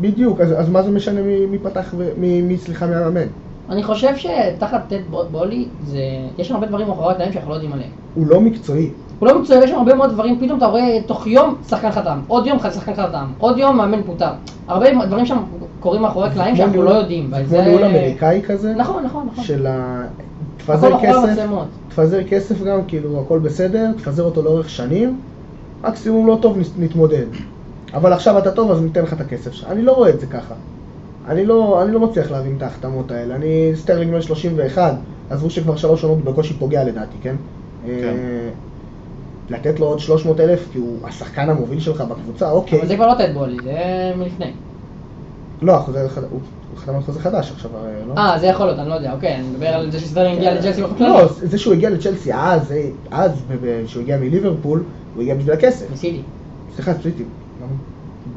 בדיוק, 0.00 0.40
אז, 0.40 0.52
אז 0.60 0.68
מה 0.68 0.82
זה 0.82 0.90
משנה 0.90 1.22
מי, 1.22 1.46
מי 1.46 1.58
פתח, 1.58 1.94
ו- 1.98 2.10
מי, 2.16 2.42
מי 2.42 2.58
סליחה 2.58 2.86
מהמאמן? 2.86 3.26
אני 3.70 3.82
חושב 3.82 4.12
שתחת 4.16 4.80
טד 4.88 5.00
בולי, 5.30 5.68
זה... 5.86 5.98
יש 6.38 6.48
שם 6.48 6.54
הרבה 6.54 6.66
דברים 6.66 6.88
מאחורי 6.88 7.12
הקלעים 7.12 7.32
שאנחנו 7.32 7.50
לא 7.50 7.54
יודעים 7.54 7.72
עליהם. 7.72 7.90
הוא 8.14 8.26
לא 8.26 8.40
מקצועי. 8.40 8.90
הוא 9.18 9.28
לא 9.28 9.40
מקצועי, 9.40 9.64
יש 9.64 9.70
שם 9.70 9.76
הרבה 9.76 9.94
מאוד 9.94 10.10
דברים, 10.10 10.40
פתאום 10.40 10.58
אתה 10.58 10.66
רואה 10.66 10.98
תוך 11.06 11.26
יום 11.26 11.54
שחקן 11.68 11.90
חתם, 11.90 12.20
עוד 12.28 12.46
יום 12.46 12.58
שחקן 12.58 12.94
חתם, 12.94 13.26
עוד 13.38 13.58
יום 13.58 13.76
מאמן 13.76 14.02
פוטר. 14.02 14.30
הרבה 14.68 15.06
דברים 15.06 15.26
שם 15.26 15.38
קורים 15.80 16.02
מאחורי 16.02 16.28
הקלעים 16.28 16.56
שאנחנו 16.56 16.82
לא 16.82 16.90
יודעים. 16.90 17.30
כמו 17.48 17.62
ניהול 17.62 17.84
אמריקאי 17.84 18.42
כזה, 18.46 18.74
נכון, 18.74 19.04
נכון, 19.04 19.28
נכון. 19.32 19.44
של 19.44 19.66
ה... 19.66 20.02
תפזר 20.56 21.00
כסף. 21.02 21.46
תפזר 21.88 22.22
כסף 22.24 22.62
גם, 22.62 22.80
כאילו 22.88 23.20
הכל 23.20 23.38
בסדר, 23.38 23.92
תפזר 23.96 24.22
אותו 24.22 24.42
לאורך 24.42 24.70
שנים, 24.70 25.20
מקסימום 25.82 26.26
לא 26.26 26.38
טוב, 26.42 26.58
נתמודד. 26.78 27.26
אבל 27.94 28.12
עכשיו 28.12 28.38
אתה 28.38 28.50
טוב, 28.50 28.70
אז 28.70 28.82
ניתן 28.82 29.02
לך 29.02 29.12
את 29.12 29.20
הכסף 29.20 29.52
שלך. 29.52 29.68
אני 29.70 29.82
לא 29.82 29.92
רואה 29.92 30.10
את 30.10 30.20
זה 30.20 30.26
ככה. 30.26 30.54
אני 31.28 31.46
לא, 31.46 31.82
אני 31.82 31.92
לא 31.92 32.00
מצליח 32.00 32.30
להבין 32.30 32.56
את 32.56 32.62
ההחתמות 32.62 33.10
האלה. 33.10 33.34
אני, 33.34 33.72
סטרלינג 33.74 34.12
בן 34.12 34.22
31, 34.22 34.94
עזבו 35.30 35.50
שכבר 35.50 35.76
שלוש 35.76 36.04
עונות 36.04 36.24
בקושי 36.24 36.54
פוגע 36.54 36.84
לדעתי, 36.84 37.16
כן? 37.22 37.34
אה, 37.88 37.92
לתת 39.50 39.80
לו 39.80 39.86
עוד 39.86 39.98
300 40.00 40.40
אלף, 40.40 40.66
כי 40.72 40.78
הוא 40.78 40.96
השחקן 41.04 41.50
המוביל 41.50 41.80
שלך 41.80 42.00
בקבוצה, 42.00 42.50
אוקיי. 42.50 42.78
אבל 42.78 42.88
זה 42.88 42.96
כבר 42.96 43.06
לא 43.06 43.14
טד 43.14 43.34
בולי, 43.34 43.56
זה 43.64 43.72
מלפני. 44.16 44.50
לא, 45.62 45.74
החוזה, 45.76 46.08
חד- 46.08 46.22
הוא 46.30 46.40
חתם 46.76 46.94
על 46.94 47.00
חוזה 47.02 47.20
חדש 47.20 47.50
עכשיו, 47.52 47.70
הרי, 47.76 47.90
לא? 48.08 48.14
אה, 48.20 48.38
זה 48.38 48.46
יכול 48.46 48.66
להיות, 48.66 48.78
אני 48.78 48.88
לא 48.88 48.94
יודע, 48.94 49.12
אוקיי, 49.12 49.34
אני 49.34 49.42
מדבר 49.48 49.66
על 49.66 49.90
זה 49.90 50.00
שסטרלינג 50.00 50.36
הגיע 50.38 50.54
לצ'לסי 50.54 50.80
באופן 50.80 50.96
כללי. 50.98 51.10
לא, 51.10 51.28
זה 51.28 51.58
שהוא 51.58 51.74
הגיע 51.74 51.90
לצ'לסי 51.90 52.34
אז, 52.34 52.72
אה, 52.72 52.88
אז, 53.10 53.30
כשהוא 53.86 54.02
הגיע 54.02 54.16
מליברפול, 54.16 54.82
הוא 55.14 55.22
הגיע 55.22 55.34
בשביל 55.34 55.52
הכסף. 55.54 55.90
ניסיתי. 55.90 56.20
סליחה, 56.76 56.92
סיטי. 57.02 57.22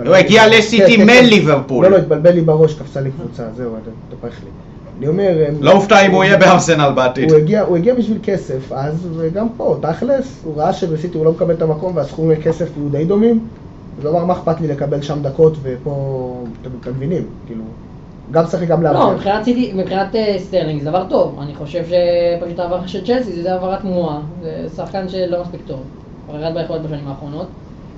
הוא 0.06 0.16
הגיע 0.16 0.48
לסיטי 0.48 0.98
כן, 0.98 1.06
כן, 1.06 1.14
כן. 1.14 1.24
מליברפול. 1.26 1.86
לא, 1.86 1.92
לא, 1.92 1.98
התבלבל 1.98 2.32
לי 2.32 2.42
בראש, 2.42 2.74
קפצה 2.74 3.02
לי 3.02 3.12
קבוצה, 3.12 3.44
זהו, 3.58 3.72
התהפך 4.08 4.36
לי. 4.44 4.50
אני 5.00 5.08
אומר... 5.08 5.46
לא 5.60 5.72
אופתע 5.72 6.06
אם 6.06 6.12
הוא 6.12 6.24
יהיה 6.24 6.38
בארסנל 6.38 6.92
בעתיד. 6.96 7.32
הוא 7.32 7.40
הגיע, 7.40 7.62
הוא 7.62 7.78
הגיע 7.78 7.96
בשביל 7.96 8.18
כסף, 8.24 8.72
אז, 8.72 9.08
וגם 9.18 9.48
פה, 9.58 9.78
תכלס, 9.82 10.42
הוא 10.44 10.54
ראה 10.58 10.74
שבסיטי 10.74 11.18
הוא 11.18 11.26
לא 11.26 11.32
מקבל 11.32 11.54
את 11.54 11.62
המקום 11.62 11.96
והסכומי 11.96 12.36
כסף 12.36 12.70
יהיו 12.78 12.90
די 12.90 13.06
דומים, 13.06 13.48
אז 14.00 14.06
הוא 14.06 14.12
אמר, 14.12 14.26
מה 14.26 14.34
אכפת 14.34 14.62
לי 14.62 14.68
לקבל 14.68 15.02
שם 15.02 15.22
דקות, 15.22 15.58
ופה, 15.62 16.44
אתם 16.62 16.70
אתם 16.82 16.92
מבינים, 16.92 17.24
כאילו, 17.48 17.64
גם 18.32 18.46
צריך 18.46 18.70
גם 18.70 18.84
לא, 18.84 18.92
להרוויח. 18.92 19.16
מבחינת 19.16 19.44
סיטי, 19.44 19.72
מבחינת 19.76 20.16
אה, 20.16 20.36
סטרלינג 20.40 20.84
זה 20.84 20.90
דבר 20.90 21.06
טוב. 21.10 21.40
אני 21.42 21.56
חושב 21.56 21.84
שפשוט 21.86 22.60
העברה 22.60 22.88
של 22.88 23.06
צ'לסי 23.06 23.42
זה 23.42 23.54
העברה 23.54 23.78
תמוהה. 23.78 24.20
זה 24.42 24.68
שחקן 24.76 25.10
שלא 25.10 25.42
מספיק 25.42 25.62
טוב. 25.68 25.80
כבר 26.28 26.40
ירד 26.40 26.54
ביכולת 26.54 26.82
בשנים 26.82 27.08
האחרונות. 27.08 27.48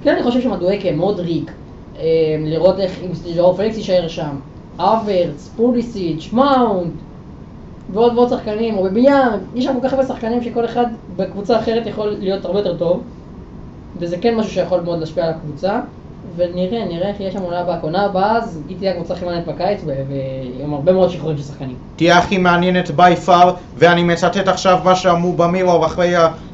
כן, 0.04 0.14
אני 0.14 0.24
חושב 0.24 0.42
שמדואקה, 0.42 0.92
מודריק, 0.96 1.52
אה, 2.00 2.04
לראות 2.40 2.80
איך 2.80 3.00
אם 3.06 3.14
ז'או 3.14 3.56
פליקס 3.56 3.78
יישאר 3.78 4.08
שם, 4.08 4.36
האברץ, 4.82 5.48
פוליסיץ', 5.56 6.34
מאונט, 6.34 7.02
ועוד 7.90 8.14
ועוד 8.18 8.30
שחקנים, 8.30 8.78
אובמיאנג, 8.78 9.40
יש 9.54 9.66
שם 9.66 9.80
כל 9.82 9.88
כך 9.88 9.94
הרבה 9.94 10.06
שחקנים 10.06 10.44
שכל 10.44 10.66
אחד 10.66 10.86
בקבוצה 11.16 11.60
אחרת 11.60 11.88
יכול 11.88 12.10
להיות 12.10 12.46
הרבה 12.46 12.60
יותר 12.60 12.78
טוב. 12.78 13.04
וזה 13.96 14.18
כן 14.22 14.36
משהו 14.36 14.52
שיכול 14.52 14.82
מאוד 14.82 15.00
להשפיע 15.00 15.26
על 15.26 15.34
הקבוצה. 15.34 15.82
ונראה, 16.36 16.86
נראה 16.86 17.10
איך 17.10 17.20
יהיה 17.20 17.32
שם 17.32 17.42
עונה 17.42 17.60
הבאה. 17.60 17.80
עונה 17.82 18.06
הבאה, 18.06 18.38
אז 18.38 18.62
היא 18.70 18.78
תהיה 18.78 18.92
הקבוצה 18.92 19.14
הכי 19.14 19.26
מעניינת 19.26 19.48
בקיץ, 19.48 19.82
ועם 20.60 20.74
הרבה 20.74 20.92
מאוד 20.92 21.10
שחרורים 21.10 21.38
של 21.38 21.44
שחקנים. 21.44 21.76
תהיה 21.96 22.18
הכי 22.18 22.38
מעניינת 22.38 22.92
בי 22.92 23.16
פאר, 23.16 23.54
ואני 23.76 24.04
מצטט 24.04 24.48
עכשיו 24.48 24.80
מה 24.84 24.96
שאמרו 24.96 25.34
במירור 25.34 25.86
אחרי 25.86 26.14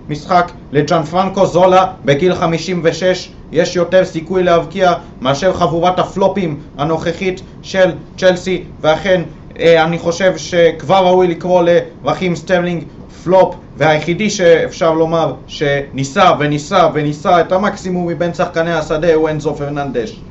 המשחק 0.10 0.52
לג'אן 0.72 1.04
פרנקו 1.04 1.45
זולה 1.45 1.86
בגיל 2.06 2.36
56 2.36 3.30
יש 3.52 3.76
יותר 3.76 4.06
סיכוי 4.06 4.44
להבקיע 4.44 4.94
מאשר 5.22 5.54
חבורת 5.54 5.99
הפלופים 5.99 6.60
הנוכחית 6.78 7.41
של 7.62 7.91
צ'לסי 8.18 8.64
ואכן 8.82 9.22
אני 9.59 9.99
חושב 9.99 10.38
שכבר 10.38 11.07
ראוי 11.07 11.27
לקרוא 11.27 11.63
לרחים 12.03 12.35
סטרלינג 12.35 12.84
פלופ 13.23 13.55
והיחידי 13.77 14.29
שאפשר 14.29 14.93
לומר 14.93 15.34
שניסה 15.47 16.31
וניסה 16.39 16.89
וניסה 16.93 17.41
את 17.41 17.51
המקסימום 17.51 18.07
מבין 18.07 18.34
שחקני 18.34 18.73
השדה 18.73 19.13
הוא 19.13 19.29
אנזו 19.29 19.55
פרננדש 19.55 20.21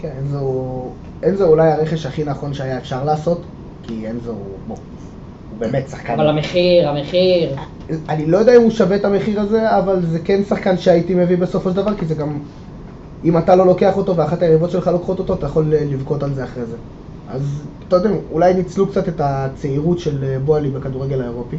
כן, 0.00 0.10
אנזו, 0.22 0.84
אנזו 1.24 1.46
אולי 1.46 1.72
הרכש 1.72 2.06
הכי 2.06 2.24
נכון 2.24 2.54
שהיה 2.54 2.78
אפשר 2.78 3.04
לעשות, 3.04 3.42
כי 3.82 4.10
אנזו, 4.10 4.34
בוא, 4.66 4.76
הוא 5.50 5.58
באמת 5.58 5.88
שחקן. 5.88 6.12
אבל 6.12 6.28
המחיר, 6.28 6.88
המחיר, 6.88 7.56
אני 8.08 8.26
לא 8.26 8.38
יודע 8.38 8.56
אם 8.56 8.62
הוא 8.62 8.70
שווה 8.70 8.96
את 8.96 9.04
המחיר 9.04 9.40
הזה, 9.40 9.78
אבל 9.78 10.06
זה 10.06 10.18
כן 10.18 10.44
שחקן 10.48 10.78
שהייתי 10.78 11.14
מביא 11.14 11.36
בסופו 11.36 11.70
של 11.70 11.76
דבר, 11.76 11.94
כי 11.96 12.06
זה 12.06 12.14
גם... 12.14 12.38
אם 13.24 13.38
אתה 13.38 13.56
לא 13.56 13.66
לוקח 13.66 13.96
אותו 13.96 14.16
ואחת 14.16 14.42
היריבות 14.42 14.70
שלך 14.70 14.86
לוקחות 14.86 15.18
אותו, 15.18 15.34
אתה 15.34 15.46
יכול 15.46 15.74
אה, 15.74 15.84
לבכות 15.90 16.22
על 16.22 16.34
זה 16.34 16.44
אחרי 16.44 16.64
זה. 16.64 16.76
אז 17.32 17.62
אתה 17.88 17.96
יודע, 17.96 18.10
אולי 18.32 18.54
ניצלו 18.54 18.86
קצת 18.86 19.08
את 19.08 19.20
הצעירות 19.24 19.98
של 19.98 20.24
אה, 20.24 20.38
בועלי 20.38 20.70
בכדורגל 20.70 21.20
האירופי, 21.20 21.56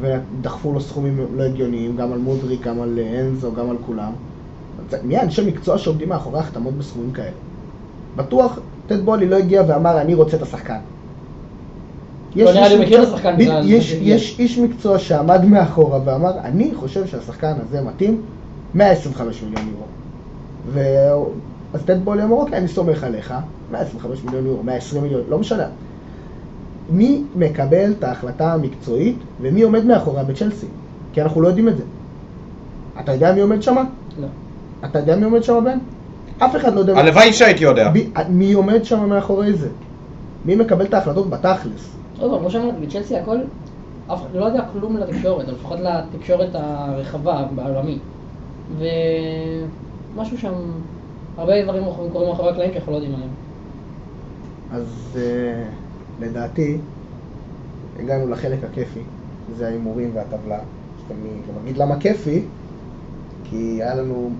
ודחפו 0.00 0.72
לו 0.72 0.80
סכומים 0.80 1.26
לא 1.36 1.42
הגיוניים, 1.42 1.96
גם 1.96 2.12
על 2.12 2.18
מודריק, 2.18 2.62
גם 2.62 2.80
על 2.80 2.98
אה, 2.98 3.20
אנזו, 3.20 3.52
גם 3.52 3.70
על 3.70 3.76
כולם. 3.86 4.12
מי 5.02 5.16
האנשי 5.16 5.46
מקצוע 5.46 5.78
שעומדים 5.78 6.08
מאחורי 6.08 6.38
החתמות 6.38 6.74
בסכומים 6.74 7.12
כאלה? 7.12 7.30
בטוח, 8.16 8.58
טד 8.86 9.04
בועלי 9.04 9.28
לא 9.28 9.36
הגיע 9.36 9.62
ואמר, 9.68 10.00
אני 10.00 10.14
רוצה 10.14 10.36
את 10.36 10.42
השחקן. 10.42 10.78
לא 12.36 12.52
נראה 12.52 12.68
לי 12.68 12.84
מכיר 12.84 13.02
את 13.02 13.08
יש 14.00 14.38
איש 14.38 14.58
מקצוע 14.58 14.98
שעמד 14.98 15.44
מאחורה 15.44 16.00
ואמר, 16.04 16.38
אני 16.38 16.74
חושב 16.74 17.06
שהשחקן 17.06 17.52
הזה 17.68 17.80
מתאים 17.80 18.22
125 18.74 19.42
מיליון 19.42 19.68
יורו. 19.68 21.30
אז 21.74 21.82
טד 21.84 22.04
בולי 22.04 22.22
אמר, 22.22 22.36
אוקיי, 22.36 22.58
אני 22.58 22.68
סומך 22.68 23.04
עליך, 23.04 23.34
125 23.72 24.24
מיליון 24.24 24.46
יורו, 24.46 24.62
120 24.62 25.02
מיליון, 25.02 25.22
לא 25.28 25.38
משנה. 25.38 25.66
מי 26.90 27.22
מקבל 27.36 27.92
את 27.98 28.04
ההחלטה 28.04 28.52
המקצועית 28.52 29.16
ומי 29.40 29.62
עומד 29.62 29.84
מאחוריה 29.84 30.24
בצ'לסי? 30.24 30.66
כי 31.12 31.22
אנחנו 31.22 31.40
לא 31.40 31.48
יודעים 31.48 31.68
את 31.68 31.76
זה. 31.76 31.82
אתה 33.00 33.12
יודע 33.12 33.32
מי 33.34 33.40
עומד 33.40 33.62
שם? 33.62 33.76
לא. 34.20 34.26
אתה 34.84 34.98
יודע 34.98 35.16
מי 35.16 35.24
עומד 35.24 35.42
שם, 35.42 35.64
בן? 35.64 35.78
אף 36.38 36.56
אחד 36.56 36.74
לא 36.74 36.80
יודע. 36.80 36.98
הלוואי 36.98 37.32
שהייתי 37.32 37.64
יודע. 37.64 37.90
ב- 37.94 38.28
מי 38.28 38.52
עומד 38.52 38.84
שם 38.84 39.08
מאחורי 39.08 39.52
זה? 39.52 39.68
מי 40.44 40.54
מקבל 40.56 40.84
את 40.84 40.94
ההחלטות 40.94 41.30
בתכלס? 41.30 41.96
עוד 42.20 42.30
פעם, 42.30 42.40
כמו 42.40 42.50
שאמרתי, 42.50 42.86
בצ'לסי 42.86 43.16
הכל, 43.16 43.36
אף 44.06 44.20
אחד 44.22 44.34
לא 44.34 44.44
יודע 44.44 44.64
כלום 44.72 44.96
לתקשורת, 44.96 45.48
או 45.48 45.52
לפחות 45.52 45.78
לתקשורת 45.80 46.48
הרחבה 46.54 47.44
בעולמי. 47.54 47.98
ומשהו 48.78 50.38
שם, 50.38 50.52
הרבה 51.40 51.62
דברים 51.62 51.84
קורים 52.12 52.28
מאחורי 52.28 52.50
הקלעים 52.50 52.72
שאנחנו 52.72 52.92
לא 52.92 52.96
יודעים 52.96 53.14
עליהם. 53.14 53.30
אז 54.72 55.16
אה, 55.16 55.64
לדעתי, 56.20 56.78
הגענו 57.98 58.30
לחלק 58.30 58.58
הכיפי, 58.64 59.00
זה 59.56 59.66
ההימורים 59.66 60.10
והטבלה. 60.14 60.58
אני 61.10 61.28
גם 61.48 61.54
אגיד 61.62 61.76
למה 61.76 62.00
כיפי, 62.00 62.42
כי 63.44 63.56
היה 63.82 63.94
לנו 63.94 64.30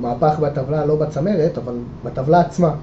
מהפך 0.00 0.38
בטבלה, 0.38 0.86
לא 0.86 0.96
בצמרת, 0.96 1.58
אבל 1.58 1.74
בטבלה 2.04 2.40
עצמה. 2.40 2.74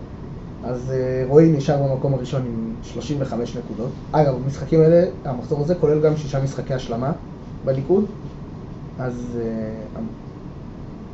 אז 0.63 0.91
אה, 0.91 1.23
רועי 1.27 1.51
נשאר 1.51 1.83
במקום 1.83 2.13
הראשון 2.13 2.41
עם 2.41 2.73
35 2.83 3.57
נקודות. 3.57 3.91
אגב, 4.11 4.35
המשחקים 4.43 4.81
האלה, 4.81 5.05
המחזור 5.25 5.61
הזה 5.61 5.75
כולל 5.75 6.01
גם 6.01 6.17
שישה 6.17 6.43
משחקי 6.43 6.73
השלמה 6.73 7.11
בליכוד. 7.65 8.05
אז, 8.99 9.37
אה, 9.41 10.01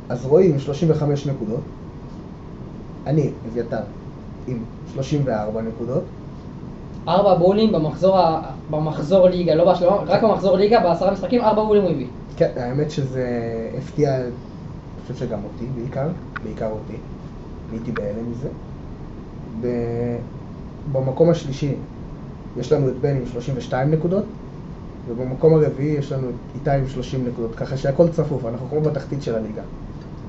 אז 0.08 0.26
רועי 0.26 0.50
עם 0.50 0.58
35 0.58 1.26
נקודות. 1.26 1.60
אני, 3.06 3.30
אביתר, 3.48 3.80
עם 4.46 4.58
34 4.92 5.62
נקודות. 5.62 6.02
ארבע 7.08 7.34
בולים 7.34 7.72
במחזור, 7.72 8.18
ה- 8.18 8.40
במחזור 8.70 9.28
ליגה, 9.28 9.54
לא 9.54 9.64
בהשלמה, 9.64 9.96
רק 9.96 10.22
במחזור 10.22 10.56
ליגה, 10.56 10.80
בעשרה 10.80 11.12
משחקים, 11.12 11.40
ארבע 11.40 11.64
בולים 11.64 11.82
הוא 11.82 11.90
הביא. 11.90 12.06
כן, 12.36 12.50
האמת 12.56 12.90
שזה 12.90 13.26
הפתיע, 13.78 14.16
אני 14.16 14.30
חושב 15.02 15.14
שגם 15.14 15.38
אותי 15.44 15.66
בעיקר, 15.74 16.08
בעיקר 16.44 16.66
אותי. 16.70 16.96
הייתי 17.72 17.92
בהלם 17.92 18.30
מזה. 18.30 18.48
ב- 19.60 20.18
במקום 20.92 21.30
השלישי 21.30 21.74
יש 22.56 22.72
לנו 22.72 22.88
את 22.88 22.94
בן 23.00 23.16
עם 23.16 23.26
32 23.26 23.90
נקודות, 23.90 24.24
ובמקום 25.08 25.54
הרביעי 25.54 25.98
יש 25.98 26.12
לנו 26.12 26.28
את 26.30 26.34
איתי 26.54 26.70
עם 26.70 26.88
30 26.88 27.28
נקודות, 27.28 27.54
ככה 27.54 27.76
שהכל 27.76 28.08
צפוף, 28.08 28.44
אנחנו 28.44 28.68
כמו 28.68 28.80
בתחתית 28.80 29.22
של 29.22 29.34
הליגה. 29.34 29.62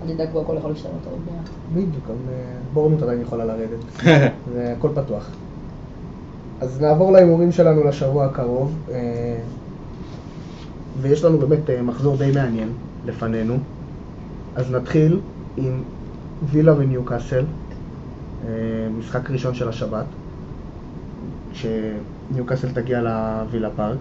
אל 0.07 0.13
תדאג, 0.13 0.29
פה 0.33 0.41
הכל 0.41 0.55
יכול 0.57 0.71
להשתנות 0.71 1.05
עוד 1.05 1.19
מעט. 1.25 1.49
בדיוק, 1.73 2.09
אה, 2.09 2.13
בורנות 2.73 3.01
עדיין 3.01 3.21
יכולה 3.21 3.45
לרדת. 3.45 4.03
זה 4.53 4.73
הכל 4.77 4.89
פתוח. 4.95 5.29
אז 6.61 6.81
נעבור 6.81 7.11
להימורים 7.11 7.51
שלנו 7.51 7.83
לשבוע 7.83 8.25
הקרוב, 8.25 8.75
אה, 8.91 9.39
ויש 11.01 11.23
לנו 11.23 11.37
באמת 11.37 11.69
אה, 11.69 11.81
מחזור 11.81 12.17
די 12.17 12.31
מעניין 12.31 12.69
לפנינו. 13.05 13.57
אז 14.55 14.71
נתחיל 14.71 15.19
עם 15.57 15.83
וילה 16.43 16.73
וניוקאסל, 16.77 17.45
משחק 18.99 19.31
ראשון 19.31 19.53
של 19.53 19.69
השבת, 19.69 20.05
כשניוקאסל 21.51 22.71
תגיע 22.71 23.01
לווילה 23.01 23.69
פארק. 23.75 23.97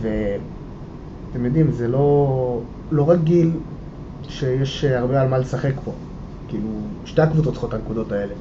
ואתם 0.00 1.44
יודעים, 1.44 1.72
זה 1.72 1.88
לא, 1.88 2.60
לא 2.90 3.10
רגיל 3.10 3.52
שיש 4.30 4.84
אה, 4.84 4.98
הרבה 4.98 5.20
על 5.20 5.28
מה 5.28 5.38
לשחק 5.38 5.72
פה. 5.84 5.92
כאילו, 6.48 6.68
שתי 7.04 7.22
הקבוצות 7.22 7.52
צריכות 7.52 7.68
את 7.68 7.74
הנקודות 7.74 8.12
האלה 8.12 8.34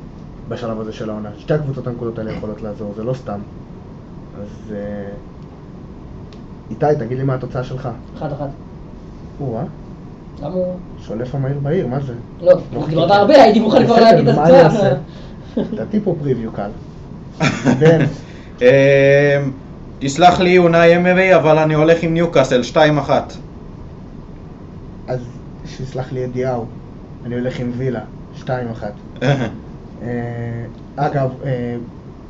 בשלב 0.50 0.80
הזה 0.80 0.94
של 0.94 1.10
העונה. 1.10 1.30
שתי 1.38 1.54
הקבוצות 1.54 1.88
הנקודות 1.88 2.20
האלה 2.20 2.32
יכולות 2.32 2.62
לעזור, 2.62 2.94
זה 2.96 3.04
לא 3.04 3.14
סתם. 3.14 3.40
אז 4.42 4.74
אה, 4.74 5.10
איתי, 6.70 6.86
תגיד 7.00 7.18
לי 7.18 7.24
מה 7.24 7.36
התוצאה 7.36 7.64
שלך. 7.64 7.90
אחד 8.18 8.32
אחד. 8.32 8.48
או-אה, 9.42 9.64
למה 10.42 10.54
הוא... 10.54 10.76
שולף 11.00 11.36
המהיר 11.36 11.60
בהיר, 11.60 11.88
מה 11.88 12.00
זה? 12.00 12.14
לא, 12.42 12.60
דיברת 12.90 13.12
הרבה, 13.12 13.44
הייתי 13.44 13.60
מוכן 13.60 13.86
כבר 13.86 14.00
להגיד 14.00 14.28
את 14.28 14.36
מה 14.36 14.50
אני 14.50 14.58
התוצאה. 14.58 14.90
אעשה? 14.90 14.96
נתתי 15.58 16.00
פה 16.00 16.16
פריוויו 16.20 16.52
קל. 16.52 16.70
בן, 17.80 18.06
אמ, 18.62 18.68
תסלח 20.00 20.40
לי 20.40 20.58
אונאי 20.58 20.98
אמרי, 20.98 21.36
אבל 21.36 21.58
אני 21.58 21.74
הולך 21.74 22.04
עם 22.04 22.14
ניוקאסל, 22.14 22.62
2-1. 22.74 22.78
אז 25.08 25.20
שיסלח 25.70 26.12
לי 26.12 26.26
אדיהו, 26.26 26.66
אני 27.26 27.36
הולך 27.36 27.60
עם 27.60 27.72
וילה, 27.78 28.02
2-1. 28.42 28.48
אה, 30.02 30.66
אגב, 30.96 31.30
אה, 31.44 31.76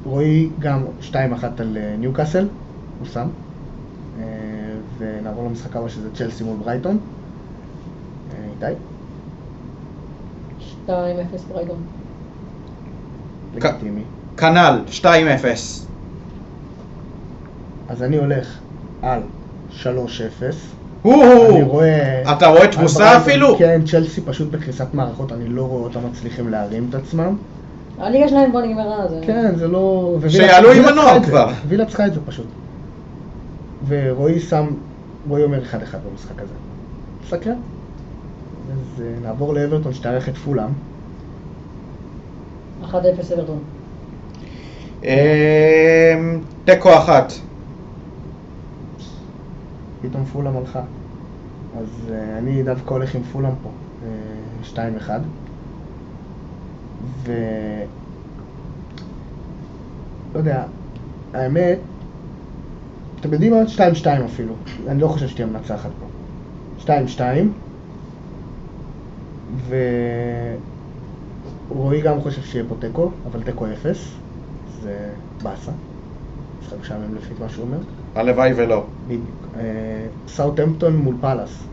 רועי 0.05 0.49
גם 0.59 0.85
2-1 1.01 1.13
על 1.57 1.77
אה, 1.77 1.95
ניוקאסל, 1.99 2.47
הוא 2.99 3.07
שם. 3.07 3.27
אה, 4.19 4.23
ונעבור 4.97 5.45
למשחק 5.45 5.75
הבא 5.75 5.89
שזה 5.89 6.15
צ'לסי 6.15 6.43
מול 6.43 6.57
ברייטון. 6.57 6.99
אה, 8.33 8.67
איתי? 8.67 8.79
2-0 10.87 10.91
ברייטון. 11.53 11.77
לגיטימי. 13.55 14.03
כנ"ל, 14.37 14.81
2-0. 14.87 15.05
אז 17.89 18.03
אני 18.03 18.17
הולך 18.17 18.59
על 19.01 19.21
3-0. 19.71 19.85
אני 21.05 21.63
רואה... 21.63 22.31
אתה 22.31 22.47
רואה 22.47 22.67
תבוסה 22.67 23.17
אפילו? 23.17 23.57
כן, 23.57 23.81
צ'לסי 23.85 24.21
פשוט 24.21 24.51
בקריסת 24.51 24.87
מערכות, 24.93 25.31
אני 25.31 25.49
לא 25.49 25.61
רואה 25.61 25.83
אותם 25.83 25.99
מצליחים 26.11 26.49
להרים 26.49 26.85
את 26.89 26.95
עצמם. 26.95 27.35
הליגה 27.99 28.27
שלהם 28.27 28.49
כבר 28.49 28.61
נגמרה, 28.61 29.07
זה... 29.07 29.19
כן, 29.25 29.55
זה 29.55 29.67
לא... 29.67 30.15
שיעלו 30.27 30.71
עם 30.71 30.83
זה. 30.83 31.27
כבר. 31.27 31.51
וילה 31.67 31.85
צריכה 31.85 32.05
את 32.05 32.13
זה 32.13 32.19
פשוט. 32.25 32.45
ורועי 33.87 34.39
שם, 34.39 34.67
רועי 35.29 35.43
אומר 35.43 35.59
1-1 35.59 35.75
במשחק 36.11 36.41
הזה. 36.41 36.53
סקרן. 37.29 37.55
אז 38.71 39.01
אה, 39.01 39.11
נעבור 39.21 39.53
לאברטון 39.53 39.93
שתארח 39.93 40.29
את 40.29 40.37
פולאם. 40.37 40.69
1-0 42.83 42.95
אברטון. 43.33 43.59
אמ, 45.03 45.09
תיקו 46.65 46.97
אחת. 46.97 47.33
פתאום 50.01 50.25
פולאם 50.25 50.57
הלכה. 50.57 50.81
אז 51.77 52.11
אה, 52.11 52.37
אני 52.37 52.63
דווקא 52.63 52.93
הולך 52.93 53.15
עם 53.15 53.23
פולאם 53.23 53.53
פה, 53.63 53.69
אה, 54.75 54.89
2-1. 55.07 55.09
ו... 57.23 57.33
לא 60.33 60.39
יודע, 60.39 60.63
האמת, 61.33 61.77
אתם 63.19 63.33
יודעים 63.33 63.53
מה? 63.53 63.59
2-2 64.03 64.07
אפילו. 64.25 64.53
אני 64.87 65.01
לא 65.01 65.07
חושב 65.07 65.27
שתהיה 65.27 65.47
מנצחת 65.47 65.89
פה. 65.99 66.05
2-2. 66.85 67.21
ורועי 71.69 72.01
גם 72.01 72.21
חושב 72.21 72.41
שיהיה 72.41 72.65
פה 72.69 72.75
תיקו, 72.79 73.11
אבל 73.31 73.43
תיקו 73.43 73.65
0. 73.73 74.15
זה 74.81 75.09
באסה. 75.43 75.71
משחק 76.61 76.77
משעמם 76.81 77.15
לפי 77.15 77.33
מה 77.39 77.49
שהוא 77.49 77.65
אומר. 77.65 77.77
הלוואי 78.15 78.53
ולא. 78.55 78.85
בדיוק. 79.09 79.47
אה, 79.57 79.61
סאוטהמפטון 80.27 80.95
מול 80.97 81.15
פאלאס. 81.21 81.63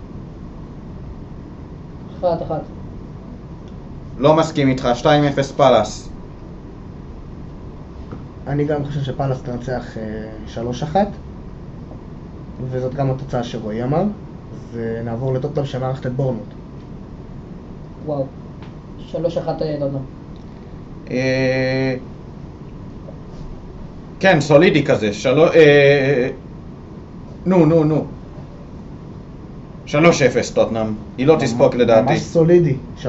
1-1. 2.23 2.25
לא 4.19 4.37
מסכים 4.37 4.69
איתך, 4.69 4.89
2-0 5.03 5.07
פאלאס. 5.57 6.09
אני 8.47 8.65
גם 8.65 8.85
חושב 8.85 9.03
שפאלאס 9.03 9.43
תנצח 9.43 9.97
אה, 9.97 10.63
3-1, 10.93 10.97
וזאת 12.71 12.95
גם 12.95 13.11
התוצאה 13.11 13.45
שרועי 13.45 13.83
אמר. 13.83 14.03
אז 14.03 14.79
אה, 14.79 15.03
נעבור 15.05 15.35
לטוטנאם 15.35 15.67
שמארחת 15.67 16.07
את 16.07 16.13
בורנמות'. 16.13 16.55
וואו. 18.07 18.27
3-1 19.13 19.17
טוטנאם. 19.19 20.03
אה, 21.11 21.95
כן, 24.21 24.41
סולידי 24.41 24.85
כזה. 24.85 25.11
אה, 27.47 27.59
נו, 27.59 27.67
נו, 27.67 27.85
נו. 27.85 28.05
3-0 29.87 29.93
טוטנאם. 30.55 30.87
היא 31.19 31.27
לא 31.27 31.37
תספוג 31.41 31.75
לדעתי. 31.77 32.13
ממש 32.13 32.21
סולידי, 32.23 32.77
3-0. 33.03 33.07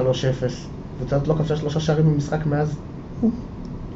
קבוצה 0.99 1.15
הזאת 1.15 1.27
לא 1.27 1.33
כבשה 1.33 1.55
שלושה 1.55 1.79
שערים 1.79 2.05
במשחק 2.13 2.45
מאז. 2.45 2.75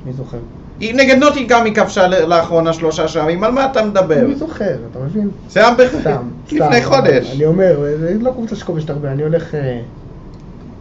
מי 0.05 0.13
זוכר? 0.13 0.37
היא 0.79 0.93
נגד 0.95 1.17
נוטינגאם 1.17 1.65
היא 1.65 1.73
כבשה 1.75 2.07
לאחרונה 2.07 2.73
שלושה 2.73 3.07
שערים, 3.07 3.43
על 3.43 3.51
מה 3.51 3.65
אתה 3.71 3.85
מדבר? 3.85 4.27
מי 4.27 4.35
זוכר, 4.35 4.75
אתה 4.91 4.99
מבין? 4.99 5.29
זה 5.49 5.59
היה 5.59 5.75
בח- 5.75 5.99
סתם, 6.01 6.27
לפני 6.51 6.59
סתם. 6.81 6.89
חודש. 6.89 7.35
אני 7.35 7.45
אומר, 7.45 7.75
זה 7.99 8.17
לא 8.21 8.31
קבוצה 8.31 8.55
שכובשת 8.55 8.89
הרבה, 8.89 9.11
אני 9.11 9.23
הולך 9.23 9.55
אה, 9.55 9.81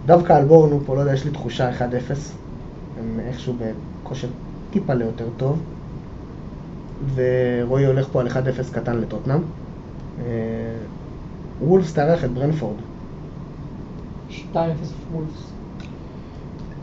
דווקא 0.06 0.32
על 0.32 0.44
בורנו 0.44 0.80
פה, 0.86 0.94
לא 0.94 1.00
יודע, 1.00 1.12
יש 1.14 1.24
לי 1.24 1.30
תחושה 1.30 1.70
1-0. 1.70 1.82
הם 3.00 3.20
איכשהו 3.28 3.54
בכושר 4.02 4.28
טיפה 4.70 4.94
ליותר 4.94 5.24
טוב. 5.36 5.58
ורועי 7.14 7.86
הולך 7.86 8.08
פה 8.12 8.20
על 8.20 8.28
1-0 8.28 8.30
קטן 8.72 8.98
לטוטנאם. 8.98 9.40
אה, 10.20 10.24
וולפס 11.60 11.94
תארח 11.94 12.24
את 12.24 12.30
ברנפורד. 12.30 12.76
2-0 14.30 14.56
וולפס. 15.12 15.52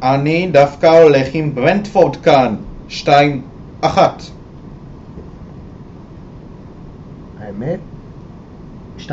אני 0.03 0.49
דווקא 0.51 0.85
הולך 0.85 1.27
עם 1.33 1.55
ברנדפורד 1.55 2.15
כאן, 2.15 2.55
2-1. 2.89 3.07
האמת, 7.39 7.79
2-2. 8.99 9.09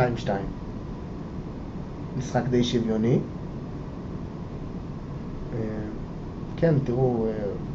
משחק 2.19 2.43
די 2.51 2.65
שוויוני. 2.65 3.19
כן, 6.57 6.75
תראו, 6.85 7.27
אה, 7.27 7.33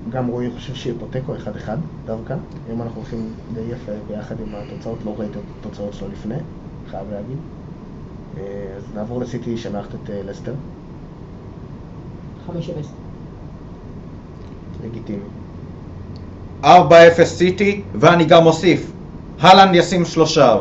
גם 0.09 0.27
רועי 0.27 0.51
חושב 0.51 0.75
שיהיה 0.75 0.95
פה 0.99 1.05
תיקו 1.11 1.35
1-1 1.35 1.69
דווקא. 2.05 2.35
אם 2.73 2.81
אנחנו 2.81 3.01
הולכים 3.01 3.33
די 3.53 3.61
יפה 3.61 3.91
ביחד 4.07 4.35
עם 4.39 4.55
התוצאות, 4.55 4.97
לא 5.05 5.15
ראיתי 5.17 5.39
את 5.39 5.43
התוצאות 5.59 5.93
שלו 5.93 6.07
לפני, 6.07 6.35
חייב 6.91 7.07
להגיד. 7.11 7.37
אה, 8.37 8.43
אז 8.77 8.83
נעבור 8.95 9.21
לסיטי 9.21 9.57
שמארחת 9.57 9.95
את 9.95 10.09
אה, 10.09 10.21
לסטר, 10.23 10.53
5-0. 12.47 12.51
לגיטימי. 14.83 15.23
4-0 16.63 16.67
סיטי, 17.23 17.81
ואני 17.95 18.25
גם 18.25 18.43
מוסיף, 18.43 18.91
הלנד 19.39 19.75
ישים 19.75 20.05
שלושה. 20.05 20.57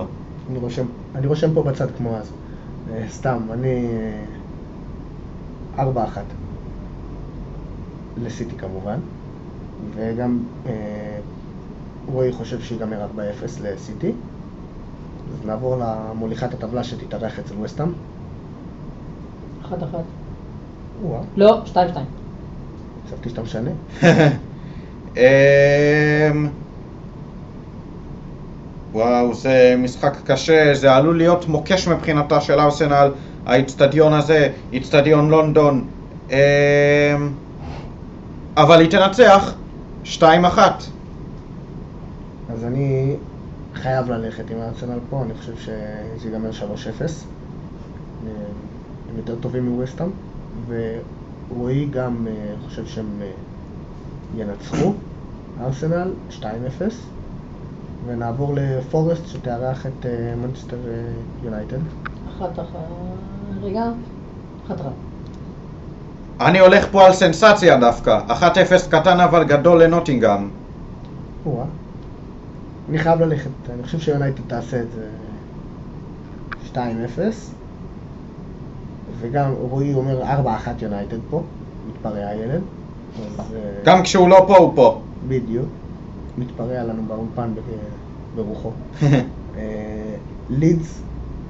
אני 0.50 0.58
רושם, 0.58 0.86
אני 1.14 1.26
רושם 1.26 1.54
פה 1.54 1.62
בצד 1.62 1.86
כמו 1.96 2.16
אז. 2.16 2.32
סתם, 3.08 3.38
אני... 3.52 3.86
אה, 5.76 5.84
4-1. 5.84 6.37
לסיטי 8.22 8.56
כמובן. 8.56 8.98
וגם 9.94 10.38
אה, 10.66 10.72
רועי 12.12 12.32
חושב 12.32 12.60
שיגמר 12.60 13.06
4-0 13.16 13.18
לסיטי. 13.62 14.12
אז 15.32 15.46
נעבור 15.46 15.76
למוליכת 15.76 16.54
הטבלה 16.54 16.84
שתתארח 16.84 17.38
אצל 17.38 17.54
וסטאם. 17.62 17.92
1-1. 19.64 19.72
או-אה, 21.04 21.20
לא, 21.36 21.62
2-2. 21.66 21.76
חשבתי 23.06 23.28
שאתה 23.28 23.42
משנה. 23.42 23.70
אמ, 25.16 26.48
וואו, 28.92 29.34
זה 29.34 29.74
משחק 29.78 30.16
קשה, 30.24 30.74
זה 30.74 30.94
עלול 30.94 31.16
להיות 31.16 31.48
מוקש 31.48 31.88
מבחינתה 31.88 32.40
של 32.40 32.60
ארסנל, 32.60 33.10
האיצטדיון 33.46 34.12
הזה, 34.12 34.48
איצטדיון 34.72 35.30
לונדון, 35.30 35.86
אמ, 36.30 36.36
אבל 38.62 38.80
היא 38.80 38.90
תנצח 38.90 39.54
2-1. 40.04 40.20
אז 42.52 42.64
אני 42.64 43.16
חייב 43.74 44.10
ללכת 44.10 44.50
עם 44.50 44.58
הארסנל 44.60 44.98
פה, 45.10 45.22
אני 45.22 45.34
חושב 45.34 45.56
שזה 45.56 46.28
ייגמר 46.28 46.50
3-0. 46.50 46.62
אה, 46.62 48.30
הם 49.10 49.16
יותר 49.16 49.34
טובים 49.40 49.66
מווסטהאם, 49.68 50.10
ורועי 50.66 51.86
גם 51.86 52.26
אה, 52.26 52.54
חושב 52.66 52.86
שהם 52.86 53.22
אה, 53.22 53.30
ינצחו, 54.36 54.92
ארסנל 55.60 56.12
2-0, 56.40 56.42
ונעבור 58.06 58.54
לפורסט 58.56 59.26
שתארח 59.26 59.86
את 59.86 60.06
מנצ'סטר 60.42 60.78
יונייטד. 61.42 61.78
1-1. 62.40 62.42
רגע. 63.62 63.90
1-1. 64.68 64.72
אני 66.40 66.58
הולך 66.58 66.86
פה 66.90 67.06
על 67.06 67.12
סנסציה 67.12 67.76
דווקא, 67.80 68.20
1-0 68.28 68.32
קטן 68.90 69.20
אבל 69.20 69.44
גדול 69.44 69.82
לנוטינגאם. 69.82 70.48
אני 72.88 72.98
חייב 72.98 73.20
ללכת, 73.20 73.50
אני 73.74 73.82
חושב 73.82 73.98
שיונייטד 73.98 74.40
תעשה 74.46 74.80
את 74.80 74.86
זה 74.92 75.08
2-0 76.74 76.78
וגם 79.20 79.52
רועי 79.52 79.94
אומר 79.94 80.22
4-1 80.22 80.26
יונייטד 80.82 81.16
פה, 81.30 81.42
מתפרע 81.88 82.26
הילד. 82.26 82.60
אז 83.38 83.54
אה, 83.54 83.60
גם 83.84 84.02
כשהוא 84.02 84.28
לא 84.28 84.44
פה 84.46 84.56
הוא 84.56 84.72
פה. 84.74 85.00
בדיוק, 85.28 85.66
מתפרע 86.38 86.84
לנו 86.84 87.02
באולפן 87.06 87.50
ברוחו. 88.34 88.70
אה, 89.02 90.14
לידס 90.50 91.02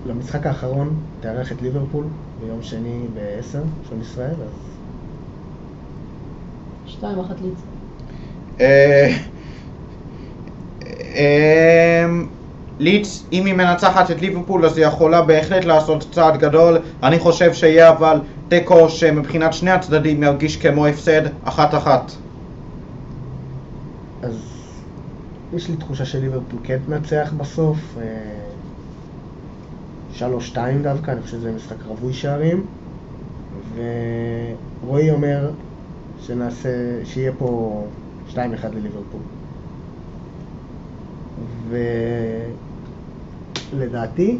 למשחק 0.06 0.46
האחרון 0.46 0.94
תארח 1.20 1.52
את 1.52 1.62
ליברפול 1.62 2.04
ביום 2.40 2.62
שני 2.62 3.06
ב-10 3.14 3.88
של 3.88 4.00
ישראל, 4.00 4.34
אז 4.34 4.68
2-1 7.02 7.04
לידס. 7.42 7.60
אה, 8.60 9.16
אמ, 11.14 12.26
לידס, 12.78 13.24
אם 13.32 13.46
היא 13.46 13.54
מנצחת 13.54 14.10
את 14.10 14.20
ליברפול 14.20 14.66
אז 14.66 14.78
היא 14.78 14.86
יכולה 14.86 15.22
בהחלט 15.22 15.64
לעשות 15.64 16.06
צעד 16.12 16.36
גדול. 16.36 16.78
אני 17.02 17.18
חושב 17.18 17.52
שיהיה 17.54 17.90
אבל 17.90 18.20
תיקו 18.48 18.88
שמבחינת 18.88 19.52
שני 19.52 19.70
הצדדים 19.70 20.22
ירגיש 20.22 20.56
כמו 20.56 20.86
הפסד 20.86 21.22
אחת-אחת. 21.44 22.12
אז 24.22 24.34
יש 25.54 25.68
לי 25.68 25.76
תחושה 25.76 26.04
שליברפול 26.04 26.58
כן 26.62 26.78
תנצח 26.86 27.32
בסוף. 27.36 27.78
אה, 28.00 28.38
3-2 30.18 30.56
דווקא, 30.82 31.10
אני 31.10 31.22
חושב 31.22 31.36
שזה 31.36 31.52
משחק 31.52 31.76
רווי 31.86 32.12
שערים. 32.12 32.66
ורועי 34.82 35.10
אומר 35.10 35.50
שנעשה, 36.26 36.68
שיהיה 37.04 37.32
פה 37.38 37.82
2-1 38.32 38.36
לליברפול. 38.74 39.20
ולדעתי, 43.74 44.38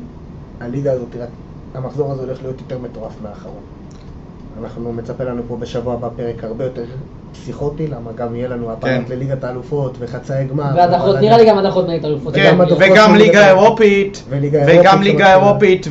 הליגה 0.61 0.93
הזאת, 0.93 1.17
רק- 1.21 1.29
המחזור 1.75 2.13
הזה 2.13 2.23
הולך 2.23 2.43
להיות 2.43 2.61
יותר 2.61 2.79
מטורף 2.79 3.13
מהאחרון. 3.23 3.63
אנחנו 4.63 4.93
מצפה 4.93 5.25
לנו 5.25 5.43
פה 5.49 5.57
בשבוע 5.57 5.95
הבא 5.95 6.09
פרק 6.17 6.45
הרבה 6.45 6.65
יותר 6.65 6.85
פסיכוטי, 7.33 7.87
למה 7.87 8.13
גם 8.17 8.35
יהיה 8.35 8.49
לנו 8.49 8.73
הפעם 8.73 9.05
כן. 9.05 9.13
לליגת 9.15 9.45
האלופות 9.45 9.97
וחצאי 9.99 10.45
גמר. 10.45 10.65
והדחות, 10.77 11.17
נראה 11.17 11.35
אני- 11.35 11.45
לי 11.45 11.51
גם 11.51 11.59
הדחות 11.59 11.89
נגד 11.89 12.05
אלופות. 12.05 12.35
כן, 12.35 12.57
וגם 12.79 13.15
ליגה 13.17 13.49
אירופית, 13.49 14.23
וגם 14.29 15.03
ליגה. 15.03 15.33
אירופית, 15.35 15.87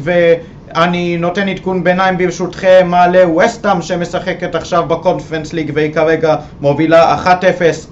ואני 0.75 1.17
נותן 1.17 1.47
עדכון 1.47 1.83
ביניים 1.83 2.17
ברשותכם 2.17 2.91
על 2.93 3.15
וסטאם 3.15 3.81
שמשחקת 3.81 4.55
עכשיו 4.55 4.85
בקונפרנס 4.87 5.53
ליג 5.53 5.71
והיא 5.73 5.93
כרגע 5.93 6.35
מובילה 6.61 7.23
1-0 7.23 7.27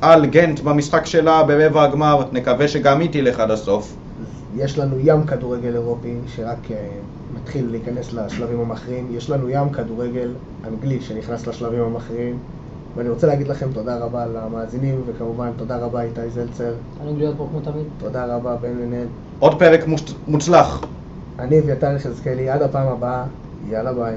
על 0.01 0.25
גנט 0.25 0.59
במשחק 0.59 1.05
שלה 1.05 1.43
ברבע 1.43 1.83
הגמר, 1.83 2.23
נקווה 2.31 2.67
שגם 2.67 2.99
היא 2.99 3.09
תלך 3.11 3.39
עד 3.39 3.51
הסוף. 3.51 3.95
יש 4.55 4.77
לנו 4.77 4.95
ים 4.99 5.23
כדורגל 5.23 5.73
אירופי 5.73 6.13
שרק 6.35 6.57
uh, 6.67 6.71
מתחיל 7.41 7.67
להיכנס 7.71 8.13
לשלבים 8.13 8.59
המכריעים, 8.59 9.07
יש 9.17 9.29
לנו 9.29 9.49
ים 9.49 9.69
כדורגל 9.69 10.29
אנגלי 10.67 11.01
שנכנס 11.01 11.47
לשלבים 11.47 11.81
המכריעים 11.81 12.39
ואני 12.95 13.09
רוצה 13.09 13.27
להגיד 13.27 13.47
לכם 13.47 13.67
תודה 13.73 13.97
רבה 13.97 14.25
למאזינים 14.25 15.01
וכמובן 15.05 15.49
תודה 15.57 15.77
רבה 15.77 16.01
איתי 16.01 16.29
זלצר, 16.29 16.73
תענוג 16.97 17.17
להיות 17.17 17.35
פה 17.37 17.47
כמו 17.51 17.59
תמיד. 17.59 17.85
תודה 17.97 18.35
רבה 18.35 18.55
בן 18.55 18.73
מנהל, 18.73 19.07
עוד 19.39 19.59
פרק 19.59 19.85
מוצלח. 20.27 20.85
אני 21.39 21.59
אביתר 21.59 21.95
יחזקאלי, 21.95 22.49
עד 22.49 22.61
הפעם 22.61 22.87
הבאה, 22.87 23.25
יאללה 23.69 23.93
ביי. 23.93 24.15